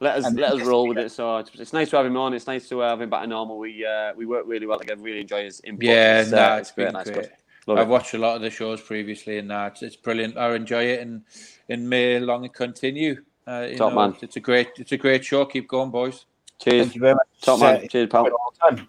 Let 0.01 0.17
us 0.19 0.27
And 0.27 0.39
let 0.39 0.53
us 0.53 0.63
roll 0.63 0.89
with 0.89 0.99
it. 0.99 1.11
So 1.11 1.39
it's, 1.39 1.51
it's 1.59 1.73
nice 1.73 1.89
to 1.91 1.97
have 1.97 2.05
him 2.07 2.17
on. 2.19 2.35
It's 2.35 2.47
nice 2.47 2.69
to 2.69 2.81
have 2.81 3.01
him 3.01 3.09
back 3.09 3.23
to 3.23 3.27
normal. 3.29 3.59
We 3.59 3.85
uh, 3.85 4.13
we 4.15 4.27
work 4.27 4.45
really 4.47 4.67
well 4.67 4.79
together. 4.79 5.01
Really 5.01 5.21
enjoy 5.23 5.45
his 5.45 5.61
input. 5.65 5.85
Yeah, 5.85 6.21
it's, 6.21 6.31
no, 6.31 6.39
uh, 6.39 6.57
it's 6.57 6.71
been 6.71 6.93
nice, 6.93 7.09
great. 7.11 7.29
Love 7.67 7.79
I've 7.79 7.89
it. 7.89 7.91
watched 7.91 8.13
a 8.13 8.19
lot 8.19 8.37
of 8.37 8.43
the 8.43 8.51
shows 8.51 8.81
previously, 8.81 9.39
and 9.39 9.51
uh, 9.51 9.71
it's, 9.73 9.83
it's 9.83 9.97
brilliant. 9.97 10.37
I 10.37 10.55
enjoy 10.55 10.85
it, 10.85 11.01
and 11.01 11.23
and 11.71 11.89
may 11.89 12.19
long 12.21 12.45
it 12.45 12.53
continue. 12.53 13.23
Uh, 13.47 13.69
Top 13.77 13.93
know, 13.93 14.09
man. 14.09 14.17
It's 14.23 14.37
a 14.37 14.41
great, 14.41 14.71
it's 14.77 14.93
a 14.93 14.97
great 14.97 15.25
show. 15.25 15.45
Keep 15.45 15.69
going, 15.69 15.91
boys. 15.91 16.27
Cheers, 16.59 16.87
Thank 16.87 16.95
you 16.95 17.01
very 17.01 17.15
much. 17.15 17.27
top 17.43 17.61
Uh, 17.61 17.65
man. 17.65 17.89
Cheers, 17.89 18.09
pal. 18.09 18.27
all 18.29 18.55
the 18.61 18.77
time. 18.77 18.89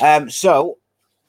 Um, 0.00 0.30
so, 0.30 0.78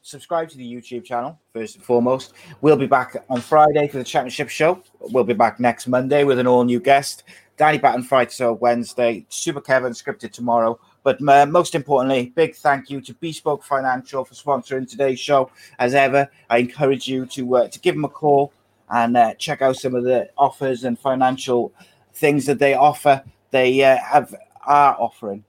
subscribe 0.02 0.50
to 0.50 0.58
the 0.58 0.74
YouTube 0.74 1.04
channel 1.04 1.40
first 1.52 1.76
and 1.76 1.84
foremost. 1.84 2.34
We'll 2.62 2.78
be 2.78 2.88
back 2.88 3.18
on 3.30 3.42
Friday 3.42 3.88
for 3.88 3.98
the 3.98 4.04
championship 4.04 4.50
show. 4.50 4.82
We'll 5.00 5.24
be 5.24 5.34
back 5.34 5.60
next 5.60 5.88
Monday 5.88 6.24
with 6.24 6.40
an 6.40 6.48
all 6.48 6.64
new 6.64 6.80
guest. 6.80 7.24
Danny 7.58 7.78
Batten 7.78 8.04
Friday, 8.04 8.32
so 8.32 8.54
Wednesday. 8.54 9.26
Super 9.28 9.60
Kevin 9.60 9.92
scripted 9.92 10.32
tomorrow. 10.32 10.80
But 11.04 11.22
uh, 11.28 11.46
most 11.46 11.76
importantly, 11.76 12.32
big 12.36 12.56
thank 12.56 12.90
you 12.90 13.02
to 13.02 13.14
Bespoke 13.16 13.64
Financial 13.64 14.24
for 14.24 14.34
sponsoring 14.34 14.90
today's 14.90 15.20
show. 15.20 15.52
As 15.80 15.94
ever, 15.94 16.30
I 16.50 16.60
encourage 16.60 17.08
you 17.08 17.26
to 17.28 17.56
uh, 17.58 17.68
to 17.68 17.80
give 17.80 17.96
them 17.96 18.06
a 18.06 18.10
call 18.10 18.54
and 18.90 19.18
uh, 19.18 19.34
check 19.36 19.62
out 19.62 19.76
some 19.76 19.96
of 19.96 20.04
the 20.04 20.30
offers 20.38 20.84
and 20.84 20.98
financial 20.98 21.74
things 22.14 22.46
that 22.46 22.60
they 22.60 22.74
offer. 22.74 23.24
They 23.52 23.84
uh, 23.84 23.98
have 23.98 24.36
are 24.66 24.96
offering 25.00 25.44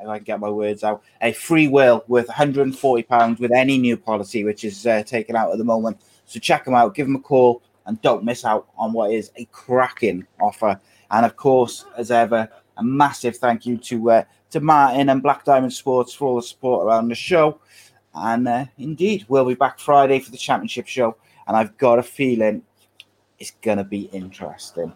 if 0.00 0.08
I 0.08 0.18
can 0.18 0.24
get 0.24 0.40
my 0.40 0.50
words 0.50 0.84
out, 0.84 1.02
a 1.20 1.32
free 1.32 1.68
will 1.68 2.04
worth 2.08 2.28
140 2.28 3.02
pounds 3.04 3.40
with 3.40 3.52
any 3.52 3.78
new 3.78 3.96
policy 3.96 4.44
which 4.44 4.64
is 4.64 4.86
uh, 4.86 5.02
taken 5.02 5.36
out 5.36 5.50
at 5.50 5.58
the 5.58 5.64
moment. 5.64 6.00
So 6.26 6.38
check 6.38 6.64
them 6.64 6.74
out, 6.74 6.94
give 6.94 7.06
them 7.06 7.16
a 7.16 7.20
call, 7.20 7.62
and 7.86 8.00
don't 8.02 8.24
miss 8.24 8.44
out 8.44 8.68
on 8.76 8.92
what 8.92 9.12
is 9.12 9.30
a 9.36 9.46
cracking 9.46 10.26
offer. 10.40 10.78
And 11.10 11.24
of 11.26 11.36
course, 11.36 11.84
as 11.96 12.10
ever, 12.10 12.48
a 12.76 12.84
massive 12.84 13.36
thank 13.38 13.66
you 13.66 13.76
to 13.78 14.10
uh, 14.10 14.24
to 14.50 14.60
Martin 14.60 15.08
and 15.08 15.22
Black 15.22 15.44
Diamond 15.44 15.72
Sports 15.72 16.14
for 16.14 16.28
all 16.28 16.36
the 16.36 16.42
support 16.42 16.86
around 16.86 17.08
the 17.08 17.14
show. 17.14 17.60
And 18.14 18.46
uh, 18.46 18.66
indeed, 18.78 19.26
we'll 19.28 19.44
be 19.44 19.54
back 19.54 19.78
Friday 19.78 20.20
for 20.20 20.30
the 20.30 20.38
championship 20.38 20.86
show. 20.86 21.16
And 21.46 21.56
I've 21.56 21.76
got 21.76 21.98
a 21.98 22.02
feeling 22.02 22.62
it's 23.38 23.52
gonna 23.62 23.84
be 23.84 24.02
interesting. 24.12 24.94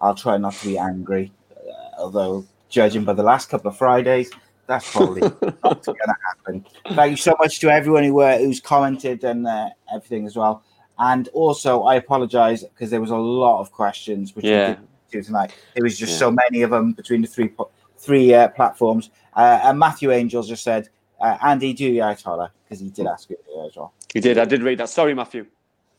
I'll 0.00 0.14
try 0.14 0.36
not 0.36 0.52
to 0.54 0.66
be 0.66 0.78
angry, 0.78 1.32
uh, 1.50 2.00
although 2.02 2.44
judging 2.68 3.04
by 3.04 3.12
the 3.14 3.22
last 3.22 3.48
couple 3.48 3.70
of 3.70 3.76
Fridays, 3.76 4.30
that's 4.66 4.90
probably 4.90 5.20
not 5.64 5.84
going 5.84 5.84
to 5.84 6.16
happen. 6.28 6.66
Thank 6.94 7.10
you 7.12 7.16
so 7.16 7.34
much 7.38 7.60
to 7.60 7.70
everyone 7.70 8.04
who 8.04 8.20
uh, 8.20 8.38
who's 8.38 8.60
commented 8.60 9.24
and 9.24 9.46
uh, 9.46 9.70
everything 9.92 10.26
as 10.26 10.36
well. 10.36 10.62
And 10.98 11.28
also, 11.28 11.82
I 11.84 11.96
apologise 11.96 12.64
because 12.64 12.90
there 12.90 13.00
was 13.00 13.10
a 13.10 13.16
lot 13.16 13.60
of 13.60 13.70
questions 13.72 14.34
which 14.34 14.44
we 14.44 14.50
Yeah. 14.50 14.68
didn't 14.68 14.88
do 15.10 15.22
tonight. 15.22 15.54
There 15.74 15.84
was 15.84 15.98
just 15.98 16.12
Yeah. 16.12 16.18
so 16.18 16.30
many 16.30 16.62
of 16.62 16.70
them 16.70 16.92
between 16.92 17.22
the 17.22 17.28
three 17.28 17.50
three 17.98 18.34
uh, 18.34 18.48
platforms. 18.48 19.10
Uh, 19.34 19.60
and 19.62 19.78
Matthew 19.78 20.10
Angels 20.10 20.48
just 20.48 20.64
said, 20.64 20.88
uh, 21.20 21.36
"Andy, 21.42 21.72
do 21.72 21.84
your 21.86 22.14
Tyler," 22.14 22.50
because 22.64 22.80
he 22.80 22.90
did 22.90 23.06
ask 23.06 23.28
you 23.30 23.36
as 23.66 23.76
well. 23.76 23.92
He 24.12 24.20
did. 24.20 24.38
I 24.38 24.46
did 24.46 24.62
read 24.62 24.78
that. 24.78 24.88
Sorry, 24.88 25.14
Matthew. 25.14 25.46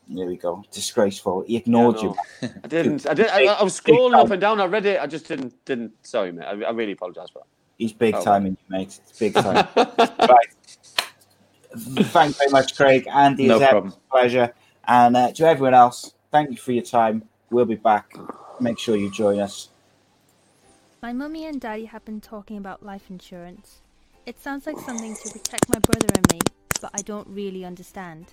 There 0.08 0.26
we 0.26 0.36
go. 0.36 0.64
Disgraceful. 0.72 1.44
He 1.46 1.56
ignored 1.56 1.96
Yeah, 1.96 2.12
you. 2.42 2.50
I 2.64 2.66
didn't. 2.68 3.06
I 3.06 3.14
did. 3.14 3.28
I, 3.28 3.44
I 3.46 3.62
was 3.62 3.78
scrolling 3.78 4.14
up 4.18 4.30
and 4.30 4.40
down. 4.40 4.60
I 4.60 4.64
read 4.64 4.86
it. 4.86 5.00
I 5.00 5.06
just 5.06 5.28
didn't. 5.28 5.52
Didn't. 5.66 5.92
Sorry, 6.06 6.32
mate. 6.32 6.44
I, 6.46 6.52
I 6.52 6.70
really 6.70 6.92
apologise 6.92 7.28
for 7.30 7.40
that. 7.40 7.46
He's 7.76 7.92
big 7.92 8.14
Oh, 8.14 8.24
time 8.24 8.46
in 8.46 8.52
you, 8.52 8.58
mate. 8.70 8.98
It's 9.06 9.18
big 9.18 9.34
time. 9.34 9.68
that. 9.74 10.14
right. 10.28 10.48
Thanks 12.06 12.38
very 12.38 12.50
much, 12.50 12.74
Craig. 12.76 13.06
Andy, 13.12 13.46
No 13.46 13.56
it's 13.56 13.64
a 13.64 13.68
problem. 13.68 13.94
pleasure. 14.10 14.52
And 14.86 15.16
uh, 15.16 15.32
to 15.32 15.46
everyone 15.46 15.74
else, 15.74 16.14
thank 16.32 16.50
you 16.50 16.56
for 16.56 16.72
your 16.72 16.82
time. 16.84 17.28
We'll 17.50 17.66
be 17.66 17.74
back. 17.76 18.14
Make 18.60 18.78
sure 18.78 18.96
you 18.96 19.10
join 19.12 19.38
us. 19.38 19.68
My 21.02 21.12
mummy 21.12 21.44
and 21.44 21.60
daddy 21.60 21.84
have 21.84 22.04
been 22.04 22.20
talking 22.20 22.56
about 22.56 22.82
life 22.82 23.04
insurance. 23.10 23.82
It 24.26 24.40
sounds 24.40 24.66
like 24.66 24.78
something 24.80 25.14
to 25.14 25.30
protect 25.30 25.68
my 25.68 25.78
brother 25.78 26.08
and 26.14 26.32
me, 26.32 26.40
but 26.80 26.90
I 26.94 27.02
don't 27.02 27.28
really 27.28 27.64
understand. 27.64 28.32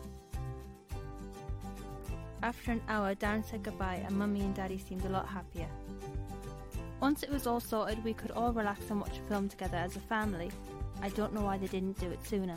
After 2.43 2.71
an 2.71 2.81
hour, 2.87 3.13
Darren 3.13 3.45
said 3.45 3.61
goodbye, 3.61 4.03
and 4.05 4.17
mummy 4.17 4.41
and 4.41 4.55
daddy 4.55 4.79
seemed 4.79 5.05
a 5.05 5.09
lot 5.09 5.27
happier. 5.27 5.67
Once 6.99 7.21
it 7.21 7.29
was 7.29 7.45
all 7.45 7.59
sorted, 7.59 8.03
we 8.03 8.13
could 8.13 8.31
all 8.31 8.51
relax 8.51 8.89
and 8.89 8.99
watch 8.99 9.17
a 9.17 9.29
film 9.29 9.47
together 9.47 9.77
as 9.77 9.95
a 9.95 9.99
family. 9.99 10.49
I 11.01 11.09
don't 11.09 11.33
know 11.33 11.41
why 11.41 11.57
they 11.59 11.67
didn't 11.67 11.99
do 11.99 12.09
it 12.09 12.25
sooner. 12.25 12.55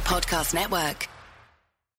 Podcast 0.00 0.54
Network. 0.54 1.17